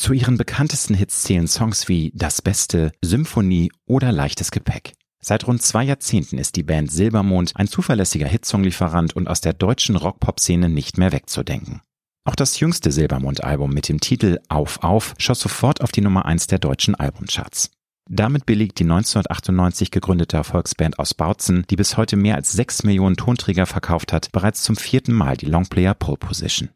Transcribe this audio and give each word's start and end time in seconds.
Zu 0.00 0.14
ihren 0.14 0.38
bekanntesten 0.38 0.94
Hits 0.94 1.24
zählen 1.24 1.46
Songs 1.46 1.86
wie 1.86 2.10
Das 2.14 2.40
Beste, 2.40 2.90
Symphonie 3.04 3.70
oder 3.84 4.12
Leichtes 4.12 4.50
Gepäck. 4.50 4.94
Seit 5.22 5.46
rund 5.46 5.60
zwei 5.60 5.84
Jahrzehnten 5.84 6.38
ist 6.38 6.56
die 6.56 6.62
Band 6.62 6.90
Silbermond 6.90 7.52
ein 7.56 7.68
zuverlässiger 7.68 8.26
Hitsonglieferant 8.26 9.14
und 9.14 9.28
aus 9.28 9.42
der 9.42 9.52
deutschen 9.52 9.96
Rock-Pop-Szene 9.96 10.70
nicht 10.70 10.96
mehr 10.96 11.12
wegzudenken. 11.12 11.82
Auch 12.24 12.34
das 12.34 12.58
jüngste 12.60 12.92
Silbermond-Album 12.92 13.70
mit 13.74 13.90
dem 13.90 14.00
Titel 14.00 14.38
Auf 14.48 14.82
Auf 14.82 15.14
schoss 15.18 15.40
sofort 15.40 15.82
auf 15.82 15.92
die 15.92 16.00
Nummer 16.00 16.24
eins 16.24 16.46
der 16.46 16.60
deutschen 16.60 16.94
Albumcharts. 16.94 17.70
Damit 18.08 18.46
belegt 18.46 18.78
die 18.78 18.84
1998 18.84 19.90
gegründete 19.90 20.38
Erfolgsband 20.38 20.98
aus 20.98 21.12
Bautzen, 21.12 21.66
die 21.68 21.76
bis 21.76 21.98
heute 21.98 22.16
mehr 22.16 22.36
als 22.36 22.52
sechs 22.52 22.84
Millionen 22.84 23.18
Tonträger 23.18 23.66
verkauft 23.66 24.14
hat, 24.14 24.32
bereits 24.32 24.62
zum 24.62 24.76
vierten 24.76 25.12
Mal 25.12 25.36
die 25.36 25.44
Longplayer 25.44 25.92
Pole 25.92 26.16
Position. 26.16 26.70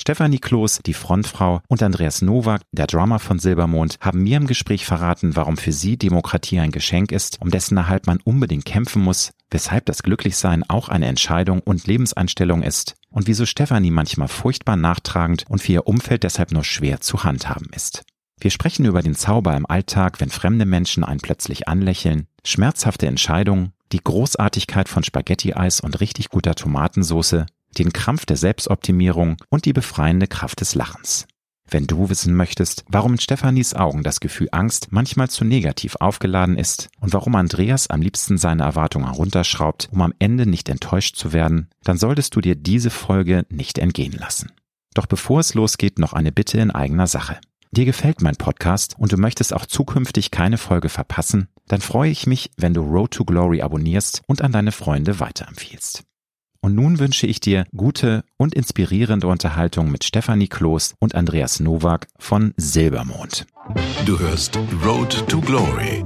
Stefanie 0.00 0.38
Kloß, 0.38 0.80
die 0.86 0.94
Frontfrau, 0.94 1.60
und 1.68 1.82
Andreas 1.82 2.22
Nowak, 2.22 2.62
der 2.70 2.86
Drummer 2.86 3.18
von 3.18 3.40
Silbermond, 3.40 3.98
haben 4.00 4.22
mir 4.22 4.36
im 4.36 4.46
Gespräch 4.46 4.86
verraten, 4.86 5.34
warum 5.34 5.56
für 5.56 5.72
sie 5.72 5.96
Demokratie 5.96 6.60
ein 6.60 6.70
Geschenk 6.70 7.10
ist, 7.10 7.40
um 7.42 7.50
dessen 7.50 7.76
Erhalt 7.76 8.06
man 8.06 8.20
unbedingt 8.22 8.64
kämpfen 8.64 9.02
muss, 9.02 9.32
weshalb 9.50 9.86
das 9.86 10.04
Glücklichsein 10.04 10.62
auch 10.68 10.88
eine 10.88 11.06
Entscheidung 11.06 11.60
und 11.60 11.86
Lebenseinstellung 11.86 12.62
ist 12.62 12.94
und 13.10 13.26
wieso 13.26 13.44
Stefanie 13.44 13.90
manchmal 13.90 14.28
furchtbar 14.28 14.76
nachtragend 14.76 15.44
und 15.48 15.60
für 15.60 15.72
ihr 15.72 15.86
Umfeld 15.88 16.22
deshalb 16.22 16.52
nur 16.52 16.64
schwer 16.64 17.00
zu 17.00 17.24
handhaben 17.24 17.68
ist. 17.74 18.04
Wir 18.40 18.52
sprechen 18.52 18.86
über 18.86 19.02
den 19.02 19.16
Zauber 19.16 19.56
im 19.56 19.66
Alltag, 19.66 20.20
wenn 20.20 20.30
fremde 20.30 20.64
Menschen 20.64 21.02
einen 21.02 21.20
plötzlich 21.20 21.66
anlächeln, 21.66 22.28
schmerzhafte 22.44 23.08
Entscheidungen, 23.08 23.72
die 23.90 24.02
Großartigkeit 24.02 24.88
von 24.88 25.02
Spaghetti-Eis 25.02 25.80
und 25.80 26.00
richtig 26.00 26.28
guter 26.28 26.54
Tomatensoße, 26.54 27.46
den 27.76 27.92
Krampf 27.92 28.26
der 28.26 28.36
Selbstoptimierung 28.36 29.36
und 29.50 29.64
die 29.64 29.72
befreiende 29.72 30.26
Kraft 30.26 30.60
des 30.60 30.74
Lachens. 30.74 31.26
Wenn 31.70 31.86
du 31.86 32.08
wissen 32.08 32.34
möchtest, 32.34 32.84
warum 32.88 33.12
in 33.12 33.20
Stefanis 33.20 33.74
Augen 33.74 34.02
das 34.02 34.20
Gefühl 34.20 34.48
Angst 34.52 34.88
manchmal 34.90 35.28
zu 35.28 35.44
negativ 35.44 35.96
aufgeladen 35.96 36.56
ist 36.56 36.88
und 36.98 37.12
warum 37.12 37.34
Andreas 37.34 37.88
am 37.88 38.00
liebsten 38.00 38.38
seine 38.38 38.62
Erwartungen 38.62 39.06
herunterschraubt, 39.06 39.90
um 39.92 40.00
am 40.00 40.14
Ende 40.18 40.46
nicht 40.46 40.70
enttäuscht 40.70 41.16
zu 41.16 41.34
werden, 41.34 41.68
dann 41.84 41.98
solltest 41.98 42.34
du 42.34 42.40
dir 42.40 42.56
diese 42.56 42.88
Folge 42.88 43.44
nicht 43.50 43.76
entgehen 43.76 44.16
lassen. 44.18 44.52
Doch 44.94 45.06
bevor 45.06 45.40
es 45.40 45.52
losgeht, 45.52 45.98
noch 45.98 46.14
eine 46.14 46.32
Bitte 46.32 46.58
in 46.58 46.70
eigener 46.70 47.06
Sache. 47.06 47.38
Dir 47.70 47.84
gefällt 47.84 48.22
mein 48.22 48.36
Podcast 48.36 48.94
und 48.98 49.12
du 49.12 49.18
möchtest 49.18 49.52
auch 49.52 49.66
zukünftig 49.66 50.30
keine 50.30 50.56
Folge 50.56 50.88
verpassen, 50.88 51.48
dann 51.66 51.82
freue 51.82 52.10
ich 52.10 52.26
mich, 52.26 52.50
wenn 52.56 52.72
du 52.72 52.80
Road 52.80 53.10
to 53.10 53.26
Glory 53.26 53.60
abonnierst 53.60 54.22
und 54.26 54.40
an 54.40 54.52
deine 54.52 54.72
Freunde 54.72 55.20
weiterempfiehlst. 55.20 56.02
Und 56.60 56.74
nun 56.74 56.98
wünsche 56.98 57.26
ich 57.26 57.40
dir 57.40 57.66
gute 57.76 58.24
und 58.36 58.54
inspirierende 58.54 59.26
Unterhaltung 59.28 59.90
mit 59.90 60.04
Stefanie 60.04 60.48
Kloß 60.48 60.94
und 60.98 61.14
Andreas 61.14 61.60
Nowak 61.60 62.08
von 62.18 62.52
Silbermond. 62.56 63.46
Du 64.04 64.18
hörst 64.18 64.58
Road 64.84 65.24
to 65.28 65.40
Glory. 65.40 66.04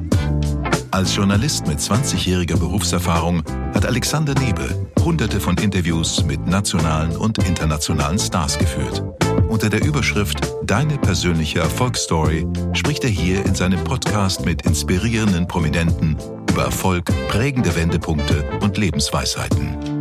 Als 0.90 1.16
Journalist 1.16 1.66
mit 1.66 1.78
20-jähriger 1.78 2.58
Berufserfahrung 2.58 3.42
hat 3.74 3.86
Alexander 3.86 4.34
Nebel 4.34 4.86
hunderte 5.00 5.40
von 5.40 5.56
Interviews 5.56 6.24
mit 6.24 6.46
nationalen 6.46 7.16
und 7.16 7.38
internationalen 7.38 8.18
Stars 8.18 8.58
geführt. 8.58 9.02
Unter 9.48 9.70
der 9.70 9.84
Überschrift 9.84 10.38
Deine 10.64 10.96
persönliche 10.98 11.60
Erfolgsstory 11.60 12.46
spricht 12.72 13.04
er 13.04 13.10
hier 13.10 13.44
in 13.44 13.54
seinem 13.54 13.82
Podcast 13.84 14.44
mit 14.44 14.62
inspirierenden 14.62 15.48
Prominenten 15.48 16.16
über 16.50 16.64
Erfolg, 16.64 17.06
prägende 17.28 17.74
Wendepunkte 17.74 18.44
und 18.60 18.76
Lebensweisheiten 18.76 19.91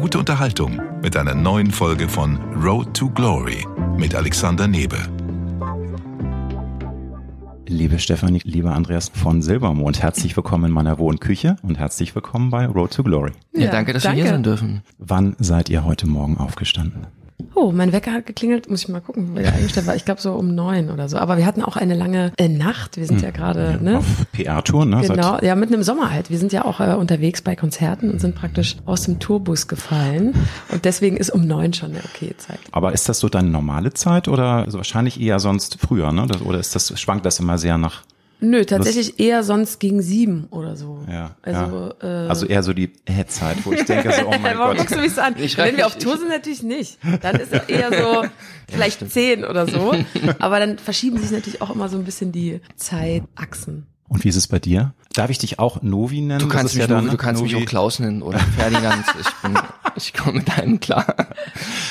gute 0.00 0.18
Unterhaltung 0.18 0.80
mit 1.02 1.14
einer 1.14 1.34
neuen 1.34 1.70
Folge 1.70 2.08
von 2.08 2.38
Road 2.54 2.94
to 2.96 3.10
Glory 3.10 3.66
mit 3.98 4.14
Alexander 4.14 4.66
Nebe. 4.66 4.96
Liebe 7.66 7.98
Stefanie, 7.98 8.40
lieber 8.44 8.72
Andreas 8.72 9.10
von 9.10 9.42
Silbermond, 9.42 10.02
herzlich 10.02 10.34
willkommen 10.34 10.64
in 10.64 10.72
meiner 10.72 10.98
Wohnküche 10.98 11.56
und 11.62 11.78
herzlich 11.78 12.14
willkommen 12.14 12.48
bei 12.48 12.64
Road 12.64 12.94
to 12.94 13.02
Glory. 13.02 13.32
Ja, 13.52 13.70
danke, 13.70 13.92
dass 13.92 14.04
danke. 14.04 14.16
wir 14.16 14.24
hier 14.24 14.32
sein 14.32 14.42
dürfen. 14.42 14.80
Wann 14.96 15.36
seid 15.38 15.68
ihr 15.68 15.84
heute 15.84 16.06
Morgen 16.06 16.38
aufgestanden? 16.38 17.06
Oh, 17.62 17.72
mein 17.72 17.92
Wecker 17.92 18.12
hat 18.12 18.24
geklingelt, 18.24 18.70
muss 18.70 18.84
ich 18.84 18.88
mal 18.88 19.02
gucken, 19.02 19.36
wie 19.36 19.42
der 19.42 19.52
eingestellt 19.52 19.86
war. 19.86 19.94
Ich 19.94 20.06
glaube 20.06 20.18
so 20.18 20.32
um 20.32 20.54
neun 20.54 20.90
oder 20.90 21.10
so. 21.10 21.18
Aber 21.18 21.36
wir 21.36 21.44
hatten 21.44 21.62
auch 21.62 21.76
eine 21.76 21.94
lange 21.94 22.32
äh, 22.38 22.48
Nacht. 22.48 22.96
Wir 22.96 23.04
sind 23.04 23.18
hm. 23.18 23.24
ja 23.24 23.30
gerade 23.32 23.72
ja, 23.72 23.76
ne? 23.76 23.98
auf 23.98 24.06
PR-Tour, 24.32 24.86
ne? 24.86 25.02
Genau, 25.06 25.38
ja, 25.42 25.54
mitten 25.54 25.74
im 25.74 25.82
Sommer 25.82 26.10
halt. 26.10 26.30
Wir 26.30 26.38
sind 26.38 26.54
ja 26.54 26.64
auch 26.64 26.80
äh, 26.80 26.94
unterwegs 26.94 27.42
bei 27.42 27.56
Konzerten 27.56 28.10
und 28.10 28.18
sind 28.18 28.34
praktisch 28.34 28.76
aus 28.86 29.02
dem 29.02 29.18
Tourbus 29.18 29.68
gefallen. 29.68 30.34
Und 30.70 30.86
deswegen 30.86 31.18
ist 31.18 31.28
um 31.28 31.46
neun 31.46 31.74
schon 31.74 31.90
eine 31.90 32.00
okay 32.02 32.34
Zeit. 32.38 32.60
Aber 32.72 32.92
ist 32.94 33.10
das 33.10 33.18
so 33.18 33.28
deine 33.28 33.50
normale 33.50 33.92
Zeit 33.92 34.26
oder 34.26 34.64
also 34.64 34.78
wahrscheinlich 34.78 35.20
eher 35.20 35.38
sonst 35.38 35.76
früher, 35.78 36.12
ne? 36.12 36.28
Oder 36.42 36.60
ist 36.60 36.74
das 36.74 36.98
schwankt 36.98 37.26
das 37.26 37.40
immer 37.40 37.58
sehr 37.58 37.76
nach 37.76 38.04
Nö, 38.40 38.64
tatsächlich 38.64 39.10
das, 39.10 39.18
eher 39.18 39.42
sonst 39.42 39.80
gegen 39.80 40.02
sieben 40.02 40.46
oder 40.50 40.76
so. 40.76 41.04
Ja, 41.10 41.36
also, 41.42 41.92
ja. 42.02 42.24
Äh, 42.24 42.28
also 42.28 42.46
eher 42.46 42.62
so 42.62 42.72
die 42.72 42.92
Headzeit, 43.06 43.64
wo 43.64 43.72
ich 43.72 43.84
denke 43.84 44.12
so, 44.12 44.26
oh 44.26 44.34
mein 44.40 44.42
Warum 44.58 44.76
Gott. 44.76 44.78
guckst 44.78 44.96
du 44.96 45.00
mich 45.00 45.14
so 45.14 45.20
an? 45.20 45.34
Ich 45.38 45.56
Wenn 45.58 45.76
wir 45.76 45.86
auf 45.86 45.96
Tour 45.96 46.16
sind, 46.16 46.28
natürlich 46.28 46.62
nicht. 46.62 46.98
Dann 47.20 47.36
ist 47.36 47.52
es 47.52 47.68
eher 47.68 47.92
so 47.92 48.24
vielleicht 48.68 49.02
ja, 49.02 49.08
zehn 49.08 49.44
oder 49.44 49.66
so. 49.66 49.94
Aber 50.38 50.58
dann 50.58 50.78
verschieben 50.78 51.18
sich 51.18 51.30
natürlich 51.30 51.60
auch 51.60 51.70
immer 51.70 51.88
so 51.88 51.98
ein 51.98 52.04
bisschen 52.04 52.32
die 52.32 52.60
Zeitachsen. 52.76 53.86
Und 54.10 54.24
wie 54.24 54.28
ist 54.28 54.34
es 54.34 54.48
bei 54.48 54.58
dir? 54.58 54.92
Darf 55.12 55.30
ich 55.30 55.38
dich 55.38 55.60
auch 55.60 55.82
Novi 55.82 56.20
nennen? 56.20 56.40
Du 56.40 56.48
kannst, 56.48 56.74
mich, 56.74 56.84
ja 56.84 56.92
Novi, 56.92 57.10
du 57.10 57.16
kannst 57.16 57.44
mich 57.44 57.54
auch 57.54 57.64
Klaus 57.64 58.00
nennen 58.00 58.22
oder 58.22 58.40
Ferdinand. 58.40 59.04
ich 59.20 59.28
bin, 59.40 59.58
ich 59.94 60.12
komme 60.12 60.40
mit 60.40 60.58
einem 60.58 60.80
klar. 60.80 61.14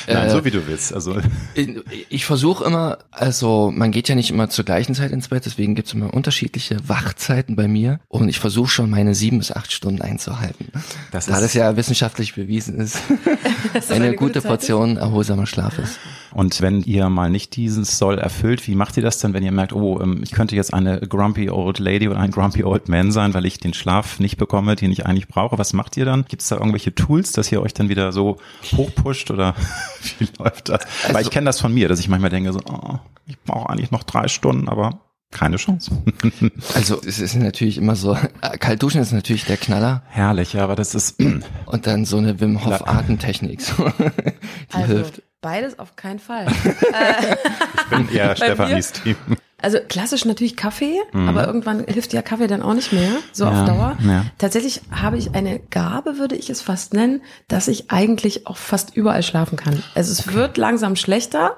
Nein, 0.06 0.28
äh, 0.28 0.30
so 0.30 0.44
wie 0.44 0.50
du 0.50 0.66
willst. 0.66 0.92
Also 0.92 1.16
ich, 1.54 1.70
ich 2.10 2.26
versuche 2.26 2.62
immer, 2.62 2.98
also 3.10 3.72
man 3.74 3.90
geht 3.90 4.10
ja 4.10 4.14
nicht 4.14 4.30
immer 4.30 4.50
zur 4.50 4.66
gleichen 4.66 4.94
Zeit 4.94 5.12
ins 5.12 5.28
Bett, 5.28 5.46
deswegen 5.46 5.74
gibt's 5.74 5.94
immer 5.94 6.12
unterschiedliche 6.12 6.76
Wachzeiten 6.86 7.56
bei 7.56 7.68
mir 7.68 8.00
und 8.08 8.28
ich 8.28 8.38
versuche 8.38 8.68
schon 8.68 8.90
meine 8.90 9.14
sieben 9.14 9.38
bis 9.38 9.50
acht 9.50 9.72
Stunden 9.72 10.02
einzuhalten. 10.02 10.68
Das 11.12 11.24
da 11.24 11.40
das 11.40 11.54
ja 11.54 11.74
wissenschaftlich 11.76 12.34
bewiesen 12.34 12.78
ist, 12.78 12.98
ist 13.72 13.90
eine, 13.90 14.04
eine, 14.04 14.16
gute, 14.16 14.40
gute 14.40 14.46
Portion 14.46 14.98
erholsamer 14.98 15.46
Schlaf 15.46 15.78
ist. 15.78 15.98
Und 16.32 16.60
wenn 16.60 16.82
ihr 16.82 17.08
mal 17.08 17.30
nicht 17.30 17.56
dieses 17.56 17.98
Soll 17.98 18.18
erfüllt, 18.18 18.66
wie 18.66 18.74
macht 18.74 18.96
ihr 18.96 19.02
das 19.02 19.18
dann, 19.18 19.34
wenn 19.34 19.42
ihr 19.42 19.52
merkt, 19.52 19.72
oh, 19.72 20.00
ähm, 20.00 20.20
ich 20.22 20.32
könnte 20.32 20.56
jetzt 20.56 20.72
eine 20.72 21.00
grumpy 21.00 21.50
old 21.50 21.78
lady 21.78 22.08
oder 22.08 22.20
ein 22.20 22.30
grumpy 22.30 22.64
old 22.64 22.88
man 22.88 23.12
sein, 23.12 23.34
weil 23.34 23.46
ich 23.46 23.58
den 23.58 23.74
Schlaf 23.74 24.20
nicht 24.20 24.36
bekomme, 24.36 24.76
den 24.76 24.92
ich 24.92 25.06
eigentlich 25.06 25.28
brauche? 25.28 25.58
Was 25.58 25.72
macht 25.72 25.96
ihr 25.96 26.04
dann? 26.04 26.24
Gibt 26.26 26.42
es 26.42 26.48
da 26.48 26.56
irgendwelche 26.56 26.94
Tools, 26.94 27.32
dass 27.32 27.50
ihr 27.50 27.60
euch 27.62 27.74
dann 27.74 27.88
wieder 27.88 28.12
so 28.12 28.36
hochpusht 28.76 29.30
oder 29.30 29.54
wie 30.18 30.28
läuft 30.38 30.68
das? 30.68 30.82
Also, 31.02 31.14
Weil 31.14 31.22
ich 31.22 31.30
kenne 31.30 31.46
das 31.46 31.60
von 31.60 31.72
mir, 31.74 31.88
dass 31.88 32.00
ich 32.00 32.08
manchmal 32.08 32.30
denke 32.30 32.52
so, 32.52 32.60
oh, 32.66 32.98
ich 33.26 33.38
brauche 33.40 33.70
eigentlich 33.70 33.90
noch 33.90 34.04
drei 34.04 34.28
Stunden, 34.28 34.68
aber 34.68 35.00
keine 35.30 35.56
Chance. 35.56 36.02
also 36.74 37.00
es 37.06 37.20
ist 37.20 37.36
natürlich 37.36 37.78
immer 37.78 37.94
so, 37.94 38.14
äh, 38.14 38.58
kalt 38.58 38.82
duschen 38.82 39.00
ist 39.00 39.12
natürlich 39.12 39.44
der 39.44 39.56
Knaller. 39.56 40.02
Herrlich, 40.08 40.54
ja, 40.54 40.64
aber 40.64 40.74
das 40.74 40.94
ist... 40.94 41.20
Und 41.20 41.86
dann 41.86 42.04
so 42.04 42.18
eine 42.18 42.40
Wim 42.40 42.64
Hof 42.64 42.86
Atemtechnik, 42.86 43.60
so, 43.62 43.84
die 43.88 44.74
also, 44.74 44.94
hilft. 44.94 45.22
Beides 45.40 45.78
auf 45.78 45.96
keinen 45.96 46.18
Fall. 46.18 46.46
ich 46.64 47.84
bin 47.88 48.08
eher 48.10 48.36
Stefanis 48.36 48.92
Team. 48.92 49.16
Also 49.62 49.78
klassisch 49.88 50.24
natürlich 50.24 50.56
Kaffee, 50.56 50.98
mhm. 51.12 51.28
aber 51.28 51.46
irgendwann 51.46 51.84
hilft 51.84 52.12
ja 52.12 52.22
Kaffee 52.22 52.46
dann 52.46 52.62
auch 52.62 52.74
nicht 52.74 52.92
mehr, 52.92 53.12
so 53.32 53.44
ja, 53.44 53.50
auf 53.50 53.66
Dauer. 53.66 53.98
Ja. 54.02 54.24
Tatsächlich 54.38 54.80
habe 54.90 55.18
ich 55.18 55.34
eine 55.34 55.58
Gabe, 55.58 56.18
würde 56.18 56.36
ich 56.36 56.50
es 56.50 56.62
fast 56.62 56.94
nennen, 56.94 57.22
dass 57.48 57.68
ich 57.68 57.90
eigentlich 57.90 58.46
auch 58.46 58.56
fast 58.56 58.96
überall 58.96 59.22
schlafen 59.22 59.56
kann. 59.56 59.82
Also 59.94 60.12
es 60.12 60.26
okay. 60.26 60.34
wird 60.34 60.56
langsam 60.56 60.96
schlechter. 60.96 61.56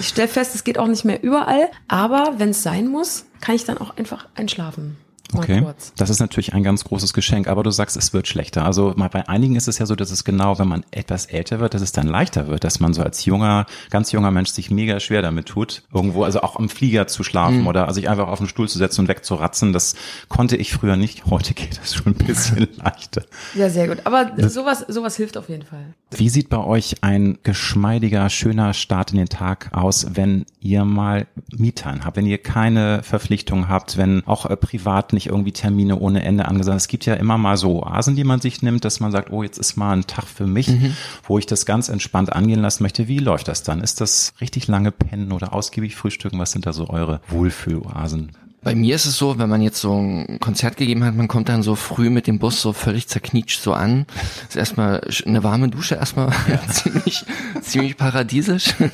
Ich 0.00 0.08
stelle 0.08 0.28
fest, 0.28 0.54
es 0.54 0.64
geht 0.64 0.78
auch 0.78 0.88
nicht 0.88 1.04
mehr 1.04 1.22
überall, 1.22 1.70
aber 1.88 2.34
wenn 2.38 2.50
es 2.50 2.62
sein 2.62 2.88
muss, 2.88 3.26
kann 3.40 3.54
ich 3.54 3.64
dann 3.64 3.78
auch 3.78 3.96
einfach 3.96 4.26
einschlafen. 4.34 4.96
Okay, 5.34 5.64
das 5.96 6.10
ist 6.10 6.20
natürlich 6.20 6.54
ein 6.54 6.62
ganz 6.62 6.84
großes 6.84 7.12
Geschenk, 7.12 7.48
aber 7.48 7.62
du 7.62 7.70
sagst, 7.70 7.96
es 7.96 8.12
wird 8.12 8.28
schlechter. 8.28 8.64
Also 8.64 8.92
mal 8.96 9.08
bei 9.08 9.28
einigen 9.28 9.56
ist 9.56 9.68
es 9.68 9.78
ja 9.78 9.86
so, 9.86 9.94
dass 9.94 10.10
es 10.10 10.24
genau, 10.24 10.58
wenn 10.58 10.68
man 10.68 10.84
etwas 10.90 11.26
älter 11.26 11.60
wird, 11.60 11.74
dass 11.74 11.82
es 11.82 11.92
dann 11.92 12.06
leichter 12.06 12.48
wird, 12.48 12.64
dass 12.64 12.80
man 12.80 12.94
so 12.94 13.02
als 13.02 13.24
junger, 13.24 13.66
ganz 13.90 14.12
junger 14.12 14.30
Mensch 14.30 14.50
sich 14.50 14.70
mega 14.70 15.00
schwer 15.00 15.22
damit 15.22 15.46
tut, 15.46 15.82
irgendwo, 15.92 16.24
also 16.24 16.40
auch 16.42 16.56
am 16.56 16.68
Flieger 16.68 17.06
zu 17.06 17.22
schlafen 17.24 17.62
mhm. 17.62 17.66
oder 17.66 17.92
sich 17.92 18.08
einfach 18.08 18.28
auf 18.28 18.38
den 18.38 18.48
Stuhl 18.48 18.68
zu 18.68 18.78
setzen 18.78 19.02
und 19.02 19.08
wegzuratzen. 19.08 19.72
Das 19.72 19.94
konnte 20.28 20.56
ich 20.56 20.72
früher 20.72 20.96
nicht. 20.96 21.26
Heute 21.26 21.54
geht 21.54 21.78
das 21.78 21.94
schon 21.94 22.12
ein 22.12 22.14
bisschen 22.14 22.68
leichter. 22.76 23.22
Ja, 23.54 23.68
sehr 23.70 23.88
gut. 23.88 23.98
Aber 24.04 24.32
sowas, 24.48 24.84
sowas 24.88 25.16
hilft 25.16 25.36
auf 25.36 25.48
jeden 25.48 25.64
Fall. 25.64 25.94
Wie 26.10 26.28
sieht 26.28 26.48
bei 26.48 26.58
euch 26.58 27.02
ein 27.02 27.38
geschmeidiger, 27.42 28.30
schöner 28.30 28.72
Start 28.74 29.12
in 29.12 29.18
den 29.18 29.28
Tag 29.28 29.70
aus, 29.72 30.06
wenn 30.14 30.46
ihr 30.60 30.84
mal 30.84 31.26
Mietern 31.56 32.04
habt, 32.04 32.16
wenn 32.16 32.26
ihr 32.26 32.38
keine 32.38 33.02
Verpflichtungen 33.02 33.68
habt, 33.68 33.96
wenn 33.96 34.22
auch 34.26 34.46
äh, 34.46 34.56
privat 34.56 35.12
nicht 35.12 35.23
irgendwie 35.26 35.52
Termine 35.52 35.98
ohne 35.98 36.24
Ende 36.24 36.46
angesagt. 36.46 36.76
Es 36.76 36.88
gibt 36.88 37.06
ja 37.06 37.14
immer 37.14 37.38
mal 37.38 37.56
so 37.56 37.82
Oasen, 37.82 38.16
die 38.16 38.24
man 38.24 38.40
sich 38.40 38.62
nimmt, 38.62 38.84
dass 38.84 39.00
man 39.00 39.12
sagt, 39.12 39.30
oh, 39.30 39.42
jetzt 39.42 39.58
ist 39.58 39.76
mal 39.76 39.92
ein 39.92 40.06
Tag 40.06 40.26
für 40.26 40.46
mich, 40.46 40.68
mhm. 40.68 40.96
wo 41.24 41.38
ich 41.38 41.46
das 41.46 41.66
ganz 41.66 41.88
entspannt 41.88 42.32
angehen 42.32 42.60
lassen 42.60 42.82
möchte. 42.82 43.08
Wie 43.08 43.18
läuft 43.18 43.48
das 43.48 43.62
dann? 43.62 43.80
Ist 43.80 44.00
das 44.00 44.32
richtig 44.40 44.66
lange 44.66 44.90
pennen 44.90 45.32
oder 45.32 45.52
ausgiebig 45.52 45.96
frühstücken? 45.96 46.38
Was 46.38 46.52
sind 46.52 46.66
da 46.66 46.72
so 46.72 46.88
eure 46.88 47.20
Wohlfühloasen? 47.28 48.32
Bei 48.64 48.74
mir 48.74 48.96
ist 48.96 49.06
es 49.06 49.16
so, 49.16 49.38
wenn 49.38 49.48
man 49.48 49.60
jetzt 49.60 49.80
so 49.80 49.94
ein 49.94 50.40
Konzert 50.40 50.76
gegeben 50.76 51.04
hat, 51.04 51.14
man 51.14 51.28
kommt 51.28 51.48
dann 51.48 51.62
so 51.62 51.74
früh 51.74 52.10
mit 52.10 52.26
dem 52.26 52.38
Bus 52.38 52.60
so 52.60 52.72
völlig 52.72 53.08
zerknietscht 53.08 53.60
so 53.60 53.74
an. 53.74 54.06
Ist 54.48 54.56
erstmal 54.56 55.06
eine 55.26 55.44
warme 55.44 55.68
Dusche, 55.68 55.96
erstmal 55.96 56.32
ja. 56.48 56.66
ziemlich, 56.68 57.24
ziemlich 57.60 57.96
paradiesisch. 57.96 58.74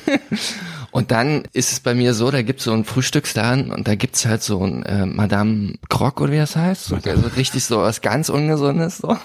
Und 0.91 1.11
dann 1.11 1.43
ist 1.53 1.71
es 1.71 1.79
bei 1.79 1.95
mir 1.95 2.13
so, 2.13 2.31
da 2.31 2.41
gibt's 2.41 2.65
so 2.65 2.73
ein 2.73 2.83
Frühstücksladen 2.83 3.71
und 3.71 3.87
da 3.87 3.95
gibt's 3.95 4.25
halt 4.25 4.43
so 4.43 4.61
ein 4.61 4.83
äh, 4.83 5.05
Madame 5.05 5.75
Grog 5.87 6.19
oder 6.19 6.33
wie 6.33 6.37
das 6.37 6.57
heißt. 6.57 6.83
So, 6.83 6.95
also 6.95 7.27
richtig 7.37 7.63
so 7.63 7.77
was 7.77 8.01
ganz 8.01 8.27
Ungesundes. 8.27 8.97
So. 8.97 9.15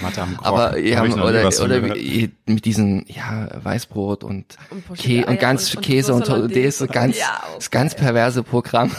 Madame 0.00 0.36
Grog. 0.36 0.46
Aber 0.46 0.78
ja, 0.78 1.02
oder, 1.02 1.48
oder 1.48 1.94
wie, 1.96 2.30
mit 2.46 2.64
diesen, 2.64 3.06
ja, 3.08 3.48
Weißbrot 3.60 4.22
und, 4.22 4.56
und, 4.70 4.98
Kä 4.98 5.24
und 5.24 5.40
ganz 5.40 5.74
und, 5.74 5.82
Käse 5.82 6.14
und, 6.14 6.22
und 6.22 6.30
Hollandaise, 6.30 6.78
so 6.78 6.86
ganz, 6.86 7.18
ja, 7.18 7.40
okay. 7.42 7.54
das 7.56 7.70
ganz 7.72 7.96
perverse 7.96 8.44
Programm. 8.44 8.92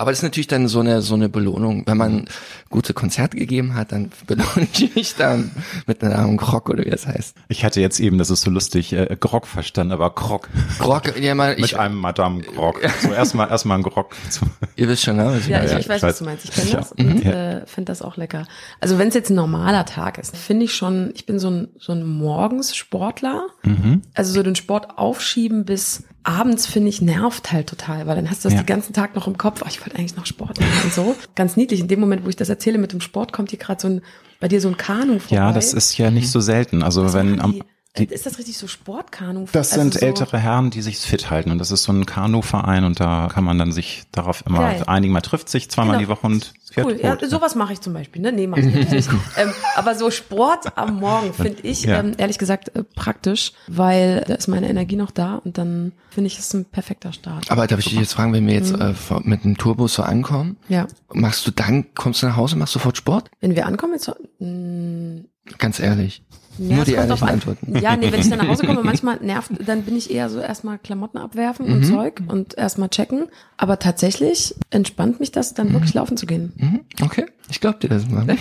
Aber 0.00 0.12
das 0.12 0.20
ist 0.20 0.22
natürlich 0.22 0.46
dann 0.46 0.66
so 0.66 0.80
eine, 0.80 1.02
so 1.02 1.12
eine 1.14 1.28
Belohnung. 1.28 1.82
Wenn 1.84 1.98
man 1.98 2.24
gute 2.70 2.94
Konzerte 2.94 3.36
gegeben 3.36 3.74
hat, 3.74 3.92
dann 3.92 4.10
belohne 4.26 4.66
ich 4.72 4.94
mich 4.94 5.14
dann 5.14 5.50
mit 5.86 6.02
einem 6.02 6.38
Krog 6.38 6.70
oder 6.70 6.86
wie 6.86 6.90
das 6.90 7.06
heißt. 7.06 7.36
Ich 7.48 7.66
hatte 7.66 7.82
jetzt 7.82 8.00
eben, 8.00 8.16
das 8.16 8.30
ist 8.30 8.40
so 8.40 8.50
lustig, 8.50 8.94
äh, 8.94 9.14
Grog 9.20 9.46
verstanden, 9.46 9.92
aber 9.92 10.14
Krog. 10.14 10.48
Krog, 10.78 11.20
ja 11.20 11.34
mal. 11.34 11.54
mit 11.54 11.66
ich, 11.66 11.78
einem 11.78 11.96
Madame 11.96 12.40
Grog. 12.40 12.80
So 13.02 13.12
erstmal, 13.12 13.50
erstmal 13.50 13.76
ein 13.76 13.82
Grog. 13.82 14.16
Ihr 14.76 14.88
wisst 14.88 15.02
schon, 15.02 15.16
ne? 15.16 15.38
Ja, 15.46 15.64
ich, 15.64 15.72
ich, 15.72 15.88
weiß, 15.88 16.02
was 16.02 16.18
du 16.18 16.24
meinst. 16.24 16.46
Ich 16.46 16.50
kenne 16.52 16.70
das 16.70 16.92
und 16.92 17.26
äh, 17.26 17.66
finde 17.66 17.92
das 17.92 18.00
auch 18.00 18.16
lecker. 18.16 18.46
Also 18.80 18.96
wenn 18.96 19.08
es 19.08 19.14
jetzt 19.14 19.28
ein 19.28 19.34
normaler 19.34 19.84
Tag 19.84 20.16
ist, 20.16 20.34
finde 20.34 20.64
ich 20.64 20.74
schon, 20.74 21.10
ich 21.14 21.26
bin 21.26 21.38
so 21.38 21.50
ein, 21.50 21.68
so 21.78 21.92
ein 21.92 22.06
Morgenssportler. 22.06 23.48
Mhm. 23.64 24.00
Also 24.14 24.32
so 24.32 24.42
den 24.42 24.56
Sport 24.56 24.96
aufschieben 24.96 25.66
bis 25.66 26.04
abends 26.22 26.66
finde 26.66 26.88
ich 26.88 27.00
nervt 27.00 27.52
halt 27.52 27.68
total, 27.68 28.06
weil 28.06 28.16
dann 28.16 28.30
hast 28.30 28.44
du 28.44 28.48
das 28.48 28.54
ja. 28.54 28.62
den 28.62 28.66
ganzen 28.66 28.92
Tag 28.92 29.14
noch 29.14 29.26
im 29.26 29.38
Kopf, 29.38 29.62
oh, 29.64 29.68
ich 29.68 29.80
wollte 29.90 29.98
eigentlich 29.98 30.16
noch 30.16 30.26
Sport 30.26 30.60
machen 30.60 30.80
und 30.84 30.92
so. 30.92 31.16
Ganz 31.34 31.56
niedlich. 31.56 31.80
In 31.80 31.88
dem 31.88 32.00
Moment, 32.00 32.24
wo 32.24 32.28
ich 32.28 32.36
das 32.36 32.48
erzähle 32.48 32.78
mit 32.78 32.92
dem 32.92 33.00
Sport, 33.00 33.32
kommt 33.32 33.50
hier 33.50 33.58
gerade 33.58 33.80
so 33.80 33.88
ein, 33.88 34.02
bei 34.38 34.48
dir 34.48 34.60
so 34.60 34.68
ein 34.68 34.76
Kanu 34.76 35.18
vorbei. 35.18 35.36
Ja, 35.36 35.52
das 35.52 35.72
ist 35.72 35.96
ja 35.98 36.10
nicht 36.10 36.30
so 36.30 36.40
selten. 36.40 36.82
Also 36.82 37.04
Was 37.04 37.14
wenn 37.14 37.40
am, 37.40 37.62
die, 37.98 38.04
ist 38.04 38.24
das 38.24 38.38
richtig 38.38 38.56
so 38.56 38.68
Sportkanu? 38.68 39.46
Das 39.52 39.72
also 39.72 39.82
sind 39.82 39.94
so 39.94 40.06
ältere 40.06 40.38
Herren, 40.38 40.70
die 40.70 40.80
sich 40.80 40.98
fit 40.98 41.30
halten 41.30 41.50
und 41.50 41.58
das 41.58 41.72
ist 41.72 41.82
so 41.82 41.92
ein 41.92 42.06
Kanuverein 42.06 42.84
und 42.84 43.00
da 43.00 43.28
kann 43.32 43.42
man 43.42 43.58
dann 43.58 43.72
sich 43.72 44.04
darauf 44.12 44.44
immer 44.46 44.60
Geil. 44.60 44.84
einigen. 44.86 45.12
Man 45.12 45.22
trifft 45.22 45.48
sich 45.48 45.68
zweimal 45.70 45.96
genau. 45.96 46.06
die 46.06 46.08
Woche 46.08 46.26
und 46.26 46.52
fährt 46.70 46.86
Cool, 46.86 47.00
ja, 47.02 47.18
sowas 47.28 47.56
mache 47.56 47.72
ich 47.72 47.80
zum 47.80 47.92
Beispiel. 47.92 48.22
Ne? 48.22 48.30
Nee, 48.30 48.46
mach 48.46 48.58
ich 48.58 48.66
nicht. 48.66 49.08
ähm, 49.36 49.52
aber 49.74 49.96
so 49.96 50.12
Sport 50.12 50.78
am 50.78 51.00
Morgen 51.00 51.32
finde 51.34 51.62
ich 51.62 51.82
ja. 51.82 51.98
ähm, 51.98 52.12
ehrlich 52.16 52.38
gesagt 52.38 52.76
äh, 52.76 52.84
praktisch, 52.84 53.52
weil 53.66 54.24
da 54.26 54.34
ist 54.34 54.46
meine 54.46 54.68
Energie 54.68 54.96
noch 54.96 55.10
da 55.10 55.36
und 55.36 55.58
dann 55.58 55.92
finde 56.10 56.28
ich 56.28 56.38
es 56.38 56.54
ein 56.54 56.66
perfekter 56.66 57.12
Start. 57.12 57.50
Aber 57.50 57.66
darf 57.66 57.80
ich 57.80 57.86
dich 57.86 57.98
jetzt 57.98 58.12
fragen, 58.12 58.32
wenn 58.32 58.46
wir 58.46 58.54
jetzt 58.54 58.72
mhm. 58.72 58.82
äh, 58.82 59.20
mit 59.24 59.44
einem 59.44 59.58
Tourbus 59.58 59.94
so 59.94 60.04
ankommen, 60.04 60.58
ja. 60.68 60.86
machst 61.12 61.44
du 61.44 61.50
dann, 61.50 61.92
kommst 61.94 62.22
du 62.22 62.26
nach 62.26 62.36
Hause, 62.36 62.54
machst 62.54 62.76
du 62.76 62.78
sofort 62.78 62.96
Sport? 62.96 63.30
Wenn 63.40 63.56
wir 63.56 63.66
ankommen, 63.66 63.94
jetzt 63.94 64.04
so, 64.04 64.14
mh, 64.38 65.22
Ganz 65.58 65.80
ehrlich. 65.80 66.22
Ja, 66.58 66.76
Nur 66.76 66.84
die 66.84 66.92
ehrlichen 66.92 67.28
Antworten. 67.28 67.78
Ja, 67.80 67.96
nee, 67.96 68.12
wenn 68.12 68.20
ich 68.20 68.28
dann 68.28 68.38
nach 68.38 68.48
Hause 68.48 68.66
komme, 68.66 68.80
manchmal 68.84 69.18
nervt, 69.20 69.52
dann 69.64 69.82
bin 69.82 69.96
ich 69.96 70.10
eher 70.10 70.28
so 70.28 70.40
erstmal 70.40 70.78
Klamotten 70.78 71.18
abwerfen 71.18 71.66
und 71.66 71.80
mhm. 71.80 71.84
Zeug 71.84 72.22
und 72.26 72.58
erstmal 72.58 72.88
checken. 72.88 73.26
Aber 73.56 73.78
tatsächlich 73.78 74.54
entspannt 74.70 75.20
mich 75.20 75.32
das, 75.32 75.54
dann 75.54 75.68
mhm. 75.68 75.72
wirklich 75.74 75.94
laufen 75.94 76.16
zu 76.16 76.26
gehen. 76.26 76.52
Mhm. 76.56 76.80
Okay. 77.02 77.26
Ich 77.50 77.60
glaube 77.60 77.78
dir 77.80 77.88
das 77.88 78.08
mal. 78.08 78.26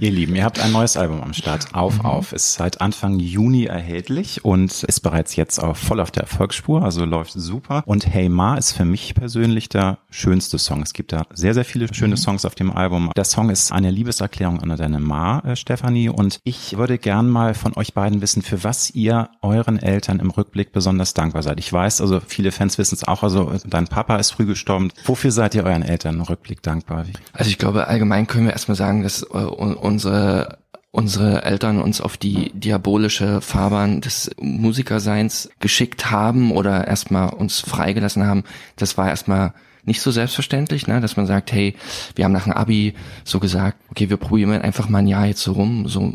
ihr 0.00 0.10
Lieben, 0.10 0.36
ihr 0.36 0.44
habt 0.44 0.60
ein 0.60 0.72
neues 0.72 0.96
Album 0.96 1.20
am 1.22 1.34
Start. 1.34 1.74
Auf, 1.74 1.98
mhm. 1.98 2.06
auf. 2.06 2.32
Ist 2.32 2.54
seit 2.54 2.80
Anfang 2.80 3.18
Juni 3.18 3.64
erhältlich 3.64 4.44
und 4.44 4.84
ist 4.84 5.00
bereits 5.00 5.34
jetzt 5.36 5.58
auch 5.58 5.76
voll 5.76 6.00
auf 6.00 6.10
der 6.10 6.22
Erfolgsspur, 6.22 6.82
also 6.82 7.04
läuft 7.04 7.32
super. 7.32 7.82
Und 7.86 8.06
Hey 8.06 8.28
Ma 8.28 8.56
ist 8.56 8.72
für 8.72 8.84
mich 8.84 9.14
persönlich 9.14 9.68
der 9.68 9.98
schönste 10.10 10.58
Song. 10.58 10.82
Es 10.82 10.92
gibt 10.92 11.12
da 11.12 11.26
sehr, 11.32 11.54
sehr 11.54 11.64
viele 11.64 11.92
schöne 11.92 12.14
mhm. 12.14 12.18
Songs 12.18 12.44
auf 12.44 12.54
dem 12.54 12.70
Album. 12.70 13.10
Der 13.16 13.24
Song 13.24 13.50
ist 13.50 13.72
eine 13.72 13.90
Liebeserklärung 13.90 14.60
an 14.62 14.76
deine 14.76 15.00
Ma, 15.00 15.40
äh, 15.40 15.56
Stefanie. 15.56 16.08
Und 16.08 16.40
ich 16.44 16.76
würde 16.76 16.98
gern 16.98 17.28
mal 17.28 17.54
von 17.54 17.76
euch 17.76 17.92
beiden 17.94 18.22
wissen, 18.22 18.42
für 18.42 18.62
was 18.62 18.90
ihr 18.90 19.30
euren 19.42 19.78
Eltern 19.78 20.20
im 20.20 20.30
Rückblick 20.30 20.72
besonders 20.72 21.14
dankbar 21.14 21.42
seid. 21.42 21.58
Ich 21.58 21.72
weiß, 21.72 22.00
also 22.00 22.20
viele 22.24 22.52
Fans 22.52 22.78
wissen 22.78 22.94
es 22.94 23.04
auch, 23.04 23.22
also 23.22 23.52
dein 23.66 23.88
Papa 23.88 24.16
ist 24.16 24.30
früh 24.32 24.46
gestorben. 24.46 24.90
Wofür 25.04 25.32
seid 25.32 25.54
ihr 25.54 25.64
euren 25.64 25.82
Eltern 25.82 26.16
im 26.16 26.22
Rückblick 26.22 26.62
dankbar? 26.62 26.99
Harvey? 27.00 27.12
Also 27.32 27.50
ich 27.50 27.58
glaube, 27.58 27.86
allgemein 27.88 28.26
können 28.26 28.46
wir 28.46 28.52
erstmal 28.52 28.76
sagen, 28.76 29.02
dass 29.02 29.22
äh, 29.22 29.26
unsere 29.26 30.58
unsere 30.92 31.44
Eltern 31.44 31.80
uns 31.80 32.00
auf 32.00 32.16
die 32.16 32.50
diabolische 32.52 33.40
Fahrbahn 33.40 34.00
des 34.00 34.30
Musikerseins 34.40 35.48
geschickt 35.60 36.10
haben 36.10 36.50
oder 36.50 36.88
erstmal 36.88 37.32
uns 37.32 37.60
freigelassen 37.60 38.26
haben, 38.26 38.42
das 38.76 38.98
war 38.98 39.08
erstmal 39.08 39.54
nicht 39.84 40.00
so 40.00 40.10
selbstverständlich, 40.10 40.86
ne, 40.86 41.00
dass 41.00 41.16
man 41.16 41.26
sagt, 41.26 41.52
hey, 41.52 41.74
wir 42.14 42.24
haben 42.24 42.32
nach 42.32 42.44
dem 42.44 42.52
Abi 42.52 42.94
so 43.24 43.40
gesagt, 43.40 43.78
okay, 43.90 44.10
wir 44.10 44.16
probieren 44.16 44.62
einfach 44.62 44.88
mal 44.88 44.98
ein 44.98 45.06
Jahr 45.06 45.26
jetzt 45.26 45.42
so 45.42 45.52
rum, 45.52 45.88
so 45.88 46.12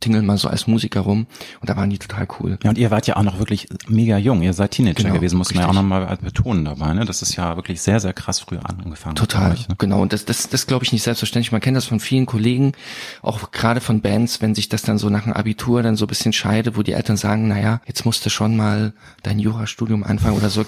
tingeln 0.00 0.26
mal 0.26 0.38
so 0.38 0.48
als 0.48 0.66
Musiker 0.66 1.00
rum 1.00 1.26
und 1.60 1.68
da 1.68 1.76
waren 1.76 1.90
die 1.90 1.98
total 1.98 2.26
cool. 2.40 2.58
Ja, 2.62 2.70
und 2.70 2.78
ihr 2.78 2.90
wart 2.90 3.06
ja 3.06 3.16
auch 3.16 3.22
noch 3.22 3.38
wirklich 3.38 3.68
mega 3.88 4.18
jung, 4.18 4.42
ihr 4.42 4.52
seid 4.52 4.72
Teenager 4.72 5.02
genau, 5.02 5.14
gewesen, 5.14 5.38
muss 5.38 5.54
man 5.54 5.64
ja 5.64 5.68
auch 5.68 5.74
nochmal 5.74 6.16
betonen 6.20 6.64
dabei, 6.64 6.92
ne? 6.94 7.04
Das 7.04 7.22
ist 7.22 7.36
ja 7.36 7.56
wirklich 7.56 7.80
sehr, 7.80 8.00
sehr 8.00 8.12
krass 8.12 8.40
früh 8.40 8.58
angefangen. 8.58 9.16
Total, 9.16 9.52
euch, 9.52 9.68
ne? 9.68 9.74
genau. 9.78 10.02
Und 10.02 10.12
das, 10.12 10.24
das, 10.24 10.48
das 10.48 10.66
glaube 10.66 10.84
ich 10.84 10.92
nicht 10.92 11.02
selbstverständlich. 11.02 11.52
Man 11.52 11.60
kennt 11.60 11.76
das 11.76 11.86
von 11.86 12.00
vielen 12.00 12.26
Kollegen, 12.26 12.72
auch 13.22 13.50
gerade 13.52 13.80
von 13.80 14.00
Bands, 14.00 14.42
wenn 14.42 14.54
sich 14.54 14.68
das 14.68 14.82
dann 14.82 14.98
so 14.98 15.10
nach 15.10 15.24
dem 15.24 15.32
Abitur 15.32 15.82
dann 15.82 15.96
so 15.96 16.04
ein 16.04 16.08
bisschen 16.08 16.32
scheidet, 16.32 16.76
wo 16.76 16.82
die 16.82 16.92
Eltern 16.92 17.16
sagen, 17.16 17.48
naja, 17.48 17.80
jetzt 17.86 18.04
musst 18.04 18.24
du 18.26 18.30
schon 18.30 18.56
mal 18.56 18.92
dein 19.22 19.38
Jurastudium 19.38 20.04
anfangen 20.04 20.36
oder 20.36 20.50
so. 20.50 20.64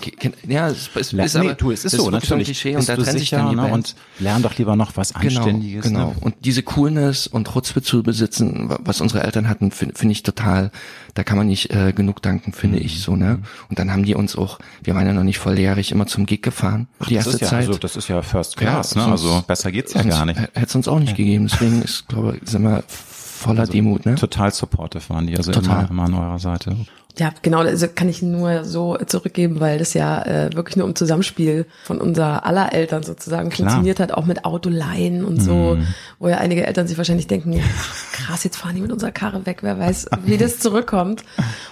Ja, 0.46 0.68
es, 0.68 0.90
es, 0.94 1.12
ist 1.12 1.34
nee, 1.34 1.40
aber, 1.40 1.54
du, 1.54 1.70
es 1.70 1.84
ist 1.84 1.96
so, 1.96 2.10
natürlich 2.10 2.35
Klischee 2.44 2.76
und 2.76 2.88
da 2.88 2.96
trennt 2.96 3.18
sich 3.18 3.30
dann 3.30 3.50
die 3.50 3.56
ne? 3.56 3.66
Und 3.72 3.94
lern 4.18 4.42
doch 4.42 4.56
lieber 4.58 4.76
noch 4.76 4.96
was 4.96 5.14
genau, 5.14 5.40
Anständiges. 5.40 5.84
Genau, 5.84 6.08
genau. 6.10 6.16
Und 6.20 6.34
diese 6.44 6.62
Coolness 6.62 7.26
und 7.26 7.48
Chutzpe 7.52 7.82
zu 7.82 8.02
besitzen, 8.02 8.68
was 8.80 9.00
unsere 9.00 9.22
Eltern 9.22 9.48
hatten, 9.48 9.70
finde 9.70 9.94
find 9.94 10.12
ich 10.12 10.22
total, 10.22 10.70
da 11.14 11.24
kann 11.24 11.36
man 11.38 11.46
nicht 11.46 11.70
äh, 11.70 11.92
genug 11.92 12.22
danken, 12.22 12.52
finde 12.52 12.78
mhm. 12.78 12.84
ich 12.84 13.00
so, 13.00 13.16
ne? 13.16 13.40
Und 13.68 13.78
dann 13.78 13.90
haben 13.90 14.04
die 14.04 14.14
uns 14.14 14.36
auch, 14.36 14.58
wir 14.82 14.94
waren 14.94 15.06
ja 15.06 15.12
noch 15.12 15.24
nicht 15.24 15.38
volljährig, 15.38 15.92
immer 15.92 16.06
zum 16.06 16.26
Gig 16.26 16.42
gefahren, 16.42 16.88
Ach, 16.98 17.06
die 17.06 17.14
erste 17.14 17.38
ja, 17.38 17.46
Zeit. 17.46 17.66
Also, 17.66 17.78
das 17.78 17.96
ist 17.96 18.08
ja 18.08 18.22
First 18.22 18.56
Class, 18.56 18.94
ja, 18.94 19.06
ne? 19.06 19.12
Also 19.12 19.44
besser 19.46 19.72
geht's 19.72 19.94
ja 19.94 20.02
gar 20.02 20.26
nicht. 20.26 20.38
Hätte 20.38 20.66
es 20.66 20.74
uns 20.74 20.88
auch 20.88 20.98
nicht 20.98 21.10
ja. 21.10 21.16
gegeben, 21.16 21.48
deswegen 21.50 21.82
ist, 21.82 22.08
glaube 22.08 22.38
ich, 22.42 22.48
sind 22.48 22.62
wir 22.62 22.82
voller 22.88 23.60
also, 23.60 23.72
Demut, 23.72 24.06
ne? 24.06 24.14
Total 24.14 24.52
supportive 24.52 25.08
waren 25.08 25.26
die, 25.26 25.36
also 25.36 25.52
total. 25.52 25.86
Immer, 25.86 25.90
immer 25.90 26.04
an 26.04 26.14
eurer 26.14 26.38
Seite. 26.38 26.76
Ja, 27.18 27.32
genau, 27.40 27.60
also 27.60 27.86
kann 27.88 28.08
ich 28.08 28.20
nur 28.20 28.64
so 28.64 28.96
zurückgeben, 29.06 29.58
weil 29.60 29.78
das 29.78 29.94
ja 29.94 30.22
äh, 30.22 30.54
wirklich 30.54 30.76
nur 30.76 30.86
im 30.86 30.94
Zusammenspiel 30.94 31.64
von 31.84 31.98
unser 31.98 32.44
aller 32.44 32.72
Eltern 32.74 33.02
sozusagen 33.02 33.48
Klar. 33.48 33.70
funktioniert 33.70 34.00
hat, 34.00 34.12
auch 34.12 34.26
mit 34.26 34.44
Autoleihen 34.44 35.24
und 35.24 35.40
so, 35.40 35.76
mm. 35.76 35.86
wo 36.18 36.28
ja 36.28 36.36
einige 36.38 36.66
Eltern 36.66 36.86
sich 36.86 36.98
wahrscheinlich 36.98 37.26
denken, 37.26 37.58
ach, 37.64 38.12
krass, 38.12 38.44
jetzt 38.44 38.56
fahren 38.56 38.74
die 38.74 38.82
mit 38.82 38.92
unserer 38.92 39.12
Karre 39.12 39.46
weg, 39.46 39.58
wer 39.62 39.78
weiß, 39.78 40.08
wie 40.24 40.36
das 40.36 40.58
zurückkommt. 40.58 41.24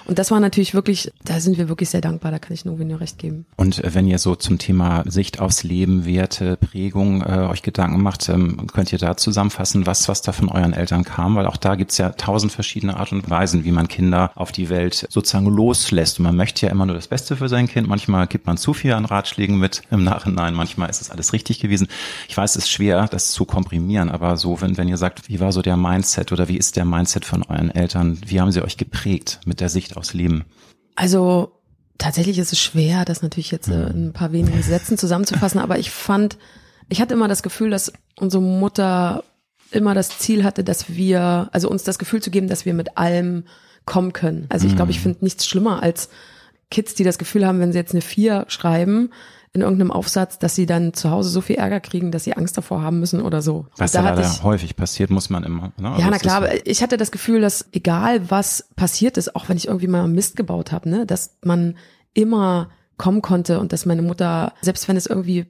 Und 0.07 0.19
das 0.19 0.31
war 0.31 0.41
natürlich 0.41 0.75
wirklich, 0.75 1.13
da 1.25 1.41
sind 1.41 1.59
wir 1.59 1.69
wirklich 1.69 1.91
sehr 1.91 2.01
dankbar, 2.01 2.31
da 2.31 2.39
kann 2.39 2.55
ich 2.55 2.65
nur 2.65 2.79
nur 2.79 3.01
recht 3.01 3.19
geben. 3.19 3.47
Und 3.57 3.83
wenn 3.85 4.07
ihr 4.07 4.19
so 4.19 4.35
zum 4.37 4.59
Thema 4.59 5.05
Sicht 5.07 5.41
aufs 5.41 5.63
Leben, 5.63 6.07
Werte, 6.07 6.57
Prägung 6.57 7.23
äh, 7.23 7.49
euch 7.51 7.63
Gedanken 7.63 8.03
macht, 8.03 8.29
ähm, 8.29 8.67
könnt 8.73 8.93
ihr 8.93 8.99
da 8.99 9.17
zusammenfassen, 9.17 9.87
was, 9.87 10.09
was 10.09 10.23
da 10.23 10.33
von 10.33 10.49
euren 10.49 10.73
Eltern 10.73 11.05
kam, 11.05 11.37
weil 11.37 11.47
auch 11.47 11.57
da 11.57 11.75
gibt's 11.75 11.99
ja 11.99 12.11
tausend 12.11 12.53
verschiedene 12.53 12.97
Art 12.97 13.13
und 13.13 13.29
Weisen, 13.29 13.65
wie 13.65 13.73
man 13.73 13.89
Kinder 13.89 14.31
auf 14.35 14.53
die 14.53 14.69
Welt 14.69 15.07
sozusagen 15.11 15.34
sozusagen 15.35 15.55
loslässt. 15.57 16.19
Und 16.19 16.25
man 16.25 16.37
möchte 16.37 16.67
ja 16.67 16.73
immer 16.73 16.87
nur 16.87 16.95
das 16.95 17.09
Beste 17.09 17.37
für 17.37 17.49
sein 17.49 17.67
Kind. 17.67 17.89
Manchmal 17.89 18.27
gibt 18.27 18.47
man 18.47 18.57
zu 18.57 18.73
viel 18.73 18.93
an 18.93 19.05
Ratschlägen 19.05 19.59
mit 19.59 19.83
im 19.91 20.05
Nachhinein. 20.05 20.55
Manchmal 20.55 20.91
ist 20.91 21.01
es 21.01 21.11
alles 21.11 21.33
richtig 21.33 21.61
gewesen. 21.61 21.89
Ich 22.29 22.37
weiß, 22.37 22.57
es 22.57 22.65
ist 22.65 22.71
schwer, 22.71 23.09
das 23.09 23.33
zu 23.33 23.45
komprimieren. 23.45 24.11
Aber 24.11 24.37
so, 24.37 24.61
wenn, 24.61 24.77
wenn 24.77 24.89
ihr 24.89 24.97
sagt, 24.97 25.29
wie 25.29 25.41
war 25.41 25.53
so 25.53 25.63
der 25.63 25.77
Mindset 25.77 26.31
oder 26.33 26.49
wie 26.49 26.57
ist 26.57 26.77
der 26.77 26.85
Mindset 26.85 27.25
von 27.25 27.43
euren 27.43 27.71
Eltern? 27.71 28.19
Wie 28.27 28.41
haben 28.41 28.53
sie 28.53 28.63
euch 28.63 28.77
geprägt 28.77 29.41
mit 29.45 29.61
der 29.61 29.69
Sicht 29.69 29.97
aufs 29.97 30.15
Leben? 30.15 30.45
Also, 30.95 31.53
tatsächlich 31.99 32.39
ist 32.39 32.53
es 32.53 32.61
schwer, 32.61 33.05
das 33.05 33.23
natürlich 33.23 33.51
jetzt 33.51 33.69
äh, 33.69 33.89
in 33.89 34.09
ein 34.09 34.13
paar 34.13 34.33
wenigen 34.33 34.63
Sätzen 34.63 34.97
zusammenzufassen. 34.97 35.61
Aber 35.61 35.79
ich 35.79 35.91
fand, 35.91 36.39
ich 36.89 37.01
hatte 37.01 37.15
immer 37.15 37.29
das 37.29 37.43
Gefühl, 37.43 37.71
dass 37.71 37.93
unsere 38.17 38.43
Mutter 38.43 39.25
immer 39.73 39.95
das 39.95 40.19
Ziel 40.19 40.45
hatte, 40.45 40.63
dass 40.63 40.91
wir, 40.91 41.49
also 41.51 41.69
uns 41.69 41.83
das 41.83 41.99
Gefühl 41.99 42.23
zu 42.23 42.31
geben, 42.31 42.47
dass 42.47 42.65
wir 42.65 42.75
mit 42.75 42.97
allem 42.97 43.45
kommen 43.85 44.13
können. 44.13 44.47
Also 44.49 44.67
ich 44.67 44.77
glaube, 44.77 44.91
ich 44.91 44.99
mhm. 44.99 45.03
finde 45.03 45.19
nichts 45.25 45.47
schlimmer 45.47 45.83
als 45.83 46.09
Kids, 46.71 46.95
die 46.95 47.05
das 47.05 47.19
Gefühl 47.19 47.47
haben, 47.47 47.61
wenn 47.61 47.73
sie 47.73 47.79
jetzt 47.79 47.93
eine 47.93 48.01
vier 48.01 48.45
schreiben 48.49 49.11
in 49.53 49.61
irgendeinem 49.61 49.93
Aufsatz, 49.93 50.41
dass 50.41 50.57
sie 50.57 50.67
dann 50.67 50.95
zu 50.95 51.11
Hause 51.11 51.31
so 51.31 51.41
viel 51.41 51.57
Ärger 51.57 51.79
kriegen, 51.79 52.11
dass 52.11 52.25
sie 52.25 52.37
Angst 52.37 52.57
davor 52.59 52.83
haben 52.83 52.99
müssen 52.99 53.23
oder 53.23 53.41
so. 53.41 53.67
Was 53.77 53.93
da 53.93 54.03
ja 54.03 54.21
ich, 54.21 54.43
häufig 54.43 54.75
passiert, 54.75 55.11
muss 55.11 55.31
man 55.31 55.45
immer. 55.45 55.73
Ne? 55.77 55.91
Also 55.91 56.03
ja, 56.03 56.11
na 56.11 56.19
klar, 56.19 56.39
aber 56.39 56.67
ich 56.67 56.83
hatte 56.83 56.97
das 56.97 57.13
Gefühl, 57.13 57.41
dass 57.41 57.67
egal 57.73 58.31
was 58.31 58.69
passiert 58.75 59.17
ist, 59.17 59.37
auch 59.37 59.49
wenn 59.49 59.57
ich 59.57 59.69
irgendwie 59.69 59.87
mal 59.87 60.09
Mist 60.09 60.35
gebaut 60.35 60.73
habe, 60.73 60.89
ne, 60.89 61.07
dass 61.07 61.37
man 61.45 61.77
immer 62.15 62.71
kommen 62.97 63.23
konnte 63.23 63.61
und 63.61 63.73
dass 63.73 63.87
meine 63.87 64.03
Mutter, 64.03 64.55
selbst 64.61 64.89
wenn 64.89 64.97
es 64.97 65.07
irgendwie 65.07 65.47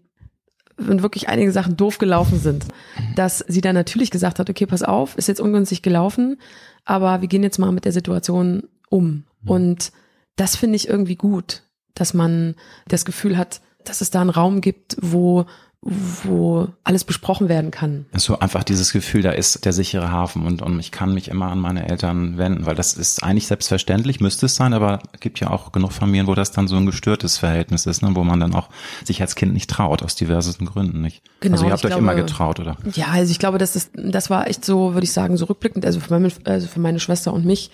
wenn 0.76 1.02
wirklich 1.02 1.28
einige 1.28 1.52
Sachen 1.52 1.76
doof 1.76 1.98
gelaufen 1.98 2.40
sind, 2.40 2.66
dass 3.14 3.44
sie 3.46 3.60
dann 3.60 3.74
natürlich 3.76 4.10
gesagt 4.10 4.38
hat, 4.38 4.50
okay, 4.50 4.66
pass 4.66 4.82
auf, 4.82 5.16
ist 5.16 5.28
jetzt 5.28 5.40
ungünstig 5.40 5.82
gelaufen, 5.82 6.36
aber 6.84 7.20
wir 7.20 7.28
gehen 7.28 7.42
jetzt 7.42 7.58
mal 7.58 7.72
mit 7.72 7.84
der 7.84 7.92
Situation 7.92 8.68
um. 8.90 9.24
Mhm. 9.42 9.50
Und 9.50 9.92
das 10.36 10.56
finde 10.56 10.76
ich 10.76 10.88
irgendwie 10.88 11.16
gut, 11.16 11.62
dass 11.94 12.14
man 12.14 12.54
das 12.88 13.04
Gefühl 13.04 13.38
hat, 13.38 13.60
dass 13.84 14.00
es 14.00 14.10
da 14.10 14.20
einen 14.20 14.30
Raum 14.30 14.60
gibt, 14.60 14.96
wo 15.00 15.46
wo 15.84 16.68
alles 16.82 17.04
besprochen 17.04 17.48
werden 17.48 17.70
kann. 17.70 18.06
So 18.14 18.38
einfach 18.38 18.64
dieses 18.64 18.92
Gefühl, 18.92 19.20
da 19.20 19.30
ist 19.30 19.66
der 19.66 19.74
sichere 19.74 20.10
Hafen 20.10 20.46
und, 20.46 20.62
und 20.62 20.80
ich 20.80 20.90
kann 20.90 21.12
mich 21.12 21.28
immer 21.28 21.50
an 21.50 21.58
meine 21.58 21.88
Eltern 21.88 22.38
wenden, 22.38 22.64
weil 22.64 22.74
das 22.74 22.94
ist 22.94 23.22
eigentlich 23.22 23.46
selbstverständlich, 23.46 24.20
müsste 24.20 24.46
es 24.46 24.56
sein, 24.56 24.72
aber 24.72 25.00
es 25.12 25.20
gibt 25.20 25.40
ja 25.40 25.50
auch 25.50 25.72
genug 25.72 25.92
Familien, 25.92 26.26
wo 26.26 26.34
das 26.34 26.52
dann 26.52 26.68
so 26.68 26.76
ein 26.76 26.86
gestörtes 26.86 27.36
Verhältnis 27.36 27.84
ist, 27.84 28.02
ne, 28.02 28.10
wo 28.14 28.24
man 28.24 28.40
dann 28.40 28.54
auch 28.54 28.70
sich 29.04 29.20
als 29.20 29.34
Kind 29.34 29.52
nicht 29.52 29.68
traut, 29.68 30.02
aus 30.02 30.14
diversesten 30.14 30.66
Gründen 30.66 31.02
nicht. 31.02 31.22
Genau, 31.40 31.54
also 31.54 31.66
ihr 31.66 31.72
habt 31.72 31.84
euch 31.84 31.90
glaube, 31.90 32.02
immer 32.02 32.14
getraut, 32.14 32.60
oder? 32.60 32.76
Ja, 32.94 33.08
also 33.08 33.30
ich 33.30 33.38
glaube, 33.38 33.58
das 33.58 33.76
ist, 33.76 33.90
das 33.94 34.30
war 34.30 34.46
echt 34.48 34.64
so, 34.64 34.94
würde 34.94 35.04
ich 35.04 35.12
sagen, 35.12 35.36
so 35.36 35.44
rückblickend, 35.44 35.84
also 35.84 36.00
für 36.00 36.18
meine, 36.18 36.32
also 36.44 36.66
für 36.66 36.80
meine 36.80 36.98
Schwester 36.98 37.32
und 37.32 37.44
mich, 37.44 37.70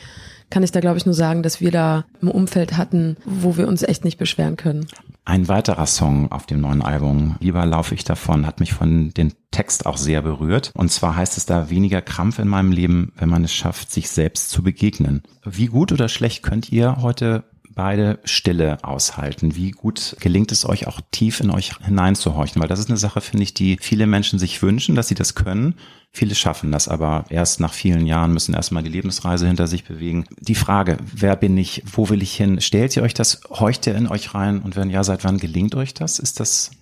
kann 0.50 0.62
ich 0.62 0.72
da, 0.72 0.80
glaube 0.80 0.98
ich, 0.98 1.06
nur 1.06 1.14
sagen, 1.14 1.42
dass 1.42 1.60
wir 1.60 1.70
da 1.70 2.04
ein 2.20 2.28
Umfeld 2.28 2.76
hatten, 2.76 3.16
wo 3.24 3.56
wir 3.56 3.68
uns 3.68 3.82
echt 3.82 4.04
nicht 4.04 4.18
beschweren 4.18 4.56
können. 4.56 4.86
Ein 5.24 5.48
weiterer 5.48 5.86
Song 5.86 6.32
auf 6.32 6.46
dem 6.46 6.60
neuen 6.60 6.82
Album, 6.82 7.36
Lieber 7.40 7.64
laufe 7.64 7.94
ich 7.94 8.04
davon, 8.04 8.46
hat 8.46 8.58
mich 8.58 8.72
von 8.72 9.10
den 9.10 9.32
Text 9.50 9.86
auch 9.86 9.96
sehr 9.96 10.22
berührt. 10.22 10.72
Und 10.74 10.90
zwar 10.90 11.16
heißt 11.16 11.36
es 11.36 11.46
da 11.46 11.70
weniger 11.70 12.02
Krampf 12.02 12.38
in 12.38 12.48
meinem 12.48 12.72
Leben, 12.72 13.12
wenn 13.16 13.28
man 13.28 13.44
es 13.44 13.52
schafft, 13.52 13.92
sich 13.92 14.10
selbst 14.10 14.50
zu 14.50 14.62
begegnen. 14.62 15.22
Wie 15.44 15.66
gut 15.66 15.92
oder 15.92 16.08
schlecht 16.08 16.42
könnt 16.42 16.72
ihr 16.72 16.96
heute 17.00 17.44
beide 17.80 18.18
Stille 18.24 18.76
aushalten? 18.84 19.56
Wie 19.56 19.70
gut 19.70 20.14
gelingt 20.20 20.52
es 20.52 20.68
euch 20.68 20.86
auch 20.86 21.00
tief 21.12 21.40
in 21.40 21.50
euch 21.50 21.78
hineinzuhorchen? 21.78 22.60
Weil 22.60 22.68
das 22.68 22.78
ist 22.78 22.90
eine 22.90 22.98
Sache, 22.98 23.22
finde 23.22 23.42
ich, 23.42 23.54
die 23.54 23.78
viele 23.80 24.06
Menschen 24.06 24.38
sich 24.38 24.60
wünschen, 24.60 24.96
dass 24.96 25.08
sie 25.08 25.14
das 25.14 25.34
können. 25.34 25.76
Viele 26.12 26.34
schaffen 26.34 26.72
das 26.72 26.88
aber 26.88 27.24
erst 27.30 27.58
nach 27.58 27.72
vielen 27.72 28.04
Jahren, 28.04 28.34
müssen 28.34 28.52
erstmal 28.52 28.82
die 28.82 28.90
Lebensreise 28.90 29.46
hinter 29.46 29.66
sich 29.66 29.84
bewegen. 29.84 30.26
Die 30.40 30.54
Frage, 30.54 30.98
wer 31.10 31.36
bin 31.36 31.56
ich, 31.56 31.82
wo 31.90 32.10
will 32.10 32.22
ich 32.22 32.36
hin? 32.36 32.60
Stellt 32.60 32.94
ihr 32.98 33.02
euch 33.02 33.14
das, 33.14 33.40
horcht 33.48 33.86
ihr 33.86 33.94
in 33.94 34.08
euch 34.08 34.34
rein? 34.34 34.60
Und 34.60 34.76
wenn 34.76 34.90
ja, 34.90 35.02
seit 35.02 35.24
wann 35.24 35.38
gelingt 35.38 35.74
euch 35.74 35.94
das? 35.94 36.18
Ist 36.18 36.38
das 36.38 36.72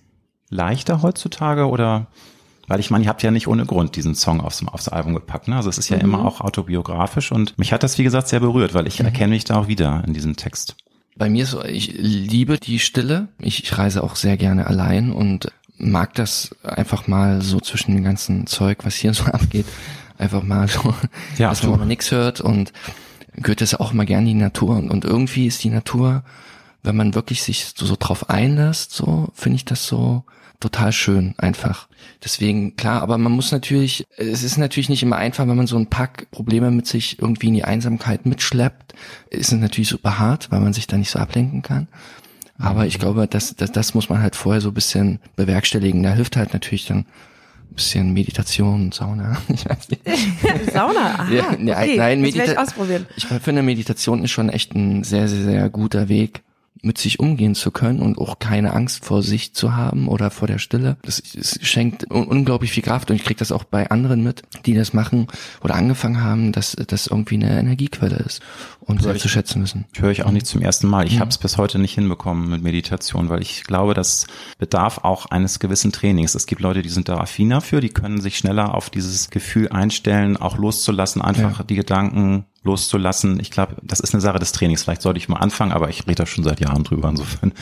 leichter 0.49 1.01
heutzutage 1.01 1.69
oder 1.69 2.07
weil 2.67 2.81
ich 2.81 2.91
meine, 2.91 3.05
ihr 3.05 3.09
habt 3.09 3.23
ja 3.23 3.31
nicht 3.31 3.47
ohne 3.47 3.65
Grund 3.65 3.95
diesen 3.95 4.15
Song 4.15 4.41
aufs, 4.41 4.63
aufs 4.67 4.89
Album 4.89 5.15
gepackt. 5.15 5.47
Ne? 5.47 5.55
Also 5.55 5.69
es 5.69 5.79
ist 5.79 5.89
ja 5.89 5.95
mhm. 5.95 6.03
immer 6.03 6.25
auch 6.25 6.41
autobiografisch 6.41 7.31
und 7.31 7.57
mich 7.57 7.73
hat 7.73 7.83
das, 7.83 7.97
wie 7.97 8.03
gesagt, 8.03 8.27
sehr 8.27 8.41
berührt, 8.41 8.73
weil 8.75 8.85
ich 8.85 8.99
mhm. 8.99 9.05
erkenne 9.05 9.33
mich 9.33 9.43
da 9.43 9.57
auch 9.57 9.67
wieder 9.67 10.03
in 10.05 10.13
diesem 10.13 10.35
Text. 10.35 10.75
Bei 11.19 11.29
mir 11.29 11.43
ist 11.43 11.51
so, 11.51 11.63
ich 11.65 11.93
liebe 11.97 12.57
die 12.57 12.79
Stille. 12.79 13.27
Ich, 13.39 13.61
ich 13.61 13.77
reise 13.77 14.03
auch 14.03 14.15
sehr 14.15 14.37
gerne 14.37 14.67
allein 14.67 15.11
und 15.11 15.51
mag 15.77 16.13
das 16.15 16.55
einfach 16.63 17.07
mal 17.07 17.41
so 17.41 17.59
zwischen 17.59 17.93
dem 17.93 18.05
ganzen 18.05 18.47
Zeug, 18.47 18.79
was 18.85 18.95
hier 18.95 19.13
so 19.13 19.25
abgeht, 19.25 19.65
einfach 20.17 20.43
mal 20.43 20.69
so, 20.69 20.95
ja, 21.37 21.49
dass 21.49 21.61
man 21.63 21.89
nichts 21.89 22.11
hört. 22.11 22.39
Und 22.39 22.71
gehört 23.35 23.59
das 23.59 23.75
auch 23.75 23.91
mal 23.91 24.05
gerne 24.05 24.31
in 24.31 24.37
die 24.37 24.43
Natur. 24.43 24.77
Und, 24.77 24.89
und 24.89 25.03
irgendwie 25.03 25.45
ist 25.45 25.61
die 25.61 25.69
Natur, 25.69 26.23
wenn 26.83 26.95
man 26.95 27.13
wirklich 27.15 27.43
sich 27.43 27.73
so, 27.75 27.85
so 27.85 27.97
drauf 27.99 28.29
einlässt, 28.29 28.93
so 28.93 29.27
finde 29.33 29.57
ich 29.57 29.65
das 29.65 29.85
so 29.85 30.23
total 30.59 30.91
schön 30.91 31.35
einfach. 31.37 31.87
Deswegen, 32.23 32.75
klar, 32.75 33.01
aber 33.01 33.17
man 33.17 33.31
muss 33.31 33.51
natürlich, 33.51 34.05
es 34.17 34.43
ist 34.43 34.57
natürlich 34.57 34.89
nicht 34.89 35.03
immer 35.03 35.15
einfach, 35.15 35.47
wenn 35.47 35.55
man 35.55 35.67
so 35.67 35.77
ein 35.77 35.87
Pack 35.87 36.29
Probleme 36.31 36.69
mit 36.69 36.85
sich 36.85 37.19
irgendwie 37.19 37.47
in 37.47 37.53
die 37.53 37.63
Einsamkeit 37.63 38.25
mitschleppt, 38.25 38.93
ist 39.29 39.53
es 39.53 39.59
natürlich 39.59 39.89
super 39.89 40.19
hart, 40.19 40.51
weil 40.51 40.59
man 40.59 40.73
sich 40.73 40.87
da 40.87 40.97
nicht 40.97 41.11
so 41.11 41.19
ablenken 41.19 41.61
kann. 41.61 41.87
Aber 42.57 42.85
ich 42.85 42.99
glaube, 42.99 43.25
das, 43.27 43.55
das, 43.55 43.71
das 43.71 43.93
muss 43.93 44.09
man 44.09 44.21
halt 44.21 44.35
vorher 44.35 44.59
so 44.59 44.69
ein 44.69 44.73
bisschen 44.73 45.19
bewerkstelligen. 45.37 46.03
Da 46.03 46.11
hilft 46.11 46.35
halt 46.35 46.51
natürlich 46.51 46.85
dann 46.85 46.99
ein 46.99 47.75
bisschen 47.75 48.13
Meditation, 48.13 48.91
Sauna. 48.91 49.37
Ich 49.47 49.65
weiß 49.67 49.89
nicht. 49.89 50.01
Sauna, 50.73 51.19
aha, 51.19 51.31
ja, 51.31 51.55
ne, 51.57 51.71
okay, 51.71 51.95
nein, 51.95 52.19
Medita 52.19 52.43
ich 52.43 52.57
ausprobieren. 52.57 53.05
Ich 53.15 53.25
finde, 53.25 53.63
Meditation 53.63 54.25
ist 54.25 54.31
schon 54.31 54.49
echt 54.49 54.75
ein 54.75 55.05
sehr, 55.05 55.29
sehr, 55.29 55.43
sehr 55.43 55.69
guter 55.69 56.09
Weg, 56.09 56.41
mit 56.81 56.97
sich 56.97 57.19
umgehen 57.19 57.55
zu 57.55 57.71
können 57.71 57.99
und 57.99 58.17
auch 58.17 58.39
keine 58.39 58.73
Angst 58.73 59.05
vor 59.05 59.21
sich 59.21 59.53
zu 59.53 59.75
haben 59.75 60.07
oder 60.07 60.31
vor 60.31 60.47
der 60.47 60.59
Stille. 60.59 60.97
Das, 61.01 61.21
das 61.35 61.59
schenkt 61.61 62.09
un 62.09 62.27
unglaublich 62.27 62.71
viel 62.71 62.83
Kraft 62.83 63.09
und 63.09 63.17
ich 63.17 63.23
kriege 63.23 63.39
das 63.39 63.51
auch 63.51 63.63
bei 63.63 63.89
anderen 63.89 64.23
mit, 64.23 64.43
die 64.65 64.73
das 64.73 64.93
machen 64.93 65.27
oder 65.63 65.75
angefangen 65.75 66.23
haben, 66.23 66.51
dass 66.51 66.75
das 66.87 67.07
irgendwie 67.07 67.35
eine 67.35 67.59
Energiequelle 67.59 68.17
ist 68.17 68.41
und 68.81 69.03
sehr 69.03 69.17
zu 69.17 69.29
schätzen 69.29 69.61
müssen. 69.61 69.85
Ich 69.93 70.01
höre 70.01 70.11
ich 70.11 70.23
auch 70.23 70.31
nicht 70.31 70.47
zum 70.47 70.61
ersten 70.61 70.87
Mal. 70.87 71.05
Ich 71.05 71.15
mhm. 71.15 71.19
habe 71.19 71.29
es 71.29 71.37
bis 71.37 71.57
heute 71.57 71.79
nicht 71.79 71.93
hinbekommen 71.93 72.49
mit 72.49 72.63
Meditation, 72.63 73.29
weil 73.29 73.41
ich 73.41 73.63
glaube, 73.63 73.93
das 73.93 74.25
bedarf 74.57 74.99
auch 75.03 75.27
eines 75.27 75.59
gewissen 75.59 75.91
Trainings. 75.91 76.33
Es 76.35 76.45
gibt 76.45 76.61
Leute, 76.61 76.81
die 76.81 76.89
sind 76.89 77.09
da 77.09 77.17
affiner 77.17 77.61
für, 77.61 77.81
die 77.81 77.89
können 77.89 78.19
sich 78.19 78.37
schneller 78.37 78.73
auf 78.73 78.89
dieses 78.89 79.29
Gefühl 79.29 79.69
einstellen, 79.69 80.37
auch 80.37 80.57
loszulassen, 80.57 81.21
einfach 81.21 81.59
ja. 81.59 81.65
die 81.65 81.75
Gedanken 81.75 82.45
loszulassen. 82.63 83.39
Ich 83.39 83.51
glaube, 83.51 83.75
das 83.81 83.99
ist 83.99 84.13
eine 84.13 84.21
Sache 84.21 84.39
des 84.39 84.51
Trainings. 84.51 84.83
Vielleicht 84.83 85.01
sollte 85.01 85.17
ich 85.17 85.29
mal 85.29 85.37
anfangen, 85.37 85.71
aber 85.71 85.89
ich 85.89 86.05
rede 86.05 86.15
da 86.15 86.25
schon 86.25 86.43
seit 86.43 86.59
Jahren 86.59 86.83
drüber 86.83 87.09
insofern. 87.09 87.53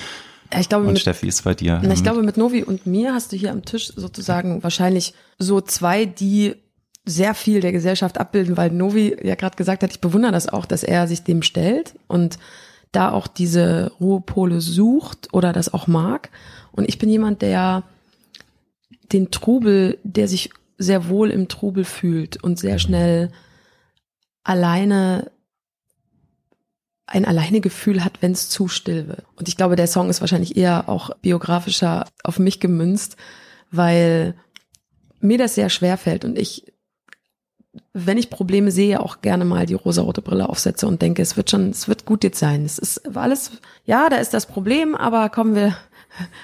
Ich 0.58 0.70
glaube, 0.70 0.86
und 0.86 0.94
mit, 0.94 1.02
Steffi 1.02 1.28
ist 1.28 1.44
bei 1.44 1.54
dir. 1.54 1.82
Na, 1.84 1.94
ich 1.94 2.04
glaube, 2.04 2.24
mit 2.24 2.38
Novi 2.38 2.64
und 2.64 2.86
mir 2.86 3.14
hast 3.14 3.32
du 3.32 3.36
hier 3.36 3.52
am 3.52 3.66
Tisch 3.66 3.92
sozusagen 3.96 4.64
wahrscheinlich 4.64 5.14
so 5.38 5.60
zwei, 5.60 6.06
die 6.06 6.56
sehr 7.06 7.34
viel 7.34 7.62
der 7.62 7.72
Gesellschaft 7.72 8.18
abbilden, 8.18 8.58
weil 8.58 8.72
Novi 8.72 9.16
ja 9.24 9.36
gerade 9.36 9.56
gesagt 9.56 9.84
hat, 9.84 9.92
ich 9.92 10.02
bewundere 10.02 10.32
das 10.32 10.50
auch, 10.50 10.66
dass 10.66 10.84
er 10.84 11.08
sich 11.08 11.24
dem 11.24 11.42
stellt 11.42 11.96
und 12.08 12.38
da 12.92 13.12
auch 13.12 13.28
diese 13.28 13.92
Ruhepole 14.00 14.62
sucht 14.62 15.34
oder 15.34 15.54
das 15.54 15.74
auch 15.74 15.88
mag. 15.88 16.30
Und 16.72 16.88
ich 16.88 16.98
bin 16.98 17.10
jemand, 17.10 17.42
der 17.42 17.84
den 19.12 19.32
Trubel, 19.32 20.00
der 20.04 20.28
sich 20.28 20.50
sehr 20.78 21.10
wohl 21.10 21.32
im 21.32 21.48
Trubel 21.48 21.86
fühlt 21.86 22.42
und 22.44 22.60
sehr 22.60 22.80
schnell 22.80 23.32
alleine 24.48 25.32
ein 27.06 27.26
alleine 27.26 27.62
Gefühl 27.62 28.04
hat, 28.04 28.22
wenn 28.22 28.34
es 28.34 28.50
zu 28.50 28.68
still 28.68 29.08
wird. 29.08 29.24
Und 29.38 29.48
ich 29.48 29.56
glaube, 29.56 29.78
der 29.78 29.88
Song 29.88 30.10
ist 30.10 30.20
wahrscheinlich 30.20 30.58
eher 30.58 30.90
auch 30.90 31.10
biografischer 31.22 32.06
auf 32.24 32.38
mich 32.38 32.60
gemünzt, 32.60 33.16
weil 33.72 34.36
mir 35.22 35.38
das 35.38 35.56
sehr 35.56 35.70
schwer 35.70 35.98
fällt 35.98 36.26
und 36.26 36.38
ich, 36.38 36.66
wenn 37.94 38.18
ich 38.18 38.30
Probleme 38.30 38.72
sehe, 38.72 39.00
auch 39.00 39.22
gerne 39.22 39.46
mal 39.46 39.66
die 39.66 39.74
rosarote 39.74 40.22
Brille 40.22 40.50
aufsetze 40.50 40.86
und 40.86 41.02
denke, 41.02 41.22
es 41.22 41.38
wird 41.38 41.50
schon, 41.50 41.70
es 41.70 41.88
wird 41.88 42.06
gut 42.06 42.24
jetzt 42.24 42.40
sein. 42.40 42.66
Es 42.66 42.78
ist 42.78 43.16
alles, 43.16 43.52
ja, 43.86 44.10
da 44.10 44.18
ist 44.18 44.34
das 44.34 44.46
Problem, 44.46 44.94
aber 44.94 45.30
kommen 45.30 45.56
wir, 45.56 45.78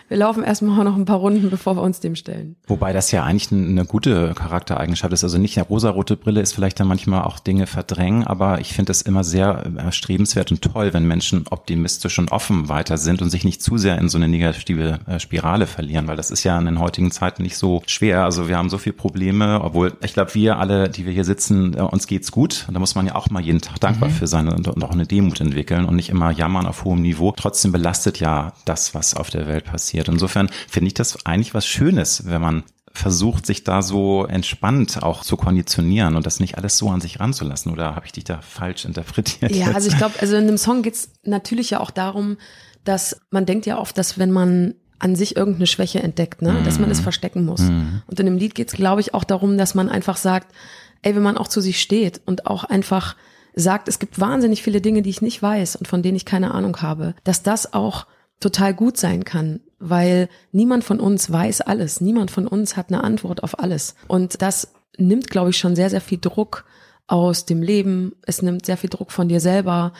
wir 0.07 0.17
laufen 0.17 0.43
erstmal 0.43 0.83
noch 0.83 0.95
ein 0.95 1.05
paar 1.05 1.17
Runden, 1.17 1.49
bevor 1.49 1.75
wir 1.75 1.81
uns 1.81 1.99
dem 1.99 2.15
stellen. 2.15 2.55
Wobei 2.67 2.93
das 2.93 3.11
ja 3.11 3.23
eigentlich 3.23 3.51
eine 3.51 3.85
gute 3.85 4.33
Charaktereigenschaft 4.35 5.13
ist. 5.13 5.23
Also 5.23 5.37
nicht 5.37 5.57
eine 5.57 5.67
rosarote 5.67 6.15
Brille 6.15 6.41
ist 6.41 6.53
vielleicht 6.53 6.79
dann 6.79 6.87
manchmal 6.87 7.23
auch 7.23 7.39
Dinge 7.39 7.67
verdrängen, 7.67 8.25
aber 8.25 8.59
ich 8.59 8.73
finde 8.73 8.91
es 8.91 9.01
immer 9.01 9.23
sehr 9.23 9.71
erstrebenswert 9.77 10.51
und 10.51 10.61
toll, 10.61 10.93
wenn 10.93 11.07
Menschen 11.07 11.45
optimistisch 11.49 12.19
und 12.19 12.31
offen 12.31 12.69
weiter 12.69 12.97
sind 12.97 13.21
und 13.21 13.29
sich 13.29 13.43
nicht 13.43 13.61
zu 13.61 13.77
sehr 13.77 13.97
in 13.97 14.09
so 14.09 14.17
eine 14.17 14.27
negative 14.27 14.99
äh, 15.07 15.19
Spirale 15.19 15.67
verlieren, 15.67 16.07
weil 16.07 16.17
das 16.17 16.31
ist 16.31 16.43
ja 16.43 16.57
in 16.57 16.65
den 16.65 16.79
heutigen 16.79 17.11
Zeiten 17.11 17.43
nicht 17.43 17.57
so 17.57 17.81
schwer. 17.87 18.23
Also 18.23 18.47
wir 18.47 18.57
haben 18.57 18.69
so 18.69 18.77
viele 18.77 18.93
Probleme, 18.93 19.61
obwohl 19.61 19.93
ich 20.03 20.13
glaube, 20.13 20.33
wir 20.35 20.59
alle, 20.59 20.89
die 20.89 21.05
wir 21.05 21.13
hier 21.13 21.25
sitzen, 21.25 21.75
äh, 21.75 21.81
uns 21.81 22.07
geht's 22.07 22.31
gut. 22.31 22.65
Und 22.67 22.73
da 22.73 22.79
muss 22.79 22.95
man 22.95 23.07
ja 23.07 23.15
auch 23.15 23.29
mal 23.29 23.41
jeden 23.41 23.61
Tag 23.61 23.79
dankbar 23.79 24.09
mhm. 24.09 24.13
für 24.13 24.27
sein 24.27 24.47
und, 24.47 24.67
und 24.67 24.83
auch 24.83 24.91
eine 24.91 25.05
Demut 25.07 25.41
entwickeln 25.41 25.85
und 25.85 25.95
nicht 25.95 26.09
immer 26.09 26.31
jammern 26.31 26.65
auf 26.65 26.83
hohem 26.83 27.01
Niveau. 27.01 27.31
Trotzdem 27.31 27.71
belastet 27.71 28.19
ja 28.19 28.53
das, 28.65 28.93
was 28.93 29.15
auf 29.15 29.29
der 29.29 29.47
Welt 29.47 29.62
Welt 29.63 29.71
passiert. 29.71 30.07
Insofern 30.07 30.49
finde 30.67 30.87
ich 30.87 30.93
das 30.93 31.25
eigentlich 31.25 31.53
was 31.53 31.65
Schönes, 31.65 32.25
wenn 32.25 32.41
man 32.41 32.63
versucht, 32.95 33.47
sich 33.47 33.63
da 33.63 33.81
so 33.81 34.25
entspannt 34.25 35.01
auch 35.01 35.23
zu 35.23 35.35
konditionieren 35.35 36.15
und 36.15 36.27
das 36.27 36.39
nicht 36.39 36.57
alles 36.57 36.77
so 36.77 36.89
an 36.89 37.01
sich 37.01 37.19
ranzulassen. 37.19 37.71
Oder 37.71 37.95
habe 37.95 38.05
ich 38.05 38.11
dich 38.11 38.23
da 38.23 38.41
falsch 38.41 38.85
interpretiert? 38.85 39.51
Ja, 39.51 39.71
also 39.71 39.87
ich 39.87 39.97
glaube, 39.97 40.13
also 40.19 40.35
in 40.35 40.45
dem 40.45 40.57
Song 40.57 40.83
geht 40.83 40.93
es 40.93 41.09
natürlich 41.23 41.71
ja 41.71 41.79
auch 41.79 41.89
darum, 41.89 42.37
dass 42.83 43.19
man 43.31 43.47
denkt 43.47 43.65
ja 43.65 43.79
oft, 43.79 43.97
dass 43.97 44.19
wenn 44.19 44.31
man 44.31 44.75
an 44.99 45.15
sich 45.15 45.35
irgendeine 45.35 45.67
Schwäche 45.67 46.01
entdeckt, 46.01 46.41
ne, 46.41 46.61
dass 46.63 46.79
man 46.79 46.89
es 46.89 46.99
mhm. 46.99 47.03
verstecken 47.03 47.45
muss. 47.45 47.61
Mm. 47.61 48.03
Und 48.07 48.19
in 48.21 48.25
dem 48.25 48.37
Lied 48.37 48.55
geht 48.55 48.69
es, 48.69 48.73
glaube 48.73 49.01
ich, 49.01 49.13
auch 49.13 49.25
darum, 49.25 49.57
dass 49.57 49.75
man 49.75 49.89
einfach 49.89 50.15
sagt, 50.15 50.53
ey, 51.01 51.13
wenn 51.13 51.23
man 51.23 51.35
auch 51.35 51.49
zu 51.49 51.59
sich 51.59 51.81
steht 51.81 52.21
und 52.25 52.45
auch 52.47 52.63
einfach 52.63 53.17
sagt, 53.53 53.89
es 53.89 53.99
gibt 53.99 54.19
wahnsinnig 54.19 54.63
viele 54.63 54.79
Dinge, 54.79 55.01
die 55.01 55.09
ich 55.09 55.21
nicht 55.21 55.41
weiß 55.41 55.75
und 55.75 55.89
von 55.89 56.03
denen 56.03 56.15
ich 56.15 56.23
keine 56.23 56.53
Ahnung 56.53 56.81
habe, 56.81 57.15
dass 57.25 57.43
das 57.43 57.73
auch 57.73 58.05
total 58.43 58.73
gut 58.73 58.97
sein 58.97 59.23
kann, 59.23 59.61
weil 59.79 60.29
niemand 60.51 60.83
von 60.83 60.99
uns 60.99 61.31
weiß 61.31 61.61
alles, 61.61 62.01
niemand 62.01 62.29
von 62.29 62.47
uns 62.47 62.77
hat 62.77 62.89
eine 62.89 63.03
Antwort 63.03 63.41
auf 63.43 63.59
alles. 63.59 63.95
Und 64.07 64.41
das 64.41 64.73
nimmt, 64.97 65.29
glaube 65.29 65.51
ich, 65.51 65.57
schon 65.57 65.75
sehr, 65.75 65.89
sehr 65.89 66.01
viel 66.01 66.19
Druck 66.19 66.65
aus 67.07 67.45
dem 67.45 67.61
Leben. 67.61 68.13
Es 68.25 68.41
nimmt 68.41 68.65
sehr 68.65 68.77
viel 68.77 68.89
Druck 68.89 69.11
von 69.11 69.27
dir 69.27 69.39
selber. 69.39 69.93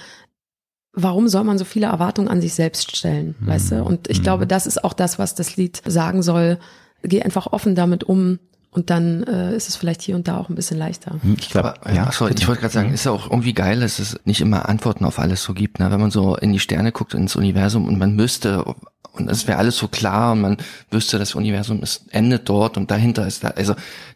Warum 0.92 1.28
soll 1.28 1.44
man 1.44 1.58
so 1.58 1.66
viele 1.66 1.88
Erwartungen 1.88 2.28
an 2.28 2.42
sich 2.42 2.54
selbst 2.54 2.96
stellen, 2.96 3.36
mhm. 3.40 3.48
weißt 3.48 3.72
du? 3.72 3.84
Und 3.84 4.10
ich 4.10 4.20
mhm. 4.20 4.24
glaube, 4.24 4.48
das 4.48 4.68
ist 4.68 4.84
auch 4.84 4.94
das, 4.94 5.18
was 5.20 5.36
das 5.36 5.56
Lied 5.56 5.82
sagen 5.86 6.22
soll. 6.22 6.60
Geh 7.02 7.22
einfach 7.24 7.48
offen 7.52 7.76
damit 7.76 8.04
um, 8.04 8.40
und 8.74 8.90
dann 8.90 9.24
äh, 9.24 9.56
ist 9.56 9.70
es 9.70 9.76
vielleicht 9.76 10.02
hier 10.02 10.16
und 10.16 10.28
da 10.28 10.38
auch 10.38 10.50
ein 10.50 10.56
bisschen 10.56 10.78
leichter. 10.78 11.12
Hm, 11.22 11.38
ich 11.40 11.50
glaube, 11.50 11.76
ja, 11.94 12.12
sorry, 12.12 12.34
ich 12.38 12.48
wollte 12.48 12.62
gerade 12.62 12.74
sagen, 12.74 12.94
ist 12.94 13.06
ja 13.06 13.12
auch 13.12 13.30
irgendwie 13.30 13.54
geil, 13.54 13.80
dass 13.80 14.00
es 14.00 14.20
nicht 14.26 14.42
immer 14.42 14.68
Antworten 14.68 15.06
auf 15.06 15.20
alles 15.20 15.44
so 15.44 15.54
gibt. 15.54 15.80
Ne? 15.80 15.92
Wenn 15.92 16.02
man 16.02 16.12
so 16.12 16.36
in 16.36 16.52
die 16.52 16.60
Sterne 16.60 16.92
guckt, 16.92 17.14
ins 17.14 17.36
Universum 17.36 17.88
und 17.88 17.98
man 17.98 18.16
müsste 18.16 18.64
und 19.14 19.30
es 19.30 19.48
wäre 19.48 19.60
alles 19.60 19.78
so 19.78 19.88
klar 19.88 20.32
und 20.32 20.42
man 20.42 20.58
wüsste, 20.90 21.20
das 21.20 21.36
Universum 21.36 21.84
ist, 21.84 22.06
endet 22.12 22.50
dort 22.50 22.78
und 22.78 22.90
dahinter 22.90 23.28
ist 23.28 23.44
da, 23.44 23.50
also 23.50 23.76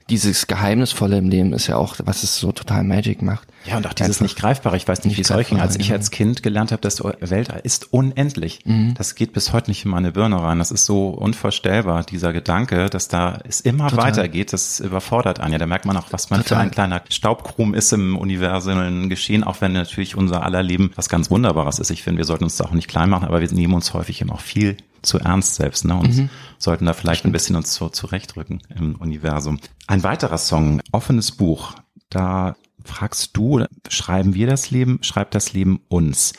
dieses 0.10 0.48
Geheimnisvolle 0.48 1.18
im 1.18 1.30
Leben 1.30 1.54
ist 1.54 1.68
ja 1.68 1.76
auch, 1.76 1.98
was 2.04 2.24
es 2.24 2.38
so 2.38 2.52
total 2.52 2.84
Magic 2.84 3.22
macht. 3.22 3.48
Ja, 3.66 3.76
und 3.76 3.86
auch 3.86 3.94
dieses 3.94 4.22
nicht 4.22 4.38
greifbare. 4.38 4.78
Ich 4.78 4.88
weiß 4.88 5.04
nicht, 5.04 5.18
wie 5.18 5.22
es 5.22 5.32
euch 5.32 5.50
ging, 5.50 5.60
als 5.60 5.78
ich 5.78 5.92
als 5.92 6.12
Kind 6.12 6.42
gelernt 6.44 6.72
habe, 6.72 6.82
dass 6.82 6.96
die 6.96 7.04
Welt 7.04 7.50
ist 7.64 7.92
unendlich. 7.92 8.60
Mhm. 8.64 8.94
Das 8.94 9.16
geht 9.16 9.34
bis 9.34 9.52
heute 9.52 9.70
nicht 9.70 9.84
in 9.84 9.92
meine 9.92 10.14
Birne 10.14 10.42
rein. 10.42 10.60
Das 10.60 10.72
ist 10.72 10.86
so 10.86 11.10
unvorstellbar, 11.10 12.04
dieser 12.04 12.32
Gedanke, 12.32 12.90
dass 12.90 13.10
da 13.10 13.40
es 13.48 13.60
immer 13.60 13.90
total. 13.90 14.06
weitergeht. 14.06 14.54
Das 14.54 14.80
überfordert 14.80 15.42
einen. 15.42 15.54
Ja, 15.54 15.60
da 15.60 15.68
merkt 15.68 15.86
man 15.86 15.98
auch, 15.98 16.08
was 16.12 16.30
man 16.30 16.42
total. 16.42 16.58
für 16.58 16.62
ein 16.64 16.72
kleiner 16.72 17.02
Staubkrumm 17.10 17.74
ist 17.74 17.92
im 17.92 18.18
universellen 18.18 19.10
Geschehen, 19.10 19.44
auch 19.44 19.60
wenn 19.60 19.74
natürlich 19.74 20.16
unser 20.16 20.44
aller 20.44 20.64
Leben 20.64 20.92
was 20.96 21.10
ganz 21.10 21.30
Wunderbares 21.30 21.80
ist. 21.80 21.90
Ich 21.90 22.04
finde, 22.04 22.20
wir 22.20 22.26
sollten 22.26 22.46
uns 22.46 22.56
da 22.56 22.64
auch 22.66 22.72
nicht 22.72 22.88
klein 22.88 23.10
machen, 23.10 23.28
aber 23.28 23.42
wir 23.42 23.52
nehmen 23.52 23.74
uns 23.74 23.94
häufig 23.94 24.22
eben 24.22 24.32
auch 24.32 24.42
viel 24.42 24.78
zu 25.02 25.20
ernst 25.20 25.56
selbst 25.56 25.86
ne? 25.86 25.96
und 25.96 26.16
mhm. 26.16 26.30
sollten 26.58 26.86
da 26.86 26.94
vielleicht 26.94 27.26
ein 27.26 27.32
bisschen 27.32 27.56
uns 27.56 27.74
so 27.74 27.90
zurechtrücken 27.90 28.62
im 28.76 28.96
Universum. 28.96 29.60
Ein 29.88 30.04
weiterer 30.04 30.38
Song, 30.38 30.82
offenes 30.92 31.32
Buch, 31.32 31.76
da 32.10 32.56
fragst 32.84 33.36
du, 33.36 33.66
schreiben 33.90 34.34
wir 34.34 34.48
das 34.48 34.72
Leben, 34.72 35.00
schreibt 35.02 35.36
das 35.36 35.54
Leben 35.54 35.82
uns? 35.90 36.34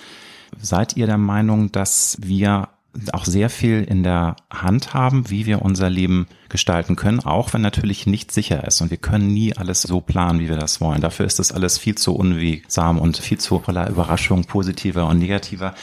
Seid 0.61 0.97
ihr 0.97 1.07
der 1.07 1.19
Meinung, 1.19 1.71
dass 1.73 2.17
wir 2.21 2.69
auch 3.13 3.27
sehr 3.27 3.51
viel 3.51 3.85
in 3.85 4.03
der 4.03 4.37
Hand 4.51 4.95
haben, 4.95 5.31
wie 5.31 5.47
wir 5.47 5.63
unser 5.63 5.89
Leben 5.89 6.27
gestalten 6.49 6.97
können, 6.97 7.21
auch 7.21 7.53
wenn 7.53 7.61
natürlich 7.61 8.07
nicht 8.07 8.33
sicher 8.33 8.67
ist. 8.67 8.81
Und 8.81 8.91
wir 8.91 8.97
können 8.97 9.29
nie 9.29 9.55
alles 9.57 9.83
so 9.83 10.01
planen, 10.01 10.41
wie 10.41 10.49
wir 10.49 10.57
das 10.57 10.81
wollen. 10.81 11.01
Dafür 11.01 11.27
ist 11.27 11.39
das 11.39 11.53
alles 11.53 11.79
viel 11.79 11.97
zu 11.97 12.15
unwegsam 12.17 12.99
und 12.99 13.19
viel 13.19 13.39
zu 13.39 13.61
voller 13.61 13.89
Überraschung, 13.89 14.45
positiver 14.45 15.07
und 15.07 15.19
negativer. 15.19 15.75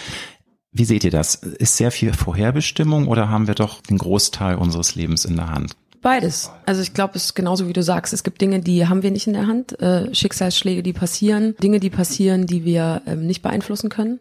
Wie 0.78 0.84
seht 0.84 1.06
ihr 1.06 1.12
das? 1.12 1.36
Ist 1.36 1.78
sehr 1.78 1.90
viel 1.90 2.12
Vorherbestimmung 2.12 3.08
oder 3.08 3.30
haben 3.30 3.48
wir 3.48 3.56
doch 3.56 3.82
den 3.82 3.98
Großteil 3.98 4.56
unseres 4.58 4.94
Lebens 4.94 5.24
in 5.24 5.38
der 5.38 5.50
Hand? 5.50 5.72
Beides. 6.02 6.52
Also 6.66 6.82
ich 6.82 6.94
glaube, 6.94 7.16
es 7.16 7.28
ist 7.28 7.34
genauso 7.34 7.70
wie 7.70 7.74
du 7.74 7.82
sagst. 7.82 8.14
Es 8.14 8.26
gibt 8.26 8.42
Dinge, 8.42 8.60
die 8.60 8.86
haben 8.86 9.02
wir 9.02 9.10
nicht 9.10 9.26
in 9.26 9.34
der 9.34 9.48
Hand, 9.48 9.80
äh, 9.80 10.14
Schicksalsschläge, 10.14 10.84
die 10.84 10.92
passieren, 10.92 11.56
Dinge, 11.64 11.80
die 11.80 11.90
passieren, 11.90 12.46
die 12.46 12.66
wir 12.66 13.04
ähm, 13.06 13.26
nicht 13.26 13.42
beeinflussen 13.42 13.90
können. 13.90 14.20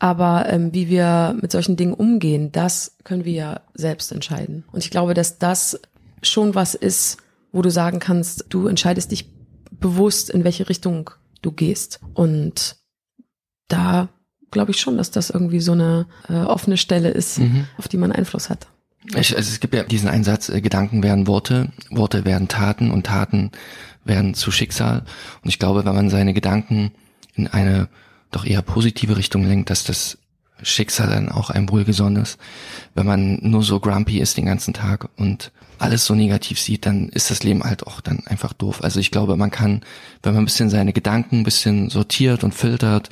Aber 0.00 0.48
ähm, 0.48 0.74
wie 0.74 0.88
wir 0.88 1.36
mit 1.40 1.52
solchen 1.52 1.76
Dingen 1.76 1.94
umgehen, 1.94 2.50
das 2.50 2.96
können 3.04 3.24
wir 3.24 3.32
ja 3.32 3.60
selbst 3.74 4.10
entscheiden. 4.10 4.64
Und 4.72 4.82
ich 4.82 4.90
glaube, 4.90 5.14
dass 5.14 5.38
das 5.38 5.80
schon 6.22 6.56
was 6.56 6.74
ist, 6.74 7.18
wo 7.52 7.62
du 7.62 7.70
sagen 7.70 8.00
kannst, 8.00 8.46
du 8.48 8.66
entscheidest 8.66 9.12
dich 9.12 9.30
bewusst, 9.70 10.28
in 10.28 10.42
welche 10.42 10.68
Richtung 10.68 11.10
du 11.40 11.52
gehst. 11.52 12.00
Und 12.14 12.78
da 13.68 14.08
glaube 14.54 14.70
ich 14.70 14.80
schon, 14.80 14.96
dass 14.96 15.10
das 15.10 15.28
irgendwie 15.28 15.60
so 15.60 15.72
eine 15.72 16.06
äh, 16.30 16.36
offene 16.36 16.78
Stelle 16.78 17.10
ist, 17.10 17.38
mhm. 17.38 17.66
auf 17.76 17.88
die 17.88 17.98
man 17.98 18.10
Einfluss 18.10 18.48
hat. 18.48 18.66
Ich, 19.10 19.36
also 19.36 19.50
es 19.50 19.60
gibt 19.60 19.74
ja 19.74 19.82
diesen 19.82 20.08
Einsatz, 20.08 20.48
äh, 20.48 20.62
Gedanken 20.62 21.02
werden 21.02 21.26
Worte, 21.26 21.70
Worte 21.90 22.24
werden 22.24 22.48
Taten 22.48 22.90
und 22.90 23.04
Taten 23.04 23.50
werden 24.04 24.32
zu 24.32 24.50
Schicksal. 24.50 25.04
Und 25.42 25.50
ich 25.50 25.58
glaube, 25.58 25.84
wenn 25.84 25.94
man 25.94 26.08
seine 26.08 26.32
Gedanken 26.32 26.92
in 27.34 27.48
eine 27.48 27.88
doch 28.30 28.46
eher 28.46 28.62
positive 28.62 29.16
Richtung 29.16 29.46
lenkt, 29.46 29.68
dass 29.68 29.84
das 29.84 30.18
Schicksal 30.62 31.10
dann 31.10 31.28
auch 31.28 31.50
ein 31.50 31.68
wohlgesonnenes. 31.68 32.38
Wenn 32.94 33.06
man 33.06 33.38
nur 33.42 33.62
so 33.62 33.80
grumpy 33.80 34.18
ist 34.18 34.36
den 34.36 34.46
ganzen 34.46 34.72
Tag 34.72 35.08
und 35.16 35.52
alles 35.78 36.06
so 36.06 36.14
negativ 36.14 36.60
sieht, 36.60 36.86
dann 36.86 37.08
ist 37.08 37.30
das 37.30 37.42
Leben 37.42 37.64
halt 37.64 37.86
auch 37.86 38.00
dann 38.00 38.22
einfach 38.26 38.52
doof. 38.52 38.82
Also 38.82 39.00
ich 39.00 39.10
glaube, 39.10 39.36
man 39.36 39.50
kann, 39.50 39.82
wenn 40.22 40.32
man 40.32 40.42
ein 40.42 40.46
bisschen 40.46 40.70
seine 40.70 40.92
Gedanken 40.92 41.40
ein 41.40 41.44
bisschen 41.44 41.90
sortiert 41.90 42.44
und 42.44 42.54
filtert 42.54 43.10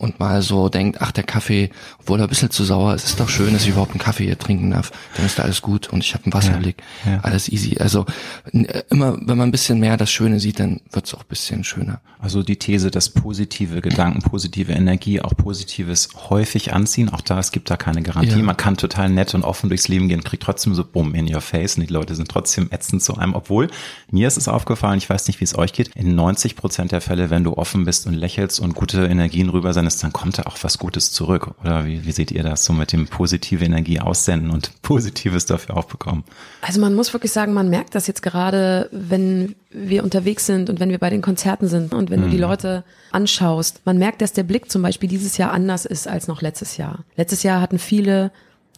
und 0.00 0.18
mal 0.18 0.40
so 0.40 0.70
denkt, 0.70 1.02
ach, 1.02 1.12
der 1.12 1.24
Kaffee, 1.24 1.68
obwohl 1.98 2.18
er 2.20 2.24
ein 2.24 2.28
bisschen 2.30 2.50
zu 2.50 2.64
sauer 2.64 2.94
ist, 2.94 3.04
ist 3.04 3.20
doch 3.20 3.28
schön, 3.28 3.52
dass 3.52 3.64
ich 3.64 3.68
überhaupt 3.68 3.90
einen 3.90 4.00
Kaffee 4.00 4.24
hier 4.24 4.38
trinken 4.38 4.70
darf. 4.70 4.92
Dann 5.14 5.26
ist 5.26 5.38
da 5.38 5.42
alles 5.42 5.60
gut 5.60 5.88
und 5.88 6.02
ich 6.02 6.14
habe 6.14 6.24
einen 6.24 6.32
Wasserblick. 6.32 6.82
Ja, 7.04 7.12
ja. 7.12 7.20
Alles 7.20 7.50
easy. 7.50 7.76
Also 7.78 8.06
immer, 8.50 9.18
wenn 9.20 9.36
man 9.36 9.48
ein 9.48 9.50
bisschen 9.50 9.78
mehr 9.78 9.98
das 9.98 10.10
Schöne 10.10 10.40
sieht, 10.40 10.58
dann 10.58 10.80
wird's 10.90 11.12
auch 11.12 11.20
ein 11.20 11.28
bisschen 11.28 11.64
schöner. 11.64 12.00
Also 12.18 12.42
die 12.42 12.56
These, 12.56 12.90
dass 12.90 13.10
positive 13.10 13.82
Gedanken, 13.82 14.22
positive 14.22 14.72
Energie, 14.72 15.20
auch 15.20 15.36
Positives 15.36 16.08
häufig 16.30 16.72
anziehen, 16.72 17.10
auch 17.10 17.20
da, 17.20 17.38
es 17.38 17.52
gibt 17.52 17.68
da 17.70 17.76
keine 17.76 18.02
Garantie. 18.02 18.38
Ja. 18.38 18.42
Man 18.42 18.56
kann 18.56 18.78
total 18.78 19.10
nett 19.10 19.34
und 19.34 19.44
offen 19.44 19.68
durchs 19.68 19.88
Leben 19.88 20.08
gehen, 20.08 20.24
kriegt 20.24 20.42
trotzdem 20.42 20.74
so 20.74 20.82
bumm 20.82 21.14
in 21.14 21.32
your 21.32 21.42
face 21.42 21.76
und 21.76 21.86
die 21.86 21.92
Leute 21.92 22.14
sind 22.14 22.28
trotzdem 22.28 22.68
ätzend 22.70 23.02
zu 23.02 23.18
einem, 23.18 23.34
obwohl 23.34 23.68
mir 24.10 24.28
ist 24.28 24.38
es 24.38 24.48
aufgefallen, 24.48 24.96
ich 24.96 25.10
weiß 25.10 25.26
nicht, 25.26 25.40
wie 25.40 25.44
es 25.44 25.56
euch 25.56 25.74
geht, 25.74 25.88
in 25.88 26.14
90 26.14 26.56
Prozent 26.56 26.92
der 26.92 27.02
Fälle, 27.02 27.28
wenn 27.28 27.44
du 27.44 27.54
offen 27.58 27.84
bist 27.84 28.06
und 28.06 28.14
lächelst 28.14 28.60
und 28.60 28.74
gute 28.74 29.04
Energien 29.04 29.50
rüber 29.50 29.74
sein 29.74 29.89
ist, 29.94 30.02
dann 30.02 30.12
kommt 30.12 30.38
da 30.38 30.44
auch 30.44 30.56
was 30.62 30.78
Gutes 30.78 31.12
zurück. 31.12 31.54
Oder 31.60 31.84
wie, 31.84 32.04
wie 32.04 32.12
seht 32.12 32.30
ihr 32.30 32.42
das 32.42 32.64
so 32.64 32.72
mit 32.72 32.92
dem 32.92 33.06
positive 33.06 33.64
Energie 33.64 34.00
aussenden 34.00 34.50
und 34.50 34.70
Positives 34.82 35.46
dafür 35.46 35.76
aufbekommen? 35.76 36.24
Also 36.62 36.80
man 36.80 36.94
muss 36.94 37.12
wirklich 37.12 37.32
sagen, 37.32 37.52
man 37.52 37.68
merkt 37.68 37.94
das 37.94 38.06
jetzt 38.06 38.22
gerade, 38.22 38.88
wenn 38.92 39.56
wir 39.70 40.04
unterwegs 40.04 40.46
sind 40.46 40.70
und 40.70 40.80
wenn 40.80 40.90
wir 40.90 40.98
bei 40.98 41.10
den 41.10 41.22
Konzerten 41.22 41.68
sind 41.68 41.92
und 41.92 42.10
wenn 42.10 42.20
mhm. 42.20 42.24
du 42.24 42.30
die 42.30 42.36
mhm. 42.36 42.42
Leute 42.42 42.84
anschaust. 43.10 43.82
Man 43.84 43.98
merkt, 43.98 44.22
dass 44.22 44.32
der 44.32 44.44
Blick 44.44 44.70
zum 44.70 44.82
Beispiel 44.82 45.08
dieses 45.08 45.36
Jahr 45.36 45.52
anders 45.52 45.84
ist 45.84 46.08
als 46.08 46.28
noch 46.28 46.42
letztes 46.42 46.76
Jahr. 46.76 47.04
Letztes 47.16 47.42
Jahr 47.42 47.60
hatten 47.60 47.78
viele 47.78 48.30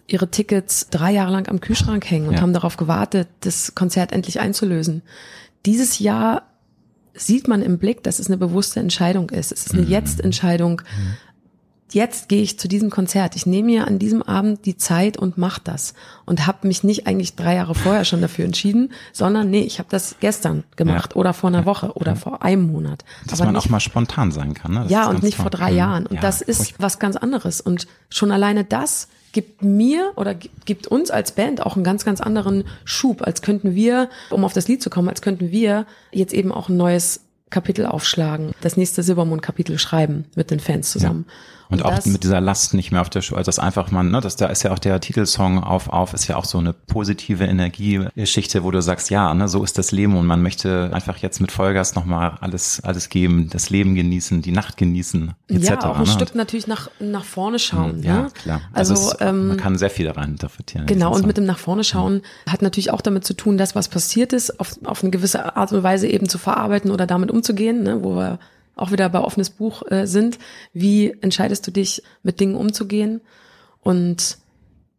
ihre 0.06 0.30
Tickets 0.30 0.88
drei 0.90 1.12
Jahre 1.12 1.32
lang 1.32 1.48
am 1.48 1.60
Kühlschrank 1.60 2.10
hängen 2.10 2.28
und 2.28 2.34
ja. 2.34 2.40
haben 2.40 2.52
darauf 2.52 2.76
gewartet, 2.76 3.28
das 3.40 3.74
Konzert 3.74 4.12
endlich 4.12 4.40
einzulösen. 4.40 5.02
Dieses 5.64 5.98
Jahr 5.98 6.42
sieht 7.14 7.48
man 7.48 7.62
im 7.62 7.78
Blick, 7.78 8.02
dass 8.02 8.18
es 8.18 8.28
eine 8.28 8.36
bewusste 8.36 8.80
Entscheidung 8.80 9.30
ist. 9.30 9.52
Es 9.52 9.66
ist 9.66 9.72
eine 9.72 9.82
mhm. 9.82 9.90
Jetzt-Entscheidung. 9.90 10.82
Mhm. 10.82 11.16
Jetzt 11.92 12.30
gehe 12.30 12.40
ich 12.40 12.58
zu 12.58 12.68
diesem 12.68 12.88
Konzert. 12.88 13.36
Ich 13.36 13.44
nehme 13.44 13.66
mir 13.66 13.86
an 13.86 13.98
diesem 13.98 14.22
Abend 14.22 14.64
die 14.64 14.78
Zeit 14.78 15.18
und 15.18 15.36
mache 15.36 15.60
das. 15.62 15.92
Und 16.24 16.46
habe 16.46 16.66
mich 16.66 16.84
nicht 16.84 17.06
eigentlich 17.06 17.36
drei 17.36 17.56
Jahre 17.56 17.74
vorher 17.74 18.06
schon 18.06 18.22
dafür 18.22 18.46
entschieden, 18.46 18.92
sondern 19.12 19.50
nee, 19.50 19.60
ich 19.60 19.78
habe 19.78 19.90
das 19.90 20.16
gestern 20.20 20.64
gemacht 20.76 21.12
ja. 21.12 21.16
oder 21.16 21.34
vor 21.34 21.48
einer 21.48 21.66
Woche 21.66 21.92
oder 21.92 22.16
vor 22.16 22.42
einem 22.42 22.72
Monat. 22.72 23.04
Dass 23.26 23.40
Aber 23.40 23.48
man 23.48 23.56
nicht, 23.56 23.66
auch 23.66 23.70
mal 23.70 23.80
spontan 23.80 24.32
sein 24.32 24.54
kann. 24.54 24.72
Ne? 24.72 24.86
ja, 24.88 25.06
und 25.08 25.22
nicht 25.22 25.36
toll. 25.36 25.42
vor 25.44 25.50
drei 25.50 25.70
Jahren. 25.70 26.06
Und 26.06 26.16
ja, 26.16 26.22
das 26.22 26.40
ist 26.40 26.58
furchtbar. 26.58 26.86
was 26.86 26.98
ganz 26.98 27.16
anderes. 27.16 27.60
Und 27.60 27.86
schon 28.08 28.32
alleine 28.32 28.64
das 28.64 29.08
gibt 29.32 29.62
mir 29.62 30.12
oder 30.16 30.34
gibt 30.34 30.86
uns 30.86 31.10
als 31.10 31.32
Band 31.32 31.64
auch 31.64 31.74
einen 31.74 31.84
ganz, 31.84 32.04
ganz 32.04 32.20
anderen 32.20 32.64
Schub, 32.84 33.22
als 33.22 33.42
könnten 33.42 33.74
wir, 33.74 34.08
um 34.30 34.44
auf 34.44 34.52
das 34.52 34.68
Lied 34.68 34.82
zu 34.82 34.90
kommen, 34.90 35.08
als 35.08 35.22
könnten 35.22 35.50
wir 35.50 35.86
jetzt 36.12 36.34
eben 36.34 36.52
auch 36.52 36.68
ein 36.68 36.76
neues 36.76 37.20
Kapitel 37.50 37.86
aufschlagen, 37.86 38.52
das 38.62 38.76
nächste 38.76 39.02
Silbermond-Kapitel 39.02 39.78
schreiben 39.78 40.24
mit 40.34 40.50
den 40.50 40.60
Fans 40.60 40.90
zusammen. 40.90 41.26
Ja. 41.28 41.32
Und, 41.72 41.84
auch 41.84 42.04
mit 42.04 42.22
dieser 42.22 42.40
Last 42.40 42.74
nicht 42.74 42.92
mehr 42.92 43.00
auf 43.00 43.10
der 43.10 43.22
Schuhe. 43.22 43.38
Also 43.38 43.48
das 43.48 43.58
einfach 43.58 43.90
man, 43.90 44.10
ne, 44.10 44.20
das 44.20 44.36
da 44.36 44.46
ist 44.46 44.62
ja 44.62 44.72
auch 44.72 44.78
der 44.78 45.00
Titelsong 45.00 45.62
auf 45.62 45.88
auf 45.88 46.12
ist 46.12 46.28
ja 46.28 46.36
auch 46.36 46.44
so 46.44 46.58
eine 46.58 46.72
positive 46.72 47.44
Energiegeschichte, 47.44 48.62
wo 48.62 48.70
du 48.70 48.82
sagst, 48.82 49.10
ja, 49.10 49.32
ne, 49.32 49.48
so 49.48 49.64
ist 49.64 49.78
das 49.78 49.92
Leben 49.92 50.16
und 50.16 50.26
man 50.26 50.42
möchte 50.42 50.90
einfach 50.92 51.16
jetzt 51.18 51.40
mit 51.40 51.50
Vollgas 51.50 51.94
nochmal 51.94 52.36
alles 52.40 52.80
alles 52.84 53.08
geben, 53.08 53.48
das 53.50 53.70
Leben 53.70 53.94
genießen, 53.94 54.42
die 54.42 54.52
Nacht 54.52 54.76
genießen, 54.76 55.34
etc. 55.48 55.68
Ja, 55.68 55.90
auch 55.90 55.96
ein 55.96 56.02
ne? 56.02 56.06
Stück 56.06 56.34
natürlich 56.34 56.66
nach 56.66 56.90
nach 57.00 57.24
vorne 57.24 57.58
schauen. 57.58 57.98
Mhm, 57.98 58.02
ja, 58.02 58.22
ne? 58.22 58.28
klar. 58.34 58.60
Also, 58.72 58.94
also 58.94 59.12
ist, 59.12 59.16
ähm, 59.20 59.48
man 59.48 59.56
kann 59.56 59.78
sehr 59.78 59.90
viel 59.90 60.06
da 60.06 60.12
rein 60.12 60.32
interpretieren. 60.32 60.86
Genau 60.86 61.14
und 61.14 61.26
mit 61.26 61.36
dem 61.36 61.46
nach 61.46 61.58
vorne 61.58 61.84
schauen 61.84 62.16
mhm. 62.16 62.52
hat 62.52 62.62
natürlich 62.62 62.90
auch 62.90 63.00
damit 63.00 63.24
zu 63.24 63.34
tun, 63.34 63.56
dass 63.56 63.74
was 63.74 63.88
passiert 63.88 64.32
ist, 64.32 64.60
auf 64.60 64.76
auf 64.84 65.02
eine 65.02 65.10
gewisse 65.10 65.56
Art 65.56 65.72
und 65.72 65.82
Weise 65.82 66.06
eben 66.06 66.28
zu 66.28 66.38
verarbeiten 66.38 66.90
oder 66.90 67.06
damit 67.06 67.30
umzugehen, 67.30 67.82
ne, 67.82 68.02
wo 68.02 68.16
wir 68.16 68.38
auch 68.76 68.92
wieder 68.92 69.08
bei 69.08 69.20
offenes 69.20 69.50
Buch 69.50 69.82
äh, 69.90 70.06
sind. 70.06 70.38
Wie 70.72 71.14
entscheidest 71.20 71.66
du 71.66 71.70
dich, 71.70 72.02
mit 72.22 72.40
Dingen 72.40 72.56
umzugehen? 72.56 73.20
Und 73.80 74.38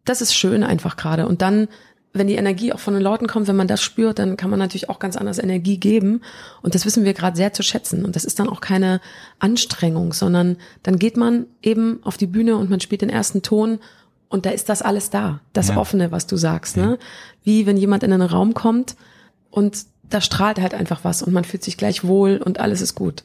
das 0.06 0.22
ist 0.22 0.36
schön 0.36 0.64
einfach 0.64 0.98
gerade. 0.98 1.28
Und 1.28 1.42
dann, 1.42 1.68
wenn 2.12 2.28
die 2.28 2.36
Energie 2.36 2.74
auch 2.74 2.80
von 2.80 2.94
den 2.94 3.02
Leuten 3.02 3.28
kommt, 3.28 3.48
wenn 3.48 3.56
man 3.56 3.68
das 3.68 3.82
spürt, 3.82 4.20
dann 4.20 4.38
kann 4.38 4.50
man 4.50 4.60
natürlich 4.60 4.90
auch 4.90 5.00
ganz 5.00 5.16
anders 5.16 5.40
Energie 5.40 5.78
geben. 5.78 6.22
Und 6.62 6.76
das 6.76 6.86
wissen 6.86 7.06
wir 7.06 7.14
gerade 7.14 7.38
sehr 7.38 7.54
zu 7.54 7.64
schätzen. 7.64 8.06
Und 8.06 8.16
das 8.16 8.26
ist 8.26 8.40
dann 8.40 8.50
auch 8.50 8.62
keine 8.62 9.02
Anstrengung, 9.40 10.14
sondern 10.14 10.58
dann 10.84 11.00
geht 11.00 11.18
man 11.18 11.48
eben 11.62 12.00
auf 12.04 12.18
die 12.18 12.28
Bühne 12.28 12.58
und 12.58 12.70
man 12.70 12.80
spielt 12.80 13.02
den 13.02 13.10
ersten 13.10 13.42
Ton 13.42 13.80
und 14.34 14.48
da 14.48 14.50
ist 14.50 14.68
das 14.68 14.82
alles 14.82 15.12
da. 15.12 15.42
Das 15.54 15.68
ja. 15.68 15.78
Offene, 15.78 16.12
was 16.12 16.26
du 16.26 16.38
sagst. 16.38 16.76
Ne? 16.76 16.98
Wie 17.44 17.68
wenn 17.68 17.78
jemand 17.78 18.02
in 18.02 18.12
einen 18.12 18.28
Raum 18.28 18.56
kommt 18.56 18.96
und 19.52 19.86
da 20.10 20.22
strahlt 20.22 20.60
halt 20.60 20.74
einfach 20.74 21.04
was 21.04 21.22
und 21.22 21.34
man 21.34 21.44
fühlt 21.44 21.64
sich 21.64 21.78
gleich 21.78 22.04
wohl 22.04 22.38
und 22.38 22.60
alles 22.60 22.82
ist 22.82 22.96
gut. 22.96 23.24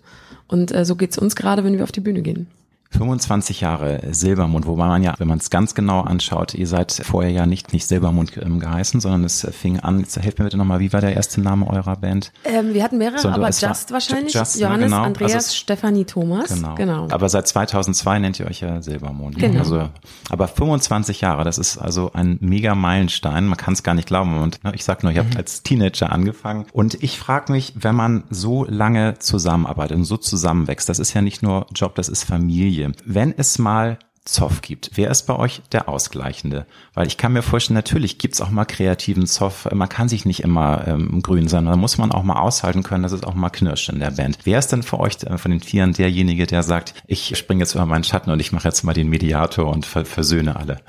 Und 0.49 0.75
äh, 0.75 0.85
so 0.85 0.97
geht's 0.97 1.19
uns 1.19 1.37
gerade, 1.37 1.63
wenn 1.63 1.77
wir 1.77 1.85
auf 1.85 1.93
die 1.93 2.01
Bühne 2.01 2.23
gehen. 2.23 2.49
25 2.91 3.61
Jahre 3.61 4.01
Silbermond, 4.11 4.67
wobei 4.67 4.87
man 4.87 5.03
ja, 5.03 5.15
wenn 5.19 5.29
man 5.29 5.39
es 5.39 5.51
ganz 5.51 5.75
genau 5.75 6.01
anschaut, 6.01 6.55
ihr 6.55 6.67
seid 6.67 6.91
vorher 6.93 7.31
ja 7.31 7.47
nicht, 7.47 7.73
nicht 7.73 7.87
Silbermond 7.87 8.37
ähm, 8.39 8.61
geheißen, 8.61 9.01
sondern 9.01 9.25
es 9.25 9.47
fing 9.53 9.79
an, 9.81 10.01
jetzt 10.01 10.19
helft 10.19 10.39
mir 10.39 10.47
bitte 10.47 10.57
nochmal, 10.57 10.81
wie 10.81 10.93
war 10.93 11.03
der 11.03 11.15
erste 11.15 11.41
Name 11.41 11.69
eurer 11.69 11.97
Band? 11.97 12.33
Ähm, 12.45 12.73
wir 12.73 12.83
hatten 12.83 12.99
mehrere, 12.99 13.19
so, 13.19 13.29
aber 13.29 13.51
Just 13.51 13.93
wahrscheinlich, 13.93 14.33
Just, 14.33 14.57
ne, 14.57 14.63
Johannes, 14.63 14.91
genau. 14.91 15.03
Andreas, 15.03 15.35
also 15.35 15.55
Stefanie, 15.55 16.07
Thomas. 16.07 16.49
Genau. 16.49 16.75
genau. 16.77 17.09
Aber 17.11 17.29
seit 17.29 17.47
2002 17.47 18.19
nennt 18.21 18.41
ihr 18.41 18.47
euch 18.47 18.61
ja 18.61 18.81
Silbermond. 18.81 19.37
Ne? 19.37 19.49
Genau. 19.49 19.61
Also, 19.61 19.89
aber 20.31 20.49
25 20.49 21.21
Jahre, 21.21 21.45
das 21.45 21.59
ist 21.59 21.77
also 21.77 22.13
ein 22.15 22.39
mega 22.41 22.75
Meilenstein, 22.75 23.47
man 23.47 23.59
kann 23.59 23.75
es 23.75 23.83
gar 23.83 23.95
nicht 23.95 24.09
glauben. 24.09 24.39
Und 24.39 24.65
ne, 24.65 24.73
ich 24.75 24.85
sag 24.85 25.03
nur, 25.03 25.13
ihr 25.13 25.21
habt 25.21 25.35
mhm. 25.35 25.39
als 25.39 25.63
Teenager 25.63 26.11
angefangen. 26.11 26.65
Und 26.73 27.03
ich 27.03 27.19
frage 27.19 27.53
mich, 27.53 27.75
wenn 27.77 27.95
man 27.95 28.25
so 28.31 28.65
lange 28.65 29.19
zusammenarbeitet 29.19 29.99
und 29.99 30.05
so 30.05 30.17
zusammenwächst, 30.17 30.89
das 30.89 30.99
ist 30.99 31.13
ja 31.13 31.21
nicht 31.21 31.43
nur 31.43 31.67
Job, 31.75 31.95
das 31.95 32.09
ist 32.09 32.25
Familie 32.25 32.78
Familie. 32.79 32.93
Wenn 33.05 33.35
es 33.37 33.59
mal 33.59 33.99
Zoff 34.25 34.61
gibt. 34.61 34.91
Wer 34.95 35.11
ist 35.11 35.23
bei 35.23 35.35
euch 35.35 35.63
der 35.73 35.89
Ausgleichende? 35.89 36.67
Weil 36.93 37.07
ich 37.07 37.17
kann 37.17 37.33
mir 37.33 37.41
vorstellen, 37.41 37.77
natürlich 37.77 38.19
gibt's 38.19 38.43
auch 38.43 38.51
mal 38.51 38.67
kreativen 38.67 39.27
Zoff. 39.27 39.67
Man 39.73 39.89
kann 39.89 40.11
sich 40.11 40.27
nicht 40.27 40.43
immer 40.43 40.87
ähm, 40.87 41.23
grün 41.23 41.49
sein. 41.49 41.65
Da 41.65 41.77
muss 41.77 41.97
man 41.97 42.13
auch 42.13 42.23
mal 42.23 42.39
aushalten 42.39 42.83
können, 42.83 43.03
dass 43.03 43.13
es 43.13 43.23
auch 43.23 43.33
mal 43.33 43.49
knirscht 43.49 43.89
in 43.89 44.01
der 44.01 44.11
Band. 44.11 44.41
Wer 44.45 44.59
ist 44.59 44.69
denn 44.69 44.83
für 44.83 45.01
euch 45.01 45.23
äh, 45.25 45.39
von 45.39 45.51
den 45.51 45.61
Vieren 45.61 45.95
derjenige, 45.95 46.47
der 46.47 46.63
sagt, 46.63 46.93
ich 47.07 47.39
springe 47.39 47.61
jetzt 47.61 47.75
über 47.75 47.87
meinen 47.87 48.05
Schatten 48.05 48.31
und 48.31 48.39
ich 48.39 48.53
mache 48.53 48.69
jetzt 48.69 48.83
mal 48.83 48.93
den 48.93 49.09
Mediator 49.09 49.67
und 49.67 49.87
versöhne 49.87 50.57
alle? 50.57 50.83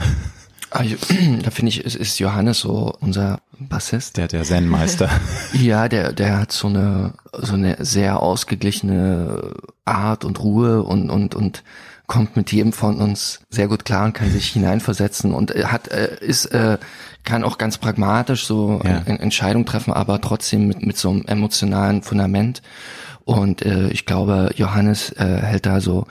Ah, 0.72 0.84
da 1.44 1.50
finde 1.50 1.70
ich, 1.70 1.84
ist, 1.84 1.96
ist 1.96 2.20
Johannes 2.20 2.60
so 2.60 2.96
unser 3.00 3.42
Bassist. 3.58 4.18
Der, 4.18 4.28
der 4.28 4.44
Zen-Meister. 4.44 5.10
ja, 5.54 5.90
der, 5.90 6.14
der 6.14 6.38
hat 6.38 6.52
so 6.52 6.68
eine, 6.68 7.16
so 7.34 7.54
eine 7.54 7.84
sehr 7.84 8.22
ausgeglichene 8.22 9.56
Art 9.92 10.26
und 10.26 10.42
Ruhe 10.42 10.84
und, 10.84 11.10
und, 11.10 11.36
und 11.36 11.64
kommt 12.08 12.36
mit 12.36 12.52
jedem 12.52 12.74
von 12.74 12.98
uns 12.98 13.42
sehr 13.50 13.68
gut 13.68 13.86
klar 13.86 14.06
und 14.06 14.14
kann 14.14 14.32
sich 14.32 14.48
hineinversetzen 14.54 15.34
und 15.34 15.52
hat, 15.52 15.90
äh, 15.90 16.18
ist, 16.20 16.46
äh, 16.48 16.78
kann 17.24 17.44
auch 17.44 17.58
ganz 17.58 17.78
pragmatisch 17.78 18.46
so 18.46 18.82
ja. 18.84 19.02
Entscheidungen 19.06 19.66
treffen, 19.66 19.94
aber 19.94 20.20
trotzdem 20.20 20.68
mit, 20.68 20.86
mit 20.86 20.98
so 20.98 21.10
einem 21.12 21.24
emotionalen 21.28 22.02
Fundament. 22.02 22.62
Und 23.26 23.62
äh, 23.62 23.90
ich 23.90 24.06
glaube, 24.06 24.52
Johannes 24.56 25.12
äh, 25.12 25.26
hält 25.26 25.66
da 25.68 25.80
so 25.82 26.08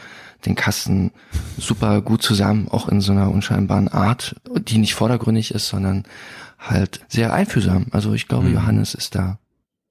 den 0.47 0.55
Kasten 0.55 1.11
super 1.59 2.01
gut 2.01 2.23
zusammen, 2.23 2.69
auch 2.71 2.89
in 2.89 3.01
so 3.01 3.11
einer 3.11 3.31
unscheinbaren 3.31 3.89
Art, 3.89 4.37
die 4.57 4.79
nicht 4.79 4.95
vordergründig 4.95 5.53
ist, 5.53 5.69
sondern 5.69 6.05
halt 6.59 7.01
sehr 7.09 7.33
einfühlsam. 7.33 7.87
Also 7.91 8.15
ich 8.15 8.29
glaube, 8.29 8.47
mhm. 8.47 8.55
Johannes 8.55 8.95
ist 8.95 9.17
da 9.17 9.39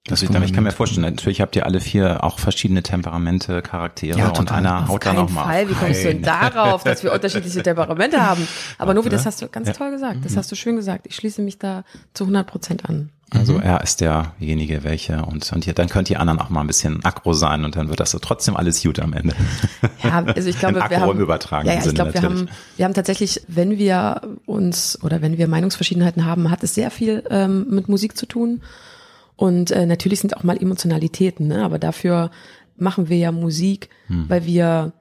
das 0.07 0.21
ich, 0.21 0.29
ich 0.29 0.53
kann 0.53 0.63
mir 0.63 0.71
vorstellen, 0.71 1.03
natürlich 1.03 1.41
habt 1.41 1.55
ihr 1.55 1.65
alle 1.65 1.79
vier 1.79 2.23
auch 2.23 2.39
verschiedene 2.39 2.83
Temperamente, 2.83 3.61
Charaktere 3.61 4.19
ja, 4.19 4.29
und 4.29 4.51
einer 4.51 4.87
haut 4.87 5.05
da 5.05 5.13
nochmal. 5.13 5.45
Fall. 5.45 5.69
Wie 5.69 5.73
kommst 5.73 6.03
du 6.03 6.07
denn 6.07 6.21
darauf, 6.21 6.83
dass 6.83 7.03
wir 7.03 7.13
unterschiedliche 7.13 7.61
Temperamente 7.61 8.21
haben? 8.21 8.47
Aber 8.77 8.93
Novi, 8.93 9.09
das 9.09 9.25
hast 9.25 9.41
du 9.41 9.47
ganz 9.47 9.67
ja. 9.67 9.73
toll 9.73 9.91
gesagt. 9.91 10.23
Das 10.23 10.33
mhm. 10.33 10.37
hast 10.37 10.51
du 10.51 10.55
schön 10.55 10.75
gesagt. 10.75 11.07
Ich 11.07 11.15
schließe 11.15 11.41
mich 11.41 11.59
da 11.59 11.83
zu 12.13 12.23
100 12.23 12.47
Prozent 12.47 12.89
an. 12.89 13.09
Also 13.29 13.53
mhm. 13.53 13.61
er 13.61 13.81
ist 13.81 13.99
derjenige, 13.99 14.85
welche 14.85 15.25
und, 15.25 15.51
und 15.51 15.67
ihr, 15.67 15.73
dann 15.73 15.89
könnt 15.89 16.07
die 16.07 16.15
anderen 16.15 16.39
auch 16.39 16.49
mal 16.49 16.61
ein 16.61 16.67
bisschen 16.67 17.03
aggro 17.03 17.33
sein 17.33 17.65
und 17.65 17.75
dann 17.75 17.89
wird 17.89 17.99
das 17.99 18.11
so 18.11 18.19
trotzdem 18.19 18.55
alles 18.55 18.81
gut 18.81 18.99
am 18.99 19.13
Ende. 19.13 19.35
Ja, 20.03 20.23
also 20.23 20.47
ich 20.47 20.59
glaube, 20.59 20.75
wir 20.75 20.99
haben, 20.99 21.19
übertragen 21.19 21.67
ja, 21.67 21.73
ja, 21.73 21.85
ich 21.85 21.93
glaube, 21.93 22.13
wir 22.13 22.21
haben, 22.21 22.49
wir 22.77 22.85
haben 22.85 22.93
tatsächlich, 22.93 23.41
wenn 23.47 23.77
wir 23.77 24.21
uns 24.45 25.01
oder 25.03 25.21
wenn 25.21 25.37
wir 25.37 25.47
Meinungsverschiedenheiten 25.47 26.23
haben, 26.23 26.51
hat 26.51 26.63
es 26.63 26.75
sehr 26.75 26.91
viel 26.91 27.23
ähm, 27.29 27.65
mit 27.69 27.89
Musik 27.89 28.15
zu 28.15 28.25
tun. 28.25 28.61
Und 29.37 29.71
äh, 29.71 29.85
natürlich 29.85 30.19
sind 30.19 30.35
auch 30.35 30.43
mal 30.43 30.61
Emotionalitäten, 30.61 31.47
ne? 31.47 31.63
aber 31.63 31.79
dafür 31.79 32.31
machen 32.75 33.07
wir 33.07 33.17
ja 33.17 33.31
Musik, 33.31 33.89
hm. 34.07 34.25
weil 34.27 34.45
wir 34.45 34.93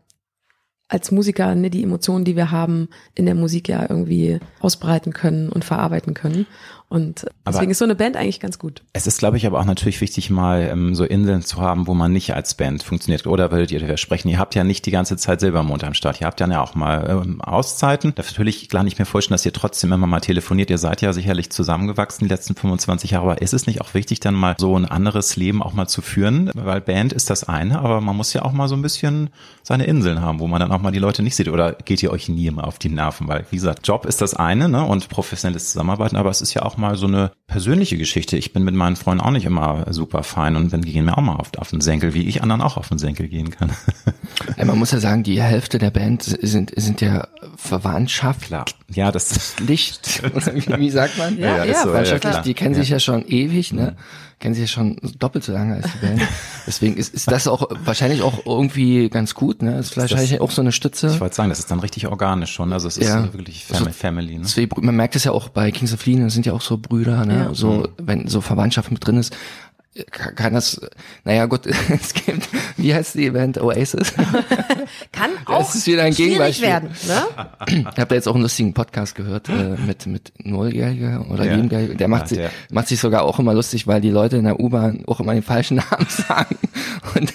als 0.89 1.11
Musiker 1.11 1.55
ne, 1.55 1.69
die 1.71 1.83
Emotionen, 1.83 2.25
die 2.25 2.37
wir 2.37 2.51
haben, 2.51 2.89
in 3.15 3.27
der 3.27 3.35
Musik 3.35 3.69
ja 3.69 3.83
irgendwie 3.89 4.39
ausbreiten 4.61 5.13
können 5.13 5.49
und 5.49 5.65
verarbeiten 5.65 6.15
können. 6.15 6.47
Und 6.89 7.27
deswegen 7.45 7.65
aber 7.65 7.71
ist 7.73 7.79
so 7.79 7.85
eine 7.85 7.97
Band 7.97 8.17
eigentlich 8.17 8.39
ganz 8.39 8.61
gut. 8.61 8.83
Es 8.93 9.09
ist, 9.09 9.19
glaube 9.19 9.37
ich, 9.37 9.47
aber 9.47 9.59
auch 9.59 9.65
natürlich 9.65 10.01
wichtig, 10.01 10.31
mal 10.31 10.69
ähm, 10.71 10.95
so 10.95 11.05
Inseln 11.05 11.43
zu 11.43 11.61
haben, 11.61 11.89
wo 11.89 11.95
man 11.95 12.13
nicht 12.13 12.33
als 12.35 12.55
Band 12.55 12.85
funktioniert. 12.85 13.27
Oder 13.27 13.51
würdet 13.51 13.73
ihr 13.73 13.81
darüber 13.81 13.97
sprechen? 13.97 14.29
Ihr 14.29 14.39
habt 14.39 14.55
ja 14.55 14.63
nicht 14.63 14.87
die 14.87 14.93
ganze 14.93 15.17
Zeit 15.17 15.41
Silbermond 15.41 15.83
am 15.83 15.95
Start. 15.95 16.21
Ihr 16.21 16.29
habt 16.29 16.39
ja 16.39 16.61
auch 16.61 16.77
mal 16.77 17.09
ähm, 17.11 17.41
Auszeiten. 17.41 18.15
Natürlich 18.17 18.69
klar 18.69 18.85
nicht 18.85 18.99
mehr 18.99 19.07
vorstellen, 19.07 19.35
dass 19.35 19.45
ihr 19.45 19.53
trotzdem 19.53 19.93
immer 19.93 20.07
mal 20.07 20.21
telefoniert. 20.21 20.71
Ihr 20.71 20.79
seid 20.79 21.03
ja 21.03 21.13
sicherlich 21.13 21.51
zusammengewachsen 21.51 22.29
die 22.29 22.33
letzten 22.33 22.55
25 22.55 23.11
Jahre. 23.11 23.25
Aber 23.31 23.43
ist 23.43 23.53
es 23.53 23.67
nicht 23.67 23.81
auch 23.81 23.93
wichtig, 23.95 24.21
dann 24.21 24.35
mal 24.35 24.55
so 24.57 24.79
ein 24.79 24.85
anderes 24.85 25.35
Leben 25.35 25.65
auch 25.65 25.73
mal 25.73 25.89
zu 25.89 26.03
führen? 26.03 26.53
Weil 26.55 26.81
Band 26.81 27.13
ist 27.13 27.31
das 27.31 27.43
eine, 27.43 27.81
aber 27.81 28.01
man 28.01 28.17
muss 28.17 28.33
ja 28.33 28.43
auch 28.43 28.53
mal 28.53 28.69
so 28.69 28.77
ein 28.77 28.83
bisschen 28.83 29.31
seine 29.65 29.87
Inseln 29.87 30.21
haben, 30.21 30.39
wo 30.39 30.47
man 30.47 30.61
dann 30.61 30.71
auch 30.71 30.81
mal 30.81 30.93
die 30.93 31.01
Leute 31.01 31.25
nicht 31.25 31.35
sieht. 31.35 31.49
Oder 31.49 31.73
geht 31.73 32.01
ihr 32.05 32.13
euch 32.13 32.29
nie 32.29 32.47
immer 32.47 32.65
auf 32.65 32.79
die 32.79 32.91
Nerven? 32.91 33.27
Weil, 33.27 33.45
wie 33.51 33.57
gesagt, 33.57 33.89
Job 33.89 34.07
ist 34.07 34.21
das 34.21 34.35
eine 34.35 34.69
ne? 34.69 34.85
und 34.85 35.09
professionelles 35.09 35.73
Zusammenarbeiten, 35.73 36.15
aber 36.15 36.31
es 36.31 36.41
ist 36.41 36.55
ja 36.55 36.63
auch 36.63 36.76
auch 36.77 36.79
mal 36.79 36.97
so 36.97 37.07
eine 37.07 37.33
persönliche 37.47 37.97
Geschichte. 37.97 38.37
Ich 38.37 38.53
bin 38.53 38.63
mit 38.63 38.75
meinen 38.75 38.97
Freunden 38.97 39.23
auch 39.23 39.31
nicht 39.31 39.47
immer 39.47 39.87
super 39.93 40.23
fein 40.23 40.57
und 40.57 40.73
die 40.73 40.93
gehen 40.93 41.05
mir 41.07 41.17
auch 41.17 41.23
mal 41.23 41.37
auf, 41.37 41.51
auf 41.57 41.71
den 41.71 41.81
Senkel, 41.81 42.15
wie 42.15 42.29
ich 42.29 42.43
anderen 42.43 42.61
auch 42.61 42.77
auf 42.77 42.89
den 42.89 42.99
Senkel 42.99 43.29
gehen 43.29 43.51
kann. 43.51 43.71
Ja, 44.57 44.65
man 44.65 44.79
muss 44.79 44.91
ja 44.93 45.01
sagen, 45.01 45.23
die 45.23 45.41
Hälfte 45.41 45.79
der 45.79 45.91
Band 45.91 46.23
sind, 46.23 46.73
sind 46.77 47.01
ja 47.01 47.29
Verwandtschaft. 47.57 48.43
Klar. 48.43 48.65
Ja, 48.91 49.13
das 49.13 49.59
Licht. 49.59 50.23
wie, 50.55 50.79
wie 50.79 50.91
sagt 50.91 51.19
man? 51.19 51.39
Ja, 51.39 51.59
ja, 51.59 51.65
ja, 51.65 51.83
so, 51.83 51.95
ja 51.95 52.43
die 52.43 52.55
kennen 52.55 52.75
sich 52.75 52.91
ja 52.91 53.01
schon 53.01 53.27
ewig, 53.27 53.73
ne? 53.73 53.97
Mhm 53.97 54.27
kennen 54.39 54.55
sie 54.55 54.63
ja 54.63 54.67
schon 54.67 54.99
doppelt 55.19 55.45
so 55.45 55.53
lange 55.53 55.77
als 55.77 55.87
die 55.93 56.07
Band. 56.07 56.23
Deswegen 56.67 56.97
ist, 56.97 57.15
ist 57.15 57.31
das 57.31 57.49
auch 57.49 57.71
wahrscheinlich 57.85 58.21
auch 58.21 58.45
irgendwie 58.45 59.09
ganz 59.09 59.35
gut, 59.35 59.63
ne? 59.63 59.79
Ist 59.79 59.95
vielleicht 59.95 60.13
das, 60.13 60.41
auch 60.41 60.51
so 60.51 60.61
eine 60.61 60.73
Stütze. 60.73 61.09
Ich 61.09 61.21
wollte 61.21 61.35
sagen, 61.35 61.49
das 61.49 61.59
ist 61.59 61.71
dann 61.71 61.81
richtig 61.81 62.07
organisch 62.07 62.53
schon. 62.53 62.73
Also 62.73 62.87
es 62.87 62.99
ist 62.99 63.09
ja. 63.09 63.33
wirklich 63.33 63.65
Family, 63.65 63.87
also, 63.87 63.99
Family 63.99 64.35
ne? 64.35 64.41
Deswegen, 64.43 64.85
man 64.85 64.95
merkt 64.95 65.17
es 65.17 65.25
ja 65.25 65.33
auch 65.33 65.49
bei 65.49 65.71
Kings 65.71 65.95
of 65.95 66.05
Leon, 66.05 66.29
sind 66.29 66.45
ja 66.45 66.53
auch 66.53 66.61
so 66.61 66.77
Brüder, 66.77 67.25
ne? 67.25 67.47
Ja. 67.47 67.55
So, 67.55 67.89
wenn 67.97 68.29
so 68.29 68.43
Verwandtschaft 68.43 68.91
mit 68.91 69.07
drin 69.07 69.17
ist 69.17 69.35
kann 70.11 70.55
das, 70.55 70.81
naja 71.25 71.47
gut, 71.47 71.67
es 71.89 72.15
gibt, 72.15 72.49
wie 72.77 72.95
heißt 72.95 73.15
die 73.15 73.27
Event 73.27 73.59
Oasis? 73.59 74.13
kann 75.13 75.31
auch 75.47 75.59
das 75.59 75.75
ist 75.75 75.87
wieder 75.87 76.03
ein 76.03 76.15
Gegenbeispiel. 76.15 76.69
werden. 76.69 76.91
Ne? 77.07 77.23
Ich 77.69 77.85
habe 77.85 78.07
da 78.07 78.15
jetzt 78.15 78.29
auch 78.29 78.35
einen 78.35 78.43
lustigen 78.43 78.75
Podcast 78.75 79.15
gehört 79.15 79.49
äh, 79.49 79.77
mit 79.87 80.07
mit 80.07 80.33
Nulljähriger 80.39 81.27
oder 81.31 81.45
ja. 81.45 81.55
Siebenjähriger. 81.55 81.95
Der 81.95 82.09
macht, 82.09 82.23
ja, 82.23 82.29
sich, 82.29 82.39
der. 82.39 82.51
macht 82.71 82.89
sich 82.89 83.01
sogar 83.01 83.23
auch 83.23 83.39
immer 83.39 83.55
lustig, 83.55 83.87
weil 83.87 84.01
die 84.01 84.11
Leute 84.11 84.37
in 84.37 84.45
der 84.45 84.61
U-Bahn 84.61 85.05
auch 85.07 85.21
immer 85.21 85.35
den 85.35 85.43
falschen 85.43 85.77
Namen 85.77 86.07
sagen. 86.09 86.57
Und 87.15 87.33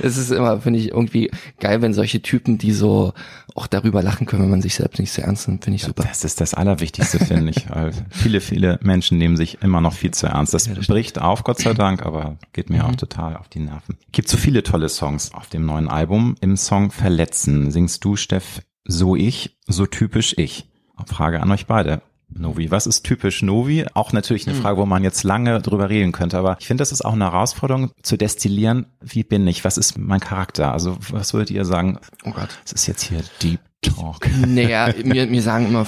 es 0.00 0.16
ist 0.16 0.30
immer, 0.30 0.60
finde 0.60 0.78
ich, 0.78 0.88
irgendwie 0.88 1.30
geil, 1.58 1.82
wenn 1.82 1.94
solche 1.94 2.22
Typen, 2.22 2.58
die 2.58 2.72
so 2.72 3.12
auch 3.54 3.66
darüber 3.66 4.02
lachen 4.02 4.26
können, 4.26 4.42
wenn 4.42 4.50
man 4.50 4.62
sich 4.62 4.74
selbst 4.74 4.98
nicht 4.98 5.12
so 5.12 5.22
ernst 5.22 5.48
nimmt, 5.48 5.64
finde 5.64 5.76
ich 5.76 5.82
super. 5.82 6.04
Das 6.04 6.24
ist 6.24 6.40
das 6.40 6.54
Allerwichtigste, 6.54 7.18
finde 7.18 7.50
ich. 7.50 7.66
Viele, 8.10 8.40
viele 8.40 8.78
Menschen 8.82 9.18
nehmen 9.18 9.36
sich 9.36 9.62
immer 9.62 9.80
noch 9.80 9.92
viel 9.92 10.12
zu 10.12 10.26
ernst. 10.26 10.54
Das, 10.54 10.66
ja, 10.66 10.74
das 10.74 10.86
bricht 10.86 11.20
auf, 11.20 11.44
Gott 11.44 11.58
sei 11.58 11.74
Dank, 11.74 12.04
aber 12.04 12.36
geht 12.52 12.70
mir 12.70 12.82
mhm. 12.82 12.90
auch 12.90 12.96
total 12.96 13.36
auf 13.36 13.48
die 13.48 13.60
Nerven. 13.60 13.96
Gibt 14.12 14.28
so 14.28 14.36
viele 14.36 14.62
tolle 14.62 14.88
Songs 14.88 15.32
auf 15.34 15.48
dem 15.48 15.64
neuen 15.66 15.88
Album. 15.88 16.36
Im 16.40 16.56
Song 16.56 16.90
Verletzen 16.90 17.70
singst 17.70 18.04
du, 18.04 18.16
Steff, 18.16 18.62
so 18.84 19.16
ich, 19.16 19.56
so 19.66 19.86
typisch 19.86 20.34
ich. 20.36 20.66
Frage 21.06 21.40
an 21.40 21.50
euch 21.50 21.66
beide. 21.66 22.02
Novi. 22.32 22.70
Was 22.70 22.86
ist 22.86 23.02
typisch 23.02 23.42
Novi? 23.42 23.86
Auch 23.94 24.12
natürlich 24.12 24.46
eine 24.46 24.56
hm. 24.56 24.62
Frage, 24.62 24.78
wo 24.78 24.86
man 24.86 25.04
jetzt 25.04 25.22
lange 25.24 25.60
drüber 25.60 25.88
reden 25.88 26.12
könnte, 26.12 26.38
aber 26.38 26.56
ich 26.60 26.66
finde, 26.66 26.82
das 26.82 26.92
ist 26.92 27.04
auch 27.04 27.12
eine 27.12 27.24
Herausforderung 27.24 27.90
zu 28.02 28.16
destillieren, 28.16 28.86
wie 29.00 29.24
bin 29.24 29.46
ich? 29.46 29.64
Was 29.64 29.78
ist 29.78 29.98
mein 29.98 30.20
Charakter? 30.20 30.72
Also, 30.72 30.96
was 31.10 31.34
würdet 31.34 31.50
ihr 31.50 31.64
sagen? 31.64 31.98
Oh 32.24 32.30
Gott. 32.30 32.48
Das 32.64 32.72
ist 32.72 32.86
jetzt 32.86 33.02
hier 33.02 33.22
Deep 33.42 33.60
Talk. 33.82 34.28
Naja, 34.46 34.92
mir, 35.04 35.26
mir 35.26 35.42
sagen 35.42 35.66
immer, 35.66 35.86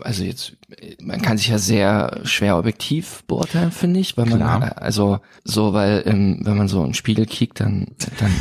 also 0.00 0.24
jetzt, 0.24 0.56
man 1.00 1.22
kann 1.22 1.38
sich 1.38 1.48
ja 1.48 1.58
sehr 1.58 2.20
schwer 2.24 2.58
objektiv 2.58 3.22
beurteilen, 3.26 3.70
finde 3.70 4.00
ich, 4.00 4.16
weil 4.16 4.26
man, 4.26 4.38
Klar. 4.38 4.78
also, 4.78 5.20
so, 5.44 5.72
weil, 5.72 6.02
ähm, 6.06 6.40
wenn 6.42 6.56
man 6.56 6.68
so 6.68 6.80
in 6.80 6.88
den 6.88 6.94
Spiegel 6.94 7.26
kickt, 7.26 7.60
dann, 7.60 7.88
dann 8.18 8.32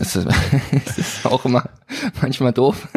ist 0.00 0.16
es, 0.86 0.98
ist 0.98 1.26
auch 1.26 1.44
immer 1.44 1.64
manchmal 2.20 2.52
doof. 2.52 2.88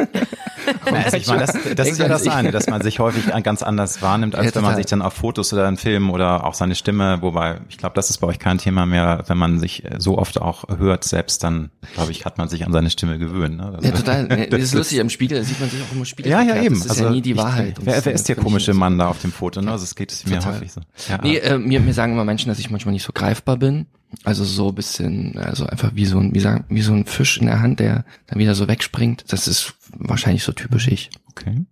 also 0.85 1.17
ich 1.17 1.27
meine, 1.27 1.45
das, 1.45 1.57
das 1.75 1.89
ist 1.89 1.99
ja 1.99 2.07
das 2.07 2.27
eine, 2.27 2.51
dass 2.51 2.67
man 2.67 2.81
sich 2.81 2.99
häufig 2.99 3.25
ganz 3.43 3.63
anders 3.63 4.01
wahrnimmt, 4.01 4.35
als 4.35 4.47
ja, 4.47 4.55
wenn 4.55 4.63
man 4.63 4.75
sich 4.75 4.85
dann 4.85 5.01
auf 5.01 5.13
Fotos 5.13 5.53
oder 5.53 5.67
in 5.67 5.77
Filmen 5.77 6.09
oder 6.09 6.45
auch 6.45 6.53
seine 6.53 6.75
Stimme, 6.75 7.21
wobei 7.21 7.61
ich 7.69 7.77
glaube, 7.77 7.95
das 7.95 8.09
ist 8.09 8.19
bei 8.19 8.27
euch 8.27 8.39
kein 8.39 8.57
Thema 8.57 8.85
mehr, 8.85 9.23
wenn 9.27 9.37
man 9.37 9.59
sich 9.59 9.83
so 9.97 10.17
oft 10.17 10.41
auch 10.41 10.65
hört 10.77 11.03
selbst, 11.03 11.43
dann 11.43 11.71
glaube 11.93 12.11
ich, 12.11 12.25
hat 12.25 12.37
man 12.37 12.49
sich 12.49 12.65
an 12.65 12.73
seine 12.73 12.89
Stimme 12.89 13.19
gewöhnt. 13.19 13.57
Ne? 13.57 13.73
Also, 13.75 13.87
ja, 13.87 13.91
total. 13.91 14.27
Das 14.49 14.61
ist 14.61 14.73
lustig, 14.73 14.99
im 14.99 15.09
Spiegel 15.09 15.43
sieht 15.43 15.59
man 15.59 15.69
sich 15.69 15.81
auch 15.81 15.93
immer 15.93 16.05
Spiegel. 16.05 16.31
Ja, 16.31 16.41
ja, 16.41 16.61
eben. 16.61 16.75
Das 16.75 16.85
ist 16.85 16.91
also, 16.91 17.05
ja 17.05 17.09
nie 17.11 17.21
die 17.21 17.37
Wahrheit. 17.37 17.77
Ich, 17.79 17.85
wer, 17.85 18.03
wer 18.03 18.13
ist 18.13 18.27
der 18.27 18.35
komische 18.35 18.73
Mann 18.73 18.97
da 18.97 19.07
auf 19.07 19.21
dem 19.21 19.31
Foto? 19.31 19.61
Ne? 19.61 19.71
Also 19.71 19.83
es 19.83 19.95
geht 19.95 20.13
mir 20.25 20.43
häufig 20.43 20.71
so. 20.71 20.81
Ja, 21.07 21.19
nee, 21.21 21.37
äh, 21.37 21.57
mir, 21.57 21.79
mir 21.79 21.93
sagen 21.93 22.13
immer 22.13 22.25
Menschen, 22.25 22.49
dass 22.49 22.59
ich 22.59 22.69
manchmal 22.69 22.93
nicht 22.93 23.03
so 23.03 23.13
greifbar 23.13 23.57
bin. 23.57 23.87
Also 24.23 24.43
so 24.43 24.71
bisschen, 24.71 25.37
also 25.37 25.65
einfach 25.65 25.91
wie 25.93 26.05
so 26.05 26.19
ein, 26.19 26.33
wie 26.33 26.39
sagen, 26.39 26.65
wie 26.69 26.81
so 26.81 26.93
ein 26.93 27.05
Fisch 27.05 27.37
in 27.37 27.45
der 27.45 27.61
Hand, 27.61 27.79
der 27.79 28.05
dann 28.27 28.39
wieder 28.39 28.55
so 28.55 28.67
wegspringt. 28.67 29.25
Das 29.31 29.47
ist 29.47 29.75
wahrscheinlich 29.93 30.43
so 30.43 30.51
typisch 30.51 30.87
ich. 30.87 31.11
Okay. 31.29 31.65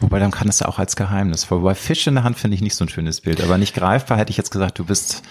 Wobei 0.00 0.18
dann 0.18 0.30
kann 0.30 0.48
es 0.48 0.60
ja 0.60 0.68
auch 0.68 0.78
als 0.78 0.96
Geheimnis. 0.96 1.50
Wobei 1.50 1.74
Fisch 1.74 2.06
in 2.06 2.14
der 2.14 2.24
Hand 2.24 2.38
finde 2.38 2.54
ich 2.54 2.62
nicht 2.62 2.74
so 2.74 2.84
ein 2.84 2.88
schönes 2.88 3.20
Bild, 3.20 3.40
aber 3.40 3.58
nicht 3.58 3.74
greifbar 3.74 4.18
hätte 4.18 4.30
ich 4.30 4.36
jetzt 4.36 4.50
gesagt, 4.50 4.78
du 4.78 4.84
bist 4.84 5.22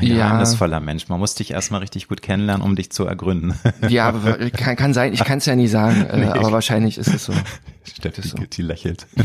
ein 0.00 0.06
ja. 0.08 0.26
geheimnisvoller 0.26 0.80
Mensch. 0.80 1.08
Man 1.08 1.18
muss 1.18 1.34
dich 1.34 1.50
erstmal 1.50 1.80
richtig 1.80 2.08
gut 2.08 2.22
kennenlernen, 2.22 2.64
um 2.64 2.76
dich 2.76 2.90
zu 2.90 3.04
ergründen. 3.06 3.54
Ja, 3.88 4.08
aber 4.08 4.50
kann, 4.50 4.76
kann 4.76 4.94
sein, 4.94 5.12
ich 5.12 5.24
kann 5.24 5.38
es 5.38 5.46
ja 5.46 5.56
nie 5.56 5.66
sagen, 5.66 6.04
äh, 6.04 6.18
nee. 6.18 6.26
aber 6.26 6.52
wahrscheinlich 6.52 6.98
ist 6.98 7.08
es 7.08 7.24
so. 7.24 7.32
Steffi, 7.82 8.28
so. 8.28 8.36
die 8.36 8.62
lächelt. 8.62 9.06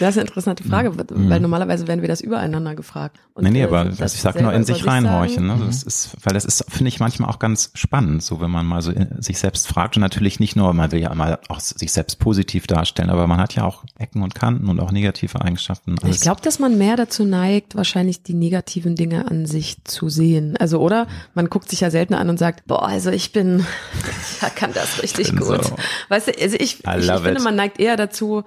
das 0.00 0.10
ist 0.10 0.18
eine 0.18 0.22
interessante 0.22 0.64
Frage, 0.64 0.90
mhm. 0.90 1.30
weil 1.30 1.40
normalerweise 1.40 1.86
werden 1.86 2.00
wir 2.00 2.08
das 2.08 2.20
übereinander 2.20 2.74
gefragt. 2.74 3.18
Und 3.34 3.44
nee, 3.44 3.50
nee, 3.50 3.64
aber 3.64 3.84
das, 3.84 4.14
ich 4.14 4.20
sag 4.20 4.40
nur 4.40 4.52
in 4.52 4.64
sich 4.64 4.86
reinhorchen. 4.86 5.46
Ne? 5.46 5.58
Das 5.66 5.82
ist, 5.82 6.16
weil 6.22 6.34
das 6.34 6.44
ist, 6.44 6.64
finde 6.68 6.88
ich, 6.88 6.98
manchmal 6.98 7.30
auch 7.30 7.38
ganz 7.38 7.70
spannend, 7.74 8.22
so 8.22 8.40
wenn 8.40 8.50
man 8.50 8.66
mal 8.66 8.82
so 8.82 8.92
sich 9.18 9.38
selbst 9.38 9.68
fragt 9.68 9.96
und 9.96 10.00
natürlich 10.00 10.40
nicht 10.40 10.56
nur, 10.56 10.72
man 10.72 10.92
will 10.92 11.00
ja 11.00 11.14
mal 11.14 11.38
auch 11.48 11.60
sich 11.60 11.92
selbst 11.92 12.18
positiv 12.18 12.66
darstellen, 12.66 13.10
aber 13.10 13.26
man 13.26 13.38
hat 13.38 13.54
ja 13.54 13.64
auch 13.64 13.84
Ecken 13.98 14.22
und 14.22 14.34
Kanten 14.34 14.68
und 14.68 14.80
auch 14.80 14.92
negative 14.92 15.40
Eigenschaften. 15.40 15.96
Alles. 16.02 16.16
Ich 16.16 16.22
glaube, 16.22 16.40
dass 16.40 16.58
man 16.58 16.78
mehr 16.78 16.96
dazu 16.96 17.24
neigt, 17.24 17.76
wahrscheinlich 17.76 18.22
die 18.22 18.34
negativen 18.34 18.65
Dinge 18.66 19.30
an 19.30 19.46
sich 19.46 19.82
zu 19.84 20.08
sehen. 20.08 20.56
Also 20.58 20.80
oder 20.80 21.06
man 21.34 21.48
guckt 21.48 21.70
sich 21.70 21.80
ja 21.80 21.90
selten 21.90 22.14
an 22.14 22.28
und 22.28 22.38
sagt, 22.38 22.66
boah, 22.66 22.86
also 22.86 23.10
ich 23.10 23.32
bin, 23.32 23.64
ja, 24.42 24.50
kann 24.50 24.72
das 24.72 25.02
richtig 25.02 25.36
gut. 25.36 25.64
So. 25.64 25.76
Weißt 26.08 26.28
du, 26.28 26.32
also 26.40 26.56
ich, 26.56 26.84
ich, 26.84 26.84
ich 26.84 27.20
finde, 27.20 27.42
man 27.42 27.56
neigt 27.56 27.80
eher 27.80 27.96
dazu, 27.96 28.44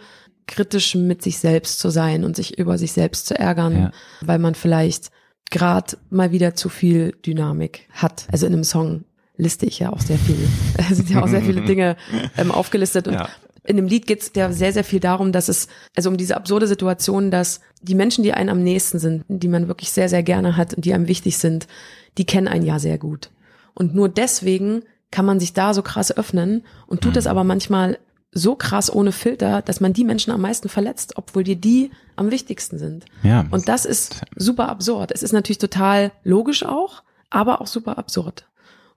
kritisch 0.48 0.96
mit 0.96 1.22
sich 1.22 1.38
selbst 1.38 1.80
zu 1.80 1.90
sein 1.90 2.24
und 2.24 2.36
sich 2.36 2.58
über 2.58 2.78
sich 2.78 2.92
selbst 2.92 3.28
zu 3.28 3.38
ärgern, 3.38 3.76
ja. 3.76 3.92
weil 4.22 4.40
man 4.40 4.56
vielleicht 4.56 5.12
gerade 5.52 5.98
mal 6.10 6.32
wieder 6.32 6.56
zu 6.56 6.70
viel 6.70 7.14
Dynamik 7.26 7.88
hat. 7.92 8.28
Also 8.32 8.46
in 8.46 8.54
einem 8.54 8.64
Song 8.64 9.06
liste 9.38 9.66
ich 9.66 9.80
ja 9.80 9.92
auch 9.92 10.02
sehr 10.02 10.18
viel. 10.18 10.48
Sind 10.96 11.10
ja 11.10 11.24
auch 11.24 11.28
sehr 11.28 11.42
viele 11.42 11.62
Dinge 11.66 11.96
ähm, 12.38 12.52
aufgelistet 12.52 13.08
und 13.08 13.14
ja. 13.16 13.30
In 13.70 13.76
dem 13.76 13.86
Lied 13.86 14.08
geht 14.08 14.22
es 14.22 14.32
ja 14.36 14.52
sehr, 14.52 14.74
sehr 14.74 14.84
viel 14.84 15.00
darum, 15.00 15.32
dass 15.32 15.48
es, 15.48 15.68
also 15.96 16.10
um 16.10 16.18
diese 16.18 16.36
absurde 16.36 16.66
Situation, 16.66 17.30
dass 17.30 17.62
die 17.84 17.94
Menschen, 17.94 18.24
die 18.24 18.34
einen 18.34 18.50
am 18.50 18.64
nächsten 18.64 18.98
sind, 18.98 19.26
die 19.28 19.48
man 19.48 19.68
wirklich 19.68 19.92
sehr, 19.92 20.10
sehr 20.10 20.24
gerne 20.24 20.58
hat 20.58 20.74
und 20.74 20.86
die 20.86 20.94
einem 20.94 21.08
wichtig 21.08 21.38
sind, 21.38 21.68
die 22.18 22.26
kennen 22.26 22.48
einen 22.48 22.66
ja 22.66 22.80
sehr 22.80 22.98
gut. 22.98 23.30
Und 23.76 23.94
nur 23.94 24.10
deswegen 24.10 24.82
kann 25.12 25.26
man 25.26 25.40
sich 25.40 25.54
da 25.54 25.76
so 25.76 25.84
krass 25.84 26.16
öffnen 26.16 26.64
und 26.88 27.02
tut 27.02 27.16
es 27.16 27.26
mhm. 27.26 27.30
aber 27.32 27.44
manchmal 27.44 28.00
so 28.32 28.56
krass 28.56 28.92
ohne 28.92 29.12
Filter, 29.12 29.62
dass 29.62 29.82
man 29.82 29.94
die 29.94 30.04
Menschen 30.04 30.34
am 30.34 30.42
meisten 30.42 30.68
verletzt, 30.68 31.14
obwohl 31.16 31.44
dir 31.44 31.56
die 31.56 31.92
am 32.16 32.32
wichtigsten 32.32 32.80
sind. 32.80 33.06
Ja. 33.22 33.46
Und 33.52 33.70
das 33.70 33.86
ist 33.86 34.22
super 34.36 34.70
absurd. 34.70 35.12
Es 35.12 35.22
ist 35.22 35.32
natürlich 35.32 35.60
total 35.60 36.12
logisch 36.24 36.66
auch, 36.66 37.04
aber 37.30 37.62
auch 37.62 37.68
super 37.68 38.00
absurd. 38.00 38.46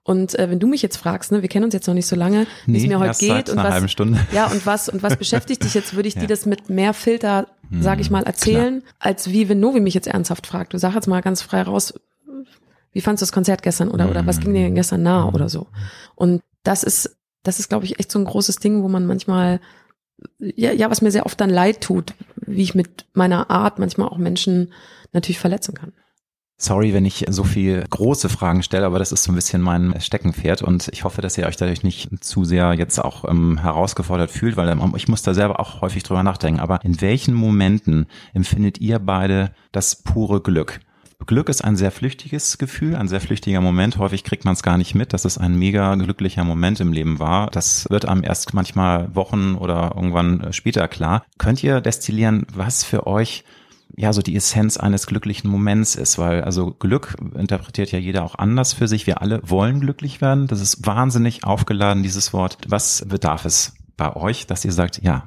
Und 0.05 0.37
äh, 0.37 0.49
wenn 0.49 0.59
du 0.59 0.67
mich 0.67 0.81
jetzt 0.81 0.97
fragst, 0.97 1.31
ne, 1.31 1.41
wir 1.41 1.49
kennen 1.49 1.65
uns 1.65 1.73
jetzt 1.73 1.87
noch 1.87 1.93
nicht 1.93 2.07
so 2.07 2.15
lange, 2.15 2.45
wie 2.65 2.71
nee, 2.71 2.77
es 2.79 2.87
mir 2.87 2.99
heute 2.99 3.17
geht 3.17 3.49
und 3.49 3.57
was, 3.57 3.95
ja 4.33 4.47
und 4.47 4.65
was 4.65 4.89
und 4.89 5.01
was 5.01 5.15
beschäftigt 5.15 5.63
dich 5.63 5.73
jetzt, 5.73 5.95
würde 5.95 6.09
ich 6.09 6.15
ja. 6.15 6.21
dir 6.21 6.27
das 6.27 6.45
mit 6.45 6.69
mehr 6.69 6.93
Filter, 6.93 7.47
sage 7.79 8.01
ich 8.01 8.07
hm, 8.07 8.13
mal, 8.13 8.23
erzählen, 8.23 8.81
Klar. 8.81 8.93
als 8.99 9.29
wie 9.29 9.47
wenn 9.47 9.61
Novi 9.61 9.79
mich 9.79 9.93
jetzt 9.93 10.07
ernsthaft 10.07 10.45
fragt. 10.45 10.73
Du 10.73 10.77
sag 10.77 10.93
jetzt 10.93 11.07
mal 11.07 11.21
ganz 11.21 11.41
frei 11.41 11.61
raus, 11.61 11.93
wie 12.91 13.01
fandst 13.01 13.21
du 13.21 13.25
das 13.25 13.31
Konzert 13.31 13.63
gestern 13.63 13.89
oder, 13.89 14.09
oder 14.09 14.25
was 14.25 14.39
ging 14.39 14.53
dir 14.53 14.61
denn 14.61 14.75
gestern 14.75 15.03
nah 15.03 15.27
oder 15.27 15.49
so. 15.49 15.67
Und 16.15 16.41
das 16.63 16.83
ist, 16.83 17.17
das 17.41 17.59
ist, 17.59 17.69
glaube 17.69 17.85
ich, 17.85 17.99
echt 17.99 18.11
so 18.11 18.19
ein 18.19 18.25
großes 18.25 18.57
Ding, 18.57 18.83
wo 18.83 18.87
man 18.87 19.05
manchmal, 19.05 19.59
ja, 20.39 20.71
ja, 20.71 20.91
was 20.91 21.01
mir 21.01 21.11
sehr 21.11 21.25
oft 21.25 21.39
dann 21.41 21.49
leid 21.49 21.81
tut, 21.81 22.13
wie 22.35 22.61
ich 22.61 22.75
mit 22.75 23.05
meiner 23.13 23.49
Art 23.49 23.79
manchmal 23.79 24.09
auch 24.09 24.17
Menschen 24.17 24.73
natürlich 25.11 25.39
verletzen 25.39 25.73
kann. 25.73 25.93
Sorry, 26.63 26.93
wenn 26.93 27.03
ich 27.03 27.25
so 27.27 27.43
viel 27.43 27.83
große 27.89 28.29
Fragen 28.29 28.63
stelle, 28.63 28.85
aber 28.85 28.97
das 28.97 29.11
ist 29.11 29.23
so 29.23 29.33
ein 29.33 29.35
bisschen 29.35 29.61
mein 29.61 29.99
Steckenpferd 29.99 30.61
und 30.61 30.87
ich 30.93 31.03
hoffe, 31.03 31.21
dass 31.21 31.37
ihr 31.37 31.45
euch 31.45 31.57
dadurch 31.57 31.83
nicht 31.83 32.23
zu 32.23 32.45
sehr 32.45 32.71
jetzt 32.71 32.99
auch 32.99 33.29
ähm, 33.29 33.57
herausgefordert 33.57 34.31
fühlt, 34.31 34.55
weil 34.55 34.69
ähm, 34.69 34.93
ich 34.95 35.09
muss 35.09 35.23
da 35.23 35.33
selber 35.33 35.59
auch 35.59 35.81
häufig 35.81 36.03
drüber 36.03 36.23
nachdenken. 36.23 36.61
Aber 36.61 36.79
in 36.85 37.01
welchen 37.01 37.33
Momenten 37.33 38.05
empfindet 38.33 38.79
ihr 38.79 38.99
beide 38.99 39.51
das 39.73 40.03
pure 40.03 40.39
Glück? 40.39 40.79
Glück 41.25 41.49
ist 41.49 41.65
ein 41.65 41.75
sehr 41.75 41.91
flüchtiges 41.91 42.57
Gefühl, 42.57 42.95
ein 42.95 43.09
sehr 43.09 43.19
flüchtiger 43.19 43.59
Moment. 43.59 43.97
Häufig 43.97 44.23
kriegt 44.23 44.45
man 44.45 44.53
es 44.53 44.63
gar 44.63 44.77
nicht 44.77 44.95
mit, 44.95 45.11
dass 45.11 45.25
es 45.25 45.37
ein 45.37 45.59
mega 45.59 45.95
glücklicher 45.95 46.45
Moment 46.45 46.79
im 46.79 46.93
Leben 46.93 47.19
war. 47.19 47.49
Das 47.49 47.87
wird 47.89 48.07
einem 48.07 48.23
erst 48.23 48.53
manchmal 48.53 49.13
Wochen 49.13 49.55
oder 49.55 49.91
irgendwann 49.95 50.53
später 50.53 50.87
klar. 50.87 51.25
Könnt 51.37 51.61
ihr 51.61 51.81
destillieren, 51.81 52.47
was 52.53 52.85
für 52.85 53.05
euch 53.05 53.43
ja 53.95 54.13
so 54.13 54.21
die 54.21 54.35
Essenz 54.35 54.77
eines 54.77 55.07
glücklichen 55.07 55.49
Moments 55.49 55.95
ist, 55.95 56.17
weil 56.17 56.43
also 56.43 56.71
Glück 56.71 57.15
interpretiert 57.35 57.91
ja 57.91 57.99
jeder 57.99 58.23
auch 58.23 58.35
anders 58.35 58.73
für 58.73 58.87
sich. 58.87 59.07
Wir 59.07 59.21
alle 59.21 59.41
wollen 59.43 59.79
glücklich 59.79 60.21
werden. 60.21 60.47
Das 60.47 60.61
ist 60.61 60.85
wahnsinnig 60.85 61.43
aufgeladen, 61.43 62.03
dieses 62.03 62.33
Wort. 62.33 62.57
Was 62.67 63.05
bedarf 63.07 63.45
es 63.45 63.75
bei 63.97 64.15
euch, 64.15 64.47
dass 64.47 64.65
ihr 64.65 64.71
sagt, 64.71 65.01
ja, 65.03 65.25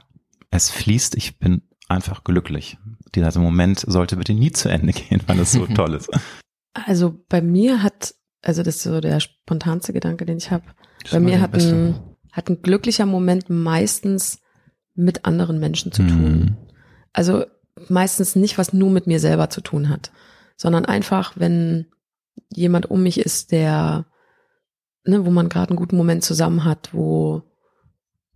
es 0.50 0.70
fließt, 0.70 1.14
ich 1.16 1.38
bin 1.38 1.62
einfach 1.88 2.24
glücklich. 2.24 2.78
Dieser 3.14 3.38
Moment 3.40 3.80
sollte 3.80 4.16
bitte 4.16 4.34
nie 4.34 4.50
zu 4.50 4.68
Ende 4.68 4.92
gehen, 4.92 5.22
weil 5.26 5.38
es 5.40 5.52
so 5.52 5.66
toll 5.66 5.94
ist. 5.94 6.10
Also 6.74 7.24
bei 7.28 7.40
mir 7.40 7.82
hat, 7.82 8.14
also 8.42 8.62
das 8.62 8.76
ist 8.76 8.82
so 8.82 9.00
der 9.00 9.20
spontanste 9.20 9.92
Gedanke, 9.92 10.26
den 10.26 10.38
ich 10.38 10.50
habe. 10.50 10.64
Bei 11.10 11.20
mir 11.20 11.40
hat 11.40 11.54
ein, 11.54 11.94
hat 12.32 12.50
ein 12.50 12.62
glücklicher 12.62 13.06
Moment 13.06 13.48
meistens 13.48 14.40
mit 14.94 15.24
anderen 15.24 15.60
Menschen 15.60 15.92
zu 15.92 16.02
tun. 16.02 16.38
Mhm. 16.38 16.56
Also 17.12 17.44
meistens 17.88 18.36
nicht, 18.36 18.58
was 18.58 18.72
nur 18.72 18.90
mit 18.90 19.06
mir 19.06 19.20
selber 19.20 19.50
zu 19.50 19.60
tun 19.60 19.88
hat, 19.88 20.10
sondern 20.56 20.84
einfach, 20.84 21.32
wenn 21.36 21.86
jemand 22.50 22.90
um 22.90 23.02
mich 23.02 23.20
ist, 23.20 23.52
der, 23.52 24.06
ne, 25.04 25.24
wo 25.24 25.30
man 25.30 25.48
gerade 25.48 25.70
einen 25.70 25.78
guten 25.78 25.96
Moment 25.96 26.24
zusammen 26.24 26.64
hat, 26.64 26.90
wo, 26.92 27.42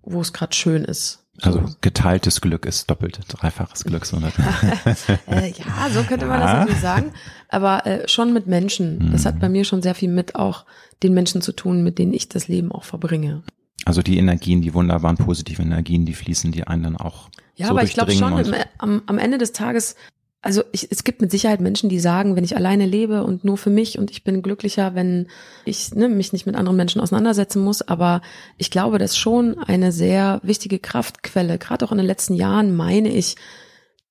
wo 0.02 0.20
es 0.20 0.32
gerade 0.32 0.54
schön 0.54 0.84
ist. 0.84 1.20
Also 1.42 1.64
geteiltes 1.80 2.40
Glück 2.40 2.66
ist 2.66 2.90
doppelt, 2.90 3.18
dreifaches 3.28 3.84
Glück. 3.84 4.04
So 4.04 4.18
äh, 5.26 5.50
ja, 5.52 5.88
so 5.90 6.02
könnte 6.02 6.26
man 6.26 6.40
das 6.40 6.52
natürlich 6.52 6.80
sagen. 6.80 7.12
Aber 7.48 7.86
äh, 7.86 8.06
schon 8.08 8.34
mit 8.34 8.46
Menschen. 8.46 9.10
Das 9.12 9.24
hat 9.24 9.36
mhm. 9.36 9.40
bei 9.40 9.48
mir 9.48 9.64
schon 9.64 9.80
sehr 9.80 9.94
viel 9.94 10.10
mit 10.10 10.34
auch 10.34 10.66
den 11.02 11.14
Menschen 11.14 11.40
zu 11.40 11.52
tun, 11.52 11.82
mit 11.82 11.98
denen 11.98 12.12
ich 12.12 12.28
das 12.28 12.48
Leben 12.48 12.70
auch 12.72 12.84
verbringe. 12.84 13.42
Also 13.86 14.02
die 14.02 14.18
Energien, 14.18 14.60
die 14.60 14.74
wunderbaren 14.74 15.16
positiven 15.16 15.66
Energien, 15.66 16.04
die 16.04 16.14
fließen 16.14 16.52
die 16.52 16.66
einen 16.66 16.82
dann 16.82 16.96
auch. 16.96 17.30
Ja, 17.60 17.66
so 17.66 17.72
aber 17.72 17.82
ich 17.82 17.94
glaube 17.94 18.12
schon, 18.12 18.54
am, 18.78 19.02
am 19.06 19.18
Ende 19.18 19.38
des 19.38 19.52
Tages 19.52 19.94
also 20.42 20.62
ich, 20.72 20.90
es 20.90 21.04
gibt 21.04 21.20
mit 21.20 21.30
Sicherheit 21.30 21.60
Menschen, 21.60 21.90
die 21.90 22.00
sagen, 22.00 22.34
wenn 22.34 22.44
ich 22.44 22.56
alleine 22.56 22.86
lebe 22.86 23.24
und 23.24 23.44
nur 23.44 23.58
für 23.58 23.70
mich 23.70 23.98
und 23.98 24.10
ich 24.10 24.24
bin 24.24 24.42
glücklicher, 24.42 24.94
wenn 24.94 25.28
ich 25.66 25.94
ne, 25.94 26.08
mich 26.08 26.32
nicht 26.32 26.46
mit 26.46 26.56
anderen 26.56 26.76
Menschen 26.76 27.00
auseinandersetzen 27.00 27.62
muss. 27.62 27.82
Aber 27.82 28.22
ich 28.56 28.70
glaube, 28.70 28.98
das 28.98 29.12
ist 29.12 29.18
schon 29.18 29.58
eine 29.58 29.92
sehr 29.92 30.40
wichtige 30.42 30.78
Kraftquelle. 30.78 31.58
Gerade 31.58 31.84
auch 31.84 31.92
in 31.92 31.98
den 31.98 32.06
letzten 32.06 32.34
Jahren 32.34 32.74
meine 32.74 33.10
ich, 33.10 33.36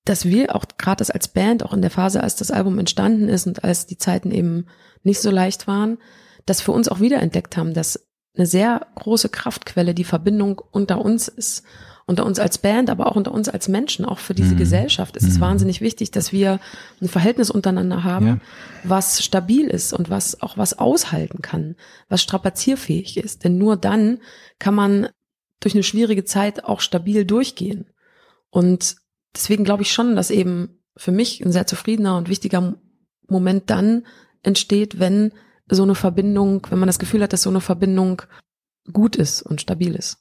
dass 0.05 0.25
wir 0.25 0.55
auch 0.55 0.65
gerade 0.77 0.97
das 0.97 1.09
als 1.09 1.29
Band, 1.29 1.63
auch 1.63 1.73
in 1.73 1.81
der 1.81 1.91
Phase, 1.91 2.21
als 2.21 2.35
das 2.35 2.51
Album 2.51 2.77
entstanden 2.77 3.27
ist 3.27 3.47
und 3.47 3.63
als 3.63 3.87
die 3.87 3.97
Zeiten 3.97 4.31
eben 4.31 4.67
nicht 5.03 5.21
so 5.21 5.31
leicht 5.31 5.67
waren, 5.67 5.97
dass 6.45 6.61
für 6.61 6.71
uns 6.71 6.89
auch 6.89 6.99
wiederentdeckt 6.99 7.57
haben, 7.57 7.73
dass 7.73 8.07
eine 8.35 8.45
sehr 8.45 8.85
große 8.95 9.29
Kraftquelle 9.29 9.95
die 9.95 10.03
Verbindung 10.03 10.61
unter 10.71 11.03
uns 11.03 11.27
ist 11.27 11.63
unter 12.09 12.25
uns 12.25 12.39
als 12.39 12.57
Band, 12.57 12.89
aber 12.89 13.05
auch 13.07 13.15
unter 13.15 13.31
uns 13.31 13.49
als 13.49 13.67
Menschen, 13.67 14.03
auch 14.03 14.17
für 14.17 14.33
diese 14.33 14.55
mhm. 14.55 14.57
Gesellschaft 14.57 15.15
ist 15.15 15.27
es 15.27 15.37
mhm. 15.37 15.41
wahnsinnig 15.41 15.79
wichtig, 15.79 16.09
dass 16.09 16.33
wir 16.33 16.59
ein 16.99 17.07
Verhältnis 17.07 17.51
untereinander 17.51 18.03
haben, 18.03 18.27
ja. 18.27 18.37
was 18.83 19.23
stabil 19.23 19.67
ist 19.67 19.93
und 19.93 20.09
was 20.09 20.41
auch 20.41 20.57
was 20.57 20.77
aushalten 20.79 21.43
kann, 21.43 21.75
was 22.09 22.23
strapazierfähig 22.23 23.17
ist. 23.17 23.43
Denn 23.43 23.59
nur 23.59 23.77
dann 23.77 24.17
kann 24.57 24.73
man 24.73 25.09
durch 25.59 25.75
eine 25.75 25.83
schwierige 25.83 26.25
Zeit 26.25 26.63
auch 26.63 26.81
stabil 26.81 27.25
durchgehen. 27.25 27.85
Und 28.49 28.95
deswegen 29.35 29.63
glaube 29.63 29.83
ich 29.83 29.93
schon, 29.93 30.15
dass 30.15 30.31
eben 30.31 30.79
für 30.97 31.11
mich 31.11 31.45
ein 31.45 31.51
sehr 31.51 31.67
zufriedener 31.67 32.17
und 32.17 32.27
wichtiger 32.27 32.75
Moment 33.27 33.69
dann 33.69 34.07
entsteht, 34.41 34.99
wenn 34.99 35.31
so 35.69 35.83
eine 35.83 35.93
Verbindung, 35.93 36.65
wenn 36.71 36.79
man 36.79 36.87
das 36.87 36.97
Gefühl 36.97 37.21
hat, 37.21 37.33
dass 37.33 37.43
so 37.43 37.51
eine 37.51 37.61
Verbindung 37.61 38.23
gut 38.91 39.15
ist 39.15 39.43
und 39.43 39.61
stabil 39.61 39.93
ist. 39.93 40.17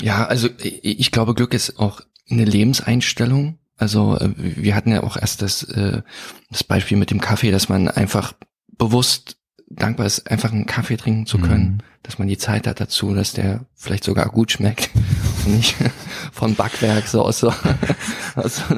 Ja, 0.00 0.26
also 0.26 0.48
ich 0.58 1.10
glaube, 1.10 1.34
Glück 1.34 1.54
ist 1.54 1.78
auch 1.78 2.00
eine 2.30 2.44
Lebenseinstellung. 2.44 3.58
Also 3.76 4.18
äh, 4.18 4.30
wir 4.36 4.74
hatten 4.74 4.90
ja 4.90 5.02
auch 5.02 5.16
erst 5.16 5.42
das, 5.42 5.62
äh, 5.64 6.02
das 6.50 6.64
Beispiel 6.64 6.96
mit 6.96 7.10
dem 7.10 7.20
Kaffee, 7.20 7.50
dass 7.50 7.68
man 7.68 7.88
einfach 7.88 8.34
bewusst 8.78 9.36
dankbar 9.68 10.06
ist, 10.06 10.30
einfach 10.30 10.52
einen 10.52 10.66
Kaffee 10.66 10.96
trinken 10.96 11.26
zu 11.26 11.38
können, 11.38 11.64
mhm. 11.64 11.78
dass 12.02 12.18
man 12.18 12.28
die 12.28 12.38
Zeit 12.38 12.66
hat 12.66 12.80
dazu, 12.80 13.14
dass 13.14 13.32
der 13.32 13.66
vielleicht 13.74 14.04
sogar 14.04 14.28
gut 14.28 14.52
schmeckt 14.52 14.90
und 15.46 15.56
nicht 15.56 15.74
von 16.32 16.54
Backwerk 16.54 17.08
so 17.08 17.22
aus 17.22 17.40
so, 17.40 17.52
aus 18.36 18.56
so 18.56 18.76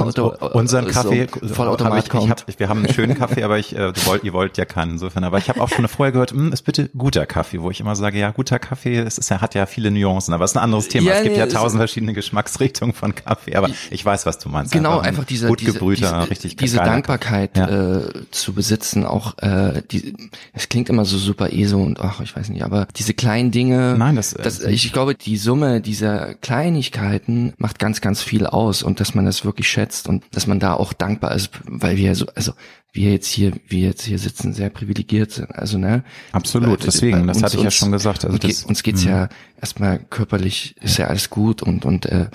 Auto, 0.00 0.28
unseren 0.52 0.86
Kaffee 0.86 1.26
so 1.40 1.54
vollautomat 1.54 2.06
ich. 2.06 2.14
Ich 2.14 2.30
hab, 2.30 2.58
wir 2.58 2.68
haben 2.68 2.84
einen 2.84 2.92
schönen 2.92 3.16
Kaffee, 3.16 3.42
aber 3.42 3.58
ich, 3.58 3.74
äh, 3.76 3.92
wollt, 4.06 4.24
ihr 4.24 4.32
wollt 4.32 4.58
ja 4.58 4.64
keinen 4.64 4.92
insofern. 4.92 5.24
Aber 5.24 5.38
ich 5.38 5.48
habe 5.48 5.60
auch 5.60 5.68
schon 5.68 5.86
vorher 5.88 6.12
gehört, 6.12 6.32
hm, 6.32 6.52
ist 6.52 6.62
bitte 6.62 6.90
guter 6.96 7.26
Kaffee, 7.26 7.60
wo 7.60 7.70
ich 7.70 7.80
immer 7.80 7.96
sage, 7.96 8.18
ja, 8.18 8.30
guter 8.30 8.58
Kaffee, 8.58 8.98
es 8.98 9.18
ist, 9.18 9.30
er 9.30 9.40
hat 9.40 9.54
ja 9.54 9.66
viele 9.66 9.90
Nuancen, 9.90 10.34
aber 10.34 10.44
es 10.44 10.52
ist 10.52 10.56
ein 10.56 10.62
anderes 10.62 10.88
Thema. 10.88 11.10
Ja, 11.10 11.14
es 11.16 11.22
gibt 11.22 11.36
nee, 11.36 11.40
ja 11.40 11.46
tausend 11.46 11.78
verschiedene 11.80 12.12
Geschmacksrichtungen 12.12 12.94
von 12.94 13.14
Kaffee, 13.14 13.56
aber 13.56 13.70
ich 13.90 14.04
weiß, 14.04 14.26
was 14.26 14.38
du 14.38 14.48
meinst. 14.48 14.72
Genau, 14.72 14.98
einfach, 14.98 15.08
einfach 15.08 15.24
diese, 15.24 15.48
gut 15.48 15.64
gebrühter, 15.64 16.20
diese, 16.20 16.30
richtig 16.30 16.56
diese 16.56 16.78
Dankbarkeit 16.78 17.56
ja. 17.56 17.98
äh, 17.98 18.02
zu 18.30 18.52
besitzen, 18.52 19.04
auch 19.04 19.38
äh, 19.38 19.82
die, 19.90 20.14
es 20.52 20.68
klingt 20.68 20.88
immer 20.88 21.04
so 21.04 21.18
super 21.18 21.52
ESO 21.52 21.78
und 21.78 22.00
ach, 22.00 22.20
ich 22.20 22.34
weiß 22.34 22.48
nicht, 22.48 22.64
aber 22.64 22.86
diese 22.96 23.14
kleinen 23.14 23.50
Dinge, 23.50 23.96
Nein, 23.98 24.16
das, 24.16 24.34
das 24.34 24.60
ich 24.60 24.92
glaube, 24.92 25.14
die 25.14 25.36
Summe 25.36 25.80
dieser 25.80 26.34
Kleinigkeiten 26.34 27.52
macht 27.58 27.78
ganz, 27.78 28.00
ganz 28.00 28.22
viel 28.22 28.46
aus 28.46 28.82
und 28.82 29.00
dass 29.00 29.14
man 29.14 29.24
das 29.24 29.44
wirklich 29.44 29.68
schätzt 29.68 29.89
vernetzt 29.90 30.08
und 30.08 30.24
dass 30.32 30.46
man 30.46 30.60
da 30.60 30.74
auch 30.74 30.92
dankbar 30.92 31.34
ist, 31.34 31.50
weil 31.66 31.96
wir 31.96 32.14
so, 32.14 32.26
also 32.34 32.52
wir 32.92 33.12
jetzt 33.12 33.28
hier, 33.28 33.52
wir 33.68 33.86
jetzt 33.86 34.02
hier 34.02 34.18
sitzen, 34.18 34.52
sehr 34.52 34.70
privilegiert 34.70 35.30
sind. 35.30 35.54
Also 35.54 35.78
ne. 35.78 36.02
Absolut. 36.32 36.84
Deswegen, 36.84 37.26
das 37.26 37.42
hatte 37.42 37.56
ich 37.56 37.62
ja 37.62 37.70
schon 37.70 37.92
gesagt. 37.92 38.24
Also 38.24 38.38
das, 38.38 38.64
uns 38.64 38.82
geht's 38.82 39.04
mh. 39.04 39.10
ja 39.10 39.28
erstmal 39.60 39.98
körperlich 39.98 40.76
ist 40.80 40.98
ja 40.98 41.06
alles 41.06 41.30
gut 41.30 41.62
und 41.62 41.84
und 41.84 42.06
äh, 42.06 42.26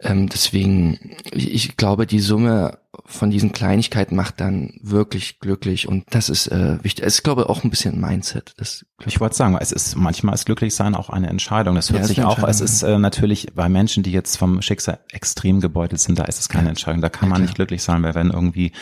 ähm, 0.00 0.28
deswegen, 0.28 0.98
ich, 1.32 1.52
ich 1.52 1.76
glaube, 1.76 2.06
die 2.06 2.20
Summe 2.20 2.78
von 3.06 3.30
diesen 3.30 3.52
Kleinigkeiten 3.52 4.16
macht 4.16 4.40
dann 4.40 4.78
wirklich 4.82 5.40
glücklich 5.40 5.88
und 5.88 6.04
das 6.10 6.28
ist 6.28 6.48
äh, 6.48 6.82
wichtig. 6.82 7.04
Es 7.04 7.16
ist, 7.16 7.22
glaube 7.22 7.42
ich, 7.42 7.48
auch 7.48 7.64
ein 7.64 7.70
bisschen 7.70 8.00
Mindset. 8.00 8.54
Das 8.58 8.84
ich 9.06 9.20
wollte 9.20 9.36
sagen, 9.36 9.56
es 9.60 9.72
ist 9.72 9.96
manchmal 9.96 10.34
ist 10.34 10.46
glücklich 10.46 10.74
sein 10.74 10.94
auch 10.94 11.10
eine 11.10 11.28
Entscheidung. 11.28 11.74
Das 11.74 11.90
hört 11.90 12.02
ja, 12.02 12.06
sich 12.06 12.22
auch, 12.22 12.42
es 12.46 12.60
ist 12.60 12.82
äh, 12.82 12.98
natürlich 12.98 13.48
bei 13.54 13.68
Menschen, 13.68 14.02
die 14.02 14.12
jetzt 14.12 14.36
vom 14.36 14.62
Schicksal 14.62 15.00
extrem 15.12 15.60
gebeutelt 15.60 16.00
sind, 16.00 16.18
da 16.18 16.24
ist 16.24 16.40
es 16.40 16.48
keine. 16.48 16.74
Entscheidung. 16.74 17.00
Da 17.00 17.08
kann 17.08 17.28
man 17.28 17.40
ja, 17.40 17.42
nicht 17.46 17.54
glücklich 17.54 17.82
sein, 17.82 18.02
weil 18.02 18.14
wenn 18.14 18.30
irgendwie 18.30 18.72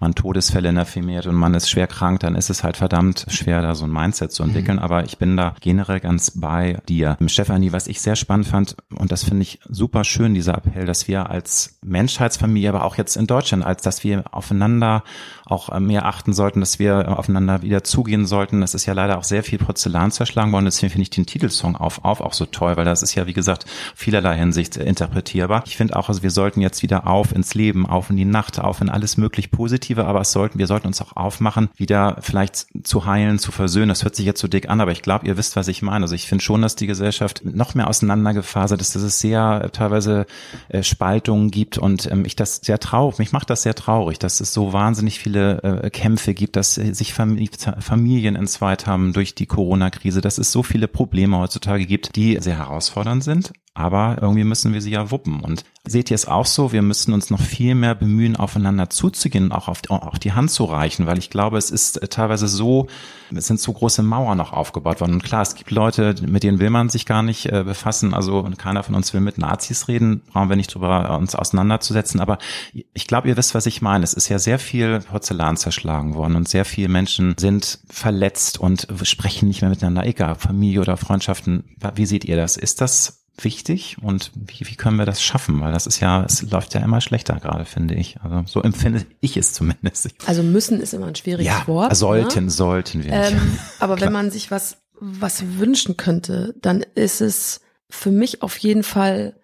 man 0.00 0.14
Todesfälle 0.14 0.68
in 0.68 0.74
der 0.74 0.86
Familie 0.86 1.18
hat 1.18 1.26
und 1.26 1.34
man 1.34 1.54
ist 1.54 1.70
schwer 1.70 1.86
krank, 1.86 2.20
dann 2.20 2.34
ist 2.34 2.50
es 2.50 2.62
halt 2.62 2.76
verdammt 2.76 3.26
schwer, 3.28 3.62
da 3.62 3.74
so 3.74 3.84
ein 3.84 3.92
Mindset 3.92 4.32
zu 4.32 4.42
entwickeln. 4.42 4.76
Mhm. 4.76 4.82
Aber 4.82 5.04
ich 5.04 5.18
bin 5.18 5.36
da 5.36 5.54
generell 5.60 6.00
ganz 6.00 6.32
bei 6.32 6.78
dir. 6.88 7.16
Stefanie, 7.26 7.72
was 7.72 7.86
ich 7.86 8.00
sehr 8.00 8.16
spannend 8.16 8.46
fand, 8.46 8.76
und 8.94 9.12
das 9.12 9.24
finde 9.24 9.42
ich 9.42 9.60
super 9.68 10.04
schön, 10.04 10.34
dieser 10.34 10.56
Appell, 10.56 10.86
dass 10.86 11.08
wir 11.08 11.30
als 11.30 11.78
Menschheitsfamilie, 11.82 12.68
aber 12.68 12.84
auch 12.84 12.96
jetzt 12.96 13.16
in 13.16 13.26
Deutschland, 13.26 13.57
als 13.62 13.82
dass 13.82 14.04
wir 14.04 14.24
aufeinander 14.30 15.02
auch 15.46 15.70
äh, 15.70 15.80
mehr 15.80 16.06
achten 16.06 16.32
sollten, 16.32 16.60
dass 16.60 16.78
wir 16.78 17.18
aufeinander 17.18 17.62
wieder 17.62 17.84
zugehen 17.84 18.26
sollten. 18.26 18.62
Es 18.62 18.74
ist 18.74 18.86
ja 18.86 18.92
leider 18.92 19.18
auch 19.18 19.24
sehr 19.24 19.42
viel 19.42 19.58
Porzellan 19.58 20.10
zerschlagen 20.10 20.52
worden. 20.52 20.66
Deswegen 20.66 20.90
finde 20.90 21.02
ich 21.02 21.10
den 21.10 21.26
Titelsong 21.26 21.76
auf, 21.76 22.04
auf 22.04 22.20
auch 22.20 22.32
so 22.34 22.46
toll, 22.46 22.76
weil 22.76 22.84
das 22.84 23.02
ist 23.02 23.14
ja, 23.14 23.26
wie 23.26 23.32
gesagt, 23.32 23.64
vielerlei 23.94 24.36
Hinsicht 24.36 24.76
interpretierbar. 24.76 25.62
Ich 25.66 25.76
finde 25.76 25.96
auch, 25.96 26.08
also 26.08 26.22
wir 26.22 26.30
sollten 26.30 26.60
jetzt 26.60 26.82
wieder 26.82 27.06
auf 27.06 27.32
ins 27.32 27.54
Leben, 27.54 27.86
auf 27.86 28.10
in 28.10 28.16
die 28.16 28.24
Nacht, 28.24 28.60
auf 28.60 28.80
in 28.80 28.88
alles 28.88 29.16
möglich 29.16 29.50
Positive, 29.50 30.04
aber 30.04 30.20
es 30.20 30.32
sollten, 30.32 30.58
wir 30.58 30.66
sollten 30.66 30.86
uns 30.86 31.00
auch 31.00 31.16
aufmachen, 31.16 31.70
wieder 31.76 32.18
vielleicht 32.20 32.66
zu 32.86 33.06
heilen, 33.06 33.38
zu 33.38 33.52
versöhnen. 33.52 33.88
Das 33.88 34.04
hört 34.04 34.16
sich 34.16 34.26
jetzt 34.26 34.40
so 34.40 34.48
dick 34.48 34.68
an, 34.68 34.80
aber 34.80 34.92
ich 34.92 35.02
glaube, 35.02 35.26
ihr 35.26 35.36
wisst, 35.36 35.56
was 35.56 35.68
ich 35.68 35.82
meine. 35.82 36.04
Also 36.04 36.14
ich 36.14 36.26
finde 36.26 36.44
schon, 36.44 36.62
dass 36.62 36.76
die 36.76 36.86
Gesellschaft 36.86 37.42
noch 37.44 37.74
mehr 37.74 37.88
auseinandergefasert 37.88 38.80
ist, 38.80 38.94
dass 38.94 39.02
es 39.02 39.20
sehr 39.20 39.62
äh, 39.64 39.70
teilweise 39.70 40.26
äh, 40.68 40.82
Spaltungen 40.82 41.50
gibt 41.50 41.78
und 41.78 42.10
ähm, 42.10 42.24
ich 42.24 42.36
das 42.36 42.56
sehr 42.56 42.78
traurig, 42.78 43.18
mich 43.18 43.32
macht 43.32 43.47
das 43.50 43.62
sehr 43.62 43.74
traurig, 43.74 44.18
dass 44.18 44.40
es 44.40 44.52
so 44.52 44.72
wahnsinnig 44.72 45.18
viele 45.18 45.62
äh, 45.62 45.90
Kämpfe 45.90 46.34
gibt, 46.34 46.56
dass 46.56 46.74
sich 46.74 47.14
Familien 47.14 48.36
entzweit 48.36 48.86
haben 48.86 49.12
durch 49.12 49.34
die 49.34 49.46
Corona-Krise, 49.46 50.20
dass 50.20 50.38
es 50.38 50.52
so 50.52 50.62
viele 50.62 50.88
Probleme 50.88 51.38
heutzutage 51.38 51.86
gibt, 51.86 52.16
die 52.16 52.38
sehr 52.40 52.58
herausfordernd 52.58 53.24
sind 53.24 53.52
aber 53.78 54.18
irgendwie 54.20 54.42
müssen 54.42 54.74
wir 54.74 54.82
sie 54.82 54.90
ja 54.90 55.12
wuppen. 55.12 55.38
Und 55.38 55.64
seht 55.86 56.10
ihr 56.10 56.16
es 56.16 56.26
auch 56.26 56.46
so? 56.46 56.72
Wir 56.72 56.82
müssen 56.82 57.12
uns 57.12 57.30
noch 57.30 57.40
viel 57.40 57.76
mehr 57.76 57.94
bemühen, 57.94 58.34
aufeinander 58.34 58.90
zuzugehen, 58.90 59.52
auch 59.52 59.68
auf 59.68 59.82
auch 59.88 60.18
die 60.18 60.32
Hand 60.32 60.50
zu 60.50 60.64
reichen, 60.64 61.06
weil 61.06 61.16
ich 61.16 61.30
glaube, 61.30 61.58
es 61.58 61.70
ist 61.70 62.02
äh, 62.02 62.08
teilweise 62.08 62.48
so, 62.48 62.88
es 63.32 63.46
sind 63.46 63.60
so 63.60 63.72
große 63.72 64.02
Mauern 64.02 64.36
noch 64.36 64.52
aufgebaut 64.52 65.00
worden. 65.00 65.12
Und 65.12 65.22
klar, 65.22 65.42
es 65.42 65.54
gibt 65.54 65.70
Leute, 65.70 66.16
mit 66.26 66.42
denen 66.42 66.58
will 66.58 66.70
man 66.70 66.88
sich 66.88 67.06
gar 67.06 67.22
nicht 67.22 67.46
äh, 67.46 67.62
befassen. 67.62 68.14
Also 68.14 68.42
keiner 68.56 68.82
von 68.82 68.96
uns 68.96 69.14
will 69.14 69.20
mit 69.20 69.38
Nazis 69.38 69.86
reden, 69.86 70.22
brauchen 70.32 70.48
wir 70.48 70.56
nicht 70.56 70.74
drüber 70.74 71.16
uns 71.16 71.36
auseinanderzusetzen. 71.36 72.18
Aber 72.18 72.38
ich 72.72 73.06
glaube, 73.06 73.28
ihr 73.28 73.36
wisst, 73.36 73.54
was 73.54 73.66
ich 73.66 73.80
meine. 73.80 74.02
Es 74.02 74.12
ist 74.12 74.28
ja 74.28 74.40
sehr 74.40 74.58
viel 74.58 74.98
Porzellan 74.98 75.56
zerschlagen 75.56 76.14
worden 76.14 76.34
und 76.34 76.48
sehr 76.48 76.64
viele 76.64 76.88
Menschen 76.88 77.36
sind 77.38 77.78
verletzt 77.88 78.58
und 78.58 78.88
sprechen 79.04 79.46
nicht 79.46 79.60
mehr 79.60 79.70
miteinander, 79.70 80.04
egal, 80.04 80.34
Familie 80.34 80.80
oder 80.80 80.96
Freundschaften. 80.96 81.76
Wie 81.94 82.06
seht 82.06 82.24
ihr 82.24 82.36
das? 82.36 82.56
Ist 82.56 82.80
das 82.80 83.18
wichtig 83.44 83.96
und 84.00 84.30
wie, 84.34 84.66
wie 84.66 84.74
können 84.74 84.96
wir 84.96 85.06
das 85.06 85.22
schaffen? 85.22 85.60
Weil 85.60 85.72
das 85.72 85.86
ist 85.86 86.00
ja, 86.00 86.24
es 86.24 86.42
läuft 86.42 86.74
ja 86.74 86.80
immer 86.80 87.00
schlechter 87.00 87.38
gerade, 87.40 87.64
finde 87.64 87.94
ich. 87.94 88.20
Also 88.22 88.42
so 88.46 88.62
empfinde 88.62 89.06
ich 89.20 89.36
es 89.36 89.52
zumindest. 89.52 90.10
Also 90.26 90.42
müssen 90.42 90.80
ist 90.80 90.94
immer 90.94 91.06
ein 91.06 91.14
schwieriges 91.14 91.46
ja, 91.46 91.66
Wort. 91.66 91.94
Sollten, 91.96 92.44
ne? 92.44 92.50
sollten 92.50 93.04
wir. 93.04 93.18
Nicht. 93.18 93.32
Ähm, 93.32 93.58
aber 93.78 94.00
wenn 94.00 94.12
man 94.12 94.30
sich 94.30 94.50
was, 94.50 94.78
was 95.00 95.58
wünschen 95.58 95.96
könnte, 95.96 96.54
dann 96.60 96.84
ist 96.94 97.20
es 97.20 97.60
für 97.88 98.10
mich 98.10 98.42
auf 98.42 98.56
jeden 98.58 98.82
Fall, 98.82 99.34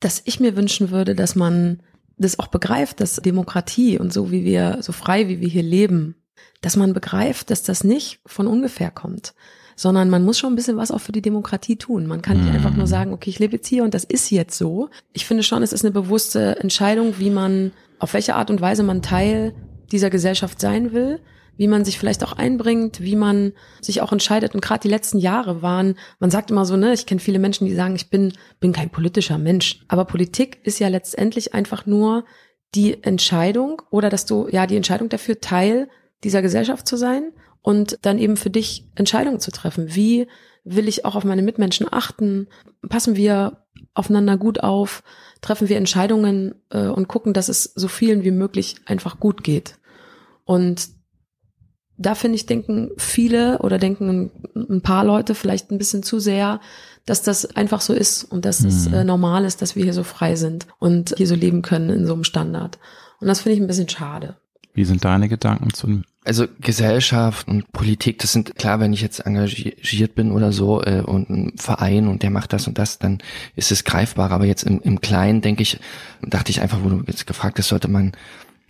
dass 0.00 0.22
ich 0.24 0.40
mir 0.40 0.56
wünschen 0.56 0.90
würde, 0.90 1.14
dass 1.14 1.34
man 1.34 1.82
das 2.16 2.38
auch 2.38 2.48
begreift, 2.48 3.00
dass 3.00 3.16
Demokratie 3.16 3.98
und 3.98 4.12
so 4.12 4.30
wie 4.30 4.44
wir, 4.44 4.78
so 4.80 4.92
frei 4.92 5.28
wie 5.28 5.40
wir 5.40 5.48
hier 5.48 5.62
leben, 5.62 6.16
dass 6.60 6.76
man 6.76 6.92
begreift, 6.92 7.50
dass 7.50 7.62
das 7.62 7.84
nicht 7.84 8.20
von 8.26 8.46
ungefähr 8.46 8.90
kommt 8.90 9.34
sondern 9.78 10.10
man 10.10 10.24
muss 10.24 10.38
schon 10.38 10.52
ein 10.52 10.56
bisschen 10.56 10.76
was 10.76 10.90
auch 10.90 11.00
für 11.00 11.12
die 11.12 11.22
Demokratie 11.22 11.76
tun. 11.76 12.06
Man 12.06 12.20
kann 12.20 12.42
nicht 12.42 12.52
einfach 12.52 12.74
nur 12.74 12.86
mhm. 12.86 12.90
sagen, 12.90 13.12
okay, 13.12 13.30
ich 13.30 13.38
lebe 13.38 13.56
jetzt 13.56 13.68
hier 13.68 13.84
und 13.84 13.94
das 13.94 14.02
ist 14.02 14.28
jetzt 14.30 14.58
so. 14.58 14.88
Ich 15.12 15.24
finde 15.24 15.44
schon, 15.44 15.62
es 15.62 15.72
ist 15.72 15.84
eine 15.84 15.92
bewusste 15.92 16.58
Entscheidung, 16.58 17.14
wie 17.18 17.30
man, 17.30 17.70
auf 18.00 18.12
welche 18.12 18.34
Art 18.34 18.50
und 18.50 18.60
Weise 18.60 18.82
man 18.82 19.02
Teil 19.02 19.54
dieser 19.92 20.10
Gesellschaft 20.10 20.60
sein 20.60 20.92
will 20.92 21.20
wie 21.58 21.66
man 21.66 21.84
sich 21.84 21.98
vielleicht 21.98 22.24
auch 22.24 22.32
einbringt, 22.32 23.02
wie 23.02 23.16
man 23.16 23.52
sich 23.80 24.00
auch 24.00 24.12
entscheidet. 24.12 24.54
Und 24.54 24.60
gerade 24.62 24.80
die 24.80 24.88
letzten 24.88 25.18
Jahre 25.18 25.60
waren, 25.60 25.96
man 26.20 26.30
sagt 26.30 26.52
immer 26.52 26.64
so, 26.64 26.76
ne, 26.76 26.92
ich 26.92 27.04
kenne 27.04 27.20
viele 27.20 27.40
Menschen, 27.40 27.66
die 27.66 27.74
sagen, 27.74 27.96
ich 27.96 28.10
bin, 28.10 28.32
bin 28.60 28.72
kein 28.72 28.90
politischer 28.90 29.38
Mensch. 29.38 29.84
Aber 29.88 30.04
Politik 30.04 30.60
ist 30.62 30.78
ja 30.78 30.86
letztendlich 30.86 31.54
einfach 31.54 31.84
nur 31.84 32.24
die 32.76 33.02
Entscheidung 33.02 33.82
oder 33.90 34.08
dass 34.08 34.24
du, 34.24 34.46
ja, 34.50 34.68
die 34.68 34.76
Entscheidung 34.76 35.08
dafür, 35.08 35.40
Teil 35.40 35.88
dieser 36.22 36.42
Gesellschaft 36.42 36.86
zu 36.86 36.96
sein 36.96 37.32
und 37.62 37.98
dann 38.02 38.18
eben 38.18 38.36
für 38.36 38.50
dich 38.50 38.88
Entscheidungen 38.94 39.40
zu 39.40 39.50
treffen. 39.50 39.94
Wie 39.94 40.26
will 40.64 40.88
ich 40.88 41.04
auch 41.04 41.14
auf 41.14 41.24
meine 41.24 41.42
Mitmenschen 41.42 41.86
achten? 41.90 42.48
Passen 42.88 43.16
wir 43.16 43.64
aufeinander 43.94 44.36
gut 44.36 44.60
auf? 44.60 45.02
Treffen 45.40 45.68
wir 45.68 45.76
Entscheidungen 45.76 46.54
äh, 46.70 46.86
und 46.86 47.08
gucken, 47.08 47.32
dass 47.32 47.48
es 47.48 47.64
so 47.74 47.88
vielen 47.88 48.24
wie 48.24 48.30
möglich 48.30 48.76
einfach 48.86 49.20
gut 49.20 49.42
geht? 49.42 49.76
Und 50.44 50.88
da 51.98 52.14
finde 52.14 52.36
ich, 52.36 52.46
denken 52.46 52.90
viele 52.96 53.58
oder 53.58 53.78
denken 53.78 54.30
ein 54.54 54.82
paar 54.82 55.04
Leute 55.04 55.34
vielleicht 55.34 55.70
ein 55.70 55.78
bisschen 55.78 56.02
zu 56.02 56.20
sehr, 56.20 56.60
dass 57.06 57.22
das 57.22 57.56
einfach 57.56 57.80
so 57.80 57.92
ist 57.92 58.24
und 58.24 58.44
dass 58.44 58.60
mhm. 58.60 58.68
es 58.68 58.86
äh, 58.86 59.04
normal 59.04 59.44
ist, 59.44 59.62
dass 59.62 59.74
wir 59.74 59.82
hier 59.82 59.92
so 59.92 60.04
frei 60.04 60.36
sind 60.36 60.66
und 60.78 61.14
hier 61.16 61.26
so 61.26 61.34
leben 61.34 61.62
können 61.62 61.90
in 61.90 62.06
so 62.06 62.14
einem 62.14 62.24
Standard. 62.24 62.78
Und 63.20 63.26
das 63.26 63.40
finde 63.40 63.54
ich 63.56 63.60
ein 63.60 63.66
bisschen 63.66 63.88
schade. 63.88 64.36
Wie 64.74 64.84
sind 64.84 65.04
deine 65.04 65.28
Gedanken 65.28 65.74
zu 65.74 66.02
also 66.28 66.46
Gesellschaft 66.60 67.48
und 67.48 67.72
Politik, 67.72 68.18
das 68.18 68.32
sind 68.32 68.54
klar, 68.56 68.80
wenn 68.80 68.92
ich 68.92 69.00
jetzt 69.00 69.20
engagiert 69.20 70.14
bin 70.14 70.30
oder 70.30 70.52
so 70.52 70.82
äh, 70.82 71.00
und 71.00 71.30
ein 71.30 71.52
Verein 71.56 72.06
und 72.06 72.22
der 72.22 72.30
macht 72.30 72.52
das 72.52 72.68
und 72.68 72.78
das, 72.78 72.98
dann 72.98 73.18
ist 73.56 73.72
es 73.72 73.84
greifbar. 73.84 74.30
Aber 74.30 74.44
jetzt 74.44 74.62
im, 74.64 74.80
im 74.82 75.00
Kleinen 75.00 75.40
denke 75.40 75.62
ich, 75.62 75.80
dachte 76.22 76.50
ich 76.50 76.60
einfach, 76.60 76.80
wo 76.82 76.90
du 76.90 77.02
jetzt 77.06 77.26
gefragt 77.26 77.58
hast, 77.58 77.68
sollte 77.68 77.88
man 77.88 78.12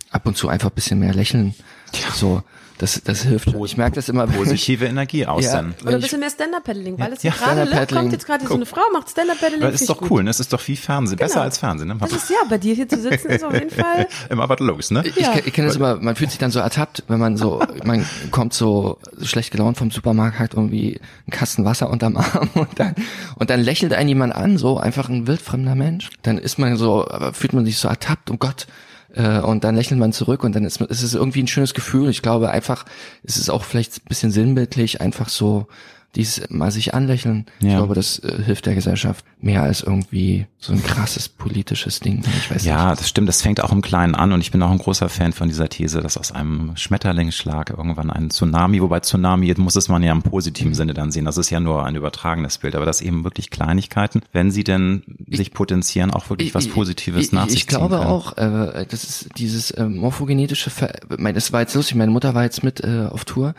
ab 0.09 0.25
und 0.25 0.37
zu 0.37 0.47
einfach 0.47 0.69
ein 0.69 0.75
bisschen 0.75 0.99
mehr 0.99 1.13
lächeln. 1.13 1.53
Ja. 1.93 2.11
So, 2.13 2.43
das, 2.79 3.01
das 3.03 3.23
hilft. 3.23 3.53
Ich 3.65 3.75
merke 3.75 3.95
das 3.95 4.07
immer. 4.07 4.25
Positive 4.25 4.85
Energie 4.85 5.25
aussenden. 5.25 5.75
Ja, 5.79 5.87
Oder 5.87 5.95
ein 5.95 6.01
bisschen 6.01 6.21
mehr 6.21 6.29
Stand-Up-Paddling, 6.29 6.97
weil 6.97 7.11
es 7.11 7.23
ja, 7.23 7.31
gerade 7.31 7.65
ne, 7.65 7.87
kommt 7.87 8.13
jetzt 8.13 8.25
gerade 8.25 8.47
so 8.47 8.53
eine 8.53 8.65
Frau, 8.65 8.81
macht 8.93 9.09
Stand-Up-Paddling. 9.09 9.59
Das 9.59 9.81
ist 9.81 9.89
doch 9.89 10.01
cool, 10.09 10.23
ne? 10.23 10.29
Das 10.29 10.39
ist 10.39 10.53
doch 10.53 10.65
wie 10.65 10.77
Fernsehen, 10.77 11.17
genau. 11.17 11.27
besser 11.27 11.41
als 11.41 11.57
Fernsehen. 11.57 11.89
Ne? 11.89 11.97
Das 11.99 12.13
ist 12.13 12.29
ja, 12.29 12.37
bei 12.49 12.57
dir 12.57 12.73
hier 12.73 12.87
zu 12.87 12.97
sitzen 12.97 13.27
ist 13.27 13.43
auf 13.43 13.53
jeden 13.53 13.69
Fall. 13.69 14.07
Immer 14.29 14.47
was 14.47 14.59
los, 14.59 14.91
ne? 14.91 15.03
Ich, 15.05 15.17
ja. 15.17 15.33
ich, 15.35 15.47
ich 15.47 15.53
kenne 15.53 15.67
das 15.67 15.75
immer, 15.75 15.97
man 15.97 16.15
fühlt 16.15 16.29
sich 16.29 16.39
dann 16.39 16.51
so 16.51 16.59
ertappt, 16.59 17.03
wenn 17.09 17.19
man 17.19 17.35
so, 17.35 17.61
man 17.83 18.05
kommt 18.31 18.53
so 18.53 18.97
schlecht 19.21 19.51
gelaunt 19.51 19.77
vom 19.77 19.91
Supermarkt, 19.91 20.39
hat 20.39 20.53
irgendwie 20.53 21.01
einen 21.27 21.37
Kasten 21.37 21.65
Wasser 21.65 21.89
unterm 21.89 22.15
Arm 22.15 22.49
und 22.53 22.79
dann, 22.79 22.95
und 23.35 23.49
dann 23.49 23.59
lächelt 23.59 23.91
einen 23.91 24.07
jemand 24.07 24.33
an, 24.33 24.57
so 24.57 24.77
einfach 24.77 25.09
ein 25.09 25.27
wildfremder 25.27 25.75
Mensch. 25.75 26.09
Dann 26.21 26.37
ist 26.37 26.57
man 26.57 26.77
so, 26.77 27.05
fühlt 27.33 27.51
man 27.51 27.65
sich 27.65 27.77
so 27.77 27.89
ertappt, 27.89 28.31
oh 28.31 28.37
Gott, 28.37 28.67
äh, 29.13 29.39
und 29.39 29.63
dann 29.63 29.75
lächelt 29.75 29.99
man 29.99 30.13
zurück 30.13 30.43
und 30.43 30.55
dann 30.55 30.65
ist, 30.65 30.81
ist 30.81 31.03
es 31.03 31.13
irgendwie 31.13 31.43
ein 31.43 31.47
schönes 31.47 31.73
Gefühl. 31.73 32.09
Ich 32.09 32.21
glaube 32.21 32.49
einfach, 32.49 32.85
es 33.23 33.37
ist 33.37 33.49
auch 33.49 33.63
vielleicht 33.63 33.97
ein 33.97 34.07
bisschen 34.07 34.31
sinnbildlich, 34.31 35.01
einfach 35.01 35.29
so 35.29 35.67
dieses 36.15 36.49
mal 36.49 36.71
sich 36.71 36.93
anlächeln. 36.93 37.45
Ja. 37.59 37.69
Ich 37.69 37.75
glaube, 37.75 37.93
das 37.93 38.19
äh, 38.19 38.41
hilft 38.43 38.65
der 38.65 38.73
Gesellschaft 38.73 39.23
mehr 39.41 39.61
als 39.61 39.81
irgendwie 39.81 40.47
so 40.57 40.73
ein 40.73 40.83
krasses 40.83 41.29
politisches 41.29 41.99
Ding. 41.99 42.23
Ich 42.37 42.51
weiß 42.51 42.65
ja, 42.65 42.89
nicht. 42.89 43.01
das 43.01 43.09
stimmt. 43.09 43.29
Das 43.29 43.41
fängt 43.41 43.61
auch 43.61 43.71
im 43.71 43.81
Kleinen 43.81 44.15
an 44.15 44.33
und 44.33 44.41
ich 44.41 44.51
bin 44.51 44.61
auch 44.63 44.71
ein 44.71 44.79
großer 44.79 45.07
Fan 45.07 45.33
von 45.33 45.47
dieser 45.47 45.69
These, 45.69 46.01
dass 46.01 46.17
aus 46.17 46.31
einem 46.31 46.75
Schmetterlingsschlag 46.75 47.69
irgendwann 47.69 48.09
ein 48.09 48.31
Tsunami, 48.31 48.81
wobei 48.81 48.99
Tsunami 49.01 49.53
muss 49.57 49.75
es 49.75 49.87
man 49.87 50.01
ja 50.03 50.11
im 50.11 50.23
positiven 50.23 50.73
Sinne 50.73 50.93
dann 50.93 51.11
sehen. 51.11 51.25
Das 51.25 51.37
ist 51.37 51.51
ja 51.51 51.59
nur 51.59 51.85
ein 51.85 51.95
übertragenes 51.95 52.57
Bild, 52.57 52.75
aber 52.75 52.85
das 52.85 53.01
eben 53.01 53.23
wirklich 53.23 53.51
Kleinigkeiten, 53.51 54.21
wenn 54.33 54.51
sie 54.51 54.63
denn 54.63 55.03
sich 55.29 55.53
potenzieren, 55.53 56.11
auch 56.11 56.29
wirklich 56.29 56.55
was 56.55 56.67
Positives 56.67 57.27
ich, 57.27 57.31
nach 57.31 57.49
sich 57.49 57.61
Ich 57.61 57.67
glaube 57.67 57.97
können. 57.97 58.09
auch, 58.09 58.35
äh, 58.37 58.85
das 58.89 59.03
ist 59.03 59.29
dieses 59.37 59.71
äh, 59.71 59.85
morphogenetische, 59.85 60.69
Ver 60.69 60.93
mein, 61.17 61.35
das 61.35 61.53
war 61.53 61.61
jetzt 61.61 61.75
lustig, 61.75 61.95
meine 61.95 62.11
Mutter 62.11 62.33
war 62.33 62.43
jetzt 62.43 62.63
mit 62.63 62.83
äh, 62.83 63.07
auf 63.09 63.25
Tour 63.25 63.53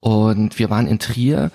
und 0.00 0.58
wir 0.58 0.70
waren 0.70 0.86
in 0.86 0.98
Trier 0.98 1.50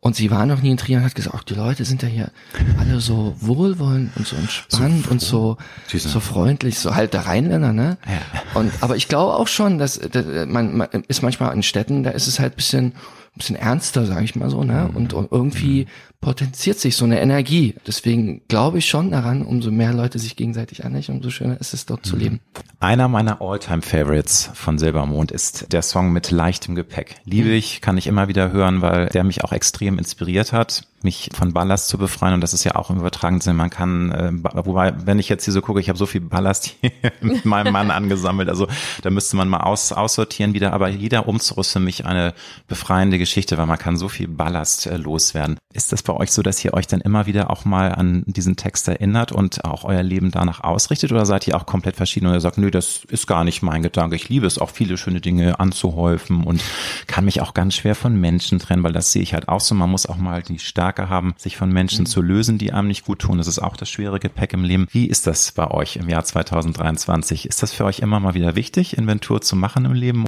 und 0.00 0.14
sie 0.14 0.30
war 0.30 0.46
noch 0.46 0.62
nie 0.62 0.70
in 0.70 0.76
Trier 0.76 0.98
und 0.98 1.04
hat 1.04 1.16
gesagt, 1.16 1.34
ach, 1.36 1.42
die 1.42 1.54
Leute 1.54 1.84
sind 1.84 2.02
ja 2.02 2.08
hier 2.08 2.30
alle 2.78 3.00
so 3.00 3.34
wohlwollend 3.40 4.16
und 4.16 4.26
so 4.26 4.36
entspannt 4.36 5.04
so 5.04 5.10
und 5.10 5.20
so, 5.20 5.56
so 5.92 6.20
freundlich, 6.20 6.78
so 6.78 6.94
halt 6.94 7.12
der 7.12 7.26
Rheinländer, 7.26 7.72
ne? 7.72 7.98
Ja. 8.06 8.60
Und, 8.60 8.72
aber 8.80 8.94
ich 8.96 9.08
glaube 9.08 9.34
auch 9.34 9.48
schon, 9.48 9.78
dass, 9.78 9.98
dass 9.98 10.24
man, 10.46 10.76
man 10.76 10.88
ist 11.08 11.22
manchmal 11.22 11.52
in 11.54 11.64
Städten, 11.64 12.04
da 12.04 12.10
ist 12.10 12.28
es 12.28 12.38
halt 12.38 12.54
bisschen 12.54 12.94
bisschen 13.38 13.56
ernster, 13.56 14.04
sage 14.04 14.24
ich 14.24 14.36
mal 14.36 14.50
so, 14.50 14.64
ne? 14.64 14.90
Und, 14.92 15.14
und 15.14 15.32
irgendwie 15.32 15.86
potenziert 16.20 16.78
sich 16.78 16.96
so 16.96 17.04
eine 17.04 17.20
Energie. 17.20 17.74
Deswegen 17.86 18.42
glaube 18.48 18.78
ich 18.78 18.86
schon 18.86 19.10
daran, 19.10 19.42
umso 19.42 19.70
mehr 19.70 19.92
Leute 19.92 20.18
sich 20.18 20.36
gegenseitig 20.36 20.84
anlächeln, 20.84 21.18
umso 21.18 21.30
schöner 21.30 21.60
ist 21.60 21.74
es 21.74 21.86
dort 21.86 22.04
zu 22.04 22.16
leben. 22.16 22.40
Einer 22.80 23.08
meiner 23.08 23.40
Alltime 23.40 23.82
favorites 23.82 24.50
von 24.54 24.78
Silbermond 24.78 25.32
ist 25.32 25.72
der 25.72 25.82
Song 25.82 26.12
mit 26.12 26.30
leichtem 26.30 26.74
Gepäck. 26.74 27.16
Liebe 27.24 27.50
ich, 27.50 27.80
kann 27.80 27.96
ich 27.96 28.06
immer 28.06 28.28
wieder 28.28 28.52
hören, 28.52 28.82
weil 28.82 29.06
der 29.06 29.24
mich 29.24 29.44
auch 29.44 29.52
extrem 29.52 29.98
inspiriert 29.98 30.52
hat 30.52 30.88
mich 31.02 31.30
von 31.32 31.52
Ballast 31.52 31.88
zu 31.88 31.98
befreien 31.98 32.34
und 32.34 32.40
das 32.40 32.52
ist 32.52 32.64
ja 32.64 32.74
auch 32.74 32.90
im 32.90 32.98
übertragenen 32.98 33.40
Sinn. 33.40 33.56
Man 33.56 33.70
kann, 33.70 34.10
äh, 34.10 34.32
wobei, 34.64 34.94
wenn 35.06 35.18
ich 35.18 35.28
jetzt 35.28 35.44
hier 35.44 35.52
so 35.52 35.60
gucke, 35.60 35.80
ich 35.80 35.88
habe 35.88 35.98
so 35.98 36.06
viel 36.06 36.20
Ballast 36.20 36.74
hier 36.80 36.90
mit 37.20 37.44
meinem 37.44 37.72
Mann 37.72 37.90
angesammelt, 37.90 38.48
also 38.48 38.66
da 39.02 39.10
müsste 39.10 39.36
man 39.36 39.48
mal 39.48 39.60
aus, 39.60 39.92
aussortieren 39.92 40.54
wieder, 40.54 40.72
aber 40.72 40.88
jeder 40.88 41.28
Umzug 41.28 41.58
ist 41.58 41.72
für 41.72 41.80
mich 41.80 42.06
eine 42.06 42.34
befreiende 42.66 43.18
Geschichte, 43.18 43.58
weil 43.58 43.66
man 43.66 43.78
kann 43.78 43.96
so 43.96 44.08
viel 44.08 44.28
Ballast 44.28 44.86
äh, 44.86 44.96
loswerden. 44.96 45.58
Ist 45.72 45.92
das 45.92 46.02
bei 46.08 46.14
euch 46.14 46.32
so, 46.32 46.42
dass 46.42 46.64
ihr 46.64 46.72
euch 46.72 46.86
dann 46.86 47.02
immer 47.02 47.26
wieder 47.26 47.50
auch 47.50 47.66
mal 47.66 47.92
an 47.92 48.24
diesen 48.26 48.56
Text 48.56 48.88
erinnert 48.88 49.30
und 49.30 49.64
auch 49.64 49.84
euer 49.84 50.02
Leben 50.02 50.30
danach 50.30 50.64
ausrichtet 50.64 51.12
oder 51.12 51.26
seid 51.26 51.46
ihr 51.46 51.54
auch 51.54 51.66
komplett 51.66 51.96
verschieden 51.96 52.26
und 52.26 52.32
ihr 52.32 52.40
sagt, 52.40 52.56
nö, 52.56 52.70
das 52.70 53.02
ist 53.10 53.26
gar 53.26 53.44
nicht 53.44 53.62
mein 53.62 53.82
Gedanke. 53.82 54.16
Ich 54.16 54.30
liebe 54.30 54.46
es 54.46 54.58
auch 54.58 54.70
viele 54.70 54.96
schöne 54.96 55.20
Dinge 55.20 55.60
anzuhäufen 55.60 56.44
und 56.44 56.62
kann 57.06 57.26
mich 57.26 57.42
auch 57.42 57.52
ganz 57.52 57.74
schwer 57.74 57.94
von 57.94 58.18
Menschen 58.18 58.58
trennen, 58.58 58.82
weil 58.82 58.92
das 58.92 59.12
sehe 59.12 59.22
ich 59.22 59.34
halt 59.34 59.48
auch 59.48 59.60
so. 59.60 59.74
Man 59.74 59.90
muss 59.90 60.06
auch 60.06 60.16
mal 60.16 60.42
die 60.42 60.58
Stärke 60.58 61.10
haben, 61.10 61.34
sich 61.36 61.58
von 61.58 61.70
Menschen 61.70 62.04
mhm. 62.04 62.06
zu 62.06 62.22
lösen, 62.22 62.56
die 62.56 62.72
einem 62.72 62.88
nicht 62.88 63.04
gut 63.04 63.18
tun. 63.18 63.36
Das 63.36 63.46
ist 63.46 63.58
auch 63.58 63.76
das 63.76 63.90
schwere 63.90 64.18
Gepäck 64.18 64.54
im 64.54 64.64
Leben. 64.64 64.88
Wie 64.90 65.06
ist 65.06 65.26
das 65.26 65.52
bei 65.52 65.70
euch 65.70 65.96
im 65.96 66.08
Jahr 66.08 66.24
2023? 66.24 67.46
Ist 67.46 67.62
das 67.62 67.72
für 67.72 67.84
euch 67.84 67.98
immer 67.98 68.18
mal 68.18 68.32
wieder 68.32 68.56
wichtig, 68.56 68.96
Inventur 68.96 69.42
zu 69.42 69.56
machen 69.56 69.84
im 69.84 69.92
Leben? 69.92 70.24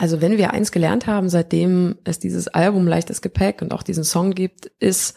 Also 0.00 0.22
wenn 0.22 0.38
wir 0.38 0.54
eins 0.54 0.72
gelernt 0.72 1.06
haben, 1.06 1.28
seitdem 1.28 1.96
es 2.04 2.18
dieses 2.18 2.48
Album 2.48 2.88
Leichtes 2.88 3.20
Gepäck 3.20 3.60
und 3.60 3.74
auch 3.74 3.82
diesen 3.82 4.02
Song 4.02 4.30
gibt, 4.30 4.64
ist, 4.78 5.14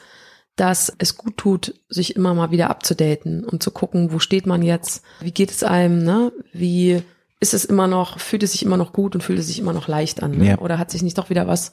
dass 0.57 0.93
es 0.97 1.15
gut 1.15 1.37
tut, 1.37 1.75
sich 1.87 2.17
immer 2.17 2.33
mal 2.33 2.51
wieder 2.51 2.69
abzudaten 2.69 3.45
und 3.45 3.63
zu 3.63 3.71
gucken, 3.71 4.11
wo 4.11 4.19
steht 4.19 4.45
man 4.45 4.61
jetzt, 4.61 5.01
wie 5.21 5.31
geht 5.31 5.51
es 5.51 5.63
einem, 5.63 6.03
ne? 6.03 6.33
Wie 6.51 7.01
ist 7.39 7.53
es 7.53 7.63
immer 7.63 7.87
noch, 7.87 8.19
fühlt 8.19 8.43
es 8.43 8.51
sich 8.51 8.63
immer 8.63 8.75
noch 8.75 8.91
gut 8.91 9.15
und 9.15 9.21
fühlt 9.21 9.39
es 9.39 9.47
sich 9.47 9.57
immer 9.57 9.71
noch 9.71 9.87
leicht 9.87 10.21
an, 10.21 10.31
ne? 10.37 10.47
Ja. 10.49 10.57
Oder 10.57 10.77
hat 10.79 10.91
sich 10.91 11.01
nicht 11.01 11.17
doch 11.17 11.29
wieder 11.29 11.47
was 11.47 11.71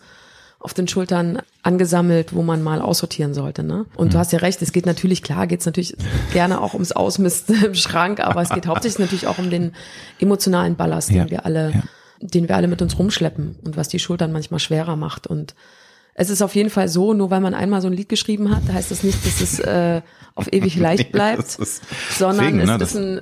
auf 0.61 0.73
den 0.73 0.87
Schultern 0.87 1.41
angesammelt, 1.65 2.33
wo 2.33 2.43
man 2.43 2.63
mal 2.63 2.81
aussortieren 2.81 3.35
sollte. 3.35 3.65
Ne? 3.65 3.87
Und 3.97 4.09
mhm. 4.09 4.11
du 4.13 4.19
hast 4.19 4.31
ja 4.33 4.39
recht, 4.39 4.63
es 4.63 4.73
geht 4.73 4.87
natürlich, 4.87 5.23
klar, 5.23 5.49
geht 5.49 5.61
es 5.61 5.67
natürlich 5.67 5.97
gerne 6.33 6.61
auch 6.61 6.75
ums 6.75 6.93
Ausmisten 6.93 7.65
im 7.65 7.75
Schrank, 7.75 8.21
aber 8.21 8.43
es 8.43 8.51
geht 8.51 8.67
hauptsächlich 8.69 9.01
natürlich 9.01 9.27
auch 9.27 9.39
um 9.39 9.51
den 9.51 9.73
emotionalen 10.21 10.77
Ballast, 10.77 11.11
ja. 11.11 11.25
den 11.25 11.31
wir 11.31 11.47
alle, 11.47 11.73
ja. 11.73 11.83
Den 12.21 12.49
wir 12.49 12.57
alle 12.57 12.69
mit 12.69 12.83
uns 12.83 12.99
rumschleppen 12.99 13.57
und 13.63 13.77
was 13.77 13.89
die 13.89 13.99
Schultern 13.99 14.33
manchmal 14.33 14.61
schwerer 14.61 14.97
macht. 14.97 15.27
Und 15.27 15.55
es 16.15 16.31
ist 16.31 16.43
auf 16.43 16.55
jeden 16.55 16.71
Fall 16.71 16.89
so, 16.89 17.15
nur 17.15 17.31
weil 17.31 17.41
man 17.41 17.55
einmal 17.55 17.81
so 17.81 17.89
ein 17.89 17.95
Lied 17.95 18.09
geschrieben 18.09 18.55
hat, 18.55 18.63
heißt 18.71 18.91
das 18.91 19.03
nicht, 19.03 19.25
dass 19.27 19.41
es 19.41 19.59
äh, 19.61 20.03
auf 20.35 20.53
ewig 20.53 20.77
leicht 20.79 21.13
bleibt, 21.13 21.59
sondern 22.11 22.59
Deswegen, 22.59 22.67
ne, 22.67 22.77
es, 22.77 22.91
ist 22.91 22.97
ein, 22.97 23.21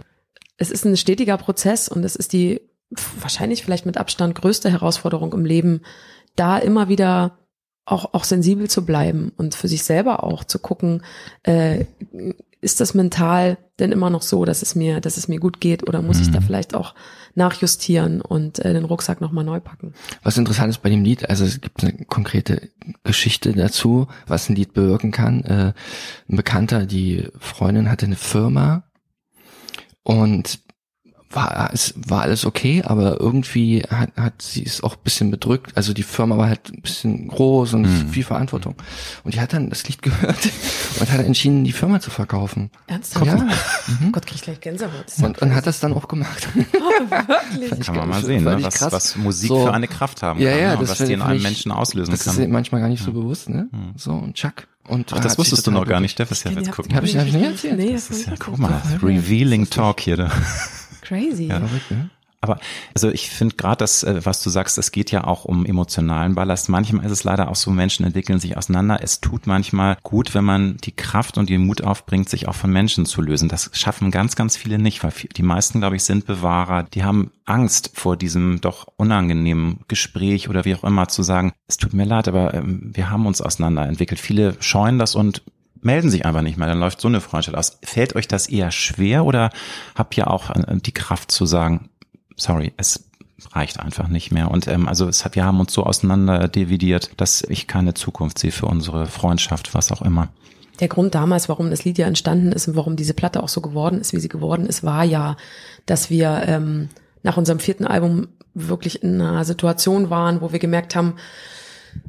es 0.57 0.71
ist 0.71 0.85
ein 0.85 0.97
stetiger 0.97 1.37
Prozess 1.37 1.89
und 1.89 2.05
es 2.05 2.17
ist 2.17 2.33
die 2.33 2.61
wahrscheinlich 3.21 3.63
vielleicht 3.63 3.87
mit 3.87 3.99
Abstand 3.99 4.35
größte 4.35 4.71
Herausforderung 4.71 5.33
im 5.33 5.45
Leben, 5.45 5.83
da 6.37 6.59
immer 6.59 6.89
wieder 6.89 7.39
auch, 7.85 8.15
auch 8.15 8.25
sensibel 8.25 8.69
zu 8.69 8.85
bleiben 8.85 9.33
und 9.37 9.55
für 9.55 9.69
sich 9.69 9.83
selber 9.83 10.25
auch 10.25 10.45
zu 10.45 10.59
gucken, 10.59 11.03
äh, 11.43 11.85
ist 12.61 12.81
das 12.81 12.95
mental 12.95 13.59
denn 13.79 13.93
immer 13.93 14.11
noch 14.11 14.23
so, 14.23 14.45
dass 14.45 14.63
es 14.63 14.75
mir, 14.75 15.01
dass 15.01 15.17
es 15.17 15.29
mir 15.29 15.39
gut 15.39 15.61
geht 15.61 15.87
oder 15.87 16.03
muss 16.03 16.17
mhm. 16.17 16.23
ich 16.23 16.31
da 16.33 16.41
mhm. 16.41 16.45
vielleicht 16.45 16.75
auch 16.75 16.95
nachjustieren 17.39 18.21
und 18.21 18.59
äh, 18.59 18.75
den 18.75 18.85
Rucksack 18.85 19.23
nochmal 19.23 19.45
neu 19.45 19.61
packen? 19.61 19.95
Was 20.23 20.37
interessant 20.37 20.69
ist 20.69 20.83
bei 20.83 20.91
dem 20.91 21.03
Lied, 21.03 21.31
also 21.31 21.47
es 21.47 21.63
gibt 21.63 21.83
eine 21.83 22.05
konkrete 22.05 22.69
Geschichte 23.05 23.55
dazu, 23.55 24.09
was 24.27 24.51
ein 24.51 24.57
Lied 24.57 24.75
bewirken 24.75 25.11
kann. 25.11 25.43
Äh, 25.45 25.73
ein 26.29 26.37
Bekannter, 26.37 26.85
die 26.85 27.29
Freundin 27.39 27.91
hatte 27.91 28.05
eine 28.05 28.17
Firma 28.17 28.83
und 30.03 30.59
war 31.31 31.71
es 31.73 31.95
war 31.97 32.23
alles 32.23 32.47
okay, 32.47 32.83
aber 32.85 33.21
irgendwie 33.21 33.83
hat, 33.83 34.11
hat 34.17 34.41
sie 34.41 34.65
es 34.65 34.83
auch 34.83 34.95
ein 34.95 35.03
bisschen 35.05 35.31
bedrückt. 35.31 35.73
Also 35.75 35.93
die 35.93 36.03
Firma 36.03 36.39
war 36.39 36.49
halt 36.49 36.71
ein 36.73 36.81
bisschen 36.81 37.29
groß 37.29 37.75
und 37.75 37.83
mhm. 37.83 38.09
viel 38.09 38.25
Verantwortung. 38.25 38.77
Und 39.25 39.35
die 39.35 39.41
hat 39.41 39.53
dann 39.53 39.69
das 39.69 39.87
Lied 39.89 40.01
gehört 40.01 40.39
und 41.01 41.13
hat 41.13 41.21
entschieden, 41.21 41.65
die 41.65 41.73
Firma 41.73 42.01
zu 42.01 42.11
verkaufen. 42.11 42.71
Ernsthaft? 42.87 43.27
Ja. 43.27 43.37
Mhm. 43.37 44.13
Gott, 44.13 44.27
krieg 44.27 44.37
ich 44.37 44.43
gleich 44.43 44.61
Gänsehaut. 44.61 45.05
Und, 45.23 45.39
und 45.41 45.55
hat 45.55 45.67
das 45.67 45.81
dann 45.81 45.93
auch 45.93 46.09
gemacht. 46.09 46.49
Oh, 46.81 47.11
wirklich? 47.59 47.87
Kann 47.87 47.97
man 47.97 48.09
mal 48.09 48.25
sehen, 48.25 48.45
ne? 48.45 48.63
was, 48.63 48.81
was 48.81 49.17
Musik 49.17 49.49
so, 49.49 49.67
für 49.67 49.73
eine 49.73 49.89
Kraft 49.89 50.23
haben 50.23 50.41
ja, 50.41 50.51
kann 50.51 50.61
ja, 50.61 50.69
ne? 50.75 50.79
und 50.79 50.89
was 50.89 50.99
die 50.99 51.13
in 51.13 51.23
einem 51.23 51.43
Menschen 51.43 51.73
auslösen 51.73 52.11
das 52.13 52.25
kann. 52.25 52.37
Das 52.37 52.45
ist 52.45 52.51
manchmal 52.51 52.81
gar 52.81 52.89
nicht 52.89 53.03
so 53.03 53.13
bewusst, 53.13 53.49
ne? 53.49 53.69
Mhm. 53.71 53.93
So, 53.97 54.13
und 54.13 54.35
Chuck. 54.35 54.67
Und 54.87 55.13
Ach, 55.13 55.21
das 55.21 55.39
wusstest 55.39 55.67
du 55.67 55.71
noch 55.71 55.87
gar 55.87 56.01
nicht, 56.01 56.13
Steff, 56.13 56.31
ist 56.31 56.45
ja 56.45 56.51
jetzt 56.51 56.73
gucken. 56.73 56.95
Hab 56.95 57.05
ich, 57.05 57.17
hab 57.17 57.27
ich 57.27 57.35
nicht 57.35 57.45
erzählt? 57.45 57.79
Nee, 57.79 57.93
das 57.93 58.11
ist 58.11 58.27
ja, 58.27 58.35
guck 58.39 58.59
mal, 58.59 58.81
revealing 59.03 59.69
Talk 59.69 60.01
hier. 60.01 60.17
Da. 60.17 60.33
Crazy. 61.09 61.47
Ja, 61.47 61.59
ne? 61.59 62.11
Aber 62.41 62.61
also 62.95 63.11
ich 63.11 63.31
finde 63.31 63.57
gerade 63.57 63.79
das, 63.79 64.05
äh, 64.05 64.21
was 64.25 64.43
du 64.43 64.51
sagst, 64.51 64.79
es 64.79 64.93
geht 64.93 65.11
ja 65.11 65.25
auch 65.25 65.45
um 65.45 65.67
emotionalen 65.67 66.37
Ballast. 66.37 66.69
Manchmal 66.69 67.05
ist 67.05 67.11
es 67.11 67.25
leider 67.25 67.49
auch 67.49 67.57
so, 67.57 67.71
Menschen 67.71 68.05
entwickeln 68.05 68.39
sich 68.39 68.57
auseinander. 68.57 69.01
Es 69.03 69.21
tut 69.21 69.49
manchmal 69.49 69.97
gut, 70.05 70.35
wenn 70.35 70.45
man 70.45 70.77
die 70.77 70.93
Kraft 70.93 71.37
und 71.37 71.49
den 71.49 71.67
Mut 71.67 71.83
aufbringt, 71.83 72.29
sich 72.29 72.47
auch 72.47 72.55
von 72.55 72.71
Menschen 72.71 73.07
zu 73.07 73.23
lösen. 73.23 73.49
Das 73.49 73.71
schaffen 73.73 74.13
ganz, 74.13 74.37
ganz 74.37 74.57
viele 74.57 74.79
nicht, 74.79 75.03
weil 75.03 75.13
die 75.37 75.43
meisten, 75.43 75.81
glaube 75.81 75.97
ich, 75.97 76.05
sind 76.05 76.27
Bewahrer. 76.27 76.85
Die 76.85 77.03
haben 77.03 77.33
Angst 77.45 77.91
vor 77.95 78.17
diesem 78.17 78.61
doch 78.61 78.87
unangenehmen 78.97 79.81
Gespräch 79.89 80.49
oder 80.49 80.65
wie 80.65 80.77
auch 80.77 80.85
immer 80.85 81.09
zu 81.09 81.25
sagen, 81.25 81.53
es 81.67 81.77
tut 81.77 81.93
mir 81.93 82.05
leid, 82.05 82.29
aber 82.29 82.55
ähm, 82.55 82.93
wir 82.95 83.11
haben 83.11 83.27
uns 83.27 83.41
auseinanderentwickelt. 83.41 84.21
Viele 84.21 84.55
scheuen 84.61 84.99
das 84.99 85.17
und 85.17 85.43
melden 85.81 86.11
sich 86.11 86.27
einfach 86.27 86.43
nicht 86.43 86.59
mehr, 86.59 86.69
dann 86.69 86.81
läuft 86.81 87.01
so 87.01 87.09
eine 87.09 87.21
Freundschaft 87.21 87.57
aus. 87.57 87.79
Fällt 87.83 88.17
euch 88.17 88.29
das 88.29 88.49
eher 88.49 88.71
schwer 88.71 89.25
oder 89.25 89.51
habt 89.95 90.17
ihr 90.17 90.31
auch 90.31 90.51
äh, 90.51 90.77
die 90.77 90.93
Kraft 90.93 91.31
zu 91.31 91.47
sagen, 91.47 91.91
sorry, 92.37 92.73
es 92.77 93.09
reicht 93.53 93.81
einfach 93.81 94.09
nicht 94.09 94.33
mehr. 94.33 94.51
Und 94.51 94.67
ähm, 94.67 94.89
also 94.89 95.09
es 95.09 95.25
hat, 95.25 95.37
wir 95.37 95.45
haben 95.45 95.61
uns 95.61 95.73
so 95.73 95.85
auseinander 95.85 96.49
dividiert, 96.49 97.13
dass 97.17 97.43
ich 97.43 97.67
keine 97.67 97.95
Zukunft 97.95 98.39
sehe 98.39 98.53
für 98.53 98.67
unsere 98.67 99.07
Freundschaft, 99.07 99.75
was 99.75 99.93
auch 99.93 100.03
immer. 100.03 100.29
Der 100.81 100.89
Grund 100.89 101.15
damals, 101.15 101.49
warum 101.49 101.71
das 101.71 101.85
Lied 101.85 101.99
ja 101.99 102.07
entstanden 102.07 102.53
ist 102.53 102.69
und 102.69 102.77
warum 102.77 102.97
diese 102.97 103.15
Platte 103.15 103.43
auch 103.43 103.49
so 103.49 103.61
geworden 103.61 104.01
ist, 104.01 104.13
wie 104.13 104.21
sie 104.21 104.29
geworden 104.29 104.67
ist, 104.67 104.85
war 104.85 105.05
ja, 105.05 105.37
dass 105.87 106.11
wir 106.11 106.43
ähm, 106.47 106.89
nach 107.23 107.37
unserem 107.37 107.59
vierten 107.59 107.85
Album 107.85 108.29
wirklich 108.55 109.03
in 109.03 109.21
einer 109.21 109.45
Situation 109.45 110.11
waren, 110.11 110.41
wo 110.41 110.53
wir 110.53 110.59
gemerkt 110.59 110.95
haben, 110.95 111.15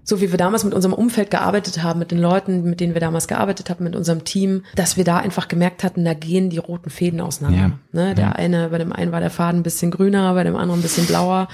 so 0.03 0.21
wie 0.21 0.32
wir 0.32 0.38
damals 0.38 0.63
mit 0.63 0.73
unserem 0.73 0.93
Umfeld 0.93 1.32
gearbeitet 1.32 1.84
haben, 1.84 1.99
mit 1.99 2.11
den 2.11 2.19
Leuten, 2.19 2.63
mit 2.63 2.80
denen 2.80 2.93
wir 2.93 3.01
damals 3.01 3.27
gearbeitet 3.27 3.69
haben, 3.69 3.84
mit 3.84 3.95
unserem 3.95 4.23
Team, 4.23 4.63
dass 4.75 4.97
wir 4.97 5.03
da 5.03 5.17
einfach 5.17 5.47
gemerkt 5.47 5.84
hatten, 5.84 6.03
da 6.05 6.13
gehen 6.13 6.49
die 6.49 6.57
roten 6.57 6.89
Fäden 6.89 7.21
auseinander. 7.21 7.59
Ja. 7.59 7.80
Ne? 7.91 8.15
Der 8.15 8.25
ja. 8.25 8.32
eine, 8.32 8.69
bei 8.69 8.77
dem 8.77 8.91
einen 8.91 9.11
war 9.11 9.19
der 9.19 9.30
Faden 9.30 9.61
ein 9.61 9.63
bisschen 9.63 9.91
grüner, 9.91 10.34
bei 10.34 10.43
dem 10.43 10.55
anderen 10.55 10.80
ein 10.80 10.84
bisschen 10.84 11.05
blauer. 11.05 11.47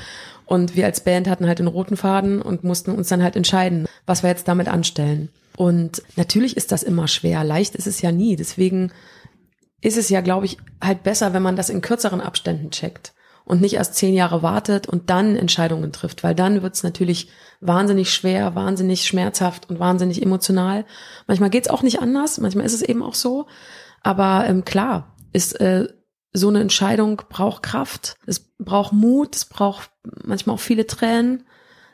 Und 0.45 0.76
wir 0.76 0.86
als 0.86 1.01
Band 1.01 1.28
hatten 1.28 1.47
halt 1.47 1.59
den 1.59 1.67
roten 1.67 1.97
Faden 1.97 2.41
und 2.41 2.63
mussten 2.63 2.91
uns 2.91 3.09
dann 3.09 3.23
halt 3.23 3.36
entscheiden, 3.36 3.88
was 4.05 4.23
wir 4.23 4.30
jetzt 4.30 4.47
damit 4.47 4.67
anstellen. 4.67 5.30
Und 5.57 6.03
natürlich 6.15 6.55
ist 6.55 6.71
das 6.71 6.84
immer 6.84 7.07
schwer. 7.07 7.43
Leicht 7.43 7.76
ist 7.76 7.88
es 7.88 8.01
ja 8.01 8.11
nie. 8.11 8.36
Deswegen 8.36 8.91
ist 9.82 9.97
es 9.97 10.09
ja, 10.09 10.21
glaube 10.21 10.45
ich, 10.45 10.57
halt 10.82 11.03
besser, 11.03 11.34
wenn 11.34 11.41
man 11.41 11.55
das 11.55 11.69
in 11.69 11.82
kürzeren 11.82 12.21
Abständen 12.21 12.69
checkt 12.71 13.14
und 13.46 13.62
nicht 13.62 13.76
erst 13.76 13.96
zehn 13.96 14.14
Jahre 14.14 14.41
wartet 14.41 14.88
und 14.88 15.10
dann 15.10 15.36
Entscheidungen 15.36 15.91
trifft, 15.91 16.24
weil 16.24 16.36
dann 16.36 16.64
wird 16.64 16.74
es 16.74 16.84
natürlich 16.84 17.30
wahnsinnig 17.62 18.12
schwer, 18.12 18.56
wahnsinnig 18.56 19.06
schmerzhaft 19.06 19.70
und 19.70 19.80
wahnsinnig 19.80 20.22
emotional. 20.22 20.86
Manchmal 21.28 21.52
geht's 21.52 21.70
auch 21.70 21.84
nicht 21.84 22.02
anders, 22.02 22.39
manchmal 22.39 22.66
ist 22.66 22.74
es 22.74 22.82
eben 22.82 23.04
auch 23.04 23.14
so. 23.14 23.48
Aber 24.02 24.46
ähm, 24.48 24.66
klar, 24.66 25.16
ist 25.32 25.60
äh, 25.62 25.88
so 26.34 26.50
eine 26.50 26.60
Entscheidung 26.60 27.22
braucht 27.30 27.64
Kraft, 27.64 28.18
es 28.26 28.52
braucht 28.58 28.93
Mut, 28.93 29.36
es 29.36 29.46
braucht 29.46 29.91
manchmal 30.24 30.56
auch 30.56 30.60
viele 30.60 30.86
Tränen. 30.86 31.46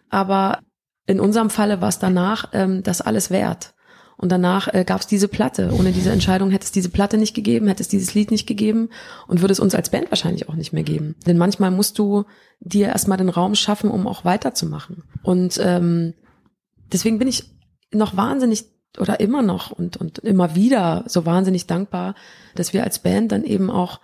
Aber 0.10 0.60
in 1.06 1.20
unserem 1.20 1.49
Falle 1.49 1.82
war 1.82 1.89
es 1.89 1.99
danach 1.99 2.49
ähm, 2.54 2.84
das 2.84 3.02
alles 3.02 3.30
wert. 3.30 3.74
Und 4.22 4.32
danach 4.32 4.72
äh, 4.72 4.86
gab 4.86 5.01
es 5.01 5.07
diese 5.07 5.28
Platte. 5.28 5.72
Ohne 5.74 5.91
diese 5.91 6.11
Entscheidung 6.11 6.51
hätte 6.51 6.63
es 6.63 6.72
diese 6.72 6.89
Platte 6.89 7.17
nicht 7.17 7.34
gegeben, 7.34 7.67
hätte 7.67 7.82
es 7.82 7.88
dieses 7.88 8.13
Lied 8.13 8.30
nicht 8.30 8.45
gegeben 8.45 8.89
und 9.28 9.41
würde 9.41 9.51
es 9.51 9.59
uns 9.59 9.74
als 9.74 9.89
Band 9.89 10.11
wahrscheinlich 10.11 10.47
auch 10.47 10.53
nicht 10.53 10.74
mehr 10.74 10.84
geben. 10.84 11.15
Denn 11.26 11.39
manchmal 11.39 11.72
musst 11.72 11.97
du 11.97 12.26
dir 12.59 12.89
erstmal 12.89 13.17
den 13.17 13.30
Raum 13.30 13.55
schaffen, 13.55 13.89
um 13.89 14.05
auch 14.05 14.24
weiterzumachen. 14.24 15.03
Und 15.24 15.59
ähm, 15.63 16.13
deswegen 16.93 17.17
bin 17.17 17.28
ich 17.28 17.45
noch 17.91 18.15
wahnsinnig 18.15 18.65
oder 18.99 19.19
immer 19.19 19.41
noch 19.41 19.72
und, 19.72 19.97
und 19.97 20.19
immer 20.19 20.53
wieder 20.53 21.03
so 21.07 21.26
wahnsinnig 21.26 21.65
dankbar, 21.65 22.13
dass 22.53 22.74
wir 22.74 22.84
als 22.84 22.99
Band 22.99 23.32
dann 23.32 23.43
eben 23.43 23.72
auch 23.72 24.01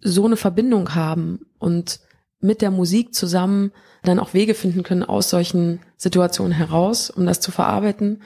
so 0.00 0.26
eine 0.26 0.36
Verbindung 0.36 0.94
haben 0.94 1.46
und 1.58 2.00
mit 2.40 2.60
der 2.60 2.70
Musik 2.70 3.14
zusammen 3.14 3.72
dann 4.02 4.18
auch 4.18 4.34
Wege 4.34 4.52
finden 4.54 4.82
können 4.82 5.02
aus 5.02 5.30
solchen 5.30 5.80
Situationen 5.96 6.52
heraus, 6.52 7.08
um 7.08 7.24
das 7.24 7.40
zu 7.40 7.50
verarbeiten 7.52 8.20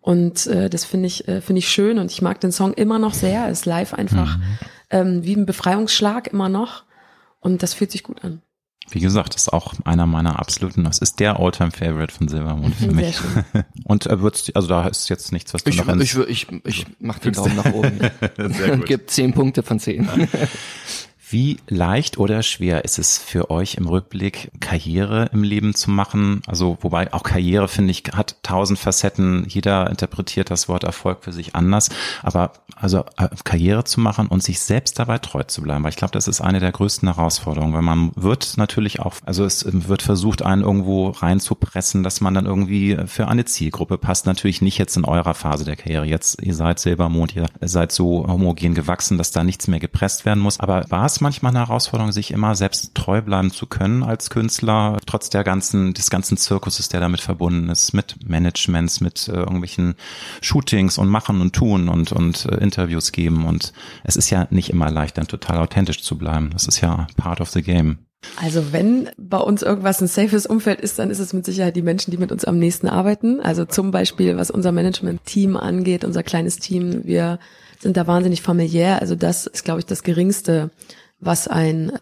und 0.00 0.46
äh, 0.46 0.70
das 0.70 0.84
finde 0.84 1.06
ich, 1.06 1.28
äh, 1.28 1.40
finde 1.40 1.58
ich 1.58 1.68
schön 1.68 1.98
und 1.98 2.10
ich 2.10 2.22
mag 2.22 2.40
den 2.40 2.52
Song 2.52 2.72
immer 2.72 2.98
noch 2.98 3.14
sehr. 3.14 3.48
Ist 3.48 3.66
live 3.66 3.94
einfach 3.94 4.38
mhm. 4.38 4.42
ähm, 4.90 5.24
wie 5.24 5.36
ein 5.36 5.46
Befreiungsschlag 5.46 6.28
immer 6.28 6.48
noch. 6.48 6.84
Und 7.40 7.62
das 7.62 7.74
fühlt 7.74 7.90
sich 7.90 8.02
gut 8.02 8.24
an. 8.24 8.42
Wie 8.90 9.00
gesagt, 9.00 9.36
ist 9.36 9.52
auch 9.52 9.74
einer 9.84 10.06
meiner 10.06 10.40
absoluten, 10.40 10.84
das 10.84 10.98
ist 10.98 11.20
der 11.20 11.38
Alltime 11.38 11.70
favorite 11.70 12.12
von 12.12 12.28
Silbermond 12.28 12.74
für 12.74 12.90
mich. 12.92 13.18
Und 13.84 14.06
er 14.06 14.20
wird, 14.20 14.50
also 14.54 14.68
da 14.68 14.88
ist 14.88 15.08
jetzt 15.08 15.32
nichts, 15.32 15.54
was 15.54 15.62
du 15.62 15.70
ich, 15.70 15.84
noch 15.84 15.96
Ich, 15.96 16.16
ich, 16.16 16.28
ich, 16.28 16.62
ich 16.64 16.86
mach 16.98 17.18
den 17.18 17.32
Daumen 17.34 17.56
nach 17.56 17.72
oben. 17.72 18.00
und 18.38 18.86
gebe 18.86 19.06
zehn 19.06 19.32
Punkte 19.32 19.62
von 19.62 19.78
zehn. 19.78 20.08
Wie 21.32 21.58
leicht 21.68 22.18
oder 22.18 22.42
schwer 22.42 22.84
ist 22.84 22.98
es 22.98 23.16
für 23.16 23.50
euch 23.50 23.76
im 23.76 23.86
Rückblick, 23.86 24.50
Karriere 24.58 25.30
im 25.32 25.44
Leben 25.44 25.74
zu 25.76 25.88
machen? 25.88 26.42
Also, 26.48 26.76
wobei 26.80 27.12
auch 27.12 27.22
Karriere, 27.22 27.68
finde 27.68 27.92
ich, 27.92 28.02
hat 28.12 28.34
tausend 28.42 28.80
Facetten. 28.80 29.44
Jeder 29.46 29.88
interpretiert 29.88 30.50
das 30.50 30.68
Wort 30.68 30.82
Erfolg 30.82 31.22
für 31.22 31.32
sich 31.32 31.54
anders. 31.54 31.90
Aber 32.24 32.52
also 32.74 33.04
äh, 33.16 33.28
Karriere 33.44 33.84
zu 33.84 34.00
machen 34.00 34.26
und 34.26 34.42
sich 34.42 34.58
selbst 34.58 34.98
dabei 34.98 35.18
treu 35.18 35.44
zu 35.44 35.62
bleiben, 35.62 35.84
weil 35.84 35.90
ich 35.90 35.96
glaube, 35.96 36.12
das 36.12 36.26
ist 36.26 36.40
eine 36.40 36.58
der 36.58 36.72
größten 36.72 37.14
Herausforderungen, 37.14 37.74
weil 37.74 37.82
man 37.82 38.10
wird 38.16 38.54
natürlich 38.56 38.98
auch, 38.98 39.14
also 39.24 39.44
es 39.44 39.64
wird 39.70 40.02
versucht, 40.02 40.42
einen 40.42 40.62
irgendwo 40.62 41.10
reinzupressen, 41.10 42.02
dass 42.02 42.20
man 42.20 42.34
dann 42.34 42.46
irgendwie 42.46 42.96
für 43.06 43.28
eine 43.28 43.44
Zielgruppe 43.44 43.98
passt. 43.98 44.26
Natürlich 44.26 44.62
nicht 44.62 44.78
jetzt 44.78 44.96
in 44.96 45.04
eurer 45.04 45.34
Phase 45.34 45.64
der 45.64 45.76
Karriere. 45.76 46.06
Jetzt, 46.06 46.42
ihr 46.42 46.54
seid 46.54 46.80
Silbermond, 46.80 47.36
ihr 47.36 47.46
seid 47.60 47.92
so 47.92 48.26
homogen 48.26 48.74
gewachsen, 48.74 49.16
dass 49.16 49.30
da 49.30 49.44
nichts 49.44 49.68
mehr 49.68 49.80
gepresst 49.80 50.24
werden 50.24 50.40
muss. 50.40 50.58
Aber 50.58 50.84
war 50.88 51.06
es 51.06 51.19
manchmal 51.20 51.50
eine 51.50 51.66
Herausforderung, 51.66 52.12
sich 52.12 52.30
immer 52.30 52.54
selbst 52.54 52.94
treu 52.94 53.22
bleiben 53.22 53.50
zu 53.50 53.66
können 53.66 54.02
als 54.02 54.30
Künstler, 54.30 54.98
trotz 55.06 55.30
der 55.30 55.44
ganzen, 55.44 55.94
des 55.94 56.10
ganzen 56.10 56.36
Zirkuses, 56.36 56.88
der 56.88 57.00
damit 57.00 57.20
verbunden 57.20 57.68
ist, 57.68 57.92
mit 57.92 58.28
Managements, 58.28 59.00
mit 59.00 59.28
äh, 59.28 59.32
irgendwelchen 59.32 59.94
Shootings 60.40 60.98
und 60.98 61.08
Machen 61.08 61.40
und 61.40 61.54
Tun 61.54 61.88
und, 61.88 62.12
und 62.12 62.46
äh, 62.46 62.56
Interviews 62.56 63.12
geben. 63.12 63.46
Und 63.46 63.72
es 64.04 64.16
ist 64.16 64.30
ja 64.30 64.46
nicht 64.50 64.70
immer 64.70 64.90
leicht, 64.90 65.18
dann 65.18 65.26
total 65.26 65.58
authentisch 65.58 66.02
zu 66.02 66.18
bleiben. 66.18 66.50
Das 66.52 66.66
ist 66.66 66.80
ja 66.80 67.06
part 67.16 67.40
of 67.40 67.50
the 67.50 67.62
game. 67.62 67.98
Also 68.36 68.72
wenn 68.72 69.08
bei 69.16 69.38
uns 69.38 69.62
irgendwas 69.62 70.00
ein 70.00 70.06
safes 70.06 70.46
Umfeld 70.46 70.80
ist, 70.80 70.98
dann 70.98 71.10
ist 71.10 71.20
es 71.20 71.32
mit 71.32 71.46
Sicherheit 71.46 71.76
die 71.76 71.82
Menschen, 71.82 72.10
die 72.10 72.18
mit 72.18 72.32
uns 72.32 72.44
am 72.44 72.58
nächsten 72.58 72.88
arbeiten. 72.88 73.40
Also 73.40 73.64
zum 73.64 73.90
Beispiel, 73.90 74.36
was 74.36 74.50
unser 74.50 74.72
Management-Team 74.72 75.56
angeht, 75.56 76.04
unser 76.04 76.22
kleines 76.22 76.58
Team, 76.58 77.02
wir 77.04 77.38
sind 77.78 77.96
da 77.96 78.06
wahnsinnig 78.06 78.42
familiär. 78.42 79.00
Also 79.00 79.14
das 79.14 79.46
ist, 79.46 79.64
glaube 79.64 79.80
ich, 79.80 79.86
das 79.86 80.02
Geringste, 80.02 80.70
was 81.20 81.48
ein 81.48 81.92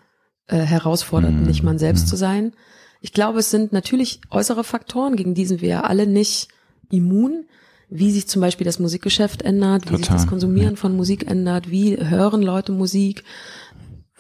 äh, 0.47 0.57
herausfordert, 0.57 1.33
mhm. 1.33 1.43
nicht 1.43 1.63
man 1.63 1.79
selbst 1.79 2.05
mhm. 2.05 2.09
zu 2.09 2.17
sein. 2.17 2.53
Ich 3.01 3.13
glaube, 3.13 3.41
es 3.41 3.51
sind 3.51 3.73
natürlich 3.73 4.21
äußere 4.31 4.65
Faktoren, 4.65 5.17
gegen 5.17 5.35
die 5.35 5.47
sind 5.47 5.61
wir 5.61 5.89
alle 5.89 6.07
nicht 6.07 6.49
immun. 6.91 7.45
Wie 7.91 8.13
sich 8.13 8.29
zum 8.29 8.43
Beispiel 8.43 8.67
das 8.67 8.79
Musikgeschäft 8.79 9.41
ändert, 9.41 9.85
wie 9.85 9.93
Total. 9.93 9.99
sich 9.99 10.09
das 10.09 10.27
Konsumieren 10.27 10.77
von 10.77 10.95
Musik 10.95 11.27
ändert, 11.27 11.71
wie 11.71 11.97
hören 11.97 12.43
Leute 12.43 12.71
Musik, 12.71 13.25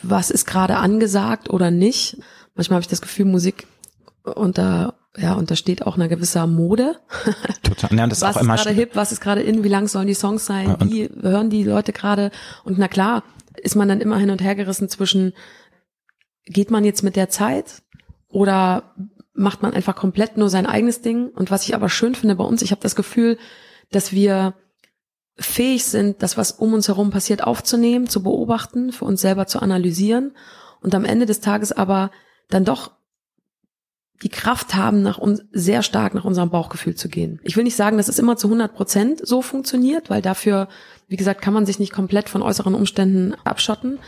was 0.00 0.30
ist 0.30 0.46
gerade 0.46 0.76
angesagt 0.76 1.50
oder 1.50 1.70
nicht. 1.70 2.16
Manchmal 2.54 2.76
habe 2.76 2.82
ich 2.82 2.88
das 2.88 3.02
Gefühl, 3.02 3.26
Musik 3.26 3.66
unter 4.22 4.94
ja, 5.16 5.34
untersteht 5.34 5.86
auch 5.86 5.96
einer 5.96 6.08
gewisser 6.08 6.46
Mode. 6.46 6.96
Total. 7.62 7.94
Ja, 7.94 8.06
das 8.06 8.22
was 8.22 8.30
ist 8.30 8.36
auch 8.36 8.40
immer 8.42 8.56
gerade 8.56 8.70
hip, 8.70 8.90
was 8.94 9.12
ist 9.12 9.20
gerade 9.20 9.42
in, 9.42 9.64
wie 9.64 9.68
lang 9.68 9.88
sollen 9.88 10.06
die 10.06 10.14
Songs 10.14 10.46
sein, 10.46 10.76
wie 10.84 11.10
hören 11.20 11.50
die 11.50 11.64
Leute 11.64 11.92
gerade? 11.92 12.30
Und 12.64 12.78
na 12.78 12.88
klar, 12.88 13.22
ist 13.62 13.76
man 13.76 13.88
dann 13.88 14.00
immer 14.00 14.18
hin 14.18 14.30
und 14.30 14.42
her 14.42 14.54
gerissen 14.54 14.88
zwischen, 14.88 15.32
geht 16.44 16.70
man 16.70 16.84
jetzt 16.84 17.02
mit 17.02 17.16
der 17.16 17.28
Zeit 17.28 17.82
oder 18.28 18.94
macht 19.32 19.62
man 19.62 19.72
einfach 19.72 19.94
komplett 19.94 20.36
nur 20.36 20.50
sein 20.50 20.66
eigenes 20.66 21.00
Ding? 21.00 21.28
Und 21.28 21.50
was 21.50 21.64
ich 21.64 21.74
aber 21.74 21.88
schön 21.88 22.14
finde 22.14 22.34
bei 22.34 22.44
uns, 22.44 22.62
ich 22.62 22.70
habe 22.70 22.80
das 22.80 22.96
Gefühl, 22.96 23.38
dass 23.90 24.12
wir 24.12 24.54
fähig 25.38 25.84
sind, 25.84 26.22
das, 26.22 26.36
was 26.36 26.52
um 26.52 26.74
uns 26.74 26.88
herum 26.88 27.10
passiert, 27.10 27.44
aufzunehmen, 27.44 28.08
zu 28.08 28.22
beobachten, 28.22 28.92
für 28.92 29.04
uns 29.04 29.20
selber 29.20 29.46
zu 29.46 29.60
analysieren 29.60 30.32
und 30.80 30.94
am 30.94 31.04
Ende 31.04 31.26
des 31.26 31.40
Tages 31.40 31.72
aber 31.72 32.10
dann 32.48 32.64
doch 32.64 32.97
die 34.22 34.28
Kraft 34.28 34.74
haben, 34.74 35.02
nach 35.02 35.18
uns 35.18 35.44
sehr 35.52 35.82
stark 35.82 36.14
nach 36.14 36.24
unserem 36.24 36.50
Bauchgefühl 36.50 36.94
zu 36.94 37.08
gehen. 37.08 37.40
Ich 37.44 37.56
will 37.56 37.64
nicht 37.64 37.76
sagen, 37.76 37.96
dass 37.96 38.08
es 38.08 38.18
immer 38.18 38.36
zu 38.36 38.48
100 38.48 38.74
Prozent 38.74 39.26
so 39.26 39.42
funktioniert, 39.42 40.10
weil 40.10 40.22
dafür, 40.22 40.68
wie 41.08 41.16
gesagt, 41.16 41.40
kann 41.40 41.54
man 41.54 41.66
sich 41.66 41.78
nicht 41.78 41.92
komplett 41.92 42.28
von 42.28 42.42
äußeren 42.42 42.74
Umständen 42.74 43.34
abschotten. 43.44 43.98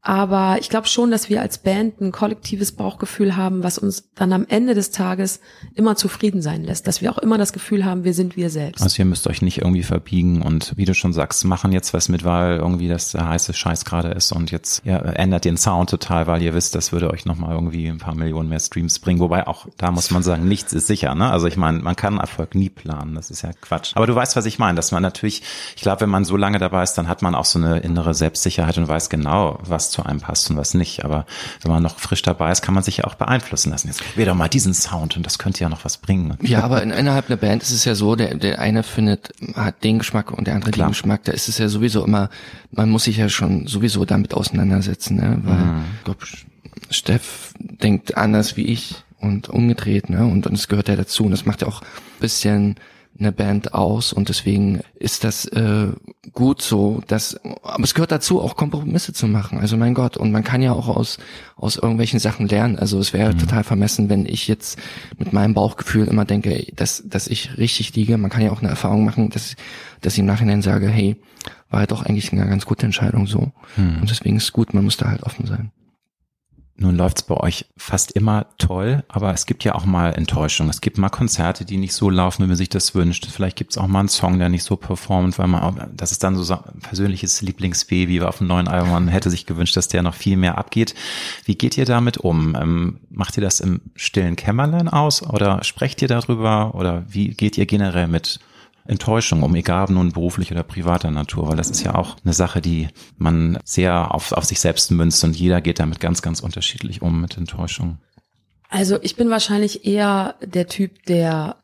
Aber 0.00 0.58
ich 0.60 0.70
glaube 0.70 0.86
schon, 0.86 1.10
dass 1.10 1.28
wir 1.28 1.42
als 1.42 1.58
Band 1.58 2.00
ein 2.00 2.12
kollektives 2.12 2.72
Bauchgefühl 2.72 3.36
haben, 3.36 3.64
was 3.64 3.78
uns 3.78 4.10
dann 4.14 4.32
am 4.32 4.46
Ende 4.48 4.74
des 4.74 4.90
Tages 4.90 5.40
immer 5.74 5.96
zufrieden 5.96 6.40
sein 6.40 6.62
lässt. 6.62 6.86
Dass 6.86 7.02
wir 7.02 7.10
auch 7.12 7.18
immer 7.18 7.36
das 7.36 7.52
Gefühl 7.52 7.84
haben, 7.84 8.04
wir 8.04 8.14
sind 8.14 8.36
wir 8.36 8.48
selbst. 8.48 8.80
Also 8.80 9.02
ihr 9.02 9.04
müsst 9.04 9.26
euch 9.26 9.42
nicht 9.42 9.58
irgendwie 9.58 9.82
verbiegen 9.82 10.40
und 10.42 10.72
wie 10.76 10.84
du 10.84 10.94
schon 10.94 11.12
sagst, 11.12 11.44
machen 11.44 11.72
jetzt 11.72 11.92
was 11.94 12.08
mit, 12.08 12.24
weil 12.24 12.58
irgendwie 12.58 12.86
das 12.86 13.10
der 13.12 13.28
heiße 13.28 13.52
Scheiß 13.52 13.84
gerade 13.84 14.08
ist 14.10 14.30
und 14.30 14.52
jetzt 14.52 14.84
ja, 14.84 14.98
ändert 14.98 15.44
den 15.44 15.56
Sound 15.56 15.90
total, 15.90 16.26
weil 16.28 16.42
ihr 16.42 16.54
wisst, 16.54 16.76
das 16.76 16.92
würde 16.92 17.10
euch 17.10 17.24
nochmal 17.24 17.54
irgendwie 17.54 17.88
ein 17.88 17.98
paar 17.98 18.14
Millionen 18.14 18.48
mehr 18.48 18.60
Streams 18.60 19.00
bringen. 19.00 19.18
Wobei 19.18 19.46
auch 19.48 19.66
da 19.76 19.90
muss 19.90 20.10
man 20.10 20.22
sagen, 20.22 20.46
nichts 20.46 20.72
ist 20.72 20.86
sicher. 20.86 21.14
Ne? 21.16 21.30
Also 21.30 21.48
ich 21.48 21.56
meine, 21.56 21.80
man 21.80 21.96
kann 21.96 22.18
Erfolg 22.18 22.54
nie 22.54 22.70
planen. 22.70 23.16
Das 23.16 23.30
ist 23.30 23.42
ja 23.42 23.50
Quatsch. 23.60 23.96
Aber 23.96 24.06
du 24.06 24.14
weißt, 24.14 24.36
was 24.36 24.46
ich 24.46 24.60
meine, 24.60 24.76
dass 24.76 24.92
man 24.92 25.02
natürlich, 25.02 25.42
ich 25.74 25.82
glaube, 25.82 26.02
wenn 26.02 26.10
man 26.10 26.24
so 26.24 26.36
lange 26.36 26.58
dabei 26.58 26.84
ist, 26.84 26.94
dann 26.94 27.08
hat 27.08 27.20
man 27.20 27.34
auch 27.34 27.44
so 27.44 27.58
eine 27.58 27.80
innere 27.80 28.14
Selbstsicherheit 28.14 28.78
und 28.78 28.86
weiß 28.86 29.10
genau, 29.10 29.58
was 29.64 29.87
zu 29.90 30.04
einem 30.04 30.20
passt 30.20 30.50
und 30.50 30.56
was 30.56 30.74
nicht. 30.74 31.04
Aber 31.04 31.26
wenn 31.62 31.70
man 31.70 31.82
noch 31.82 31.98
frisch 31.98 32.22
dabei 32.22 32.52
ist, 32.52 32.62
kann 32.62 32.74
man 32.74 32.82
sich 32.82 32.98
ja 32.98 33.04
auch 33.04 33.14
beeinflussen 33.14 33.70
lassen. 33.70 33.88
Jetzt 33.88 34.02
doch 34.16 34.34
mal 34.34 34.48
diesen 34.48 34.74
Sound 34.74 35.16
und 35.16 35.24
das 35.24 35.38
könnte 35.38 35.60
ja 35.60 35.68
noch 35.68 35.84
was 35.84 35.98
bringen. 35.98 36.36
Ja, 36.42 36.62
aber 36.62 36.82
in, 36.82 36.90
innerhalb 36.90 37.28
einer 37.28 37.36
Band 37.36 37.62
ist 37.62 37.72
es 37.72 37.84
ja 37.84 37.94
so, 37.94 38.16
der, 38.16 38.34
der 38.34 38.58
eine 38.58 38.82
findet, 38.82 39.32
hat 39.54 39.84
den 39.84 39.98
Geschmack 39.98 40.30
und 40.32 40.46
der 40.46 40.54
andere 40.54 40.70
Klar. 40.70 40.88
den 40.88 40.92
Geschmack. 40.92 41.24
Da 41.24 41.32
ist 41.32 41.48
es 41.48 41.58
ja 41.58 41.68
sowieso 41.68 42.04
immer, 42.04 42.30
man 42.70 42.90
muss 42.90 43.04
sich 43.04 43.16
ja 43.16 43.28
schon 43.28 43.66
sowieso 43.66 44.04
damit 44.04 44.34
auseinandersetzen, 44.34 45.16
ne? 45.16 45.38
weil 45.42 45.56
mhm. 45.56 45.84
ich 45.98 46.04
glaube, 46.04 46.26
Steff 46.90 47.54
denkt 47.58 48.16
anders 48.16 48.56
wie 48.56 48.66
ich 48.66 48.96
und 49.20 49.48
umgedreht, 49.48 50.10
ne? 50.10 50.24
Und, 50.24 50.46
und 50.46 50.52
das 50.52 50.68
gehört 50.68 50.88
ja 50.88 50.96
dazu. 50.96 51.24
Und 51.24 51.32
das 51.32 51.44
macht 51.44 51.62
ja 51.62 51.68
auch 51.68 51.82
bisschen 52.20 52.76
eine 53.18 53.32
Band 53.32 53.74
aus 53.74 54.12
und 54.12 54.28
deswegen 54.28 54.80
ist 54.94 55.24
das 55.24 55.44
äh, 55.46 55.88
gut 56.32 56.62
so, 56.62 57.02
dass 57.06 57.40
aber 57.62 57.82
es 57.82 57.94
gehört 57.94 58.12
dazu 58.12 58.40
auch 58.40 58.54
Kompromisse 58.54 59.12
zu 59.12 59.26
machen. 59.26 59.58
Also 59.58 59.76
mein 59.76 59.94
Gott 59.94 60.16
und 60.16 60.30
man 60.30 60.44
kann 60.44 60.62
ja 60.62 60.72
auch 60.72 60.88
aus 60.88 61.18
aus 61.56 61.76
irgendwelchen 61.76 62.20
Sachen 62.20 62.46
lernen. 62.46 62.78
Also 62.78 62.98
es 62.98 63.12
wäre 63.12 63.32
mhm. 63.32 63.38
total 63.38 63.64
vermessen, 63.64 64.08
wenn 64.08 64.24
ich 64.24 64.46
jetzt 64.46 64.78
mit 65.18 65.32
meinem 65.32 65.54
Bauchgefühl 65.54 66.06
immer 66.06 66.24
denke, 66.24 66.66
dass 66.76 67.02
dass 67.06 67.26
ich 67.26 67.58
richtig 67.58 67.94
liege. 67.96 68.16
Man 68.18 68.30
kann 68.30 68.42
ja 68.42 68.52
auch 68.52 68.60
eine 68.60 68.70
Erfahrung 68.70 69.04
machen, 69.04 69.30
dass 69.30 69.56
dass 70.00 70.12
ich 70.12 70.20
im 70.20 70.26
Nachhinein 70.26 70.62
sage, 70.62 70.88
hey, 70.88 71.16
war 71.70 71.80
ja 71.80 71.86
doch 71.86 72.04
eigentlich 72.04 72.32
eine 72.32 72.46
ganz 72.46 72.66
gute 72.66 72.86
Entscheidung 72.86 73.26
so. 73.26 73.50
Mhm. 73.76 73.98
Und 74.00 74.10
deswegen 74.10 74.36
ist 74.36 74.44
es 74.44 74.52
gut, 74.52 74.74
man 74.74 74.84
muss 74.84 74.96
da 74.96 75.08
halt 75.08 75.24
offen 75.24 75.46
sein. 75.46 75.72
Nun 76.80 76.94
läuft's 76.94 77.24
bei 77.24 77.36
euch 77.36 77.66
fast 77.76 78.12
immer 78.12 78.46
toll, 78.56 79.02
aber 79.08 79.34
es 79.34 79.46
gibt 79.46 79.64
ja 79.64 79.74
auch 79.74 79.84
mal 79.84 80.14
Enttäuschungen. 80.14 80.70
Es 80.70 80.80
gibt 80.80 80.96
mal 80.96 81.08
Konzerte, 81.08 81.64
die 81.64 81.76
nicht 81.76 81.92
so 81.92 82.08
laufen, 82.08 82.44
wie 82.44 82.46
man 82.46 82.56
sich 82.56 82.68
das 82.68 82.94
wünscht. 82.94 83.26
Vielleicht 83.26 83.56
gibt's 83.56 83.76
auch 83.76 83.88
mal 83.88 83.98
einen 83.98 84.08
Song, 84.08 84.38
der 84.38 84.48
nicht 84.48 84.62
so 84.62 84.76
performt, 84.76 85.40
weil 85.40 85.48
man 85.48 85.62
auch, 85.62 85.74
das 85.92 86.12
ist 86.12 86.22
dann 86.22 86.36
so 86.36 86.54
ein 86.54 86.78
persönliches 86.80 87.42
Lieblingsbaby 87.42 88.20
auf 88.20 88.38
dem 88.38 88.46
neuen 88.46 88.68
Album. 88.68 88.92
Man 88.92 89.08
hätte 89.08 89.28
sich 89.28 89.44
gewünscht, 89.44 89.76
dass 89.76 89.88
der 89.88 90.04
noch 90.04 90.14
viel 90.14 90.36
mehr 90.36 90.56
abgeht. 90.56 90.94
Wie 91.44 91.56
geht 91.56 91.76
ihr 91.76 91.84
damit 91.84 92.18
um? 92.18 92.54
Ähm, 92.54 93.00
macht 93.10 93.36
ihr 93.36 93.42
das 93.42 93.58
im 93.58 93.80
stillen 93.96 94.36
Kämmerlein 94.36 94.86
aus 94.88 95.24
oder 95.24 95.64
sprecht 95.64 96.00
ihr 96.00 96.08
darüber 96.08 96.76
oder 96.76 97.04
wie 97.08 97.30
geht 97.30 97.58
ihr 97.58 97.66
generell 97.66 98.06
mit 98.06 98.38
Enttäuschung 98.88 99.42
um, 99.42 99.54
egal 99.54 99.86
nun 99.90 100.12
beruflich 100.12 100.50
oder 100.50 100.62
privater 100.62 101.10
Natur, 101.10 101.48
weil 101.48 101.56
das 101.56 101.70
ist 101.70 101.84
ja 101.84 101.94
auch 101.94 102.16
eine 102.24 102.32
Sache, 102.32 102.62
die 102.62 102.88
man 103.18 103.58
sehr 103.64 104.14
auf, 104.14 104.32
auf 104.32 104.44
sich 104.44 104.60
selbst 104.60 104.90
münzt 104.90 105.22
und 105.24 105.36
jeder 105.36 105.60
geht 105.60 105.78
damit 105.78 106.00
ganz, 106.00 106.22
ganz 106.22 106.40
unterschiedlich 106.40 107.02
um 107.02 107.20
mit 107.20 107.36
Enttäuschung. 107.36 107.98
Also 108.70 108.98
ich 109.02 109.16
bin 109.16 109.28
wahrscheinlich 109.30 109.86
eher 109.86 110.36
der 110.42 110.68
Typ, 110.68 111.04
der 111.04 111.56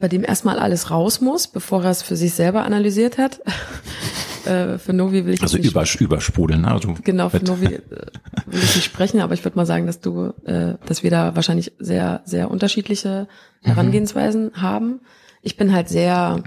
bei 0.00 0.08
dem 0.08 0.24
erstmal 0.24 0.58
alles 0.58 0.90
raus 0.90 1.20
muss, 1.20 1.46
bevor 1.46 1.84
er 1.84 1.90
es 1.90 2.02
für 2.02 2.16
sich 2.16 2.34
selber 2.34 2.64
analysiert 2.64 3.18
hat. 3.18 3.40
äh, 4.44 4.78
für 4.78 4.92
Novi 4.92 5.26
will 5.26 5.34
ich 5.34 5.42
also 5.42 5.56
über, 5.56 5.84
übersprudeln. 5.98 6.62
Ne? 6.62 6.72
Also 6.72 6.94
genau 7.04 7.28
für 7.28 7.44
Novi 7.44 7.66
äh, 7.66 7.80
will 8.46 8.62
ich 8.62 8.76
nicht 8.76 8.84
sprechen, 8.84 9.20
aber 9.20 9.34
ich 9.34 9.44
würde 9.44 9.56
mal 9.56 9.66
sagen, 9.66 9.86
dass 9.86 10.00
du, 10.00 10.32
äh, 10.44 10.74
dass 10.86 11.04
wir 11.04 11.10
da 11.10 11.36
wahrscheinlich 11.36 11.72
sehr, 11.78 12.22
sehr 12.24 12.50
unterschiedliche 12.50 13.28
mhm. 13.62 13.66
Herangehensweisen 13.66 14.46
mhm. 14.46 14.62
haben 14.62 15.00
ich 15.42 15.56
bin 15.56 15.72
halt 15.72 15.88
sehr, 15.88 16.42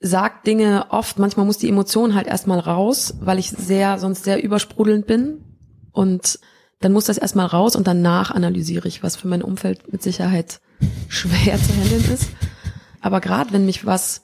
sag 0.00 0.44
Dinge 0.44 0.86
oft, 0.90 1.18
manchmal 1.18 1.46
muss 1.46 1.58
die 1.58 1.68
Emotion 1.68 2.14
halt 2.14 2.26
erstmal 2.26 2.58
raus, 2.58 3.14
weil 3.20 3.38
ich 3.38 3.50
sehr, 3.50 3.98
sonst 3.98 4.24
sehr 4.24 4.42
übersprudelnd 4.42 5.06
bin. 5.06 5.44
Und 5.92 6.38
dann 6.80 6.92
muss 6.92 7.04
das 7.04 7.18
erstmal 7.18 7.46
raus 7.46 7.76
und 7.76 7.86
danach 7.86 8.30
analysiere 8.30 8.88
ich, 8.88 9.02
was 9.02 9.16
für 9.16 9.28
mein 9.28 9.42
Umfeld 9.42 9.92
mit 9.92 10.02
Sicherheit 10.02 10.60
schwer 11.08 11.58
zu 11.58 11.74
handeln 11.74 12.12
ist. 12.12 12.30
Aber 13.00 13.20
gerade 13.20 13.52
wenn 13.52 13.66
mich 13.66 13.86
was 13.86 14.22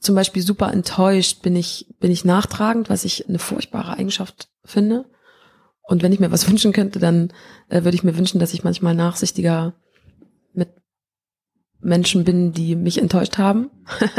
zum 0.00 0.14
Beispiel 0.16 0.42
super 0.42 0.72
enttäuscht, 0.72 1.42
bin 1.42 1.54
ich, 1.54 1.86
bin 2.00 2.10
ich 2.10 2.24
nachtragend, 2.24 2.90
was 2.90 3.04
ich 3.04 3.28
eine 3.28 3.38
furchtbare 3.38 3.92
Eigenschaft 3.94 4.48
finde. 4.64 5.04
Und 5.82 6.02
wenn 6.02 6.12
ich 6.12 6.20
mir 6.20 6.32
was 6.32 6.48
wünschen 6.48 6.72
könnte, 6.72 6.98
dann 6.98 7.32
äh, 7.68 7.84
würde 7.84 7.94
ich 7.94 8.04
mir 8.04 8.16
wünschen, 8.16 8.40
dass 8.40 8.54
ich 8.54 8.64
manchmal 8.64 8.94
nachsichtiger 8.94 9.74
Menschen 11.82 12.24
bin, 12.24 12.52
die 12.52 12.76
mich 12.76 12.98
enttäuscht 13.00 13.38
haben. 13.38 13.70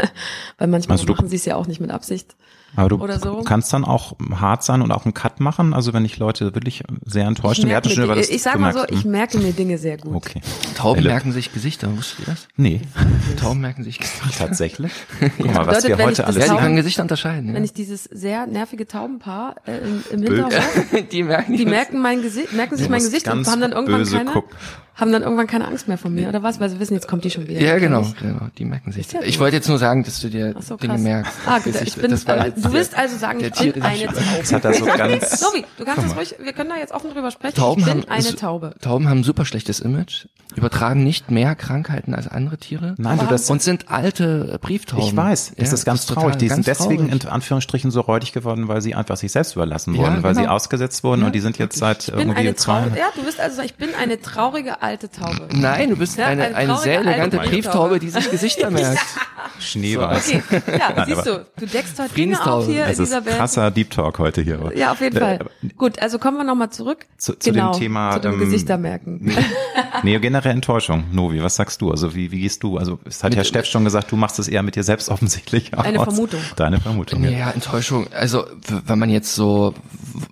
Weil 0.58 0.68
manchmal 0.68 0.98
also 0.98 1.12
machen 1.12 1.28
sie 1.28 1.36
es 1.36 1.44
ja 1.44 1.56
auch 1.56 1.66
nicht 1.66 1.80
mit 1.80 1.90
Absicht. 1.90 2.36
Aber 2.76 2.88
du 2.88 3.00
oder 3.00 3.18
so. 3.18 3.42
kannst 3.42 3.72
dann 3.72 3.84
auch 3.84 4.16
hart 4.34 4.64
sein 4.64 4.82
und 4.82 4.90
auch 4.90 5.04
einen 5.04 5.14
Cut 5.14 5.38
machen. 5.38 5.74
Also 5.74 5.92
wenn 5.92 6.04
ich 6.04 6.18
Leute 6.18 6.54
wirklich 6.54 6.82
sehr 7.04 7.26
enttäuschen, 7.26 7.68
wir 7.68 7.76
hatten 7.76 7.88
schon 7.88 8.04
über 8.04 8.16
das 8.16 8.28
Ich 8.28 8.42
sag 8.42 8.58
mal 8.58 8.72
so, 8.72 8.84
ich 8.88 9.04
merke 9.04 9.38
mir 9.38 9.52
Dinge 9.52 9.78
sehr 9.78 9.96
gut. 9.96 10.14
Okay. 10.14 10.40
Tauben 10.76 10.96
Philipp. 10.96 11.12
merken 11.12 11.32
sich 11.32 11.52
Gesichter, 11.52 11.96
wusstet 11.96 12.20
ihr 12.20 12.26
das? 12.26 12.48
Nee. 12.56 12.80
Tauben 13.40 13.60
merken 13.60 13.84
sich 13.84 13.98
Gesichter. 13.98 14.46
Tatsächlich? 14.46 14.92
Guck 15.38 15.54
mal, 15.54 15.66
was 15.66 15.86
wir 15.86 15.96
heute 15.98 16.26
alles 16.26 16.46
Ja, 16.46 16.52
die 16.52 16.60
können 16.60 16.76
Gesichter 16.76 17.02
unterscheiden. 17.02 17.48
Wenn 17.48 17.62
ja. 17.62 17.64
ich 17.64 17.72
dieses 17.72 18.04
sehr 18.04 18.46
nervige 18.46 18.88
Taubenpaar 18.88 19.54
äh, 19.66 19.78
im, 19.78 20.02
im 20.10 20.22
Hinterhof, 20.22 20.52
die 21.12 21.22
merken, 21.22 21.56
die 21.56 21.66
merken 21.66 22.02
mein 22.02 22.22
Gesicht, 22.22 22.52
merken 22.54 22.76
sich 22.76 22.88
mein 22.88 23.02
Gesicht 23.02 23.28
und 23.28 23.46
haben 23.46 23.60
dann 23.60 23.72
irgendwann 23.72 24.04
keine, 24.04 24.32
gucken 24.32 24.56
haben 24.94 25.12
dann 25.12 25.22
irgendwann 25.22 25.46
keine 25.46 25.66
Angst 25.66 25.88
mehr 25.88 25.98
von 25.98 26.14
mir 26.14 26.28
oder 26.28 26.42
was, 26.42 26.60
weil 26.60 26.70
sie 26.70 26.78
wissen, 26.78 26.94
jetzt 26.94 27.08
kommt 27.08 27.24
die 27.24 27.30
schon 27.30 27.48
wieder. 27.48 27.60
Ja, 27.60 27.78
genau, 27.78 28.06
genau, 28.20 28.48
die 28.56 28.64
merken 28.64 28.92
sich. 28.92 29.10
Ja 29.12 29.20
ich 29.22 29.40
wollte 29.40 29.56
jetzt 29.56 29.68
nur 29.68 29.78
sagen, 29.78 30.04
dass 30.04 30.20
du 30.20 30.28
dir 30.28 30.54
so, 30.60 30.76
Dinge 30.76 30.98
merkst. 30.98 31.32
Ah, 31.46 31.58
gut, 31.58 31.74
ich 31.80 31.96
bin, 31.96 32.12
äh, 32.12 32.52
du 32.52 32.72
willst 32.72 32.96
also 32.96 33.16
sagen, 33.16 33.40
ich 33.40 33.72
bin 33.72 33.82
eine 33.82 34.06
Taube. 34.06 34.22
Das 34.38 34.52
hat 34.52 34.64
er 34.64 34.74
so 34.74 34.84
ganz. 34.96 35.40
Sobi, 35.40 35.64
du 35.78 35.84
kannst 35.84 36.04
das 36.04 36.16
ruhig, 36.16 36.34
wir 36.40 36.52
können 36.52 36.70
da 36.70 36.76
jetzt 36.76 36.92
offen 36.92 37.10
drüber 37.10 37.30
sprechen. 37.30 37.56
Tauben 37.56 37.80
ich 37.80 37.86
bin 37.86 38.02
haben, 38.02 38.08
eine 38.08 38.36
Taube. 38.36 38.74
Tauben 38.80 39.08
haben 39.08 39.20
ein 39.20 39.24
super 39.24 39.44
schlechtes 39.44 39.80
Image, 39.80 40.26
übertragen 40.54 41.02
nicht 41.02 41.30
mehr 41.30 41.54
Krankheiten 41.54 42.14
als 42.14 42.28
andere 42.28 42.58
Tiere. 42.58 42.94
Nein, 42.98 43.18
du 43.18 43.26
das 43.26 43.50
und 43.50 43.62
sind 43.62 43.90
alte 43.90 44.58
Brieftauben. 44.60 45.06
Ich 45.06 45.16
weiß, 45.16 45.54
es 45.56 45.68
ja, 45.68 45.74
ist 45.74 45.84
ganz 45.84 46.06
traurig. 46.06 46.36
Die 46.36 46.48
sind 46.48 46.66
deswegen 46.66 47.08
traurig. 47.08 47.24
in 47.24 47.30
Anführungsstrichen 47.30 47.90
so 47.90 48.00
räudig 48.00 48.32
geworden, 48.32 48.68
weil 48.68 48.80
sie 48.80 48.94
einfach 48.94 49.16
sich 49.16 49.32
selbst 49.32 49.56
überlassen 49.56 49.96
wurden, 49.96 50.16
ja, 50.16 50.22
weil 50.22 50.34
genau. 50.34 50.46
sie 50.46 50.48
ausgesetzt 50.48 51.02
wurden 51.02 51.22
ja, 51.22 51.26
und 51.26 51.34
die 51.34 51.40
sind 51.40 51.58
jetzt 51.58 51.78
seit 51.78 52.08
irgendwie 52.08 52.54
zwei. 52.54 52.82
Ja, 52.96 53.08
du 53.14 53.24
bist 53.24 53.40
also, 53.40 53.62
ich 53.62 53.74
bin 53.74 53.88
eine 54.00 54.20
traurige 54.20 54.82
alte 54.84 55.10
Taube. 55.10 55.48
Nein, 55.54 55.90
du 55.90 55.96
bist 55.96 56.18
ja, 56.18 56.26
eine, 56.26 56.44
eine, 56.44 56.56
eine 56.56 56.76
sehr 56.78 57.00
elegante 57.00 57.38
Brieftaube, 57.38 57.98
die 57.98 58.10
sich 58.10 58.30
Gesichter 58.30 58.70
merkt. 58.70 59.00
Schneeweiß. 59.58 60.28
Okay. 60.28 60.62
Ja, 60.78 60.92
Nein, 60.94 61.04
siehst 61.06 61.26
du, 61.26 61.46
du 61.58 61.66
deckst 61.66 61.98
heute 61.98 62.14
Dinge 62.14 62.46
auf 62.46 62.66
hier 62.66 62.86
es 62.86 62.98
in 62.98 63.04
dieser 63.04 63.18
ist 63.18 63.26
Welt. 63.26 63.36
krasser 63.36 63.70
Deep 63.70 63.90
Talk 63.90 64.18
heute 64.18 64.42
hier. 64.42 64.60
Aber. 64.60 64.76
Ja, 64.76 64.92
auf 64.92 65.00
jeden 65.00 65.18
Fall. 65.18 65.38
Gut, 65.76 65.98
also 66.00 66.18
kommen 66.18 66.36
wir 66.36 66.44
nochmal 66.44 66.70
zurück. 66.70 67.06
Zu, 67.18 67.38
zu 67.38 67.52
genau, 67.52 67.72
dem 67.72 67.80
Thema. 67.80 68.12
Zu 68.12 68.20
dem 68.20 68.32
ähm, 68.34 68.38
Gesichter 68.40 68.78
merken. 68.78 69.34
Nee, 70.02 70.18
generell 70.18 70.52
Enttäuschung. 70.52 71.04
Novi, 71.12 71.42
was 71.42 71.56
sagst 71.56 71.80
du? 71.80 71.90
Also 71.90 72.14
wie, 72.14 72.30
wie 72.30 72.40
gehst 72.40 72.62
du? 72.62 72.78
Also 72.78 72.98
es 73.04 73.22
hat 73.22 73.30
mit, 73.30 73.38
ja 73.38 73.44
Steff 73.44 73.66
schon 73.66 73.84
gesagt, 73.84 74.10
du 74.12 74.16
machst 74.16 74.38
es 74.38 74.48
eher 74.48 74.62
mit 74.62 74.76
dir 74.76 74.82
selbst 74.82 75.08
offensichtlich. 75.08 75.72
Eine 75.76 75.98
aus. 75.98 76.04
Vermutung. 76.04 76.40
Deine 76.56 76.80
Vermutung. 76.80 77.22
Ja, 77.24 77.30
ja, 77.30 77.50
Enttäuschung. 77.50 78.06
Also 78.12 78.44
wenn 78.86 78.98
man 78.98 79.10
jetzt 79.10 79.34
so, 79.34 79.74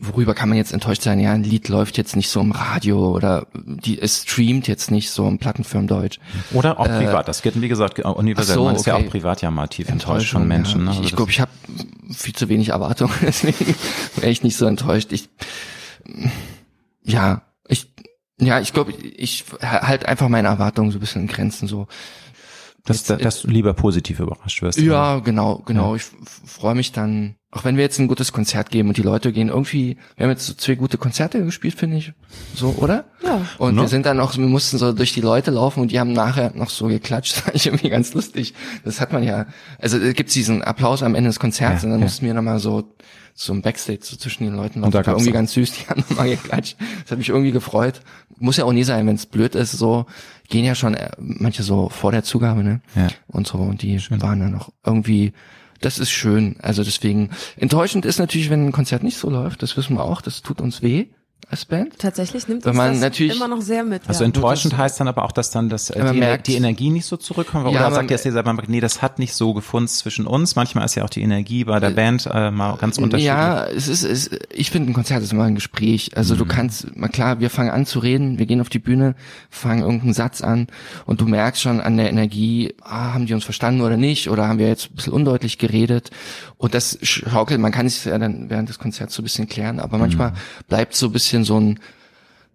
worüber 0.00 0.34
kann 0.34 0.48
man 0.48 0.58
jetzt 0.58 0.72
enttäuscht 0.72 1.02
sein? 1.02 1.20
Ja, 1.20 1.32
ein 1.32 1.44
Lied 1.44 1.68
läuft 1.68 1.96
jetzt 1.96 2.16
nicht 2.16 2.28
so 2.28 2.40
im 2.40 2.52
Radio 2.52 3.12
oder 3.12 3.46
die, 3.54 4.00
es 4.00 4.24
streamt 4.42 4.66
jetzt 4.68 4.90
nicht 4.90 5.10
so 5.10 5.28
im 5.28 5.38
Plattenfirmen 5.38 5.86
Deutsch. 5.86 6.18
Oder 6.52 6.78
auch 6.80 6.86
äh, 6.86 7.04
privat. 7.04 7.28
Das 7.28 7.42
geht, 7.42 7.60
wie 7.60 7.68
gesagt, 7.68 8.00
universell. 8.00 8.56
So, 8.56 8.64
man 8.64 8.74
ist 8.74 8.82
okay. 8.82 8.90
ja 8.90 8.96
auch 8.96 9.10
privat 9.10 9.42
ja 9.42 9.50
mal 9.50 9.68
tief 9.68 9.88
enttäuscht 9.88 10.32
von 10.32 10.48
Menschen. 10.48 10.86
Ja. 10.86 10.92
Ne? 10.92 10.98
Ich, 11.00 11.06
ich 11.08 11.16
glaube, 11.16 11.30
ich 11.30 11.40
habe 11.40 11.50
viel 12.10 12.34
zu 12.34 12.48
wenig 12.48 12.70
Erwartungen, 12.70 13.12
deswegen 13.22 13.74
wäre 14.16 14.30
ich 14.30 14.42
nicht 14.42 14.56
so 14.56 14.66
enttäuscht. 14.66 15.12
Ich, 15.12 15.28
ja, 17.02 17.42
ich, 17.68 17.92
ja, 18.40 18.60
ich 18.60 18.72
glaube, 18.72 18.92
ich 18.92 19.44
halt 19.60 20.06
einfach 20.06 20.28
meine 20.28 20.48
Erwartungen 20.48 20.90
so 20.90 20.98
ein 20.98 21.00
bisschen 21.00 21.22
in 21.22 21.28
Grenzen 21.28 21.68
so. 21.68 21.86
Dass, 22.84 23.06
jetzt, 23.06 23.24
dass 23.24 23.42
du 23.42 23.48
lieber 23.48 23.74
positiv 23.74 24.18
überrascht 24.18 24.60
wirst. 24.60 24.80
Ja, 24.80 25.20
genau, 25.20 25.62
genau. 25.64 25.90
Ja. 25.90 25.96
Ich 25.96 26.04
freue 26.44 26.74
mich 26.74 26.90
dann, 26.90 27.36
auch 27.54 27.64
wenn 27.64 27.76
wir 27.76 27.82
jetzt 27.84 27.98
ein 27.98 28.08
gutes 28.08 28.32
Konzert 28.32 28.70
geben 28.70 28.88
und 28.88 28.96
die 28.96 29.02
Leute 29.02 29.30
gehen 29.30 29.50
irgendwie, 29.50 29.98
wir 30.16 30.24
haben 30.24 30.30
jetzt 30.30 30.46
so 30.46 30.54
zwei 30.54 30.74
gute 30.74 30.96
Konzerte 30.96 31.44
gespielt, 31.44 31.74
finde 31.74 31.98
ich. 31.98 32.12
So, 32.54 32.70
oder? 32.78 33.04
Ja. 33.22 33.42
Und 33.58 33.74
no? 33.74 33.82
wir 33.82 33.88
sind 33.88 34.06
dann 34.06 34.20
auch, 34.20 34.36
wir 34.36 34.46
mussten 34.46 34.78
so 34.78 34.92
durch 34.92 35.12
die 35.12 35.20
Leute 35.20 35.50
laufen 35.50 35.80
und 35.80 35.92
die 35.92 36.00
haben 36.00 36.14
nachher 36.14 36.52
noch 36.54 36.70
so 36.70 36.86
geklatscht. 36.86 37.36
Das 37.36 37.40
fand 37.44 37.56
ich 37.56 37.66
irgendwie 37.66 37.90
ganz 37.90 38.14
lustig. 38.14 38.54
Das 38.84 39.02
hat 39.02 39.12
man 39.12 39.22
ja, 39.22 39.46
also 39.78 39.98
gibt's 40.00 40.32
diesen 40.32 40.62
Applaus 40.62 41.02
am 41.02 41.14
Ende 41.14 41.28
des 41.28 41.38
Konzerts 41.38 41.82
ja, 41.82 41.86
und 41.86 41.92
dann 41.92 42.00
ja. 42.00 42.06
mussten 42.06 42.24
wir 42.24 42.32
nochmal 42.34 42.58
so 42.58 42.94
so 43.34 43.54
ein 43.54 43.62
Backstage 43.62 44.00
so 44.02 44.16
zwischen 44.16 44.44
den 44.44 44.54
Leuten. 44.54 44.82
Und 44.82 44.94
da 44.94 45.06
war 45.06 45.14
irgendwie 45.14 45.32
ganz 45.32 45.52
süß, 45.52 45.72
die 45.72 45.88
haben 45.88 46.04
nochmal 46.08 46.28
geklatscht. 46.28 46.76
Das 47.02 47.12
hat 47.12 47.18
mich 47.18 47.30
irgendwie 47.30 47.52
gefreut. 47.52 48.00
Muss 48.38 48.56
ja 48.58 48.64
auch 48.64 48.72
nie 48.72 48.84
sein, 48.84 49.06
wenn 49.06 49.14
es 49.14 49.26
blöd 49.26 49.54
ist, 49.54 49.72
so 49.72 50.06
gehen 50.48 50.64
ja 50.64 50.74
schon 50.74 50.94
äh, 50.94 51.10
manche 51.18 51.62
so 51.62 51.88
vor 51.88 52.12
der 52.12 52.24
Zugabe, 52.24 52.62
ne? 52.62 52.80
Ja. 52.94 53.08
Und 53.28 53.46
so, 53.46 53.58
und 53.58 53.80
die 53.82 53.98
schön. 54.00 54.20
waren 54.20 54.40
dann 54.40 54.52
noch 54.52 54.70
irgendwie, 54.84 55.32
das 55.84 55.98
ist 55.98 56.10
schön. 56.10 56.56
Also 56.62 56.82
deswegen, 56.82 57.30
enttäuschend 57.56 58.04
ist 58.06 58.18
natürlich, 58.18 58.50
wenn 58.50 58.66
ein 58.66 58.72
Konzert 58.72 59.02
nicht 59.02 59.18
so 59.18 59.30
läuft, 59.30 59.62
das 59.62 59.76
wissen 59.76 59.96
wir 59.96 60.04
auch, 60.04 60.22
das 60.22 60.42
tut 60.42 60.60
uns 60.60 60.82
weh 60.82 61.06
als 61.50 61.64
Band. 61.64 61.98
Tatsächlich 61.98 62.48
nimmt 62.48 62.64
Wenn 62.64 62.76
man 62.76 62.92
das 62.92 63.00
natürlich, 63.00 63.36
immer 63.36 63.48
noch 63.48 63.60
sehr 63.60 63.84
mit. 63.84 64.02
Also 64.08 64.22
ja. 64.22 64.26
enttäuschend 64.26 64.76
heißt 64.76 65.00
dann 65.00 65.08
aber 65.08 65.24
auch, 65.24 65.32
dass 65.32 65.50
dann 65.50 65.68
das, 65.68 65.90
äh, 65.90 66.12
die, 66.12 66.18
merkt, 66.18 66.46
die 66.46 66.54
Energie 66.54 66.90
nicht 66.90 67.06
so 67.06 67.16
zurückkommt. 67.16 67.66
Oder 67.66 67.74
ja, 67.74 67.90
sagt 67.90 68.10
ihr 68.10 68.18
selber, 68.18 68.56
nee, 68.66 68.80
das 68.80 69.02
hat 69.02 69.18
nicht 69.18 69.34
so 69.34 69.54
gefunden 69.54 69.88
zwischen 69.88 70.26
uns. 70.26 70.56
Manchmal 70.56 70.84
ist 70.84 70.94
ja 70.94 71.04
auch 71.04 71.10
die 71.10 71.22
Energie 71.22 71.64
bei 71.64 71.80
der 71.80 71.90
äh, 71.90 71.94
Band 71.94 72.28
äh, 72.32 72.50
mal 72.50 72.76
ganz 72.76 72.98
unterschiedlich. 72.98 73.26
Ja, 73.26 73.66
es 73.66 73.88
ist, 73.88 74.02
es, 74.02 74.30
ich 74.52 74.70
finde 74.70 74.90
ein 74.90 74.94
Konzert 74.94 75.22
ist 75.22 75.32
immer 75.32 75.44
ein 75.44 75.54
Gespräch. 75.54 76.16
Also 76.16 76.34
mhm. 76.34 76.38
du 76.38 76.44
kannst, 76.46 76.96
mal 76.96 77.08
klar, 77.08 77.40
wir 77.40 77.50
fangen 77.50 77.70
an 77.70 77.86
zu 77.86 77.98
reden, 77.98 78.38
wir 78.38 78.46
gehen 78.46 78.60
auf 78.60 78.68
die 78.68 78.78
Bühne, 78.78 79.14
fangen 79.50 79.82
irgendeinen 79.82 80.14
Satz 80.14 80.40
an 80.40 80.68
und 81.06 81.20
du 81.20 81.26
merkst 81.26 81.62
schon 81.62 81.80
an 81.80 81.96
der 81.96 82.08
Energie, 82.08 82.74
ah, 82.82 83.14
haben 83.14 83.26
die 83.26 83.34
uns 83.34 83.44
verstanden 83.44 83.80
oder 83.82 83.96
nicht 83.96 84.30
oder 84.30 84.48
haben 84.48 84.58
wir 84.58 84.68
jetzt 84.68 84.90
ein 84.90 84.96
bisschen 84.96 85.12
undeutlich 85.12 85.58
geredet 85.58 86.10
und 86.62 86.74
das 86.74 86.96
schaukelt, 87.02 87.60
man 87.60 87.72
kann 87.72 87.86
es 87.86 88.04
ja 88.04 88.16
dann 88.18 88.48
während 88.48 88.68
des 88.68 88.78
Konzerts 88.78 89.14
so 89.14 89.22
ein 89.22 89.24
bisschen 89.24 89.48
klären, 89.48 89.80
aber 89.80 89.98
manchmal 89.98 90.30
mhm. 90.30 90.36
bleibt 90.68 90.94
so 90.94 91.06
ein 91.06 91.12
bisschen 91.12 91.31
so 91.44 91.58
ein 91.58 91.80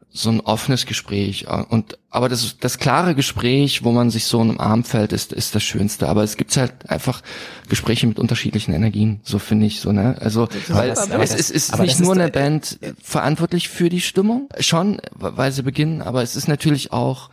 so 0.09 0.29
ein 0.29 0.39
offenes 0.39 0.85
Gespräch 0.85 1.45
und 1.69 1.99
aber 2.09 2.27
das 2.29 2.57
das 2.59 2.79
klare 2.79 3.13
Gespräch, 3.13 3.83
wo 3.83 3.91
man 3.91 4.09
sich 4.09 4.25
so 4.25 4.41
im 4.41 4.59
Arm 4.59 4.83
fällt, 4.83 5.13
ist 5.13 5.31
ist 5.33 5.53
das 5.53 5.63
Schönste. 5.63 6.07
Aber 6.07 6.23
es 6.23 6.37
gibt 6.37 6.55
halt 6.57 6.89
einfach 6.89 7.21
Gespräche 7.69 8.07
mit 8.07 8.17
unterschiedlichen 8.17 8.73
Energien, 8.73 9.19
so 9.23 9.37
finde 9.37 9.67
ich 9.67 9.79
so 9.79 9.91
ne. 9.91 10.15
Also 10.19 10.47
weil 10.69 10.89
das, 10.89 11.09
es, 11.09 11.33
es 11.33 11.49
ist 11.51 11.79
nicht 11.79 11.99
nur 11.99 12.13
ist, 12.13 12.19
eine 12.19 12.31
Band 12.31 12.79
äh, 12.81 12.93
verantwortlich 13.01 13.69
für 13.69 13.89
die 13.89 14.01
Stimmung, 14.01 14.49
schon, 14.59 14.99
weil 15.13 15.51
sie 15.51 15.63
beginnen, 15.63 16.01
aber 16.01 16.23
es 16.23 16.35
ist 16.35 16.47
natürlich 16.47 16.93
auch, 16.93 17.29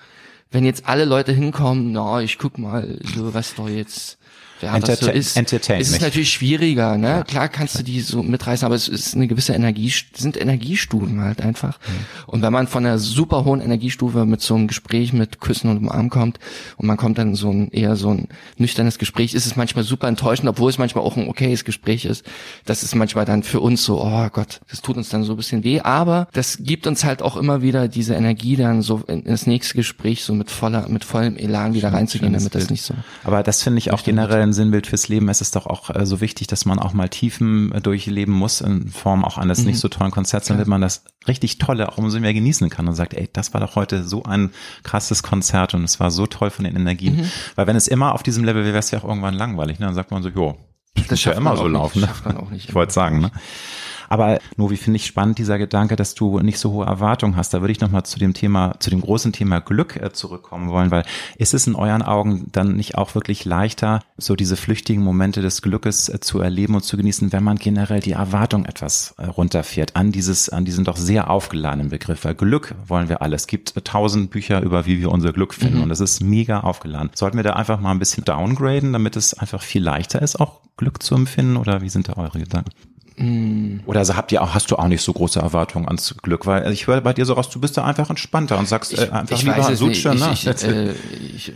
wenn 0.51 0.64
jetzt 0.64 0.86
alle 0.86 1.05
Leute 1.05 1.32
hinkommen, 1.32 1.92
na, 1.92 2.20
ich 2.20 2.38
guck 2.38 2.59
mal, 2.59 2.99
so 3.14 3.32
was 3.32 3.55
da 3.55 3.68
jetzt 3.68 4.18
ja, 4.64 4.96
so 4.96 5.10
ist, 5.10 5.36
entertain 5.36 5.80
ist 5.80 5.90
es 5.90 6.00
natürlich 6.00 6.32
schwieriger, 6.32 6.96
ne? 6.96 7.08
Ja. 7.08 7.22
Klar 7.24 7.48
kannst 7.48 7.78
du 7.78 7.82
die 7.82 8.00
so 8.00 8.22
mitreißen, 8.22 8.64
aber 8.66 8.74
es 8.74 8.88
ist 8.88 9.14
eine 9.14 9.26
gewisse 9.26 9.52
Energie, 9.52 9.92
sind 10.14 10.40
Energiestufen 10.40 11.20
halt 11.20 11.42
einfach. 11.42 11.78
Mhm. 11.80 11.92
Und 12.26 12.42
wenn 12.42 12.52
man 12.52 12.66
von 12.66 12.84
einer 12.84 12.98
super 12.98 13.44
hohen 13.44 13.60
Energiestufe 13.60 14.24
mit 14.24 14.40
so 14.40 14.54
einem 14.54 14.66
Gespräch 14.66 15.12
mit 15.12 15.40
Küssen 15.40 15.70
und 15.70 15.78
Umarm 15.78 16.10
kommt 16.10 16.38
und 16.76 16.86
man 16.86 16.96
kommt 16.96 17.18
dann 17.18 17.34
so 17.34 17.50
ein 17.50 17.70
eher 17.70 17.96
so 17.96 18.10
ein 18.10 18.28
nüchternes 18.56 18.98
Gespräch, 18.98 19.34
ist 19.34 19.46
es 19.46 19.56
manchmal 19.56 19.84
super 19.84 20.08
enttäuschend, 20.08 20.48
obwohl 20.48 20.70
es 20.70 20.78
manchmal 20.78 21.04
auch 21.04 21.16
ein 21.16 21.28
okayes 21.28 21.64
Gespräch 21.64 22.04
ist. 22.04 22.24
Das 22.64 22.82
ist 22.82 22.94
manchmal 22.94 23.24
dann 23.24 23.42
für 23.42 23.60
uns 23.60 23.84
so, 23.84 24.02
oh 24.02 24.28
Gott, 24.32 24.60
das 24.70 24.82
tut 24.82 24.96
uns 24.96 25.08
dann 25.08 25.24
so 25.24 25.34
ein 25.34 25.36
bisschen 25.36 25.64
weh, 25.64 25.80
aber 25.80 26.28
das 26.32 26.58
gibt 26.60 26.86
uns 26.86 27.04
halt 27.04 27.22
auch 27.22 27.36
immer 27.36 27.62
wieder 27.62 27.88
diese 27.88 28.14
Energie 28.14 28.56
dann 28.56 28.82
so 28.82 29.02
in 29.06 29.24
das 29.24 29.46
nächste 29.46 29.74
Gespräch 29.74 30.24
so 30.24 30.34
mit 30.34 30.50
voller, 30.50 30.88
mit 30.88 31.04
vollem 31.04 31.36
Elan 31.36 31.74
wieder 31.74 31.92
reinzugehen, 31.92 32.32
damit 32.32 32.54
das 32.54 32.70
nicht 32.70 32.82
so. 32.82 32.94
Aber 33.24 33.42
das 33.42 33.62
finde 33.62 33.78
ich 33.78 33.90
auch 33.92 34.02
generell 34.02 34.42
ein 34.42 34.52
Sinnbild 34.55 34.86
fürs 34.86 35.09
Leben. 35.09 35.28
Es 35.28 35.40
ist 35.40 35.57
doch 35.57 35.66
auch 35.66 35.90
äh, 35.90 36.07
so 36.07 36.20
wichtig, 36.20 36.46
dass 36.46 36.64
man 36.64 36.78
auch 36.78 36.92
mal 36.92 37.09
Tiefen 37.09 37.72
äh, 37.72 37.80
durchleben 37.80 38.32
muss 38.32 38.61
in 38.61 38.88
Form 38.88 39.24
auch 39.24 39.38
eines 39.38 39.61
mhm. 39.61 39.66
nicht 39.66 39.80
so 39.80 39.88
tollen 39.88 40.11
Konzerts, 40.11 40.48
damit 40.48 40.66
man 40.66 40.80
das 40.80 41.05
richtig 41.28 41.59
tolle 41.59 41.90
auch 41.90 41.98
umso 41.98 42.20
mehr 42.20 42.34
genießen 42.34 42.70
kann 42.70 42.88
und 42.88 42.94
sagt, 42.94 43.14
ey, 43.14 43.28
das 43.32 43.52
war 43.52 43.61
doch 43.61 43.76
heute 43.76 44.05
so 44.05 44.22
ein 44.22 44.50
krasses 44.82 45.22
Konzert 45.22 45.74
und 45.74 45.84
es 45.84 46.00
war 46.00 46.11
so 46.11 46.26
toll 46.26 46.50
von 46.50 46.64
den 46.64 46.76
Energien. 46.76 47.16
Mhm. 47.16 47.30
Weil 47.57 47.66
wenn 47.66 47.76
es 47.76 47.88
immer 47.88 48.14
auf 48.14 48.22
diesem 48.22 48.44
Level 48.44 48.62
wäre, 48.62 48.74
wäre 48.74 48.80
es 48.80 48.90
ja 48.90 48.98
auch 49.00 49.05
irgendwann 49.05 49.34
langweilig. 49.34 49.78
Ne? 49.78 49.86
Dann 49.86 49.94
sagt 49.94 50.11
man 50.11 50.22
so, 50.22 50.28
jo, 50.28 50.57
das, 50.94 51.09
das 51.09 51.24
ja 51.24 51.32
immer 51.32 51.57
so 51.57 51.66
laufen. 51.66 52.00
Ne? 52.00 52.09
Ich 52.57 52.74
wollte 52.74 52.92
sagen, 52.92 53.20
ne? 53.20 53.30
Aber 54.14 54.38
nur 54.56 54.70
wie 54.70 54.76
finde 54.76 54.98
ich 54.98 55.06
spannend 55.06 55.38
dieser 55.38 55.58
Gedanke, 55.58 55.96
dass 55.96 56.14
du 56.14 56.38
nicht 56.38 56.60
so 56.60 56.70
hohe 56.70 56.86
Erwartungen 56.86 57.34
hast. 57.34 57.52
Da 57.52 57.62
würde 57.62 57.72
ich 57.72 57.80
nochmal 57.80 58.04
zu 58.04 58.20
dem 58.20 58.32
Thema, 58.32 58.76
zu 58.78 58.88
dem 58.88 59.00
großen 59.00 59.32
Thema 59.32 59.58
Glück 59.58 59.96
äh, 59.96 60.12
zurückkommen 60.12 60.68
wollen, 60.68 60.92
weil 60.92 61.02
ist 61.36 61.52
es 61.52 61.66
in 61.66 61.74
euren 61.74 62.00
Augen 62.00 62.46
dann 62.52 62.76
nicht 62.76 62.96
auch 62.96 63.16
wirklich 63.16 63.44
leichter, 63.44 64.02
so 64.16 64.36
diese 64.36 64.56
flüchtigen 64.56 65.02
Momente 65.02 65.42
des 65.42 65.62
Glückes 65.62 66.08
äh, 66.08 66.20
zu 66.20 66.38
erleben 66.38 66.76
und 66.76 66.84
zu 66.84 66.96
genießen, 66.96 67.32
wenn 67.32 67.42
man 67.42 67.56
generell 67.56 67.98
die 67.98 68.12
Erwartung 68.12 68.66
etwas 68.66 69.16
äh, 69.18 69.26
runterfährt 69.26 69.96
an 69.96 70.12
dieses, 70.12 70.48
an 70.48 70.64
diesen 70.64 70.84
doch 70.84 70.96
sehr 70.96 71.28
aufgeladenen 71.28 71.88
Begriff. 71.88 72.24
Weil 72.24 72.36
Glück 72.36 72.76
wollen 72.86 73.08
wir 73.08 73.20
alle. 73.20 73.34
Es 73.34 73.48
gibt 73.48 73.74
tausend 73.84 74.30
Bücher 74.30 74.62
über, 74.62 74.86
wie 74.86 75.00
wir 75.00 75.10
unser 75.10 75.32
Glück 75.32 75.54
finden 75.54 75.78
mhm. 75.78 75.82
und 75.82 75.90
es 75.90 75.98
ist 75.98 76.22
mega 76.22 76.60
aufgeladen. 76.60 77.10
Sollten 77.16 77.36
wir 77.36 77.42
da 77.42 77.54
einfach 77.54 77.80
mal 77.80 77.90
ein 77.90 77.98
bisschen 77.98 78.24
downgraden, 78.24 78.92
damit 78.92 79.16
es 79.16 79.34
einfach 79.34 79.60
viel 79.60 79.82
leichter 79.82 80.22
ist, 80.22 80.38
auch 80.38 80.60
Glück 80.76 81.02
zu 81.02 81.16
empfinden 81.16 81.56
oder 81.56 81.82
wie 81.82 81.88
sind 81.88 82.06
da 82.06 82.12
eure 82.12 82.38
Gedanken? 82.38 82.70
Mm. 83.16 83.80
Oder 83.86 84.00
also 84.00 84.16
habt 84.16 84.32
ihr 84.32 84.42
auch, 84.42 84.54
hast 84.54 84.70
du 84.70 84.76
auch 84.76 84.88
nicht 84.88 85.02
so 85.02 85.12
große 85.12 85.38
Erwartungen 85.38 85.86
ans 85.86 86.16
Glück? 86.22 86.46
Weil 86.46 86.72
ich 86.72 86.86
höre 86.86 87.00
bei 87.00 87.12
dir 87.12 87.24
so 87.24 87.34
raus, 87.34 87.48
du 87.48 87.60
bist 87.60 87.76
da 87.76 87.84
einfach 87.84 88.10
entspannter 88.10 88.58
und 88.58 88.66
sagst 88.66 88.92
ich, 88.92 89.00
äh, 89.00 89.10
einfach 89.10 89.36
ich 89.36 89.44
lieber 89.44 89.76
Sutsche, 89.76 90.14
ne? 90.14 90.30
Ich, 90.32 90.46
äh, 90.46 90.92
ich, 91.36 91.52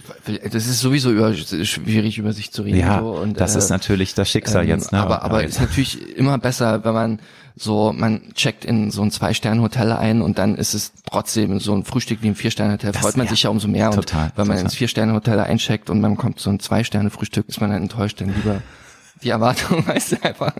das 0.53 0.67
ist 0.67 0.81
sowieso 0.81 1.11
über, 1.11 1.35
schwierig 1.35 2.19
über 2.19 2.33
sich 2.33 2.53
zu 2.53 2.63
reden. 2.63 2.79
Ja, 2.79 3.01
so, 3.01 3.11
und, 3.11 3.41
das 3.41 3.55
äh, 3.55 3.59
ist 3.59 3.71
natürlich 3.71 4.15
das 4.15 4.31
Schicksal 4.31 4.65
ähm, 4.65 4.69
jetzt. 4.71 4.93
Ne? 4.93 5.01
Aber, 5.01 5.23
aber 5.23 5.43
ist 5.43 5.61
natürlich 5.61 6.17
immer 6.17 6.39
besser, 6.39 6.85
wenn 6.85 6.95
man 6.95 7.19
so, 7.57 7.93
man 7.93 8.21
checkt 8.35 8.65
in 8.65 8.93
so 8.93 9.03
ein 9.03 9.11
Zwei-Sterne-Hotel 9.11 9.91
ein 9.91 10.23
und 10.23 10.39
dann 10.39 10.55
ist 10.55 10.75
es 10.75 10.93
trotzdem 11.11 11.59
so 11.59 11.75
ein 11.75 11.85
Frühstück 11.85 12.23
wie 12.23 12.29
ein 12.29 12.37
Vier-Sterne-Hotel. 12.37 12.93
Freut 12.93 13.17
man 13.17 13.27
ja, 13.27 13.31
sich 13.31 13.43
ja 13.43 13.51
umso 13.51 13.67
mehr. 13.67 13.91
Total. 13.91 14.27
Und 14.27 14.33
wenn 14.37 14.47
man 14.47 14.57
total. 14.57 14.65
ins 14.67 14.75
Vier-Sterne-Hotel 14.75 15.41
eincheckt 15.41 15.91
und 15.91 16.01
man 16.01 16.17
kommt 16.17 16.39
so 16.39 16.51
ein 16.51 16.61
Zwei-Sterne-Frühstück, 16.61 17.49
ist 17.49 17.61
man 17.61 17.71
dann 17.71 17.83
enttäuscht, 17.83 18.21
dann 18.21 18.33
lieber 18.33 18.63
die 19.23 19.31
Erwartung 19.31 19.87
heißt 19.87 20.25
einfach. 20.25 20.53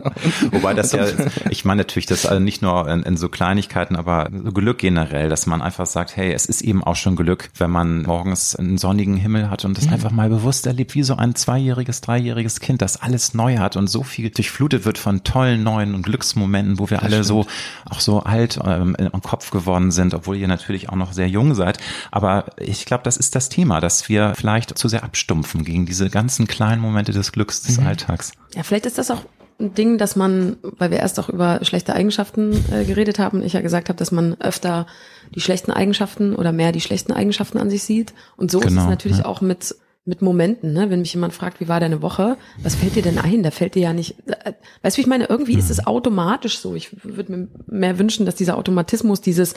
Wobei 0.51 0.75
das 0.75 0.93
ja, 0.93 1.07
ich 1.51 1.65
meine 1.65 1.81
natürlich, 1.81 2.07
das 2.07 2.27
also 2.27 2.41
nicht 2.41 2.63
nur 2.63 2.89
in, 2.89 3.03
in, 3.03 3.17
so 3.17 3.29
Kleinigkeiten, 3.29 3.97
aber 3.97 4.29
so 4.33 4.53
Glück 4.53 4.79
generell, 4.79 5.29
dass 5.29 5.47
man 5.47 5.63
einfach 5.63 5.87
sagt, 5.87 6.17
hey, 6.17 6.33
es 6.33 6.47
ist 6.47 6.63
eben 6.63 6.83
auch 6.83 6.97
schon 6.97 7.17
Glück, 7.17 7.51
wenn 7.59 7.71
man 7.71 8.03
morgens 8.03 8.57
einen 8.57 8.79
sonnigen 8.79 9.17
Himmel 9.17 9.51
hat 9.51 9.65
und 9.65 9.77
das 9.77 9.87
mhm. 9.87 9.95
einfach 9.95 10.11
mal 10.11 10.29
bewusst 10.29 10.67
erlebt, 10.67 10.95
wie 10.95 11.03
so 11.03 11.17
ein 11.17 11.35
zweijähriges, 11.35 12.01
dreijähriges 12.01 12.61
Kind, 12.61 12.83
das 12.83 13.01
alles 13.01 13.35
neu 13.35 13.59
hat 13.59 13.77
und 13.77 13.89
so 13.89 14.03
viel 14.03 14.31
durchflutet 14.31 14.85
wird 14.85 14.99
von 14.99 15.25
tollen 15.25 15.63
neuen 15.63 15.95
und 15.95 16.03
Glücksmomenten, 16.03 16.79
wo 16.79 16.91
wir 16.91 16.99
das 16.99 17.05
alle 17.05 17.25
stimmt. 17.25 17.27
so 17.27 17.47
auch 17.91 18.01
so 18.01 18.23
alt 18.23 18.59
ähm, 18.65 18.97
im 18.99 19.23
Kopf 19.23 19.51
geworden 19.51 19.91
sind, 19.91 20.15
obwohl 20.15 20.37
ihr 20.37 20.49
natürlich 20.49 20.89
auch 20.89 20.97
noch 20.97 21.13
sehr 21.13 21.29
jung 21.29 21.55
seid. 21.55 21.79
Aber 22.11 22.47
ich 22.59 22.85
glaube, 22.87 23.05
das 23.05 23.17
ist 23.17 23.35
das 23.35 23.49
Thema, 23.49 23.81
dass 23.81 24.09
wir 24.09 24.35
vielleicht 24.35 24.77
zu 24.77 24.89
sehr 24.89 25.05
abstumpfen 25.05 25.65
gegen 25.65 25.87
diese 25.87 26.11
ganzen 26.11 26.47
kleinen 26.47 26.81
Momente 26.81 27.13
des 27.13 27.33
Glücks 27.33 27.63
des 27.63 27.79
mhm. 27.79 27.87
Alltags. 27.87 28.33
Ja, 28.55 28.63
vielleicht 28.63 28.87
ist 28.87 28.99
das 28.99 29.11
auch 29.11 29.23
ein 29.61 29.75
Ding, 29.75 29.99
dass 29.99 30.15
man, 30.15 30.57
weil 30.63 30.91
wir 30.91 30.99
erst 30.99 31.19
auch 31.19 31.29
über 31.29 31.59
schlechte 31.63 31.95
Eigenschaften 31.95 32.53
äh, 32.73 32.85
geredet 32.85 33.19
haben, 33.19 33.43
ich 33.43 33.55
ja 33.55 33.61
gesagt 33.61 33.89
habe, 33.89 33.99
dass 33.99 34.13
man 34.13 34.37
öfter 34.41 34.87
die 35.35 35.41
schlechten 35.41 35.73
Eigenschaften 35.73 36.35
oder 36.35 36.53
mehr 36.53 36.73
die 36.73 36.81
schlechten 36.81 37.13
Eigenschaften 37.13 37.59
an 37.59 37.69
sich 37.69 37.83
sieht. 37.83 38.15
Und 38.37 38.51
so 38.51 38.61
genau, 38.61 38.69
ist 38.69 38.73
es 38.73 38.79
genau, 38.79 38.91
natürlich 38.91 39.19
ja. 39.19 39.25
auch 39.25 39.41
mit 39.41 39.75
mit 40.09 40.23
Momenten, 40.23 40.73
ne? 40.73 40.89
Wenn 40.89 41.01
mich 41.01 41.13
jemand 41.13 41.35
fragt, 41.35 41.61
wie 41.61 41.69
war 41.69 41.81
deine 41.81 42.01
Woche, 42.01 42.39
was 42.63 42.75
fällt 42.75 42.97
dir 42.97 43.03
denn 43.03 43.19
ein? 43.19 43.43
Da 43.43 43.51
fällt 43.51 43.75
dir 43.75 43.83
ja 43.83 43.93
nicht, 43.93 44.17
äh, 44.27 44.55
weißt 44.83 44.97
du, 44.97 44.99
wie 44.99 45.03
ich 45.03 45.07
meine, 45.07 45.27
irgendwie 45.27 45.57
ist 45.57 45.71
es 45.71 45.87
automatisch 45.87 46.59
so. 46.59 46.75
Ich 46.75 47.05
würde 47.05 47.31
mir 47.31 47.49
mehr 47.67 47.99
wünschen, 47.99 48.25
dass 48.25 48.35
dieser 48.35 48.57
Automatismus, 48.57 49.21
dieses, 49.21 49.55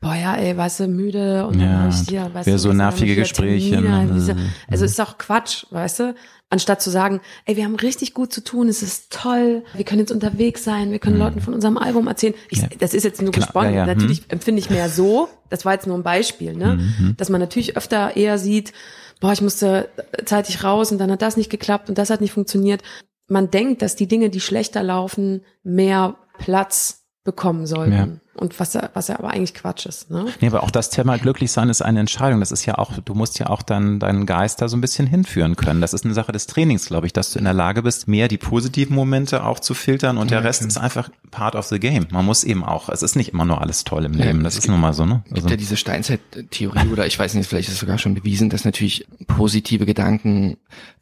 boah 0.00 0.16
ja, 0.16 0.34
ey, 0.34 0.56
weißt 0.56 0.80
du, 0.80 0.88
müde 0.88 1.46
und 1.46 1.60
ja, 1.60 1.88
ich 1.88 2.08
hier, 2.08 2.28
weißt 2.32 2.48
du, 2.48 2.58
so 2.58 2.72
nervige 2.72 3.14
Gespräche. 3.14 3.70
Termine, 3.70 4.06
ne? 4.06 4.12
diese, 4.14 4.36
also 4.68 4.84
ist 4.84 5.00
auch 5.00 5.18
Quatsch, 5.18 5.66
weißt 5.70 6.00
du? 6.00 6.14
Anstatt 6.50 6.82
zu 6.82 6.90
sagen, 6.90 7.20
ey, 7.46 7.56
wir 7.56 7.64
haben 7.64 7.76
richtig 7.76 8.12
gut 8.12 8.32
zu 8.32 8.42
tun, 8.42 8.68
es 8.68 8.82
ist 8.82 9.10
toll, 9.10 9.62
wir 9.72 9.84
können 9.84 10.00
jetzt 10.00 10.12
unterwegs 10.12 10.64
sein, 10.64 10.90
wir 10.90 10.98
können 10.98 11.16
mhm. 11.16 11.22
Leuten 11.22 11.40
von 11.40 11.54
unserem 11.54 11.78
Album 11.78 12.08
erzählen. 12.08 12.34
Ich, 12.50 12.58
ja. 12.58 12.68
Das 12.78 12.92
ist 12.92 13.04
jetzt 13.04 13.22
nur 13.22 13.30
Klar, 13.30 13.46
gesponnen. 13.46 13.74
Ja. 13.74 13.86
Natürlich 13.86 14.18
hm. 14.18 14.26
empfinde 14.30 14.58
ich 14.60 14.68
mehr 14.68 14.90
so. 14.90 15.28
Das 15.48 15.64
war 15.64 15.72
jetzt 15.72 15.86
nur 15.86 15.96
ein 15.96 16.02
Beispiel, 16.02 16.54
ne? 16.54 16.76
Mhm. 16.76 17.14
Dass 17.16 17.30
man 17.30 17.40
natürlich 17.40 17.76
öfter 17.78 18.16
eher 18.16 18.36
sieht, 18.36 18.74
boah, 19.22 19.32
ich 19.32 19.40
musste 19.40 19.88
zeitig 20.24 20.64
raus 20.64 20.90
und 20.90 20.98
dann 20.98 21.10
hat 21.10 21.22
das 21.22 21.36
nicht 21.36 21.48
geklappt 21.48 21.88
und 21.88 21.96
das 21.96 22.10
hat 22.10 22.20
nicht 22.20 22.32
funktioniert. 22.32 22.82
Man 23.28 23.50
denkt, 23.50 23.80
dass 23.80 23.94
die 23.94 24.08
Dinge, 24.08 24.30
die 24.30 24.40
schlechter 24.40 24.82
laufen, 24.82 25.42
mehr 25.62 26.16
Platz 26.38 27.06
bekommen 27.22 27.64
sollten. 27.64 27.92
Ja. 27.92 28.08
Und 28.34 28.58
was 28.58 28.72
ja, 28.72 28.88
was 28.94 29.08
ja 29.08 29.18
aber 29.18 29.30
eigentlich 29.30 29.52
Quatsch 29.52 29.84
ist. 29.84 30.10
Ne? 30.10 30.26
Nee, 30.40 30.46
aber 30.46 30.62
auch 30.62 30.70
das 30.70 30.88
Thema 30.88 31.18
glücklich 31.18 31.52
sein 31.52 31.68
ist 31.68 31.82
eine 31.82 32.00
Entscheidung. 32.00 32.40
Das 32.40 32.50
ist 32.50 32.64
ja 32.64 32.78
auch, 32.78 32.92
du 32.98 33.14
musst 33.14 33.38
ja 33.38 33.48
auch 33.48 33.60
dann 33.60 33.98
deinen 33.98 34.24
Geist 34.24 34.62
da 34.62 34.68
so 34.68 34.76
ein 34.76 34.80
bisschen 34.80 35.06
hinführen 35.06 35.54
können. 35.54 35.82
Das 35.82 35.92
ist 35.92 36.06
eine 36.06 36.14
Sache 36.14 36.32
des 36.32 36.46
Trainings, 36.46 36.86
glaube 36.86 37.06
ich, 37.06 37.12
dass 37.12 37.32
du 37.32 37.38
in 37.38 37.44
der 37.44 37.52
Lage 37.52 37.82
bist, 37.82 38.08
mehr 38.08 38.28
die 38.28 38.38
positiven 38.38 38.96
Momente 38.96 39.44
auch 39.44 39.60
zu 39.60 39.74
filtern 39.74 40.16
und 40.16 40.30
ja, 40.30 40.38
der 40.38 40.48
Rest 40.48 40.64
ist 40.64 40.78
einfach 40.78 41.10
part 41.30 41.54
of 41.54 41.66
the 41.66 41.78
game. 41.78 42.06
Man 42.10 42.24
muss 42.24 42.42
eben 42.42 42.64
auch, 42.64 42.88
es 42.88 43.02
ist 43.02 43.16
nicht 43.16 43.34
immer 43.34 43.44
nur 43.44 43.60
alles 43.60 43.84
toll 43.84 44.06
im 44.06 44.14
Leben. 44.14 44.42
das 44.44 44.56
ist 44.56 44.66
nun 44.66 44.80
mal 44.80 44.94
so, 44.94 45.04
ne? 45.04 45.22
Es 45.26 45.34
gibt 45.34 45.38
also, 45.38 45.48
ja 45.50 45.56
diese 45.56 45.76
Steinzeit-Theorie 45.76 46.88
oder 46.88 47.06
ich 47.06 47.18
weiß 47.18 47.34
nicht, 47.34 47.48
vielleicht 47.48 47.68
ist 47.68 47.74
es 47.74 47.80
sogar 47.80 47.98
schon 47.98 48.14
bewiesen, 48.14 48.48
dass 48.48 48.64
natürlich 48.64 49.06
positive 49.26 49.84
Gedanken 49.84 50.56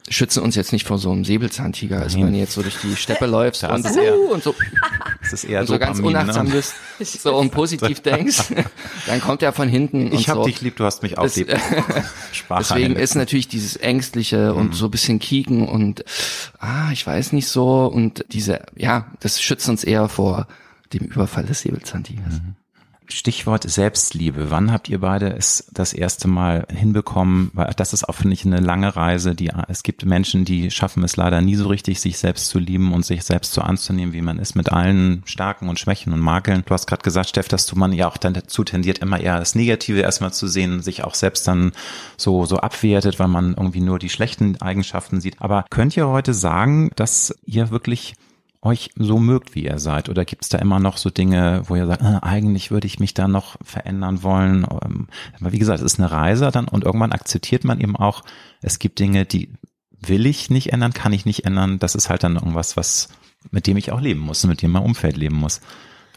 schützen 0.09 0.43
uns 0.43 0.55
jetzt 0.55 0.73
nicht 0.73 0.85
vor 0.85 0.97
so 0.97 1.11
einem 1.11 1.23
Säbelzahntiger. 1.23 1.99
Also 2.01 2.19
wenn 2.19 2.33
du 2.33 2.39
jetzt 2.39 2.53
so 2.53 2.61
durch 2.61 2.77
die 2.81 2.95
Steppe 2.95 3.25
läufst 3.27 3.63
und, 3.63 3.85
uh, 3.85 4.33
und 4.33 4.43
so, 4.43 4.53
das 5.31 5.43
ist 5.43 5.49
eher 5.49 5.61
und 5.61 5.67
so 5.67 5.79
ganz 5.79 5.99
ne? 5.99 6.07
unachtsam 6.07 6.47
ne? 6.47 6.53
bist 6.53 6.75
so 7.21 7.35
und 7.35 7.51
positiv 7.51 8.01
denkst, 8.01 8.53
dann 9.07 9.21
kommt 9.21 9.41
er 9.41 9.53
von 9.53 9.67
hinten. 9.67 10.11
Ich 10.13 10.29
hab 10.29 10.37
so. 10.37 10.43
dich 10.43 10.61
lieb, 10.61 10.75
du 10.75 10.85
hast 10.85 11.03
mich 11.03 11.17
auch 11.17 11.33
lieb. 11.35 11.47
Deswegen 12.59 12.95
ist 12.95 13.15
natürlich 13.15 13.47
dieses 13.47 13.75
Ängstliche 13.75 14.51
mhm. 14.51 14.59
und 14.59 14.75
so 14.75 14.85
ein 14.85 14.91
bisschen 14.91 15.19
Kieken 15.19 15.67
und 15.67 16.03
ah, 16.59 16.91
ich 16.91 17.05
weiß 17.05 17.33
nicht 17.33 17.47
so 17.47 17.85
und 17.85 18.25
diese, 18.29 18.61
ja, 18.75 19.07
das 19.19 19.41
schützt 19.41 19.67
uns 19.69 19.83
eher 19.83 20.09
vor 20.09 20.47
dem 20.93 21.05
Überfall 21.05 21.45
des 21.45 21.61
Säbelzahntigers. 21.61 22.33
Mhm. 22.33 22.55
Stichwort 23.11 23.69
Selbstliebe. 23.69 24.51
Wann 24.51 24.71
habt 24.71 24.89
ihr 24.89 24.99
beide 24.99 25.29
es 25.29 25.67
das 25.71 25.93
erste 25.93 26.27
Mal 26.27 26.65
hinbekommen? 26.71 27.51
Weil 27.53 27.73
das 27.75 27.93
ist 27.93 28.07
auch, 28.07 28.15
finde 28.15 28.33
ich, 28.33 28.45
eine 28.45 28.59
lange 28.59 28.95
Reise. 28.95 29.35
Die, 29.35 29.51
es 29.67 29.83
gibt 29.83 30.05
Menschen, 30.05 30.45
die 30.45 30.71
schaffen 30.71 31.03
es 31.03 31.17
leider 31.17 31.41
nie 31.41 31.55
so 31.55 31.67
richtig, 31.67 31.99
sich 31.99 32.17
selbst 32.17 32.49
zu 32.49 32.59
lieben 32.59 32.93
und 32.93 33.05
sich 33.05 33.23
selbst 33.23 33.53
so 33.53 33.61
anzunehmen, 33.61 34.13
wie 34.13 34.21
man 34.21 34.39
ist, 34.39 34.55
mit 34.55 34.71
allen 34.71 35.23
Starken 35.25 35.69
und 35.69 35.79
Schwächen 35.79 36.13
und 36.13 36.19
Makeln. 36.19 36.63
Du 36.65 36.73
hast 36.73 36.87
gerade 36.87 37.03
gesagt, 37.03 37.29
Steff, 37.29 37.47
dass 37.47 37.65
du 37.65 37.75
man 37.75 37.93
ja 37.93 38.07
auch 38.07 38.17
dann 38.17 38.33
dazu 38.33 38.63
tendiert, 38.63 38.99
immer 38.99 39.19
eher 39.19 39.39
das 39.39 39.55
Negative 39.55 39.99
erstmal 39.99 40.33
zu 40.33 40.47
sehen, 40.47 40.81
sich 40.81 41.03
auch 41.03 41.15
selbst 41.15 41.47
dann 41.47 41.73
so, 42.17 42.45
so 42.45 42.57
abwertet, 42.57 43.19
weil 43.19 43.27
man 43.27 43.53
irgendwie 43.55 43.81
nur 43.81 43.99
die 43.99 44.09
schlechten 44.09 44.61
Eigenschaften 44.61 45.21
sieht. 45.21 45.35
Aber 45.39 45.65
könnt 45.69 45.97
ihr 45.97 46.07
heute 46.07 46.33
sagen, 46.33 46.91
dass 46.95 47.35
ihr 47.45 47.71
wirklich 47.71 48.15
euch 48.61 48.91
so 48.95 49.17
mögt, 49.17 49.55
wie 49.55 49.65
ihr 49.65 49.79
seid? 49.79 50.09
Oder 50.09 50.23
gibt 50.25 50.43
es 50.43 50.49
da 50.49 50.59
immer 50.59 50.79
noch 50.79 50.97
so 50.97 51.09
Dinge, 51.09 51.63
wo 51.65 51.75
ihr 51.75 51.87
sagt, 51.87 52.03
äh, 52.03 52.19
eigentlich 52.21 52.71
würde 52.71 52.87
ich 52.87 52.99
mich 52.99 53.13
da 53.13 53.27
noch 53.27 53.57
verändern 53.63 54.23
wollen? 54.23 54.65
Ähm, 54.83 55.07
aber 55.39 55.51
wie 55.51 55.59
gesagt, 55.59 55.79
es 55.79 55.93
ist 55.93 55.99
eine 55.99 56.11
Reise 56.11 56.51
dann 56.51 56.67
und 56.67 56.83
irgendwann 56.83 57.11
akzeptiert 57.11 57.63
man 57.63 57.79
eben 57.79 57.95
auch, 57.95 58.23
es 58.61 58.79
gibt 58.79 58.99
Dinge, 58.99 59.25
die 59.25 59.49
will 59.99 60.25
ich 60.25 60.49
nicht 60.49 60.73
ändern, 60.73 60.93
kann 60.93 61.13
ich 61.13 61.25
nicht 61.25 61.45
ändern. 61.45 61.79
Das 61.79 61.95
ist 61.95 62.09
halt 62.09 62.23
dann 62.23 62.35
irgendwas, 62.35 62.77
was, 62.77 63.09
mit 63.51 63.67
dem 63.67 63.77
ich 63.77 63.91
auch 63.91 64.01
leben 64.01 64.19
muss, 64.19 64.45
mit 64.45 64.61
dem 64.61 64.71
mein 64.71 64.83
Umfeld 64.83 65.17
leben 65.17 65.35
muss. 65.35 65.61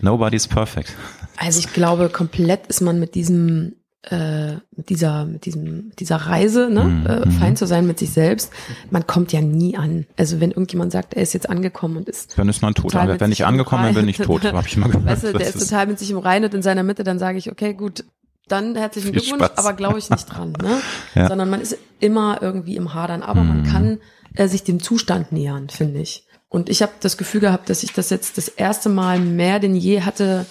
Nobody's 0.00 0.48
perfect. 0.48 0.94
Also 1.36 1.60
ich 1.60 1.72
glaube, 1.72 2.08
komplett 2.08 2.66
ist 2.66 2.80
man 2.80 2.98
mit 2.98 3.14
diesem 3.14 3.76
äh, 4.10 4.54
mit 4.76 4.88
dieser, 4.88 5.24
mit 5.24 5.46
diesem, 5.46 5.88
mit 5.88 6.00
dieser 6.00 6.16
Reise, 6.16 6.68
ne, 6.70 6.84
mhm. 6.84 7.06
äh, 7.06 7.30
fein 7.30 7.56
zu 7.56 7.66
sein 7.66 7.86
mit 7.86 7.98
sich 7.98 8.10
selbst, 8.10 8.52
man 8.90 9.06
kommt 9.06 9.32
ja 9.32 9.40
nie 9.40 9.76
an. 9.76 10.06
Also 10.16 10.40
wenn 10.40 10.50
irgendjemand 10.50 10.92
sagt, 10.92 11.14
er 11.14 11.22
ist 11.22 11.32
jetzt 11.32 11.48
angekommen 11.48 11.96
und 11.96 12.08
ist. 12.08 12.38
Dann 12.38 12.48
ist 12.48 12.62
man 12.62 12.74
tot. 12.74 12.94
Aber 12.94 13.18
wenn 13.20 13.32
ich 13.32 13.44
angekommen 13.46 13.86
bin, 13.86 13.94
bin 13.94 14.08
ich 14.08 14.18
tot, 14.18 14.44
habe 14.44 14.66
ich 14.66 14.76
mal 14.76 14.86
gehört. 14.90 15.06
Weißt 15.06 15.24
du, 15.24 15.32
der 15.32 15.48
ist 15.48 15.68
total 15.68 15.86
mit 15.86 15.98
sich 15.98 16.10
im 16.10 16.18
Reinen 16.18 16.46
und 16.46 16.54
in 16.54 16.62
seiner 16.62 16.82
Mitte, 16.82 17.04
dann 17.04 17.18
sage 17.18 17.38
ich, 17.38 17.50
okay, 17.50 17.74
gut, 17.74 18.04
dann 18.48 18.76
herzlichen 18.76 19.12
Glückwunsch, 19.12 19.44
Spaß. 19.44 19.58
aber 19.58 19.72
glaube 19.72 19.98
ich 19.98 20.10
nicht 20.10 20.26
dran, 20.26 20.52
ne? 20.62 20.80
ja. 21.14 21.28
Sondern 21.28 21.48
man 21.48 21.60
ist 21.60 21.78
immer 22.00 22.42
irgendwie 22.42 22.76
im 22.76 22.92
Hadern, 22.92 23.22
aber 23.22 23.42
mhm. 23.42 23.48
man 23.48 23.64
kann 23.64 23.98
äh, 24.34 24.48
sich 24.48 24.64
dem 24.64 24.82
Zustand 24.82 25.32
nähern, 25.32 25.70
finde 25.70 26.00
ich. 26.00 26.26
Und 26.50 26.68
ich 26.68 26.82
habe 26.82 26.92
das 27.00 27.16
Gefühl 27.16 27.40
gehabt, 27.40 27.70
dass 27.70 27.82
ich 27.82 27.92
das 27.92 28.10
jetzt 28.10 28.38
das 28.38 28.48
erste 28.48 28.88
Mal 28.88 29.18
mehr 29.18 29.58
denn 29.58 29.74
je 29.74 30.02
hatte 30.02 30.46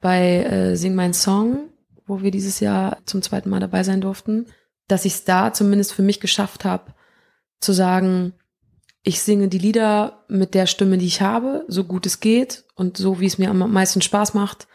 bei 0.00 0.44
äh, 0.44 0.76
Sing 0.76 0.94
Mein 0.94 1.12
Song 1.12 1.68
wo 2.06 2.22
wir 2.22 2.30
dieses 2.30 2.60
Jahr 2.60 2.98
zum 3.04 3.22
zweiten 3.22 3.50
Mal 3.50 3.60
dabei 3.60 3.82
sein 3.82 4.00
durften, 4.00 4.46
dass 4.88 5.04
ich 5.04 5.14
es 5.14 5.24
da 5.24 5.52
zumindest 5.52 5.92
für 5.92 6.02
mich 6.02 6.20
geschafft 6.20 6.64
habe, 6.64 6.94
zu 7.60 7.72
sagen, 7.72 8.34
ich 9.02 9.20
singe 9.20 9.48
die 9.48 9.58
Lieder 9.58 10.24
mit 10.28 10.54
der 10.54 10.66
Stimme, 10.66 10.98
die 10.98 11.06
ich 11.06 11.20
habe, 11.20 11.64
so 11.68 11.84
gut 11.84 12.06
es 12.06 12.20
geht 12.20 12.64
und 12.74 12.96
so, 12.96 13.20
wie 13.20 13.26
es 13.26 13.38
mir 13.38 13.50
am 13.50 13.72
meisten 13.72 14.02
Spaß 14.02 14.34
macht. 14.34 14.66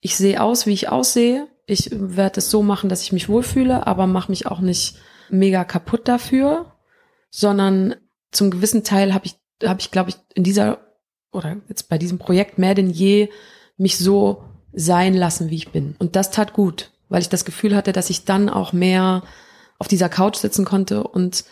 Ich 0.00 0.16
sehe 0.16 0.42
aus, 0.42 0.66
wie 0.66 0.72
ich 0.72 0.88
aussehe. 0.88 1.48
Ich 1.66 1.90
werde 1.92 2.40
es 2.40 2.50
so 2.50 2.62
machen, 2.62 2.88
dass 2.88 3.02
ich 3.02 3.12
mich 3.12 3.28
wohlfühle, 3.28 3.86
aber 3.86 4.06
mache 4.06 4.32
mich 4.32 4.46
auch 4.46 4.60
nicht 4.60 4.96
mega 5.30 5.64
kaputt 5.64 6.08
dafür, 6.08 6.72
sondern 7.30 7.94
zum 8.32 8.50
gewissen 8.50 8.84
Teil 8.84 9.14
habe 9.14 9.26
ich, 9.26 9.36
habe 9.64 9.80
ich, 9.80 9.90
glaube 9.90 10.10
ich, 10.10 10.16
in 10.34 10.44
dieser 10.44 10.78
oder 11.32 11.56
jetzt 11.68 11.88
bei 11.88 11.96
diesem 11.96 12.18
Projekt 12.18 12.58
mehr 12.58 12.74
denn 12.74 12.90
je 12.90 13.30
mich 13.76 13.96
so 13.98 14.44
sein 14.72 15.14
lassen, 15.14 15.50
wie 15.50 15.56
ich 15.56 15.72
bin. 15.72 15.96
Und 15.98 16.16
das 16.16 16.30
tat 16.30 16.52
gut, 16.52 16.92
weil 17.08 17.22
ich 17.22 17.28
das 17.28 17.44
Gefühl 17.44 17.74
hatte, 17.74 17.92
dass 17.92 18.10
ich 18.10 18.24
dann 18.24 18.48
auch 18.48 18.72
mehr 18.72 19.22
auf 19.78 19.88
dieser 19.88 20.08
Couch 20.08 20.36
sitzen 20.36 20.64
konnte 20.64 21.02
und 21.02 21.44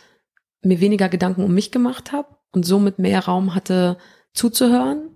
mir 0.63 0.81
weniger 0.81 1.09
Gedanken 1.09 1.45
um 1.45 1.55
mich 1.55 1.73
gemacht 1.73 2.13
habe 2.13 2.29
und 2.53 2.65
somit 2.65 2.99
mehr 2.99 3.25
Raum 3.25 3.55
hatte 3.55 3.97
zuzuhören 4.33 5.11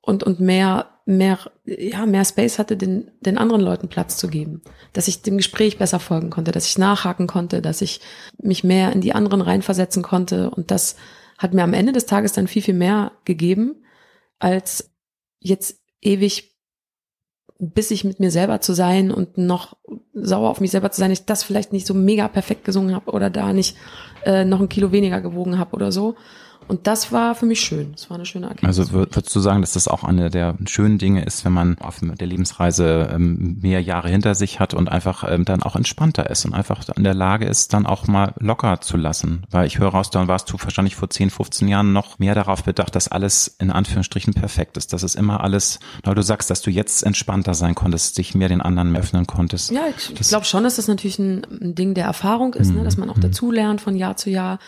und 0.00 0.24
und 0.24 0.40
mehr 0.40 1.00
mehr 1.04 1.38
ja 1.64 2.06
mehr 2.06 2.24
Space 2.24 2.58
hatte 2.58 2.76
den 2.76 3.10
den 3.20 3.38
anderen 3.38 3.60
Leuten 3.60 3.88
Platz 3.88 4.16
zu 4.16 4.28
geben, 4.28 4.62
dass 4.92 5.08
ich 5.08 5.22
dem 5.22 5.36
Gespräch 5.36 5.78
besser 5.78 6.00
folgen 6.00 6.30
konnte, 6.30 6.52
dass 6.52 6.66
ich 6.66 6.78
nachhaken 6.78 7.26
konnte, 7.26 7.62
dass 7.62 7.82
ich 7.82 8.00
mich 8.38 8.64
mehr 8.64 8.92
in 8.92 9.00
die 9.00 9.14
anderen 9.14 9.40
reinversetzen 9.40 10.02
konnte 10.02 10.50
und 10.50 10.70
das 10.70 10.96
hat 11.38 11.52
mir 11.52 11.62
am 11.62 11.74
Ende 11.74 11.92
des 11.92 12.06
Tages 12.06 12.32
dann 12.32 12.48
viel 12.48 12.62
viel 12.62 12.74
mehr 12.74 13.12
gegeben 13.24 13.84
als 14.38 14.90
jetzt 15.40 15.80
ewig 16.00 16.55
bissig 17.58 18.04
mit 18.04 18.20
mir 18.20 18.30
selber 18.30 18.60
zu 18.60 18.74
sein 18.74 19.10
und 19.10 19.38
noch 19.38 19.76
sauer 20.14 20.50
auf 20.50 20.60
mich 20.60 20.70
selber 20.70 20.90
zu 20.90 21.00
sein, 21.00 21.10
ich 21.10 21.24
das 21.24 21.42
vielleicht 21.42 21.72
nicht 21.72 21.86
so 21.86 21.94
mega 21.94 22.28
perfekt 22.28 22.64
gesungen 22.64 22.94
habe 22.94 23.10
oder 23.12 23.30
da 23.30 23.52
nicht 23.52 23.76
äh, 24.24 24.44
noch 24.44 24.60
ein 24.60 24.68
Kilo 24.68 24.92
weniger 24.92 25.20
gewogen 25.20 25.58
habe 25.58 25.74
oder 25.74 25.92
so. 25.92 26.16
Und 26.68 26.86
das 26.86 27.12
war 27.12 27.34
für 27.34 27.46
mich 27.46 27.60
schön. 27.60 27.92
Das 27.92 28.10
war 28.10 28.16
eine 28.16 28.26
schöne 28.26 28.46
Erkenntnis. 28.46 28.78
Also 28.78 28.92
würdest 28.92 29.34
du 29.34 29.40
sagen, 29.40 29.60
dass 29.60 29.72
das 29.72 29.88
auch 29.88 30.04
eine 30.04 30.30
der 30.30 30.56
schönen 30.66 30.98
Dinge 30.98 31.24
ist, 31.24 31.44
wenn 31.44 31.52
man 31.52 31.78
auf 31.78 32.00
der 32.00 32.26
Lebensreise 32.26 33.10
ähm, 33.12 33.58
mehr 33.60 33.80
Jahre 33.80 34.08
hinter 34.08 34.34
sich 34.34 34.58
hat 34.58 34.74
und 34.74 34.88
einfach 34.88 35.24
ähm, 35.28 35.44
dann 35.44 35.62
auch 35.62 35.76
entspannter 35.76 36.28
ist 36.28 36.44
und 36.44 36.54
einfach 36.54 36.82
in 36.96 37.04
der 37.04 37.14
Lage 37.14 37.46
ist, 37.46 37.72
dann 37.72 37.86
auch 37.86 38.06
mal 38.06 38.34
locker 38.38 38.80
zu 38.80 38.96
lassen. 38.96 39.44
Weil 39.50 39.66
ich 39.66 39.78
höre 39.78 39.90
raus, 39.90 40.10
dann 40.10 40.28
warst 40.28 40.50
du 40.50 40.56
wahrscheinlich 40.60 40.96
vor 40.96 41.08
10, 41.08 41.30
15 41.30 41.68
Jahren 41.68 41.92
noch 41.92 42.18
mehr 42.18 42.34
darauf 42.34 42.64
bedacht, 42.64 42.94
dass 42.94 43.08
alles 43.08 43.48
in 43.58 43.70
Anführungsstrichen 43.70 44.34
perfekt 44.34 44.76
ist. 44.76 44.92
Dass 44.92 45.02
es 45.02 45.14
immer 45.14 45.42
alles, 45.42 45.78
weil 46.02 46.14
du 46.14 46.22
sagst, 46.22 46.50
dass 46.50 46.62
du 46.62 46.70
jetzt 46.70 47.02
entspannter 47.04 47.54
sein 47.54 47.74
konntest, 47.74 48.18
dich 48.18 48.34
mehr 48.34 48.48
den 48.48 48.60
anderen 48.60 48.96
öffnen 48.96 49.26
konntest. 49.26 49.70
Ja, 49.70 49.82
ich 49.96 50.28
glaube 50.28 50.44
schon, 50.44 50.64
dass 50.64 50.76
das 50.76 50.88
natürlich 50.88 51.18
ein, 51.18 51.46
Ding 51.76 51.94
der 51.94 52.04
Erfahrung 52.04 52.54
ist, 52.54 52.72
ne? 52.72 52.84
dass 52.84 52.96
man 52.96 53.10
auch 53.10 53.16
mhm. 53.16 53.22
dazulernt 53.22 53.80
von 53.80 53.96
Jahr 53.96 54.16
zu 54.16 54.30
Jahr. 54.30 54.58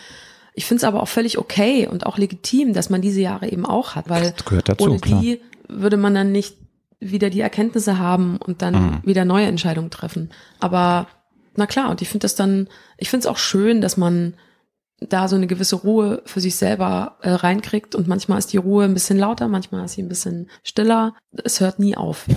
Ich 0.59 0.65
finde 0.65 0.79
es 0.79 0.83
aber 0.83 1.01
auch 1.01 1.07
völlig 1.07 1.37
okay 1.37 1.87
und 1.87 2.05
auch 2.05 2.17
legitim, 2.17 2.73
dass 2.73 2.89
man 2.89 3.01
diese 3.01 3.21
Jahre 3.21 3.49
eben 3.49 3.65
auch 3.65 3.95
hat, 3.95 4.09
weil 4.09 4.33
dazu, 4.65 4.83
ohne 4.83 4.99
die 4.99 5.37
klar. 5.37 5.79
würde 5.81 5.95
man 5.95 6.13
dann 6.13 6.33
nicht 6.33 6.57
wieder 6.99 7.29
die 7.29 7.39
Erkenntnisse 7.39 7.97
haben 7.97 8.35
und 8.35 8.61
dann 8.61 8.73
mhm. 8.73 9.01
wieder 9.05 9.23
neue 9.23 9.45
Entscheidungen 9.45 9.89
treffen. 9.89 10.31
Aber 10.59 11.07
na 11.55 11.65
klar, 11.65 11.89
und 11.89 12.01
ich 12.01 12.09
finde 12.09 12.25
das 12.25 12.35
dann, 12.35 12.67
ich 12.97 13.09
finde 13.09 13.21
es 13.21 13.27
auch 13.27 13.37
schön, 13.37 13.79
dass 13.79 13.95
man 13.95 14.33
da 14.99 15.29
so 15.29 15.37
eine 15.37 15.47
gewisse 15.47 15.77
Ruhe 15.77 16.23
für 16.25 16.41
sich 16.41 16.57
selber 16.57 17.15
äh, 17.21 17.29
reinkriegt 17.29 17.95
und 17.95 18.09
manchmal 18.09 18.37
ist 18.37 18.51
die 18.51 18.57
Ruhe 18.57 18.83
ein 18.83 18.93
bisschen 18.93 19.17
lauter, 19.17 19.47
manchmal 19.47 19.85
ist 19.85 19.93
sie 19.93 20.03
ein 20.03 20.09
bisschen 20.09 20.49
stiller. 20.61 21.15
Es 21.41 21.61
hört 21.61 21.79
nie 21.79 21.95
auf, 21.95 22.27
ja. 22.27 22.35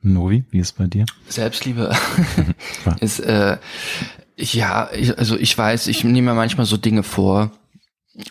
Novi, 0.00 0.44
wie 0.50 0.60
ist 0.60 0.78
bei 0.78 0.86
dir? 0.86 1.06
Selbstliebe 1.28 1.92
ist 3.00 3.18
äh, 3.18 3.56
ja, 4.40 4.90
ich, 4.92 5.16
also 5.18 5.36
ich 5.36 5.56
weiß, 5.56 5.86
ich 5.86 6.04
nehme 6.04 6.30
mir 6.30 6.34
manchmal 6.34 6.66
so 6.66 6.76
Dinge 6.76 7.02
vor, 7.02 7.52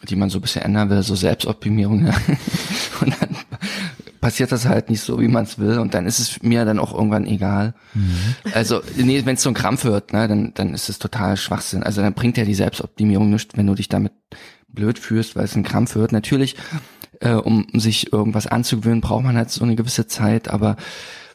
die 0.07 0.16
man 0.16 0.30
so 0.30 0.39
ein 0.39 0.41
bisschen 0.41 0.62
ändern 0.62 0.89
will, 0.89 1.01
so 1.03 1.16
Selbstoptimierung. 1.16 2.07
Ja. 2.07 2.14
Und 3.01 3.16
dann 3.22 3.36
passiert 4.20 4.51
das 4.51 4.66
halt 4.66 4.89
nicht 4.89 5.01
so, 5.01 5.20
wie 5.20 5.28
man 5.28 5.45
es 5.45 5.60
will 5.60 5.80
und 5.80 5.93
dann 5.93 6.05
ist 6.05 6.20
es 6.20 6.43
mir 6.43 6.66
dann 6.66 6.78
auch 6.78 6.93
irgendwann 6.93 7.26
egal. 7.26 7.74
Mhm. 7.93 8.36
Also 8.53 8.82
nee, 8.97 9.26
wenn 9.26 9.36
es 9.36 9.43
so 9.43 9.49
ein 9.49 9.53
Krampf 9.53 9.86
wird, 9.86 10.12
ne, 10.12 10.28
dann, 10.28 10.53
dann 10.55 10.74
ist 10.74 10.89
es 10.89 10.99
total 10.99 11.38
Schwachsinn. 11.38 11.84
Also 11.84 12.01
dann 12.01 12.14
bringt 12.14 12.38
ja 12.38 12.43
die 12.43 12.53
Selbstoptimierung 12.53 13.30
nichts, 13.30 13.55
wenn 13.55 13.68
du 13.68 13.76
dich 13.76 13.88
damit 13.88 14.12
blöd 14.68 14.99
fühlst, 14.99 15.38
weil 15.38 15.45
es 15.45 15.55
ein 15.55 15.64
Krampf 15.64 15.95
wird. 15.95 16.12
Natürlich, 16.12 16.57
äh, 17.22 17.32
um 17.32 17.68
sich 17.74 18.12
irgendwas 18.12 18.47
anzugewöhnen, 18.47 19.01
braucht 19.01 19.24
man 19.24 19.38
halt 19.38 19.51
so 19.51 19.64
eine 19.64 19.76
gewisse 19.76 20.07
Zeit, 20.07 20.49
aber 20.49 20.76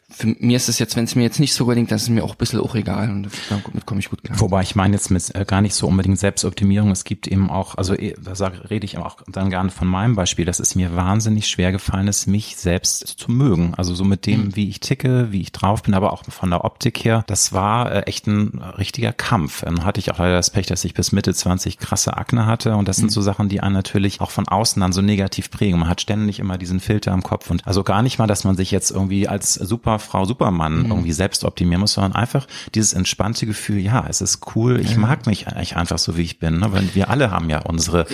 für 0.07 0.27
mir 0.39 0.55
ist 0.55 0.69
es 0.69 0.77
jetzt, 0.77 0.95
wenn 0.95 1.05
es 1.05 1.15
mir 1.15 1.23
jetzt 1.23 1.39
nicht 1.39 1.55
so 1.55 1.65
gelingt, 1.65 1.89
dann 1.89 1.95
ist 1.95 2.03
es 2.03 2.09
mir 2.09 2.23
auch 2.23 2.33
ein 2.33 2.37
bisschen 2.37 2.59
auch 2.59 2.75
egal 2.75 3.09
und 3.09 3.27
damit 3.49 3.85
komme 3.87 3.99
ich 3.99 4.09
gut 4.09 4.23
klar. 4.23 4.39
Wobei 4.39 4.61
ich 4.61 4.75
meine 4.75 4.95
jetzt 4.95 5.09
mit 5.09 5.33
äh, 5.33 5.45
gar 5.45 5.61
nicht 5.61 5.73
so 5.73 5.87
unbedingt 5.87 6.19
Selbstoptimierung. 6.19 6.91
Es 6.91 7.05
gibt 7.05 7.27
eben 7.27 7.49
auch, 7.49 7.75
also 7.75 7.95
eh, 7.95 8.13
da 8.21 8.35
sage, 8.35 8.69
rede 8.69 8.85
ich 8.85 8.99
auch 8.99 9.17
dann 9.27 9.49
gerne 9.49 9.71
von 9.71 9.87
meinem 9.87 10.15
Beispiel, 10.15 10.45
dass 10.45 10.59
es 10.59 10.75
mir 10.75 10.95
wahnsinnig 10.95 11.47
schwer 11.47 11.71
gefallen 11.71 12.07
ist, 12.07 12.27
mich 12.27 12.55
selbst 12.55 13.07
zu 13.07 13.31
mögen. 13.31 13.73
Also 13.75 13.95
so 13.95 14.03
mit 14.03 14.27
dem, 14.27 14.45
mhm. 14.45 14.55
wie 14.55 14.69
ich 14.69 14.79
ticke, 14.79 15.31
wie 15.31 15.41
ich 15.41 15.51
drauf 15.51 15.81
bin, 15.81 15.95
aber 15.95 16.13
auch 16.13 16.23
von 16.25 16.51
der 16.51 16.63
Optik 16.65 17.03
her. 17.03 17.23
Das 17.25 17.51
war 17.51 17.91
äh, 17.91 18.01
echt 18.01 18.27
ein 18.27 18.61
richtiger 18.77 19.11
Kampf. 19.11 19.61
Dann 19.61 19.85
hatte 19.85 19.99
ich 19.99 20.11
auch 20.11 20.19
leider 20.19 20.35
das 20.35 20.51
Pech, 20.51 20.67
dass 20.67 20.85
ich 20.85 20.93
bis 20.93 21.13
Mitte 21.13 21.33
20 21.33 21.79
krasse 21.79 22.15
Akne 22.15 22.45
hatte 22.45 22.75
und 22.75 22.87
das 22.87 22.97
sind 22.97 23.07
mhm. 23.07 23.13
so 23.13 23.21
Sachen, 23.23 23.49
die 23.49 23.61
einen 23.61 23.73
natürlich 23.73 24.21
auch 24.21 24.29
von 24.29 24.47
außen 24.47 24.79
dann 24.79 24.93
so 24.93 25.01
negativ 25.01 25.49
prägen. 25.49 25.79
Man 25.79 25.89
hat 25.89 26.01
ständig 26.01 26.39
immer 26.39 26.59
diesen 26.59 26.79
Filter 26.79 27.11
im 27.11 27.23
Kopf 27.23 27.49
und 27.49 27.65
also 27.65 27.83
gar 27.83 28.03
nicht 28.03 28.19
mal, 28.19 28.27
dass 28.27 28.43
man 28.43 28.55
sich 28.55 28.69
jetzt 28.69 28.91
irgendwie 28.91 29.27
als 29.27 29.55
super 29.55 29.94
Frau 29.99 30.25
Superman 30.25 30.83
mhm. 30.83 30.91
irgendwie 30.91 31.11
selbst 31.11 31.43
optimieren 31.43 31.81
muss, 31.81 31.93
sondern 31.93 32.13
einfach 32.13 32.47
dieses 32.73 32.93
entspannte 32.93 33.45
Gefühl, 33.45 33.79
ja, 33.79 34.05
es 34.07 34.21
ist 34.21 34.55
cool, 34.55 34.79
ich 34.79 34.91
ja. 34.91 34.97
mag 34.97 35.25
mich 35.25 35.47
eigentlich 35.47 35.75
einfach 35.75 35.97
so, 35.97 36.17
wie 36.17 36.21
ich 36.21 36.39
bin. 36.39 36.59
Ne? 36.59 36.71
Weil 36.71 36.95
wir 36.95 37.09
alle 37.09 37.31
haben 37.31 37.49
ja 37.49 37.59
unsere 37.61 38.05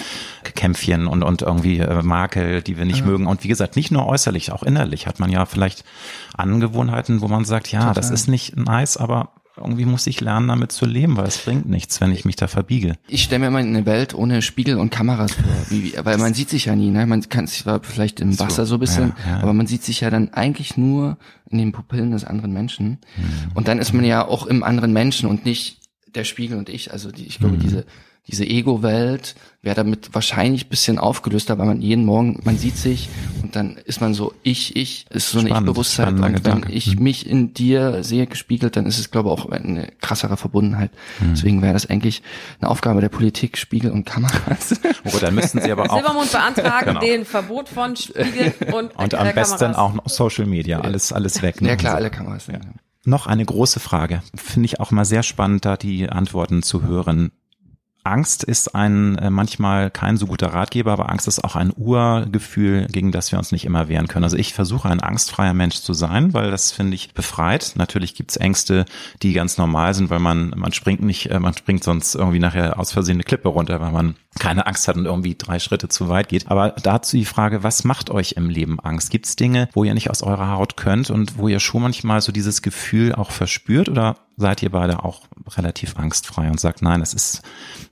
Kämpfchen 0.44 1.08
und, 1.08 1.24
und 1.24 1.42
irgendwie 1.42 1.80
äh, 1.80 2.02
Makel, 2.02 2.62
die 2.62 2.78
wir 2.78 2.86
nicht 2.86 3.00
ja. 3.00 3.06
mögen. 3.06 3.28
Und 3.28 3.44
wie 3.44 3.48
gesagt, 3.48 3.76
nicht 3.76 3.92
nur 3.92 4.08
äußerlich, 4.08 4.52
auch 4.52 4.64
innerlich 4.64 5.08
hat 5.08 5.20
man 5.20 5.30
ja 5.30 5.46
vielleicht 5.46 5.84
Angewohnheiten, 6.36 7.22
wo 7.22 7.28
man 7.28 7.46
sagt, 7.46 7.72
ja, 7.72 7.80
Total. 7.80 7.94
das 7.94 8.10
ist 8.10 8.28
nicht 8.28 8.58
nice, 8.58 8.98
aber 8.98 9.30
irgendwie 9.62 9.86
muss 9.86 10.08
ich 10.08 10.22
lernen, 10.22 10.48
damit 10.48 10.72
zu 10.72 10.86
leben, 10.86 11.18
weil 11.18 11.28
es 11.28 11.38
bringt 11.38 11.68
nichts, 11.68 12.02
wenn 12.02 12.12
ich 12.12 12.26
mich 12.26 12.36
da 12.36 12.48
verbiege. 12.48 12.96
Ich 13.08 13.24
stelle 13.24 13.40
mir 13.40 13.52
mal 13.52 13.62
eine 13.62 13.86
Welt 13.86 14.14
ohne 14.14 14.42
Spiegel 14.42 14.78
und 14.78 14.90
Kameras 14.90 15.34
vor, 15.34 15.44
wie, 15.70 15.94
weil 16.04 16.18
man 16.18 16.34
sieht 16.34 16.50
sich 16.50 16.66
ja 16.66 16.76
nie, 16.76 16.90
ne? 16.90 17.06
Man 17.06 17.28
kann 17.30 17.48
sich 17.48 17.64
zwar 17.64 17.82
vielleicht 17.84 18.20
im 18.20 18.38
Wasser 18.40 18.66
so 18.66 18.76
ein 18.76 18.80
bisschen, 18.80 19.14
ja, 19.26 19.32
ja. 19.32 19.40
aber 19.42 19.54
man 19.54 19.68
sieht 19.68 19.84
sich 19.84 20.02
ja 20.02 20.10
dann 20.10 20.34
eigentlich 20.34 20.78
nur 20.78 21.18
in 21.50 21.58
den 21.58 21.72
Pupillen 21.72 22.12
des 22.12 22.24
anderen 22.24 22.54
Menschen. 22.54 23.00
Mhm. 23.18 23.52
Und 23.54 23.68
dann 23.68 23.80
ist 23.80 23.94
man 23.94 24.06
ja 24.06 24.26
auch 24.26 24.46
im 24.46 24.64
anderen 24.64 24.94
Menschen 24.94 25.30
und 25.30 25.46
nicht 25.46 25.80
der 26.14 26.24
Spiegel 26.24 26.58
und 26.58 26.70
ich. 26.70 26.92
Also 26.92 27.12
die, 27.12 27.26
ich 27.26 27.40
glaube, 27.40 27.56
mhm. 27.56 27.62
diese 27.62 27.86
diese 28.28 28.46
Ego-Welt 28.46 29.36
wäre 29.64 29.76
damit 29.76 30.10
wahrscheinlich 30.14 30.70
bisschen 30.70 30.98
aufgelöster, 30.98 31.60
weil 31.60 31.68
man 31.68 31.82
jeden 31.82 32.04
Morgen, 32.04 32.40
man 32.44 32.58
sieht 32.58 32.78
sich 32.78 33.10
und 33.44 33.56
dann 33.56 33.78
ist 33.78 34.02
man 34.02 34.16
so, 34.16 34.34
ich, 34.42 34.76
ich, 34.76 35.06
ist 35.12 35.30
so 35.30 35.40
eine 35.40 35.50
Ich-Bewusstheit. 35.50 36.10
Und 36.10 36.22
wenn 36.24 36.34
Gedanke. 36.34 36.72
ich 36.72 36.96
mhm. 36.96 37.04
mich 37.04 37.30
in 37.30 37.54
dir 37.54 38.04
sehe 38.04 38.26
gespiegelt, 38.26 38.76
dann 38.76 38.88
ist 38.88 38.98
es, 38.98 39.12
glaube 39.12 39.30
ich, 39.30 39.34
auch 39.34 39.52
eine 39.52 39.92
krassere 40.02 40.36
Verbundenheit. 40.36 40.90
Mhm. 41.20 41.34
Deswegen 41.36 41.62
wäre 41.62 41.74
das 41.74 41.88
eigentlich 41.88 42.24
eine 42.60 42.72
Aufgabe 42.72 43.02
der 43.02 43.10
Politik, 43.10 43.58
Spiegel 43.58 43.92
und 43.92 44.06
Kameras. 44.06 44.80
Oh, 45.04 45.18
dann 45.20 45.36
müssten 45.36 45.62
sie 45.62 45.72
aber 45.72 45.92
auch. 45.92 45.96
Silbermond 45.96 46.32
beantragen 46.32 46.86
genau. 46.86 47.00
den 47.00 47.26
Verbot 47.26 47.70
von 47.70 47.96
Spiegel 47.96 48.54
und 48.74 48.96
Und 48.96 49.14
am 49.14 49.34
besten 49.34 49.58
Kameras. 49.60 49.78
auch 49.78 49.94
noch 49.94 50.10
Social 50.10 50.48
Media, 50.48 50.80
alles, 50.80 51.14
alles 51.14 51.44
weg. 51.44 51.62
Ne? 51.62 51.70
Ja 51.70 51.76
klar, 51.76 51.96
alle 51.96 52.10
Kameras. 52.10 52.48
Ja. 52.48 52.60
Noch 53.04 53.28
eine 53.28 53.46
große 53.46 53.80
Frage. 53.80 54.24
Finde 54.36 54.66
ich 54.66 54.80
auch 54.80 54.90
mal 54.92 55.06
sehr 55.06 55.24
spannend, 55.24 55.66
da 55.66 55.78
die 55.78 56.10
Antworten 56.10 56.64
zu 56.64 56.84
hören. 56.84 57.32
Angst 58.04 58.44
ist 58.44 58.74
ein 58.74 59.18
äh, 59.18 59.30
manchmal 59.30 59.92
kein 59.92 60.18
so 60.18 60.26
guter 60.26 60.48
Ratgeber, 60.48 60.92
aber 60.92 61.10
Angst 61.10 61.28
ist 61.28 61.44
auch 61.44 61.56
ein 61.56 61.72
Urgefühl, 61.76 62.88
gegen 62.88 63.12
das 63.12 63.32
wir 63.32 63.40
uns 63.40 63.52
nicht 63.52 63.66
immer 63.66 63.90
wehren 63.90 64.08
können. 64.08 64.24
Also 64.24 64.38
ich 64.38 64.54
versuche 64.54 64.90
ein 64.90 65.02
angstfreier 65.02 65.54
Mensch 65.54 65.82
zu 65.82 65.94
sein, 65.94 66.34
weil 66.34 66.52
das 66.52 66.72
finde 66.72 66.96
ich 66.96 67.14
befreit. 67.14 67.74
Natürlich 67.76 68.16
gibt's 68.16 68.38
Ängste, 68.38 68.86
die 69.22 69.34
ganz 69.34 69.58
normal 69.58 69.94
sind, 69.94 70.10
weil 70.10 70.20
man 70.20 70.54
man 70.56 70.74
springt 70.74 71.02
nicht, 71.02 71.30
äh, 71.30 71.40
man 71.40 71.54
springt 71.54 71.84
sonst 71.84 72.16
irgendwie 72.16 72.40
nachher 72.40 72.80
aus 72.80 72.92
Versehen 72.92 73.18
eine 73.18 73.24
Klippe 73.24 73.50
runter, 73.50 73.80
weil 73.80 73.92
man 73.92 74.16
keine 74.40 74.66
Angst 74.66 74.88
hat 74.88 74.96
und 74.96 75.06
irgendwie 75.06 75.36
drei 75.36 75.60
Schritte 75.60 75.90
zu 75.90 76.08
weit 76.08 76.30
geht. 76.30 76.50
Aber 76.50 76.72
dazu 76.72 77.18
die 77.18 77.26
Frage, 77.26 77.64
was 77.64 77.84
macht 77.84 78.10
euch 78.10 78.34
im 78.34 78.50
Leben 78.50 78.80
Angst? 78.80 79.12
Gibt's 79.12 79.36
Dinge, 79.36 79.68
wo 79.74 79.84
ihr 79.84 79.94
nicht 79.94 80.10
aus 80.10 80.24
eurer 80.24 80.52
Haut 80.52 80.78
könnt 80.78 81.10
und 81.10 81.38
wo 81.38 81.48
ihr 81.48 81.60
schon 81.60 81.82
manchmal 81.82 82.22
so 82.22 82.32
dieses 82.32 82.62
Gefühl 82.62 83.14
auch 83.14 83.32
verspürt 83.32 83.90
oder 83.90 84.18
seid 84.38 84.64
ihr 84.64 84.72
beide 84.72 85.04
auch 85.04 85.22
relativ 85.50 85.98
angstfrei 85.98 86.50
und 86.50 86.60
sagt, 86.60 86.82
nein, 86.82 87.02
es 87.02 87.14
ist 87.14 87.42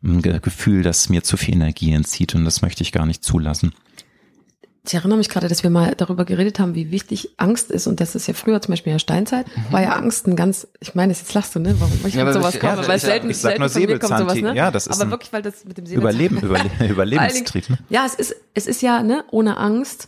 ein 0.04 0.22
Gefühl, 0.22 0.82
das 0.82 1.10
mir 1.10 1.24
zu 1.24 1.36
viel 1.36 1.56
Energie 1.56 1.92
entzieht 1.92 2.34
und 2.36 2.46
das 2.46 2.62
möchte 2.62 2.84
ich 2.84 2.92
gar 2.92 3.06
nicht 3.06 3.24
zulassen. 3.24 3.74
Ich 4.90 4.96
erinnere 4.96 5.20
mich 5.20 5.30
gerade, 5.30 5.48
dass 5.48 5.62
wir 5.62 5.70
mal 5.70 5.94
darüber 5.96 6.26
geredet 6.26 6.58
haben, 6.58 6.74
wie 6.74 6.90
wichtig 6.90 7.30
Angst 7.38 7.70
ist 7.70 7.86
und 7.86 8.00
das 8.00 8.16
ist 8.16 8.28
ja 8.28 8.34
früher 8.34 8.60
zum 8.60 8.72
Beispiel 8.72 8.90
in 8.90 8.96
der 8.96 9.00
Steinzeit, 9.00 9.46
mhm. 9.46 9.72
war 9.72 9.84
ja 9.84 9.92
Angst 9.92 10.26
ein 10.26 10.36
ganz, 10.36 10.68
ich 10.80 10.96
meine, 10.96 11.14
jetzt 11.14 11.32
lachst 11.36 11.54
du, 11.54 11.60
ne, 11.60 11.76
warum 11.80 11.94
ich 12.08 12.16
ja, 12.16 12.26
mit 12.26 12.34
sowas 12.34 12.60
komme, 12.60 12.82
ja, 12.82 12.88
weil 12.88 12.98
es 12.98 13.04
selten, 13.04 13.30
ich 13.30 13.38
sag 13.38 13.52
selten 13.52 13.80
nur 13.82 13.88
mir 13.88 14.00
kommt 14.00 14.18
sowas, 14.18 14.42
ne? 14.42 14.56
Ja, 14.56 14.72
das 14.72 14.88
ist 14.88 15.00
aber 15.00 15.12
wirklich, 15.12 15.32
weil 15.32 15.44
das 15.44 15.64
mit 15.64 15.78
dem 15.78 15.86
Überleben, 15.86 16.38
Überle 16.42 16.72
Überlebenstrieb, 16.90 17.70
ne? 17.70 17.78
Ja, 17.90 18.04
es 18.08 18.16
ist, 18.16 18.36
es 18.56 18.66
ist 18.66 18.82
ja, 18.82 19.04
ne, 19.04 19.24
ohne 19.30 19.58
Angst. 19.58 20.08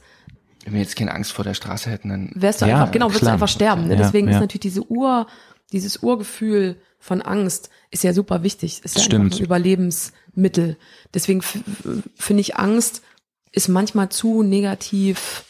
Wenn 0.63 0.73
wir 0.73 0.81
jetzt 0.81 0.95
keine 0.95 1.13
Angst 1.13 1.31
vor 1.31 1.45
der 1.45 1.53
Straße 1.53 1.87
hätten, 1.91 2.09
dann 2.09 2.31
wärst 2.33 2.63
du 2.63 2.65
ja, 2.65 2.79
einfach, 2.79 2.91
genau, 2.91 3.09
würdest 3.09 3.21
du 3.21 3.31
einfach 3.31 3.49
sterben, 3.49 3.87
ne? 3.87 3.97
Deswegen 3.97 4.29
ist 4.29 4.39
natürlich 4.39 4.61
diese 4.61 4.89
Ur, 4.89 5.27
dieses 5.73 5.97
Urgefühl 5.97 6.77
von 6.97 7.21
Angst 7.21 7.69
ist 7.91 8.03
ja 8.03 8.13
super 8.13 8.41
wichtig. 8.41 8.81
Ist 8.83 8.97
ja 8.97 9.03
Stimmt. 9.03 9.35
ein 9.35 9.43
Überlebensmittel. 9.43 10.77
Deswegen 11.13 11.41
finde 11.41 12.41
ich 12.41 12.55
Angst 12.55 13.03
ist 13.51 13.67
manchmal 13.67 14.09
zu 14.09 14.43
negativ 14.43 15.43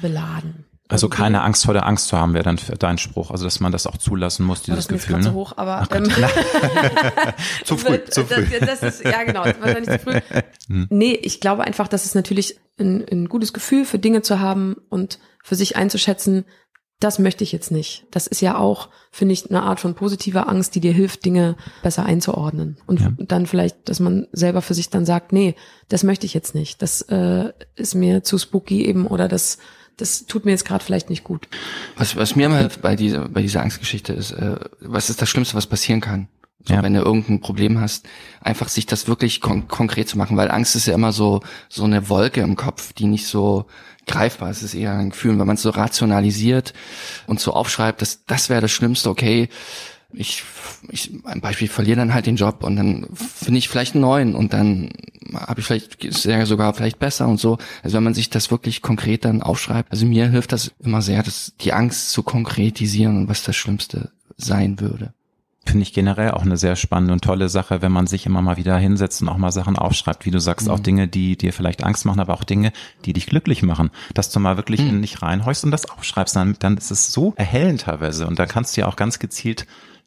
beladen. 0.00 0.64
Also 0.90 1.10
keine 1.10 1.42
Angst 1.42 1.66
vor 1.66 1.74
der 1.74 1.84
Angst 1.84 2.08
zu 2.08 2.16
haben, 2.16 2.32
wäre 2.32 2.44
dann 2.44 2.58
dein 2.78 2.96
Spruch. 2.96 3.30
Also 3.30 3.44
dass 3.44 3.60
man 3.60 3.72
das 3.72 3.86
auch 3.86 3.98
zulassen 3.98 4.46
muss, 4.46 4.62
dieses 4.62 4.86
das 4.86 4.88
Gefühl. 4.88 5.18
Ne? 5.18 5.22
So 5.22 5.32
hoch, 5.34 5.52
aber 5.56 5.86
ähm, 5.94 6.04
zu 7.64 7.76
früh, 7.76 8.02
zu 8.04 8.24
früh. 8.24 8.46
Das, 8.58 8.80
das 8.80 9.00
ist, 9.00 9.04
ja 9.04 9.22
genau, 9.24 9.44
wahrscheinlich 9.44 9.90
zu 9.90 9.98
früh. 9.98 10.20
Hm. 10.68 10.86
Nee, 10.88 11.12
ich 11.12 11.40
glaube 11.40 11.64
einfach, 11.64 11.88
dass 11.88 12.06
es 12.06 12.14
natürlich 12.14 12.58
ein, 12.78 13.04
ein 13.10 13.28
gutes 13.28 13.52
Gefühl 13.52 13.84
für 13.84 13.98
Dinge 13.98 14.22
zu 14.22 14.40
haben 14.40 14.76
und 14.88 15.18
für 15.42 15.56
sich 15.56 15.76
einzuschätzen, 15.76 16.46
das 17.00 17.20
möchte 17.20 17.44
ich 17.44 17.52
jetzt 17.52 17.70
nicht. 17.70 18.06
Das 18.10 18.26
ist 18.26 18.40
ja 18.40 18.58
auch, 18.58 18.88
finde 19.12 19.32
ich, 19.32 19.48
eine 19.48 19.62
Art 19.62 19.78
von 19.78 19.94
positiver 19.94 20.48
Angst, 20.48 20.74
die 20.74 20.80
dir 20.80 20.92
hilft, 20.92 21.24
Dinge 21.24 21.56
besser 21.82 22.04
einzuordnen. 22.04 22.76
Und 22.86 23.00
ja. 23.00 23.12
dann 23.18 23.46
vielleicht, 23.46 23.88
dass 23.88 24.00
man 24.00 24.26
selber 24.32 24.62
für 24.62 24.74
sich 24.74 24.90
dann 24.90 25.06
sagt, 25.06 25.32
nee, 25.32 25.54
das 25.88 26.02
möchte 26.02 26.26
ich 26.26 26.34
jetzt 26.34 26.54
nicht. 26.56 26.82
Das 26.82 27.02
äh, 27.02 27.52
ist 27.76 27.94
mir 27.94 28.24
zu 28.24 28.36
spooky 28.36 28.84
eben 28.84 29.06
oder 29.06 29.28
das, 29.28 29.58
das 29.96 30.26
tut 30.26 30.44
mir 30.44 30.50
jetzt 30.50 30.64
gerade 30.64 30.82
vielleicht 30.82 31.08
nicht 31.08 31.22
gut. 31.22 31.48
Was, 31.96 32.16
was 32.16 32.34
mir 32.34 32.48
mal 32.48 32.68
bei 32.82 32.96
dieser, 32.96 33.28
bei 33.28 33.42
dieser 33.42 33.62
Angstgeschichte 33.62 34.12
ist, 34.12 34.32
äh, 34.32 34.56
was 34.80 35.08
ist 35.08 35.22
das 35.22 35.28
Schlimmste, 35.28 35.54
was 35.54 35.68
passieren 35.68 36.00
kann? 36.00 36.28
So, 36.64 36.74
ja. 36.74 36.82
wenn 36.82 36.94
du 36.94 37.00
irgendein 37.00 37.40
Problem 37.40 37.80
hast, 37.80 38.06
einfach 38.40 38.68
sich 38.68 38.86
das 38.86 39.06
wirklich 39.06 39.40
kon 39.40 39.68
konkret 39.68 40.08
zu 40.08 40.18
machen, 40.18 40.36
weil 40.36 40.50
Angst 40.50 40.74
ist 40.74 40.86
ja 40.86 40.94
immer 40.94 41.12
so, 41.12 41.40
so 41.68 41.84
eine 41.84 42.08
Wolke 42.08 42.40
im 42.40 42.56
Kopf, 42.56 42.92
die 42.92 43.06
nicht 43.06 43.26
so 43.26 43.66
greifbar. 44.08 44.50
Es 44.50 44.62
ist 44.62 44.74
eher 44.74 44.94
ein 44.94 45.10
Gefühl, 45.10 45.38
wenn 45.38 45.46
man 45.46 45.56
es 45.56 45.62
so 45.62 45.70
rationalisiert 45.70 46.72
und 47.26 47.40
so 47.40 47.52
aufschreibt, 47.52 48.02
dass 48.02 48.24
das 48.24 48.48
wäre 48.48 48.60
das 48.60 48.72
Schlimmste, 48.72 49.10
okay, 49.10 49.48
ich, 50.12 50.42
ich 50.90 51.12
ein 51.24 51.40
Beispiel 51.40 51.68
verliere 51.68 51.98
dann 51.98 52.14
halt 52.14 52.26
den 52.26 52.36
Job 52.36 52.64
und 52.64 52.76
dann 52.76 53.06
finde 53.14 53.58
ich 53.58 53.68
vielleicht 53.68 53.94
einen 53.94 54.02
neuen 54.02 54.34
und 54.34 54.54
dann 54.54 54.90
habe 55.34 55.60
ich 55.60 55.66
vielleicht 55.66 56.02
ist 56.02 56.24
ja 56.24 56.46
sogar 56.46 56.72
vielleicht 56.72 56.98
besser 56.98 57.28
und 57.28 57.38
so. 57.38 57.58
Also 57.82 57.96
wenn 57.96 58.04
man 58.04 58.14
sich 58.14 58.30
das 58.30 58.50
wirklich 58.50 58.80
konkret 58.80 59.26
dann 59.26 59.42
aufschreibt, 59.42 59.92
also 59.92 60.06
mir 60.06 60.30
hilft 60.30 60.52
das 60.52 60.72
immer 60.82 61.02
sehr, 61.02 61.22
dass 61.22 61.52
die 61.60 61.74
Angst 61.74 62.10
zu 62.10 62.22
konkretisieren 62.22 63.18
und 63.18 63.28
was 63.28 63.42
das 63.42 63.56
Schlimmste 63.56 64.10
sein 64.38 64.80
würde 64.80 65.12
finde 65.68 65.82
ich 65.82 65.92
generell 65.92 66.32
auch 66.32 66.42
eine 66.42 66.56
sehr 66.56 66.76
spannende 66.76 67.12
und 67.12 67.22
tolle 67.22 67.48
Sache, 67.48 67.82
wenn 67.82 67.92
man 67.92 68.06
sich 68.06 68.26
immer 68.26 68.42
mal 68.42 68.56
wieder 68.56 68.76
hinsetzt 68.76 69.22
und 69.22 69.28
auch 69.28 69.36
mal 69.36 69.52
Sachen 69.52 69.76
aufschreibt, 69.76 70.26
wie 70.26 70.30
du 70.30 70.40
sagst, 70.40 70.66
mhm. 70.66 70.72
auch 70.72 70.80
Dinge, 70.80 71.08
die 71.08 71.36
dir 71.36 71.52
vielleicht 71.52 71.84
Angst 71.84 72.04
machen, 72.04 72.20
aber 72.20 72.34
auch 72.34 72.44
Dinge, 72.44 72.72
die 73.04 73.12
dich 73.12 73.26
glücklich 73.26 73.62
machen, 73.62 73.90
dass 74.14 74.30
du 74.30 74.40
mal 74.40 74.56
wirklich 74.56 74.80
mhm. 74.80 74.88
in 74.88 75.02
dich 75.02 75.22
reinhorchst 75.22 75.64
und 75.64 75.70
das 75.70 75.88
aufschreibst, 75.88 76.36
dann, 76.36 76.56
dann 76.58 76.76
ist 76.76 76.90
es 76.90 77.12
so 77.12 77.34
erhellend 77.36 77.82
teilweise 77.82 78.26
und 78.26 78.38
da 78.38 78.46
kannst 78.46 78.76
du 78.76 78.80
ja 78.80 78.86
auch 78.88 78.96
ganz 78.96 79.18
gezielt 79.18 79.66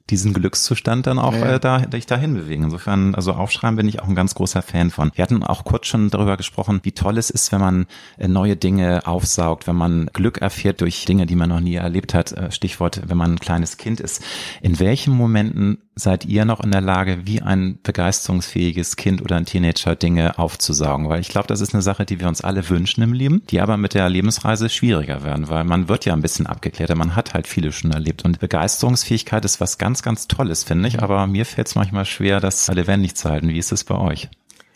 diesen 0.10 0.34
Glückszustand 0.34 1.08
dann 1.08 1.20
auch 1.20 1.34
ja. 1.34 1.56
äh, 1.56 1.60
da, 1.60 1.80
dich 1.80 2.06
dahin 2.06 2.34
bewegen. 2.34 2.64
Insofern, 2.64 3.16
also 3.16 3.34
aufschreiben 3.34 3.78
bin 3.78 3.88
ich 3.88 4.02
auch 4.02 4.08
ein 4.08 4.16
ganz 4.16 4.36
großer 4.36 4.62
Fan 4.62 4.92
von. 4.92 5.12
Wir 5.16 5.24
hatten 5.24 5.44
auch 5.44 5.64
kurz 5.64 5.88
schon 5.88 6.10
darüber 6.10 6.38
gesprochen, 6.38 6.80
wie 6.84 6.92
toll 6.92 7.18
es 7.18 7.30
ist, 7.30 7.52
wenn 7.52 7.62
man 7.62 7.86
äh, 8.18 8.28
neue 8.28 8.56
Dinge 8.56 9.06
aufsaugt, 9.06 9.68
wenn 9.68 9.76
man 9.76 10.10
Glück 10.14 10.40
erfährt 10.40 10.82
durch 10.82 11.06
Dinge, 11.06 11.26
die 11.26 11.36
man 11.36 11.50
noch 11.50 11.60
nie 11.60 11.76
erlebt 11.76 12.14
hat. 12.14 12.32
Äh, 12.32 12.52
Stichwort, 12.52 13.02
wenn 13.08 13.18
man 13.18 13.34
ein 13.34 13.40
kleines 13.40 13.78
Kind 13.78 14.00
ist. 14.00 14.24
In 14.62 14.80
welchen 14.80 15.14
Momenten 15.14 15.80
seid 15.96 16.26
ihr 16.26 16.46
noch 16.46 16.62
in 16.62 16.72
der 16.72 16.82
Lage, 16.82 17.26
wie 17.26 17.42
ein 17.42 17.80
begeisterungsfähiges 17.84 18.96
Kind 18.96 19.22
oder 19.22 19.36
ein 19.36 19.46
Teenager 19.46 19.96
Dinge 19.96 20.38
aufzusaugen? 20.40 21.10
Weil 21.10 21.22
ich 21.22 21.30
glaube, 21.30 21.48
das 21.48 21.62
ist 21.62 21.74
eine 21.74 21.82
Sache, 21.82 22.06
die 22.06 22.20
wir 22.20 22.28
uns 22.28 22.42
alle 22.42 22.68
wünschen 22.70 23.02
im 23.04 23.14
Leben, 23.14 23.44
die 23.50 23.60
aber 23.60 23.78
mit 23.78 23.94
der 23.94 24.10
Lebensreise 24.10 24.70
schwieriger 24.70 25.24
werden, 25.24 25.50
weil 25.50 25.64
man 25.64 25.90
wird 25.90 26.06
ja 26.06 26.14
ein 26.14 26.22
bisschen 26.22 26.48
abgeklärter, 26.48 26.96
man 26.96 27.16
hat 27.16 27.34
halt 27.34 27.48
viele 27.48 27.72
schon 27.72 27.92
erlebt 27.92 28.24
und 28.24 28.40
Begeisterungsfähigkeit 28.40 29.44
ist 29.46 29.60
was 29.60 29.78
ganz, 29.78 30.02
ganz 30.02 30.28
Tolles, 30.28 30.64
finde 30.64 30.88
ich, 30.88 31.02
aber 31.02 31.28
mir 31.28 31.46
fällt 31.46 31.68
es 31.68 31.76
manchmal 31.76 32.06
schwer, 32.06 32.40
das 32.40 32.68
lebendig 32.70 33.16
zu 33.16 33.30
halten. 33.30 33.50
Wie 33.50 33.58
ist 33.58 33.72
es 33.72 33.84
bei 33.84 33.96
euch? 33.96 34.30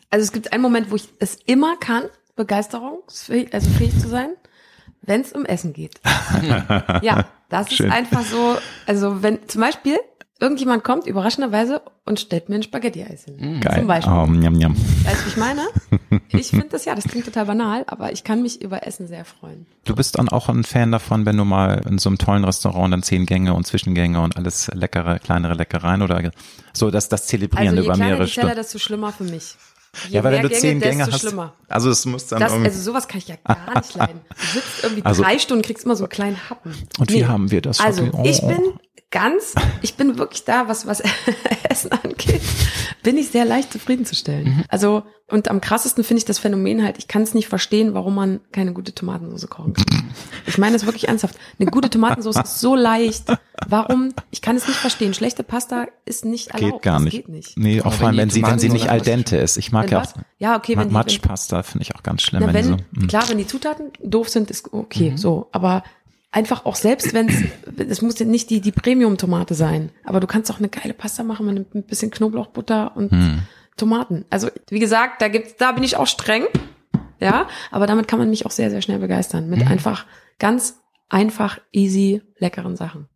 Also 0.10 0.24
es 0.24 0.32
gibt 0.32 0.54
einen 0.54 0.62
Moment, 0.62 0.92
wo 0.92 0.96
ich 0.96 1.10
es 1.20 1.38
immer 1.46 1.78
kann, 1.78 2.04
begeisterungsfähig, 2.36 3.54
also 3.54 3.70
fähig 3.72 3.98
zu 4.00 4.10
sein, 4.10 4.30
wenn 5.02 5.22
es 5.22 5.32
um 5.32 5.46
Essen 5.46 5.74
geht. 5.74 6.00
ja, 7.02 7.26
das 7.50 7.74
Schön. 7.74 7.88
ist 7.88 7.94
einfach 7.94 8.24
so, 8.24 8.58
also 8.86 9.24
wenn 9.24 9.48
zum 9.48 9.62
Beispiel 9.62 9.98
irgendjemand 10.40 10.84
kommt 10.84 11.08
überraschenderweise 11.08 11.82
und 12.06 12.20
stellt 12.20 12.50
mir 12.50 12.56
ein 12.56 12.64
Spaghetti-Eis 12.64 13.26
hin. 13.26 13.58
Mm. 13.58 13.62
Geil. 13.62 13.80
Zum 13.80 13.88
Beispiel. 13.88 14.14
Oh, 14.14 14.26
njam, 14.26 14.54
njam. 14.54 14.76
Weißt 15.04 15.26
du, 15.26 15.30
ich 15.30 15.38
meine? 15.38 15.62
Ich 16.30 16.50
finde 16.50 16.68
das 16.70 16.86
ja, 16.86 16.96
das 16.96 17.06
klingt 17.06 17.26
total 17.26 17.46
banal, 17.46 17.84
aber 17.88 18.12
ich 18.12 18.24
kann 18.24 18.42
mich 18.42 18.62
über 18.62 18.86
Essen 18.86 19.08
sehr 19.08 19.24
freuen. 19.24 19.66
Du 19.86 19.96
bist 19.96 20.18
dann 20.18 20.28
auch 20.28 20.50
ein 20.50 20.64
Fan 20.64 20.92
davon, 20.92 21.26
wenn 21.26 21.38
du 21.38 21.46
mal 21.46 21.82
in 21.88 21.98
so 21.98 22.10
einem 22.10 22.18
tollen 22.18 22.44
Restaurant 22.44 22.92
dann 22.92 23.04
zehn 23.04 23.26
Gänge 23.26 23.54
und 23.54 23.66
Zwischengänge 23.66 24.20
und 24.22 24.36
alles 24.36 24.70
leckere, 24.74 25.20
kleinere 25.20 25.54
Leckereien 25.54 26.02
oder 26.02 26.32
so, 26.74 26.92
dass 26.92 27.08
das 27.08 27.28
Zelebrieren 27.28 27.78
also 27.78 27.84
über 27.84 27.98
mehrere 27.98 28.28
Stunden. 28.28 28.50
Also 28.50 28.62
desto 28.62 28.80
schlimmer 28.80 29.14
für 29.14 29.24
mich. 29.24 29.56
Je 30.10 30.16
ja, 30.16 30.24
weil 30.24 30.34
wenn 30.34 30.42
du 30.42 30.50
Gänge, 30.50 30.60
zehn 30.60 30.80
Gänge 30.82 31.06
hast, 31.06 31.22
schlimmer. 31.22 31.54
also 31.70 31.90
es 31.90 32.06
muss 32.06 32.28
dann 32.28 32.42
das, 32.42 32.52
Also 32.52 32.82
sowas 32.82 33.08
kann 33.08 33.20
ich 33.20 33.28
ja 33.28 33.36
gar 33.44 33.76
nicht 33.76 33.96
leiden. 33.96 34.22
Du 34.30 34.46
sitzt 34.46 34.84
irgendwie 34.84 35.06
also, 35.06 35.24
drei 35.24 35.40
Stunden, 35.40 35.64
kriegst 35.64 35.86
immer 35.86 35.96
so 35.96 36.04
einen 36.04 36.10
kleinen 36.10 36.50
Happen. 36.50 36.76
Und 37.00 37.10
nee. 37.10 37.18
wie 37.18 37.26
haben 37.26 37.50
wir 37.52 37.62
das? 37.62 37.80
Also 37.80 38.10
oh. 38.12 38.24
ich 38.26 38.42
bin 38.42 38.74
ganz, 39.16 39.56
ich 39.82 39.96
bin 39.96 40.18
wirklich 40.18 40.44
da, 40.44 40.68
was, 40.68 40.88
was 40.88 41.02
Essen 41.70 41.90
angeht, 41.94 42.42
bin 43.02 43.18
ich 43.18 43.30
sehr 43.30 43.46
leicht 43.46 43.72
zufriedenzustellen. 43.72 44.58
Mhm. 44.58 44.64
Also, 44.68 45.04
und 45.28 45.50
am 45.50 45.62
krassesten 45.62 46.04
finde 46.04 46.20
ich 46.20 46.26
das 46.26 46.38
Phänomen 46.38 46.84
halt, 46.84 46.98
ich 46.98 47.08
kann 47.08 47.22
es 47.22 47.34
nicht 47.34 47.48
verstehen, 47.48 47.94
warum 47.94 48.14
man 48.14 48.42
keine 48.52 48.74
gute 48.74 48.94
Tomatensauce 48.94 49.50
kochen 49.50 49.74
kann. 49.74 49.86
Ich 50.46 50.58
meine 50.58 50.76
es 50.76 50.86
wirklich 50.86 51.08
ernsthaft. 51.08 51.38
Eine 51.58 51.72
gute 51.72 51.90
Tomatensauce 51.90 52.36
ist 52.36 52.60
so 52.60 52.76
leicht. 52.76 53.28
Warum? 53.66 54.14
Ich 54.32 54.42
kann 54.42 54.58
es 54.58 54.68
nicht 54.68 54.78
verstehen. 54.78 55.14
Schlechte 55.14 55.44
Pasta 55.44 55.88
ist 56.04 56.26
nicht 56.26 56.50
erlaubt. 56.50 56.74
Geht 56.74 56.82
gar 56.82 57.00
nicht. 57.00 57.16
geht 57.16 57.30
nicht. 57.30 57.58
Nee, 57.58 57.82
auch 57.82 57.94
vor 57.94 58.08
allem, 58.08 58.18
wenn 58.18 58.30
sie, 58.30 58.44
wenn 58.44 58.60
sie 58.60 58.70
nicht 58.70 58.90
al 58.90 59.00
dente 59.00 59.38
ist. 59.38 59.56
Ich 59.56 59.72
mag 59.72 59.90
ja 59.92 60.02
auch, 60.02 60.14
ja, 60.40 60.58
okay, 60.58 60.76
wenn 60.76 60.92
Matschpasta 60.92 61.64
finde 61.64 61.84
ich 61.84 61.96
auch 61.96 62.04
ganz 62.04 62.22
schlimm. 62.22 62.42
Na, 62.42 62.54
wenn, 62.54 62.54
wenn 62.54 62.84
so, 63.02 63.08
klar, 63.08 63.30
wenn 63.30 63.38
die 63.38 63.48
Zutaten 63.48 63.92
doof 64.04 64.28
sind, 64.28 64.52
ist 64.52 64.74
okay, 64.74 65.12
mhm. 65.12 65.18
so. 65.18 65.48
Aber 65.54 65.84
einfach 66.36 66.66
auch 66.66 66.76
selbst 66.76 67.14
wenn 67.14 67.30
es, 67.30 67.44
es 67.90 68.02
muss 68.02 68.20
ja 68.20 68.26
nicht 68.26 68.50
die, 68.50 68.60
die 68.60 68.74
Premium-Tomate 68.74 69.56
sein, 69.56 69.92
aber 70.04 70.20
du 70.20 70.28
kannst 70.28 70.52
auch 70.52 70.60
eine 70.60 70.68
geile 70.68 70.94
Pasta 70.94 71.24
machen 71.24 71.46
mit 71.46 71.74
ein 71.74 71.84
bisschen 71.84 72.12
Knoblauchbutter 72.12 72.96
und 72.96 73.12
hm. 73.12 73.44
Tomaten. 73.78 74.26
Also, 74.30 74.50
wie 74.70 74.80
gesagt, 74.80 75.22
da 75.22 75.28
gibt's, 75.28 75.56
da 75.58 75.72
bin 75.72 75.84
ich 75.84 75.98
auch 75.98 76.08
streng. 76.08 76.44
Ja, 77.20 77.48
aber 77.72 77.88
damit 77.88 78.08
kann 78.08 78.20
man 78.20 78.30
mich 78.30 78.46
auch 78.46 78.52
sehr, 78.52 78.70
sehr 78.70 78.82
schnell 78.82 79.00
begeistern. 79.00 79.50
Mit 79.50 79.62
hm. 79.62 79.68
einfach 79.70 80.06
ganz 80.38 80.78
einfach, 81.10 81.60
easy, 81.72 82.22
leckeren 82.38 82.76
Sachen. 82.76 83.08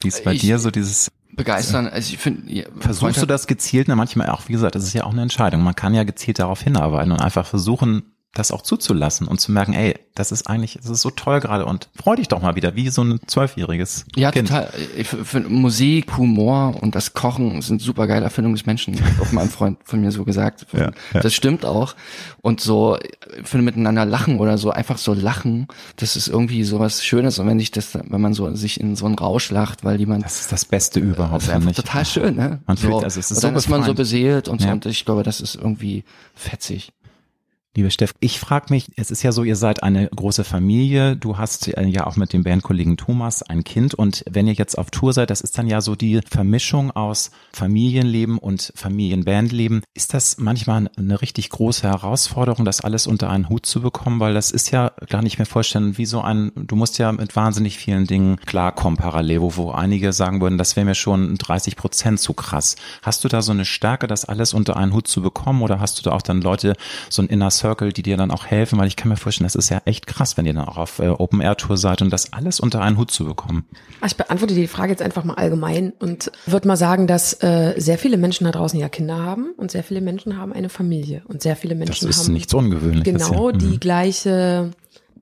Wie 0.00 0.08
ist 0.08 0.24
bei 0.24 0.32
ich, 0.32 0.40
dir 0.40 0.58
so 0.58 0.70
dieses 0.70 1.10
begeistern. 1.36 1.86
Also 1.86 2.12
ich 2.12 2.18
finde, 2.18 2.50
ja, 2.50 2.64
versuchst 2.78 3.20
du 3.20 3.26
das 3.26 3.46
gezielt? 3.46 3.88
Na, 3.88 3.96
manchmal 3.96 4.30
auch, 4.30 4.48
wie 4.48 4.52
gesagt, 4.52 4.74
das 4.74 4.84
ist 4.84 4.94
ja 4.94 5.04
auch 5.04 5.12
eine 5.12 5.22
Entscheidung. 5.22 5.62
Man 5.62 5.74
kann 5.74 5.94
ja 5.94 6.04
gezielt 6.04 6.38
darauf 6.38 6.62
hinarbeiten 6.62 7.12
und 7.12 7.20
einfach 7.20 7.46
versuchen, 7.46 8.13
das 8.34 8.50
auch 8.50 8.62
zuzulassen 8.62 9.28
und 9.28 9.40
zu 9.40 9.52
merken, 9.52 9.72
ey, 9.72 9.94
das 10.14 10.32
ist 10.32 10.48
eigentlich, 10.48 10.74
das 10.74 10.90
ist 10.90 11.02
so 11.02 11.10
toll 11.10 11.40
gerade 11.40 11.64
und 11.66 11.88
freu 11.94 12.16
dich 12.16 12.28
doch 12.28 12.42
mal 12.42 12.56
wieder, 12.56 12.74
wie 12.76 12.88
so 12.88 13.02
ein 13.02 13.20
zwölfjähriges 13.26 14.06
Ja, 14.16 14.30
kind. 14.32 14.48
total. 14.48 14.70
Ich 14.96 15.08
Musik, 15.48 16.16
Humor 16.18 16.76
und 16.80 16.94
das 16.94 17.14
Kochen 17.14 17.62
sind 17.62 17.80
super 17.80 18.06
geile 18.06 18.24
Erfindungen 18.24 18.56
des 18.56 18.66
Menschen. 18.66 18.94
Hat 18.94 19.12
auch 19.20 19.32
mal 19.32 19.42
ein 19.42 19.50
Freund 19.50 19.78
von 19.84 20.00
mir 20.00 20.10
so 20.10 20.24
gesagt. 20.24 20.66
Ja, 20.72 20.90
ja. 21.12 21.20
Das 21.20 21.34
stimmt 21.34 21.64
auch. 21.64 21.94
Und 22.42 22.60
so, 22.60 22.98
ich 22.98 23.46
finde 23.46 23.64
miteinander 23.64 24.04
lachen 24.04 24.38
oder 24.38 24.58
so, 24.58 24.70
einfach 24.70 24.98
so 24.98 25.14
lachen, 25.14 25.68
das 25.96 26.16
ist 26.16 26.28
irgendwie 26.28 26.64
so 26.64 26.80
was 26.80 27.04
Schönes. 27.04 27.38
Und 27.38 27.46
wenn 27.46 27.58
sich 27.58 27.70
das, 27.70 27.94
wenn 27.94 28.20
man 28.20 28.34
so 28.34 28.54
sich 28.54 28.80
in 28.80 28.96
so 28.96 29.06
einen 29.06 29.14
Rausch 29.16 29.50
lacht, 29.50 29.84
weil 29.84 29.98
jemand. 29.98 30.24
Das 30.24 30.40
ist 30.40 30.52
das 30.52 30.64
Beste 30.64 31.00
überhaupt. 31.00 31.42
Das 31.42 31.48
ist 31.48 31.54
einfach 31.54 31.72
total 31.72 32.04
schön, 32.04 32.36
ne? 32.36 32.60
Man 32.66 32.76
so, 32.76 32.88
fühlt, 32.88 33.04
also 33.04 33.20
es 33.20 33.30
ist 33.30 33.36
und 33.36 33.40
so 33.40 33.48
dann 33.48 33.56
ist 33.56 33.68
man 33.68 33.82
so 33.84 33.94
beseelt 33.94 34.48
und 34.48 34.60
so. 34.60 34.68
Und 34.68 34.86
ich 34.86 35.04
glaube, 35.04 35.22
das 35.22 35.40
ist 35.40 35.54
irgendwie 35.54 36.04
fetzig. 36.34 36.92
Liebe 37.76 37.90
Steff, 37.90 38.14
ich 38.20 38.38
frage 38.38 38.66
mich, 38.70 38.92
es 38.94 39.10
ist 39.10 39.24
ja 39.24 39.32
so, 39.32 39.42
ihr 39.42 39.56
seid 39.56 39.82
eine 39.82 40.06
große 40.06 40.44
Familie, 40.44 41.16
du 41.16 41.38
hast 41.38 41.66
ja 41.66 42.06
auch 42.06 42.14
mit 42.14 42.32
dem 42.32 42.44
Bandkollegen 42.44 42.96
Thomas 42.96 43.42
ein 43.42 43.64
Kind 43.64 43.94
und 43.94 44.24
wenn 44.30 44.46
ihr 44.46 44.52
jetzt 44.52 44.78
auf 44.78 44.92
Tour 44.92 45.12
seid, 45.12 45.28
das 45.28 45.40
ist 45.40 45.58
dann 45.58 45.66
ja 45.66 45.80
so 45.80 45.96
die 45.96 46.20
Vermischung 46.30 46.92
aus 46.92 47.32
Familienleben 47.52 48.38
und 48.38 48.72
Familienbandleben. 48.76 49.82
Ist 49.92 50.14
das 50.14 50.38
manchmal 50.38 50.88
eine 50.96 51.20
richtig 51.20 51.50
große 51.50 51.88
Herausforderung, 51.88 52.64
das 52.64 52.80
alles 52.80 53.08
unter 53.08 53.28
einen 53.28 53.48
Hut 53.48 53.66
zu 53.66 53.80
bekommen, 53.80 54.20
weil 54.20 54.34
das 54.34 54.52
ist 54.52 54.70
ja 54.70 54.92
gar 55.08 55.22
nicht 55.22 55.38
mehr 55.38 55.46
vorstellen, 55.46 55.98
wie 55.98 56.06
so 56.06 56.20
ein, 56.20 56.52
du 56.54 56.76
musst 56.76 56.98
ja 56.98 57.10
mit 57.10 57.34
wahnsinnig 57.34 57.76
vielen 57.76 58.06
Dingen 58.06 58.36
klarkommen 58.46 58.98
parallel, 58.98 59.40
wo, 59.40 59.56
wo 59.56 59.70
einige 59.72 60.12
sagen 60.12 60.40
würden, 60.40 60.58
das 60.58 60.76
wäre 60.76 60.86
mir 60.86 60.94
schon 60.94 61.34
30 61.38 61.74
Prozent 61.74 62.20
zu 62.20 62.34
krass. 62.34 62.76
Hast 63.02 63.24
du 63.24 63.28
da 63.28 63.42
so 63.42 63.50
eine 63.50 63.64
Stärke, 63.64 64.06
das 64.06 64.24
alles 64.24 64.54
unter 64.54 64.76
einen 64.76 64.92
Hut 64.92 65.08
zu 65.08 65.22
bekommen 65.22 65.60
oder 65.60 65.80
hast 65.80 65.98
du 65.98 66.04
da 66.04 66.12
auch 66.12 66.22
dann 66.22 66.40
Leute, 66.40 66.74
so 67.10 67.20
ein 67.20 67.26
Inner 67.26 67.50
Circle, 67.64 67.94
die 67.94 68.02
dir 68.02 68.18
dann 68.18 68.30
auch 68.30 68.44
helfen, 68.44 68.78
weil 68.78 68.88
ich 68.88 68.96
kann 68.96 69.08
mir 69.08 69.16
vorstellen, 69.16 69.46
das 69.46 69.54
ist 69.54 69.70
ja 69.70 69.80
echt 69.86 70.06
krass, 70.06 70.36
wenn 70.36 70.44
ihr 70.44 70.52
dann 70.52 70.68
auch 70.68 70.76
auf 70.76 70.98
äh, 70.98 71.08
Open 71.08 71.40
Air 71.40 71.56
Tour 71.56 71.78
seid 71.78 72.02
und 72.02 72.10
das 72.10 72.34
alles 72.34 72.60
unter 72.60 72.82
einen 72.82 72.98
Hut 72.98 73.10
zu 73.10 73.24
bekommen. 73.24 73.64
Ah, 74.02 74.06
ich 74.06 74.16
beantworte 74.16 74.54
die 74.54 74.66
Frage 74.66 74.90
jetzt 74.90 75.00
einfach 75.00 75.24
mal 75.24 75.34
allgemein 75.34 75.94
und 75.98 76.30
würde 76.44 76.68
mal 76.68 76.76
sagen, 76.76 77.06
dass 77.06 77.42
äh, 77.42 77.72
sehr 77.78 77.96
viele 77.96 78.18
Menschen 78.18 78.44
da 78.44 78.50
draußen 78.50 78.78
ja 78.78 78.90
Kinder 78.90 79.16
haben 79.16 79.52
und 79.56 79.70
sehr 79.70 79.82
viele 79.82 80.02
Menschen 80.02 80.36
haben 80.36 80.52
eine 80.52 80.68
Familie 80.68 81.22
und 81.26 81.40
sehr 81.40 81.56
viele 81.56 81.74
Menschen 81.74 82.06
das 82.06 82.18
ist 82.18 82.24
haben 82.24 82.34
nichts 82.34 82.52
Ungewöhnliches. 82.52 83.28
Genau 83.28 83.48
ja. 83.48 83.54
mhm. 83.54 83.58
die 83.60 83.80
gleiche 83.80 84.70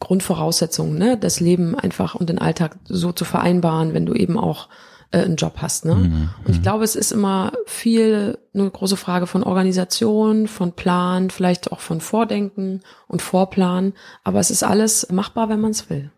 Grundvoraussetzung, 0.01 0.99
ne, 0.99 1.17
das 1.17 1.39
Leben 1.39 1.79
einfach 1.79 2.17
und 2.17 2.29
den 2.29 2.41
Alltag 2.41 2.77
so 2.89 3.13
zu 3.13 3.25
vereinbaren, 3.25 3.95
wenn 3.95 4.05
du 4.05 4.15
eben 4.15 4.37
auch 4.37 4.69
äh, 5.13 5.19
einen 5.19 5.37
Job 5.37 5.57
hast. 5.59 5.85
Ne? 5.85 5.95
Mhm. 5.95 6.31
Und 6.45 6.51
ich 6.51 6.59
mhm. 6.59 6.63
glaube, 6.63 6.85
es 6.85 6.97
ist 6.97 7.13
immer 7.13 7.53
viel 7.67 8.39
eine 8.55 8.69
große 8.69 8.97
Frage 8.97 9.27
von 9.27 9.43
Organisation, 9.43 10.49
von 10.49 10.73
Plan, 10.73 11.31
vielleicht 11.31 11.73
auch 11.73 11.81
von 11.81 12.01
Vordenken 12.01 12.81
und 13.07 13.23
Vorplan. 13.23 13.93
Aber 14.25 14.41
es 14.41 14.51
ist 14.51 14.63
alles 14.63 15.07
machbar, 15.11 15.49
wenn 15.49 15.61
man 15.61 15.71
es 15.71 15.89
will. 15.89 16.11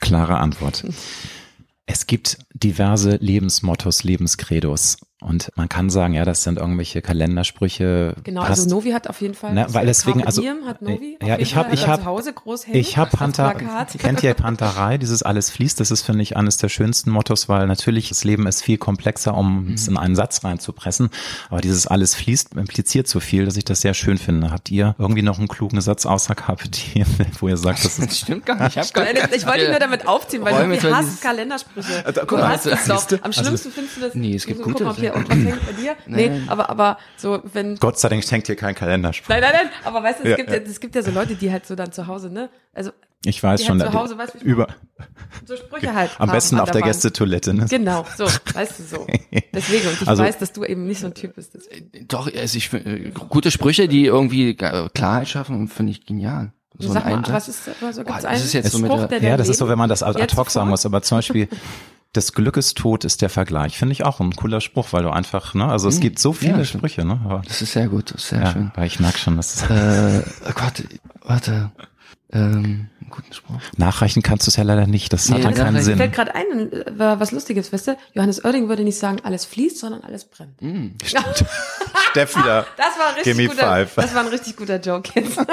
Klare 0.00 0.38
Antwort. 0.38 0.84
Es 1.84 2.06
gibt 2.06 2.38
diverse 2.54 3.16
Lebensmottos, 3.16 4.04
Lebenscredos. 4.04 4.98
Und 5.22 5.52
man 5.54 5.68
kann 5.68 5.88
sagen, 5.90 6.14
ja, 6.14 6.24
das 6.24 6.42
sind 6.42 6.58
irgendwelche 6.58 7.00
Kalendersprüche. 7.00 8.14
Genau, 8.24 8.40
passt. 8.40 8.62
also 8.62 8.70
Novi 8.70 8.90
hat 8.90 9.08
auf 9.08 9.20
jeden 9.20 9.34
Fall. 9.34 9.54
Ne, 9.54 9.66
weil 9.68 9.86
deswegen, 9.86 10.24
also 10.24 10.42
hat 10.66 10.82
Novi 10.82 11.18
ja, 11.22 11.38
ich 11.38 11.56
habe, 11.56 11.72
ich 11.72 11.86
habe, 11.86 12.02
ich 12.72 12.96
habe 12.96 13.16
Panther, 13.16 13.54
kennt 13.98 14.22
ihr 14.22 14.34
Panterei? 14.34 14.98
Dieses 14.98 15.22
alles 15.22 15.50
fließt. 15.50 15.78
Das 15.80 15.90
ist 15.90 16.02
finde 16.02 16.22
ich 16.22 16.36
eines 16.36 16.56
der 16.56 16.68
schönsten 16.68 17.10
Mottos, 17.10 17.48
weil 17.48 17.66
natürlich 17.66 18.08
das 18.08 18.24
Leben 18.24 18.46
ist 18.46 18.62
viel 18.62 18.78
komplexer, 18.78 19.34
um 19.36 19.66
mhm. 19.66 19.74
es 19.74 19.86
in 19.88 19.96
einen 19.96 20.16
Satz 20.16 20.44
reinzupressen. 20.44 21.10
Aber 21.50 21.60
dieses 21.60 21.86
alles 21.86 22.14
fließt 22.14 22.54
impliziert 22.54 23.06
so 23.06 23.20
viel, 23.20 23.44
dass 23.44 23.56
ich 23.56 23.64
das 23.64 23.80
sehr 23.80 23.94
schön 23.94 24.18
finde. 24.18 24.50
Habt 24.50 24.70
ihr 24.70 24.94
irgendwie 24.98 25.22
noch 25.22 25.38
einen 25.38 25.48
klugen 25.48 25.80
Satz 25.80 26.06
außer 26.06 26.34
Diem, 26.34 27.06
wo 27.40 27.48
ihr 27.48 27.56
sagt, 27.56 27.84
das, 27.84 27.96
das 27.96 28.18
stimmt 28.18 28.46
gar 28.46 28.62
nicht. 28.62 28.76
Ich, 28.76 28.92
gar 28.92 29.04
nicht. 29.04 29.28
ich 29.34 29.46
wollte 29.46 29.70
nur 29.70 29.78
damit 29.78 30.06
aufziehen, 30.06 30.44
weil 30.44 30.76
du 30.76 30.94
hast 30.94 31.22
Kalendersprüche. 31.22 32.04
Äh, 32.04 32.12
du 32.12 32.38
hast 32.38 32.66
es 32.66 32.86
doch. 32.86 33.06
Am 33.12 33.18
also 33.24 33.42
schlimmsten 33.42 33.70
findest 33.70 33.96
du 33.96 34.00
das. 34.00 34.14
Nee, 34.14 34.34
es 34.34 34.46
gibt 34.46 34.62
gute 34.62 34.84
und 35.14 35.28
was 35.28 35.36
hängt 35.36 35.66
bei 35.66 35.72
dir? 35.72 35.96
Nee, 36.06 36.42
aber, 36.46 36.70
aber 36.70 36.98
so, 37.16 37.42
wenn. 37.52 37.76
Gott 37.76 37.98
sei 37.98 38.08
Dank 38.08 38.24
schenkt 38.24 38.48
dir 38.48 38.56
kein 38.56 38.74
Kalenderspruch. 38.74 39.28
Nein, 39.28 39.40
nein, 39.40 39.52
nein, 39.54 39.70
aber 39.84 40.02
weißt 40.02 40.20
du, 40.20 40.24
es, 40.24 40.30
ja, 40.30 40.36
gibt 40.36 40.50
ja. 40.50 40.56
es 40.56 40.80
gibt 40.80 40.94
ja 40.94 41.02
so 41.02 41.10
Leute, 41.10 41.34
die 41.34 41.50
halt 41.50 41.66
so 41.66 41.74
dann 41.74 41.92
zu 41.92 42.06
Hause, 42.06 42.30
ne? 42.30 42.50
Also. 42.72 42.90
Ich 43.24 43.40
weiß 43.40 43.60
die 43.60 43.66
schon, 43.68 43.80
halt 43.80 43.92
zu 43.92 43.98
Hause, 43.98 44.18
weißt, 44.18 44.34
du, 44.34 44.38
über. 44.38 44.66
So 45.44 45.56
Sprüche 45.56 45.94
halt. 45.94 46.10
Am 46.18 46.30
besten 46.30 46.58
auf 46.58 46.72
der 46.72 46.82
Gästetoilette, 46.82 47.54
ne? 47.54 47.66
Genau, 47.70 48.04
so, 48.16 48.24
weißt 48.24 48.80
du 48.80 48.82
so. 48.82 49.06
Deswegen, 49.54 49.88
und 49.88 50.02
ich 50.02 50.08
also, 50.08 50.24
weiß, 50.24 50.38
dass 50.38 50.52
du 50.52 50.64
eben 50.64 50.86
nicht 50.86 51.00
so 51.00 51.06
ein 51.06 51.14
Typ 51.14 51.36
bist. 51.36 51.54
Deswegen. 51.54 52.08
Doch, 52.08 52.26
also 52.34 52.58
ich, 52.58 52.72
äh, 52.72 53.12
gute 53.28 53.52
Sprüche, 53.52 53.86
die 53.86 54.06
irgendwie 54.06 54.56
Klarheit 54.56 55.28
schaffen, 55.28 55.68
finde 55.68 55.92
ich 55.92 56.04
genial. 56.04 56.52
So 56.78 56.92
Sag 56.92 57.04
mal, 57.04 57.22
was 57.28 57.48
ist, 57.48 57.68
also 57.82 58.02
gibt's 58.02 58.24
oh, 58.24 58.28
das 58.28 58.44
ist 58.44 58.52
jetzt 58.54 58.72
so 58.72 58.78
mit 58.78 58.90
der, 58.90 59.06
der 59.06 59.22
Ja, 59.22 59.36
das 59.36 59.48
ist 59.48 59.58
so, 59.58 59.68
wenn 59.68 59.78
man 59.78 59.88
das 59.88 60.02
ad 60.02 60.36
hoc 60.36 60.50
sagen 60.50 60.70
muss, 60.70 60.86
aber 60.86 61.02
zum 61.02 61.18
Beispiel, 61.18 61.48
des 62.14 62.34
Glückes 62.34 62.74
Tod 62.74 63.04
ist 63.04 63.22
der 63.22 63.30
Vergleich. 63.30 63.78
Finde 63.78 63.92
ich 63.92 64.04
auch 64.04 64.20
ein 64.20 64.36
cooler 64.36 64.60
Spruch, 64.60 64.88
weil 64.92 65.02
du 65.02 65.10
einfach, 65.10 65.54
ne, 65.54 65.66
also 65.66 65.88
es 65.88 65.96
hm. 65.96 66.02
gibt 66.02 66.18
so 66.18 66.32
viele 66.32 66.58
ja, 66.58 66.64
Sprüche, 66.64 67.04
ne? 67.04 67.20
Aber, 67.24 67.42
das 67.46 67.62
ist 67.62 67.72
sehr 67.72 67.88
gut, 67.88 68.12
das 68.12 68.24
ist 68.24 68.28
sehr 68.30 68.40
ja, 68.40 68.52
schön. 68.52 68.70
Weil 68.74 68.86
ich 68.86 69.00
merke 69.00 69.18
schon, 69.18 69.36
dass 69.36 69.62
äh, 69.70 70.22
oh 70.48 70.52
Gott, 70.54 70.84
warte. 71.22 71.72
Ähm, 72.34 72.88
einen 73.00 73.10
guten 73.10 73.32
Spruch. 73.32 73.60
Nachreichen 73.76 74.22
kannst 74.22 74.46
du 74.46 74.50
es 74.50 74.56
ja 74.56 74.62
leider 74.62 74.86
nicht, 74.86 75.12
das 75.12 75.28
nee, 75.28 75.36
hat 75.36 75.44
dann 75.44 75.54
keinen 75.54 75.82
Sinn. 75.82 75.98
Mir 75.98 76.04
fällt 76.04 76.14
gerade 76.14 76.34
ein, 76.34 76.72
äh, 76.72 77.18
was 77.20 77.30
Lustiges, 77.30 77.72
weißt 77.72 77.88
du? 77.88 77.96
Johannes 78.14 78.42
Oerding 78.44 78.68
würde 78.68 78.84
nicht 78.84 78.98
sagen, 78.98 79.18
alles 79.22 79.44
fließt, 79.44 79.78
sondern 79.78 80.02
alles 80.02 80.24
brennt. 80.24 80.60
Mm, 80.62 80.92
stimmt. 81.04 81.44
Steff 82.10 82.36
wieder. 82.36 82.66
Das 82.76 82.98
war, 82.98 83.16
richtig 83.16 83.48
guter, 83.48 83.66
five. 83.66 83.94
das 83.94 84.14
war 84.14 84.22
ein 84.22 84.28
richtig 84.28 84.56
guter 84.56 84.80
Joke 84.80 85.10
jetzt. 85.14 85.38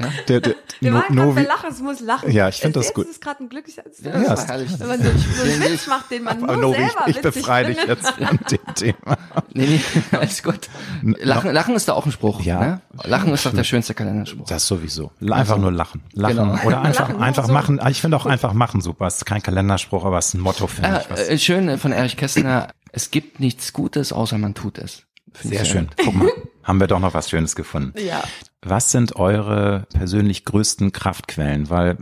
Ja? 0.00 0.10
Der, 0.28 0.40
der, 0.40 0.54
Wir 0.80 0.90
no, 0.90 1.02
no, 1.10 1.32
bei 1.32 1.42
Lachen, 1.42 1.70
es 1.70 1.80
muss 1.80 2.00
lachen. 2.00 2.30
Ja, 2.30 2.48
ich 2.48 2.56
finde 2.56 2.80
das 2.80 2.94
gut. 2.94 3.04
Das 3.04 3.12
ist 3.12 3.20
gerade 3.20 3.44
ein 3.44 3.48
glücklicher 3.48 3.82
ja, 4.02 4.20
ja, 4.20 4.46
herrlich. 4.46 4.70
Wenn 4.78 4.88
man 4.88 5.02
so, 5.02 5.10
so 5.10 5.42
einen 5.42 5.62
Witz 5.62 5.86
macht, 5.86 6.10
den 6.10 6.24
man 6.24 6.40
nur 6.40 6.56
no, 6.56 6.72
selber 6.72 6.90
Ich, 7.06 7.16
ich 7.16 7.22
befreie 7.22 7.66
dich 7.66 7.84
jetzt 7.86 8.10
von 8.10 8.38
dem 8.50 8.74
Thema. 8.74 9.18
Nee, 9.54 9.66
nee, 9.66 9.80
alles 10.16 10.42
gut. 10.42 10.68
Lachen, 11.02 11.52
lachen 11.52 11.74
ist 11.74 11.88
da 11.88 11.94
auch 11.94 12.06
ein 12.06 12.12
Spruch. 12.12 12.42
Ja. 12.42 12.60
Ne? 12.60 12.80
Lachen 13.04 13.32
ist 13.32 13.44
doch 13.44 13.52
der 13.52 13.64
schönste 13.64 13.92
Kalenderspruch. 13.94 14.46
Das 14.46 14.68
sowieso. 14.68 15.10
Einfach 15.20 15.54
also, 15.54 15.56
nur 15.56 15.72
lachen. 15.72 16.02
Lachen. 16.12 16.36
Genau. 16.36 16.62
Oder 16.64 16.82
einfach, 16.82 17.08
lachen 17.08 17.22
einfach 17.22 17.46
so. 17.46 17.52
machen. 17.52 17.80
Ich 17.88 18.00
finde 18.00 18.16
auch 18.16 18.26
einfach 18.26 18.52
machen 18.52 18.80
super. 18.80 19.06
Es 19.06 19.16
ist 19.16 19.24
kein 19.24 19.42
Kalenderspruch, 19.42 20.04
aber 20.04 20.18
es 20.18 20.28
ist 20.28 20.34
ein 20.34 20.40
Motto, 20.40 20.68
finde 20.68 20.90
äh, 20.90 21.00
ich. 21.00 21.10
Was. 21.10 21.28
Äh, 21.28 21.38
schön 21.38 21.78
von 21.78 21.92
Erich 21.92 22.16
Kästner. 22.16 22.68
Es 22.92 23.10
gibt 23.10 23.40
nichts 23.40 23.72
Gutes, 23.72 24.12
außer 24.12 24.38
man 24.38 24.54
tut 24.54 24.78
es. 24.78 25.02
Sehr 25.42 25.64
schön. 25.64 25.88
Guck 26.02 26.14
mal, 26.14 26.28
haben 26.68 26.80
wir 26.80 26.86
doch 26.86 27.00
noch 27.00 27.14
was 27.14 27.30
Schönes 27.30 27.56
gefunden. 27.56 27.94
Ja. 27.98 28.22
Was 28.62 28.92
sind 28.92 29.16
eure 29.16 29.86
persönlich 29.92 30.44
größten 30.44 30.92
Kraftquellen? 30.92 31.70
Weil 31.70 31.96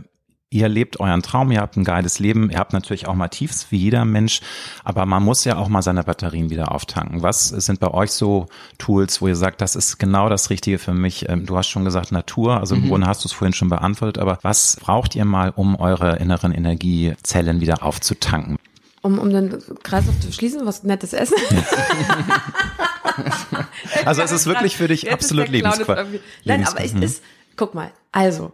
ihr 0.49 0.67
lebt 0.67 0.99
euren 0.99 1.23
Traum, 1.23 1.51
ihr 1.51 1.61
habt 1.61 1.77
ein 1.77 1.85
geiles 1.85 2.19
Leben, 2.19 2.49
ihr 2.49 2.57
habt 2.57 2.73
natürlich 2.73 3.07
auch 3.07 3.15
mal 3.15 3.29
Tiefs 3.29 3.67
wie 3.69 3.77
jeder 3.77 4.03
Mensch, 4.03 4.41
aber 4.83 5.05
man 5.05 5.23
muss 5.23 5.45
ja 5.45 5.57
auch 5.57 5.69
mal 5.69 5.81
seine 5.81 6.03
Batterien 6.03 6.49
wieder 6.49 6.73
auftanken. 6.73 7.21
Was 7.21 7.47
sind 7.47 7.79
bei 7.79 7.93
euch 7.93 8.11
so 8.11 8.47
Tools, 8.77 9.21
wo 9.21 9.27
ihr 9.27 9.35
sagt, 9.35 9.61
das 9.61 9.75
ist 9.75 9.99
genau 9.99 10.27
das 10.27 10.49
Richtige 10.49 10.79
für 10.79 10.93
mich? 10.93 11.29
Ähm, 11.29 11.45
du 11.45 11.57
hast 11.57 11.67
schon 11.67 11.85
gesagt 11.85 12.11
Natur, 12.11 12.59
also 12.59 12.75
im 12.75 12.83
mhm. 12.83 12.89
Grunde 12.89 13.07
hast 13.07 13.23
du 13.23 13.29
es 13.29 13.33
vorhin 13.33 13.53
schon 13.53 13.69
beantwortet, 13.69 14.17
aber 14.17 14.37
was 14.41 14.77
braucht 14.81 15.15
ihr 15.15 15.25
mal, 15.25 15.51
um 15.55 15.75
eure 15.77 16.17
inneren 16.17 16.51
Energiezellen 16.51 17.61
wieder 17.61 17.83
aufzutanken? 17.83 18.57
Um, 19.01 19.19
um 19.19 19.29
den 19.29 19.57
Kreislauf 19.83 20.19
zu 20.19 20.31
schließen, 20.33 20.65
was 20.65 20.83
nettes 20.83 21.13
Essen. 21.13 21.37
also 24.05 24.21
es 24.21 24.31
ist 24.31 24.45
wirklich 24.45 24.77
für 24.77 24.87
dich 24.87 25.11
absolut 25.11 25.49
lebensqual. 25.49 26.07
Nein, 26.43 26.65
aber 26.65 26.83
es 26.83 26.93
ist, 26.93 27.23
guck 27.55 27.73
mal, 27.73 27.91
also, 28.11 28.53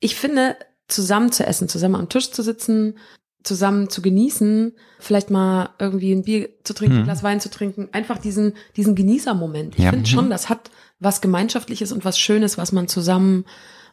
ich 0.00 0.16
finde, 0.16 0.56
zusammen 0.88 1.32
zu 1.32 1.46
essen, 1.46 1.68
zusammen 1.68 1.96
am 1.96 2.08
Tisch 2.08 2.30
zu 2.30 2.42
sitzen, 2.42 2.98
zusammen 3.42 3.88
zu 3.88 4.02
genießen, 4.02 4.72
vielleicht 4.98 5.30
mal 5.30 5.70
irgendwie 5.78 6.12
ein 6.12 6.22
Bier 6.22 6.48
zu 6.64 6.74
trinken, 6.74 6.96
ein 6.96 7.00
mhm. 7.00 7.04
Glas 7.04 7.22
Wein 7.22 7.40
zu 7.40 7.50
trinken, 7.50 7.88
einfach 7.92 8.18
diesen, 8.18 8.54
diesen 8.76 8.94
Genießermoment. 8.94 9.76
Ich 9.76 9.84
ja. 9.84 9.90
finde 9.90 10.08
schon, 10.08 10.26
mhm. 10.26 10.30
das 10.30 10.48
hat 10.48 10.70
was 11.00 11.20
Gemeinschaftliches 11.20 11.92
und 11.92 12.04
was 12.04 12.18
Schönes, 12.18 12.58
was 12.58 12.72
man 12.72 12.88
zusammen 12.88 13.44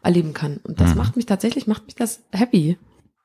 erleben 0.04 0.34
kann. 0.34 0.60
Und 0.64 0.80
das 0.80 0.92
mhm. 0.92 0.98
macht 0.98 1.16
mich 1.16 1.26
tatsächlich, 1.26 1.68
macht 1.68 1.86
mich 1.86 1.96
das 1.96 2.22
happy. 2.32 2.78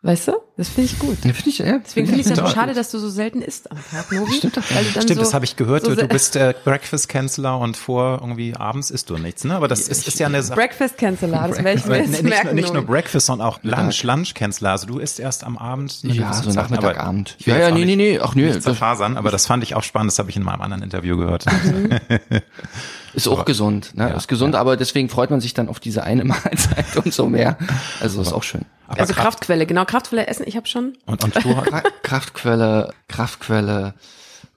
Weißt 0.02 0.28
du? 0.28 0.32
Das 0.56 0.70
finde 0.70 0.90
ich 0.90 0.98
gut. 0.98 1.18
Ja, 1.24 1.32
find 1.34 1.46
ich, 1.46 1.58
ja, 1.58 1.78
Deswegen 1.78 2.06
finde 2.06 2.22
ich 2.22 2.26
es 2.26 2.34
ja 2.34 2.46
so 2.46 2.50
schade, 2.50 2.72
dass 2.72 2.90
du 2.90 2.98
so 2.98 3.10
selten 3.10 3.42
isst 3.42 3.70
am 3.70 3.76
Tag, 3.90 4.10
Novi. 4.10 4.32
Stimmt, 4.32 4.56
doch. 4.56 4.62
Stimmt 4.62 5.08
so, 5.08 5.14
das 5.14 5.34
habe 5.34 5.44
ich 5.44 5.56
gehört. 5.56 5.84
So 5.84 5.94
du 5.94 6.08
bist 6.08 6.36
äh, 6.36 6.54
Breakfast-Canceler 6.64 7.58
und 7.58 7.76
vor 7.76 8.18
irgendwie 8.22 8.56
abends 8.56 8.90
isst 8.90 9.10
du 9.10 9.18
nichts, 9.18 9.44
ne? 9.44 9.54
Aber 9.54 9.68
das 9.68 9.88
ist, 9.88 10.08
ist 10.08 10.18
ja 10.18 10.28
eine 10.28 10.42
Sache. 10.42 10.56
Breakfast-Canceler, 10.58 11.48
das 11.48 11.62
werde 11.62 11.80
ich 11.80 11.84
mir 11.84 11.98
jetzt 11.98 12.10
nicht, 12.12 12.22
merken. 12.22 12.54
Nicht 12.54 12.72
nur 12.72 12.82
Breakfast, 12.82 13.26
sondern 13.26 13.46
auch 13.46 13.58
Lunch, 13.62 14.02
Lunch-Canceler. 14.02 14.70
Also 14.70 14.86
du 14.86 14.98
isst 15.00 15.20
erst 15.20 15.44
am 15.44 15.58
Abend. 15.58 16.02
Ne, 16.02 16.14
ja, 16.14 16.32
so 16.32 16.50
Nachmittag, 16.50 16.98
Abend. 16.98 17.36
Ja, 17.40 17.58
ja, 17.58 17.70
nee, 17.70 17.84
nee, 17.84 17.96
nee, 17.96 18.18
ach 18.20 18.34
nö. 18.34 18.46
Nicht 18.46 18.62
zerfasern, 18.62 19.18
aber 19.18 19.30
das 19.30 19.46
fand 19.46 19.62
ich 19.64 19.74
auch 19.74 19.82
spannend, 19.82 20.12
das 20.12 20.18
habe 20.18 20.30
ich 20.30 20.36
in 20.36 20.42
meinem 20.42 20.62
anderen 20.62 20.82
Interview 20.82 21.18
gehört. 21.18 21.44
Ist 23.14 23.28
auch 23.28 23.38
aber, 23.38 23.44
gesund, 23.44 23.96
ne? 23.96 24.08
Ja, 24.08 24.16
ist 24.16 24.28
gesund, 24.28 24.54
ja. 24.54 24.60
aber 24.60 24.76
deswegen 24.76 25.08
freut 25.08 25.30
man 25.30 25.40
sich 25.40 25.54
dann 25.54 25.68
auf 25.68 25.80
diese 25.80 26.04
eine 26.04 26.24
Mahlzeit 26.24 26.96
und 26.96 27.12
so 27.12 27.28
mehr. 27.28 27.56
Also 28.00 28.20
ist 28.20 28.32
auch 28.32 28.42
schön. 28.42 28.64
Aber 28.86 29.00
also 29.00 29.12
Kraft 29.14 29.24
Kraftquelle, 29.24 29.66
genau, 29.66 29.84
Kraftquelle 29.84 30.26
essen, 30.26 30.44
ich 30.46 30.56
habe 30.56 30.66
schon. 30.66 30.96
Und, 31.06 31.24
und 31.24 31.34
du 31.36 31.54
Kraftquelle, 32.02 32.92
Kraftquelle, 33.08 33.94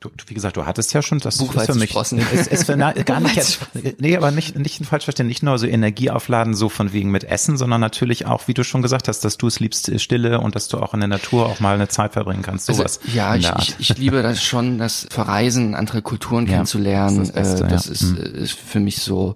Du, 0.03 0.09
wie 0.27 0.33
gesagt, 0.33 0.57
du 0.57 0.65
hattest 0.65 0.93
ja 0.93 1.01
schon 1.01 1.19
das 1.19 1.37
Buch 1.37 1.55
ist 1.55 1.65
für 1.65 1.75
mich 1.75 1.95
ist, 1.95 2.47
ist 2.47 2.65
für, 2.65 2.75
na, 2.75 2.91
gar 3.05 3.21
nicht 3.21 3.37
jetzt, 3.37 3.59
nee, 3.99 4.17
aber 4.17 4.31
nicht 4.31 4.57
nicht 4.57 4.85
falsch 4.85 5.05
verstehen, 5.05 5.27
nicht 5.27 5.43
nur 5.43 5.57
so 5.57 5.65
Energie 5.65 6.09
aufladen 6.09 6.55
so 6.55 6.67
von 6.67 6.91
wegen 6.91 7.09
mit 7.09 7.23
Essen, 7.23 7.55
sondern 7.55 7.79
natürlich 7.79 8.25
auch, 8.25 8.49
wie 8.49 8.53
du 8.53 8.65
schon 8.65 8.81
gesagt 8.81 9.07
hast, 9.07 9.21
dass 9.21 9.37
du 9.37 9.47
es 9.47 9.61
liebst 9.61 9.97
Stille 10.01 10.41
und 10.41 10.55
dass 10.55 10.67
du 10.67 10.79
auch 10.79 10.93
in 10.93 10.99
der 10.99 11.07
Natur 11.07 11.45
auch 11.45 11.61
mal 11.61 11.75
eine 11.75 11.87
Zeit 11.87 12.11
verbringen 12.11 12.41
kannst, 12.41 12.67
also, 12.67 12.81
sowas. 12.81 12.99
Also, 13.05 13.17
ja, 13.17 13.35
ich, 13.35 13.49
ich, 13.57 13.91
ich 13.91 13.97
liebe 13.97 14.21
das 14.21 14.43
schon, 14.43 14.77
das 14.77 15.07
Verreisen, 15.09 15.73
andere 15.73 16.01
Kulturen 16.01 16.45
ja, 16.47 16.53
kennenzulernen. 16.53 17.19
Das, 17.19 17.31
das, 17.31 17.35
Beste, 17.35 17.65
äh, 17.65 17.69
das 17.69 17.85
ja. 17.85 17.91
ist, 17.93 18.01
hm. 18.01 18.17
ist 18.17 18.59
für 18.59 18.79
mich 18.81 18.97
so 18.97 19.35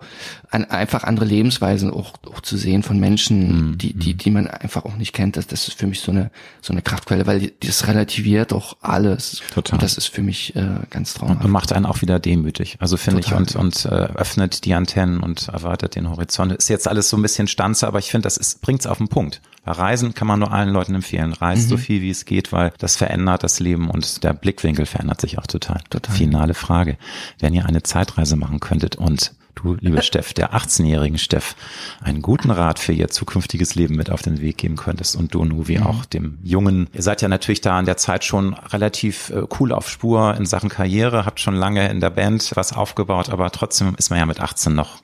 ein, 0.50 0.70
einfach 0.70 1.04
andere 1.04 1.26
Lebensweisen 1.26 1.92
auch, 1.92 2.14
auch 2.32 2.42
zu 2.42 2.58
sehen 2.58 2.84
von 2.84 3.00
Menschen, 3.00 3.72
mm, 3.72 3.78
die, 3.78 3.94
die, 3.94 4.14
die 4.14 4.32
man 4.32 4.48
einfach 4.48 4.86
auch 4.86 4.96
nicht 4.96 5.14
kennt. 5.14 5.38
Das, 5.38 5.48
das 5.48 5.68
ist 5.68 5.78
für 5.80 5.88
mich 5.88 6.02
so 6.02 6.12
eine, 6.12 6.32
so 6.62 6.74
eine 6.74 6.82
Kraftquelle, 6.82 7.28
weil 7.28 7.52
das 7.60 7.88
relativiert 7.88 8.54
auch 8.54 8.78
alles. 8.82 9.42
Total. 9.54 9.76
Und 9.76 9.84
das 9.84 9.98
ist 9.98 10.08
für 10.08 10.22
mich 10.22 10.56
äh, 10.56 10.80
ganz 10.90 11.14
traumhaft. 11.14 11.44
Und 11.44 11.52
macht 11.52 11.74
einen 11.74 11.86
auch 11.86 12.02
wieder 12.02 12.20
demütig. 12.20 12.78
Also 12.80 12.98
finde 12.98 13.22
ich 13.22 13.34
und, 13.34 13.56
und 13.56 13.86
äh, 13.86 13.90
öffnet 13.90 14.66
die 14.66 14.74
Antennen 14.74 15.20
und 15.20 15.50
erweitert 15.50 15.96
den 15.96 16.10
Horizont. 16.10 16.54
Ist 16.54 16.70
jetzt 16.70 16.88
alles 16.88 17.10
so 17.10 17.18
ein 17.18 17.22
bisschen 17.22 17.48
Stanze, 17.48 17.88
aber 17.88 18.00
ich 18.00 18.10
finde, 18.10 18.24
das 18.24 18.38
ist, 18.38 18.62
bringt's 18.62 18.88
auf 18.88 19.00
den 19.00 19.10
Punkt. 19.10 19.42
Reisen 19.66 20.14
kann 20.14 20.28
man 20.28 20.40
nur 20.40 20.54
allen 20.54 20.70
Leuten 20.70 20.96
empfehlen. 20.96 21.34
Reist 21.34 21.66
mhm. 21.66 21.70
so 21.70 21.78
viel 21.78 22.02
wie 22.02 22.10
es 22.10 22.24
geht, 22.24 22.54
weil 22.54 22.72
das 22.78 22.96
verändert 22.96 23.44
das 23.44 23.60
Leben 23.60 23.90
und 23.90 24.24
der 24.24 24.34
Blickwinkel 24.34 24.86
verändert 24.86 25.20
sich 25.20 25.38
auch 25.40 25.48
total. 25.48 25.82
total. 25.90 26.16
Finale 26.16 26.54
Frage. 26.54 26.98
Wenn 27.40 27.54
ihr 27.54 27.66
eine 27.66 27.84
Zeitreise 27.84 28.38
machen 28.38 28.62
könntet 28.62 28.96
und 28.96 29.34
du, 29.58 29.76
liebe 29.80 30.02
Steff, 30.02 30.34
der 30.34 30.54
18-jährigen 30.54 31.18
Steff, 31.18 31.56
einen 32.02 32.22
guten 32.22 32.52
Rat 32.52 32.80
für 32.80 32.94
ihr 32.94 33.08
zukünftiges 33.10 33.76
Leben 33.76 33.96
mit 33.96 34.10
auf 34.10 34.22
den 34.22 34.42
Weg 34.42 34.58
geben 34.58 34.76
könntest 34.76 35.16
und 35.16 35.34
du, 35.34 35.46
Nuvi, 35.46 35.80
mhm. 35.80 35.86
auch 35.86 36.06
dem 36.06 36.40
Jungen. 36.44 36.88
Ihr 36.94 37.02
seid 37.02 37.22
ja 37.22 37.28
natürlich 37.28 37.62
da 37.62 37.78
an 37.78 37.86
der 37.86 37.98
Zeit 37.98 38.24
schon 38.24 38.54
relativ 38.54 39.30
äh, 39.30 39.44
cool 39.60 39.72
auf 39.72 39.90
Spur 39.90 40.36
in 40.36 40.46
Sachen 40.46 40.70
Karriere, 40.70 41.26
habt 41.26 41.40
schon 41.40 41.56
lange 41.56 41.90
in 41.90 42.00
der 42.00 42.10
Band 42.10 42.52
was 42.56 42.74
aufgebaut, 42.74 43.30
aber 43.30 43.52
trotzdem 43.52 43.96
ist 43.98 44.10
man 44.10 44.20
ja 44.20 44.26
mit 44.26 44.40
18 44.40 44.74
noch 44.74 45.02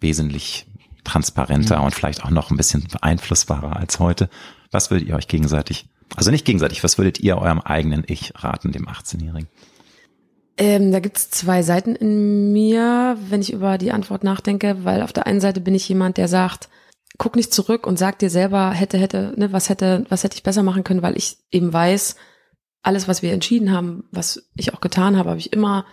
wesentlich 0.00 0.66
transparenter 1.04 1.78
mhm. 1.78 1.84
und 1.84 1.94
vielleicht 1.94 2.24
auch 2.24 2.30
noch 2.30 2.50
ein 2.50 2.56
bisschen 2.56 2.84
beeinflussbarer 2.84 3.76
als 3.76 3.98
heute. 3.98 4.28
Was 4.70 4.90
würdet 4.90 5.08
ihr 5.08 5.14
euch 5.14 5.28
gegenseitig, 5.28 5.86
also 6.16 6.30
nicht 6.30 6.44
gegenseitig, 6.44 6.82
was 6.84 6.98
würdet 6.98 7.20
ihr 7.20 7.38
eurem 7.38 7.60
eigenen 7.60 8.04
Ich 8.06 8.32
raten, 8.36 8.72
dem 8.72 8.86
18-Jährigen? 8.86 9.48
Ähm, 10.58 10.90
da 10.90 11.00
gibt's 11.00 11.30
zwei 11.30 11.62
Seiten 11.62 11.94
in 11.94 12.52
mir, 12.52 13.18
wenn 13.28 13.42
ich 13.42 13.52
über 13.52 13.76
die 13.76 13.92
Antwort 13.92 14.24
nachdenke, 14.24 14.84
weil 14.84 15.02
auf 15.02 15.12
der 15.12 15.26
einen 15.26 15.40
Seite 15.40 15.60
bin 15.60 15.74
ich 15.74 15.88
jemand, 15.88 16.16
der 16.16 16.28
sagt, 16.28 16.70
guck 17.18 17.36
nicht 17.36 17.52
zurück 17.52 17.86
und 17.86 17.98
sag 17.98 18.18
dir 18.18 18.30
selber, 18.30 18.70
hätte, 18.70 18.98
hätte, 18.98 19.34
ne, 19.36 19.52
was 19.52 19.68
hätte, 19.68 20.06
was 20.08 20.24
hätte 20.24 20.36
ich 20.36 20.42
besser 20.42 20.62
machen 20.62 20.84
können, 20.84 21.02
weil 21.02 21.16
ich 21.16 21.38
eben 21.50 21.72
weiß, 21.72 22.16
alles, 22.82 23.08
was 23.08 23.20
wir 23.20 23.32
entschieden 23.32 23.72
haben, 23.72 24.04
was 24.12 24.48
ich 24.54 24.72
auch 24.72 24.80
getan 24.80 25.16
habe, 25.16 25.30
habe 25.30 25.40
ich 25.40 25.52
immer 25.52 25.84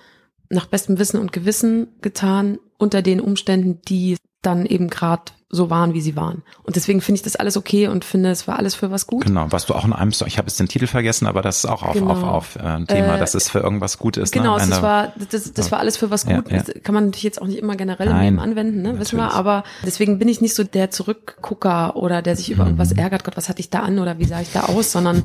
nach 0.49 0.67
bestem 0.67 0.99
Wissen 0.99 1.19
und 1.19 1.31
Gewissen 1.31 1.87
getan, 2.01 2.59
unter 2.77 3.01
den 3.01 3.19
Umständen, 3.19 3.81
die 3.87 4.17
dann 4.45 4.65
eben 4.65 4.89
gerade 4.89 5.31
so 5.49 5.69
waren, 5.69 5.93
wie 5.93 6.01
sie 6.01 6.15
waren. 6.15 6.41
Und 6.63 6.75
deswegen 6.75 6.99
finde 6.99 7.17
ich 7.17 7.21
das 7.21 7.35
alles 7.35 7.57
okay 7.57 7.87
und 7.87 8.03
finde, 8.03 8.31
es 8.31 8.47
war 8.47 8.57
alles 8.57 8.73
für 8.73 8.89
was 8.89 9.05
gut. 9.05 9.25
Genau, 9.25 9.51
was 9.51 9.67
du 9.67 9.75
auch 9.75 9.85
in 9.85 9.93
einem 9.93 10.11
Song, 10.11 10.27
ich 10.27 10.39
habe 10.39 10.47
jetzt 10.47 10.59
den 10.59 10.67
Titel 10.67 10.87
vergessen, 10.87 11.27
aber 11.27 11.43
das 11.43 11.59
ist 11.59 11.65
auch 11.65 11.83
auf, 11.83 11.93
genau. 11.93 12.09
auf, 12.09 12.23
auf 12.23 12.55
äh, 12.55 12.61
ein 12.61 12.87
Thema, 12.87 13.15
äh, 13.15 13.19
dass 13.19 13.35
es 13.35 13.49
für 13.49 13.59
irgendwas 13.59 13.99
gut 13.99 14.17
ist. 14.17 14.35
Ne? 14.35 14.41
Genau, 14.41 14.57
ne? 14.57 14.65
das, 14.67 14.81
war, 14.81 15.13
das, 15.29 15.53
das 15.53 15.71
war 15.71 15.79
alles 15.79 15.95
für 15.95 16.09
was 16.09 16.25
gut. 16.25 16.49
Ja. 16.51 16.63
Das 16.63 16.73
kann 16.83 16.95
man 16.95 17.05
natürlich 17.05 17.23
jetzt 17.23 17.41
auch 17.41 17.45
nicht 17.45 17.59
immer 17.59 17.75
generell 17.75 18.07
im 18.07 18.19
Leben 18.19 18.39
anwenden, 18.39 18.81
ne? 18.81 18.99
wissen 18.99 19.17
wir, 19.17 19.31
aber 19.31 19.63
deswegen 19.85 20.17
bin 20.17 20.27
ich 20.27 20.41
nicht 20.41 20.55
so 20.55 20.63
der 20.63 20.89
Zurückgucker 20.89 21.95
oder 21.95 22.23
der 22.23 22.35
sich 22.35 22.49
über 22.49 22.63
mhm. 22.63 22.71
irgendwas 22.71 22.91
ärgert, 22.91 23.23
Gott, 23.23 23.37
was 23.37 23.47
hatte 23.47 23.59
ich 23.59 23.69
da 23.69 23.81
an 23.81 23.99
oder 23.99 24.17
wie 24.17 24.25
sah 24.25 24.41
ich 24.41 24.51
da 24.51 24.63
aus, 24.63 24.91
sondern 24.91 25.23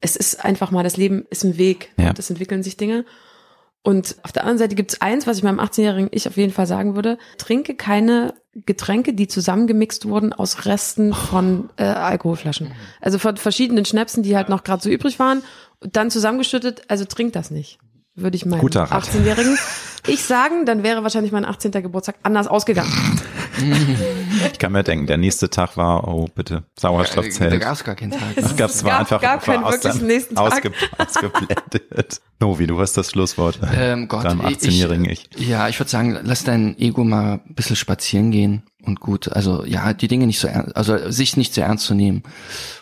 es 0.00 0.14
ist 0.14 0.44
einfach 0.44 0.70
mal, 0.70 0.84
das 0.84 0.96
Leben 0.96 1.26
ist 1.28 1.44
ein 1.44 1.58
Weg 1.58 1.90
ja. 1.96 2.10
und 2.10 2.18
es 2.18 2.30
entwickeln 2.30 2.62
sich 2.62 2.76
Dinge. 2.76 3.04
Und 3.82 4.16
auf 4.22 4.32
der 4.32 4.42
anderen 4.42 4.58
Seite 4.58 4.74
gibt 4.74 4.92
es 4.92 5.00
eins, 5.00 5.26
was 5.26 5.38
ich 5.38 5.42
meinem 5.42 5.58
18-jährigen 5.58 6.10
Ich 6.12 6.28
auf 6.28 6.36
jeden 6.36 6.52
Fall 6.52 6.66
sagen 6.66 6.94
würde. 6.94 7.16
Trinke 7.38 7.74
keine 7.74 8.34
Getränke, 8.54 9.14
die 9.14 9.26
zusammengemixt 9.26 10.06
wurden 10.06 10.32
aus 10.32 10.66
Resten 10.66 11.14
von 11.14 11.70
äh, 11.76 11.84
Alkoholflaschen. 11.84 12.72
Also 13.00 13.18
von 13.18 13.36
verschiedenen 13.36 13.84
Schnäpsen, 13.84 14.22
die 14.22 14.36
halt 14.36 14.48
noch 14.48 14.64
gerade 14.64 14.82
so 14.82 14.90
übrig 14.90 15.18
waren, 15.18 15.42
dann 15.80 16.10
zusammengeschüttet. 16.10 16.82
Also 16.88 17.06
trink 17.06 17.32
das 17.32 17.50
nicht 17.50 17.78
würde 18.14 18.36
ich 18.36 18.46
meinen 18.46 18.62
18-Jährigen 18.62 19.56
ich 20.06 20.24
sagen, 20.24 20.64
dann 20.64 20.82
wäre 20.82 21.02
wahrscheinlich 21.02 21.32
mein 21.32 21.44
18. 21.44 21.72
Geburtstag 21.72 22.16
anders 22.22 22.46
ausgegangen. 22.46 22.90
Ich 24.52 24.58
kann 24.58 24.72
mir 24.72 24.82
denken, 24.82 25.06
der 25.06 25.18
nächste 25.18 25.50
Tag 25.50 25.76
war, 25.76 26.08
oh 26.08 26.26
bitte, 26.34 26.64
Sauerstoffzelt. 26.78 27.52
Da 27.52 27.56
gab 27.58 27.74
es 27.74 27.84
gar 27.84 27.94
keinen 27.94 28.12
Tag. 28.12 28.36
Es 28.36 28.56
gab, 28.56 28.70
es 28.70 28.84
war 28.84 29.00
einfach 29.00 29.20
gar 29.20 29.38
keinen 29.38 29.64
aus 29.64 29.82
nächsten 30.00 30.36
Tag. 30.36 30.52
Ausge, 30.52 30.72
ausgeblendet. 30.96 32.20
Novi, 32.38 32.66
du 32.66 32.80
hast 32.80 32.96
das 32.96 33.10
Schlusswort. 33.10 33.58
Ähm, 33.74 34.08
Gott, 34.08 34.24
Deinem 34.24 34.40
18-jährigen 34.40 35.04
ich, 35.04 35.28
ich. 35.36 35.48
Ja, 35.48 35.68
ich 35.68 35.78
würde 35.78 35.90
sagen, 35.90 36.18
lass 36.22 36.44
dein 36.44 36.78
Ego 36.78 37.04
mal 37.04 37.40
ein 37.46 37.54
bisschen 37.54 37.76
spazieren 37.76 38.30
gehen 38.30 38.62
und 38.82 39.00
gut, 39.00 39.30
also 39.30 39.64
ja, 39.66 39.92
die 39.92 40.08
Dinge 40.08 40.26
nicht 40.26 40.40
so 40.40 40.48
ernst, 40.48 40.74
also 40.74 41.10
sich 41.10 41.36
nicht 41.36 41.52
so 41.52 41.60
ernst 41.60 41.84
zu 41.84 41.94
nehmen 41.94 42.22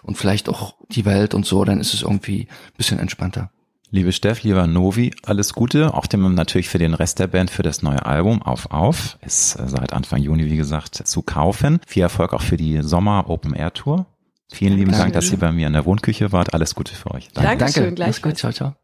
und 0.02 0.16
vielleicht 0.16 0.48
auch 0.48 0.76
die 0.90 1.04
Welt 1.04 1.34
und 1.34 1.44
so, 1.44 1.64
dann 1.64 1.80
ist 1.80 1.94
es 1.94 2.02
irgendwie 2.02 2.42
ein 2.42 2.76
bisschen 2.76 3.00
entspannter. 3.00 3.50
Liebe 3.90 4.12
Steff, 4.12 4.42
lieber 4.42 4.66
Novi, 4.66 5.12
alles 5.24 5.54
Gute, 5.54 5.94
auch 5.94 6.06
dem 6.06 6.34
natürlich 6.34 6.68
für 6.68 6.76
den 6.76 6.92
Rest 6.92 7.20
der 7.20 7.26
Band 7.26 7.50
für 7.50 7.62
das 7.62 7.82
neue 7.82 8.04
Album 8.04 8.42
Auf 8.42 8.70
Auf. 8.70 9.18
Ist 9.24 9.58
äh, 9.58 9.66
seit 9.66 9.94
Anfang 9.94 10.20
Juni, 10.20 10.44
wie 10.44 10.58
gesagt, 10.58 10.94
zu 10.94 11.22
kaufen. 11.22 11.80
Viel 11.86 12.02
Erfolg 12.02 12.34
auch 12.34 12.42
für 12.42 12.58
die 12.58 12.82
Sommer 12.82 13.30
Open 13.30 13.54
Air 13.54 13.72
Tour. 13.72 14.06
Vielen 14.50 14.76
lieben 14.76 14.92
Dank, 14.92 15.14
dass 15.14 15.30
ihr 15.30 15.38
bei 15.38 15.52
mir 15.52 15.66
in 15.66 15.72
der 15.72 15.86
Wohnküche 15.86 16.32
wart. 16.32 16.52
Alles 16.52 16.74
Gute 16.74 16.94
für 16.94 17.12
euch. 17.12 17.28
Danke. 17.32 17.48
Dankeschön, 17.48 17.82
Danke. 17.84 17.94
gleich 17.94 18.22
gut. 18.22 18.36
Ciao, 18.36 18.52
ciao. 18.52 18.74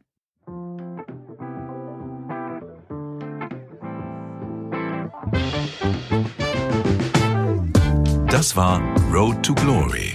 Das 8.31 8.57
war 8.57 8.81
Road 9.13 9.43
to 9.43 9.55
Glory. 9.55 10.15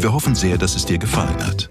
Wir 0.00 0.12
hoffen 0.12 0.34
sehr, 0.34 0.58
dass 0.58 0.74
es 0.74 0.84
dir 0.84 0.98
gefallen 0.98 1.44
hat. 1.44 1.70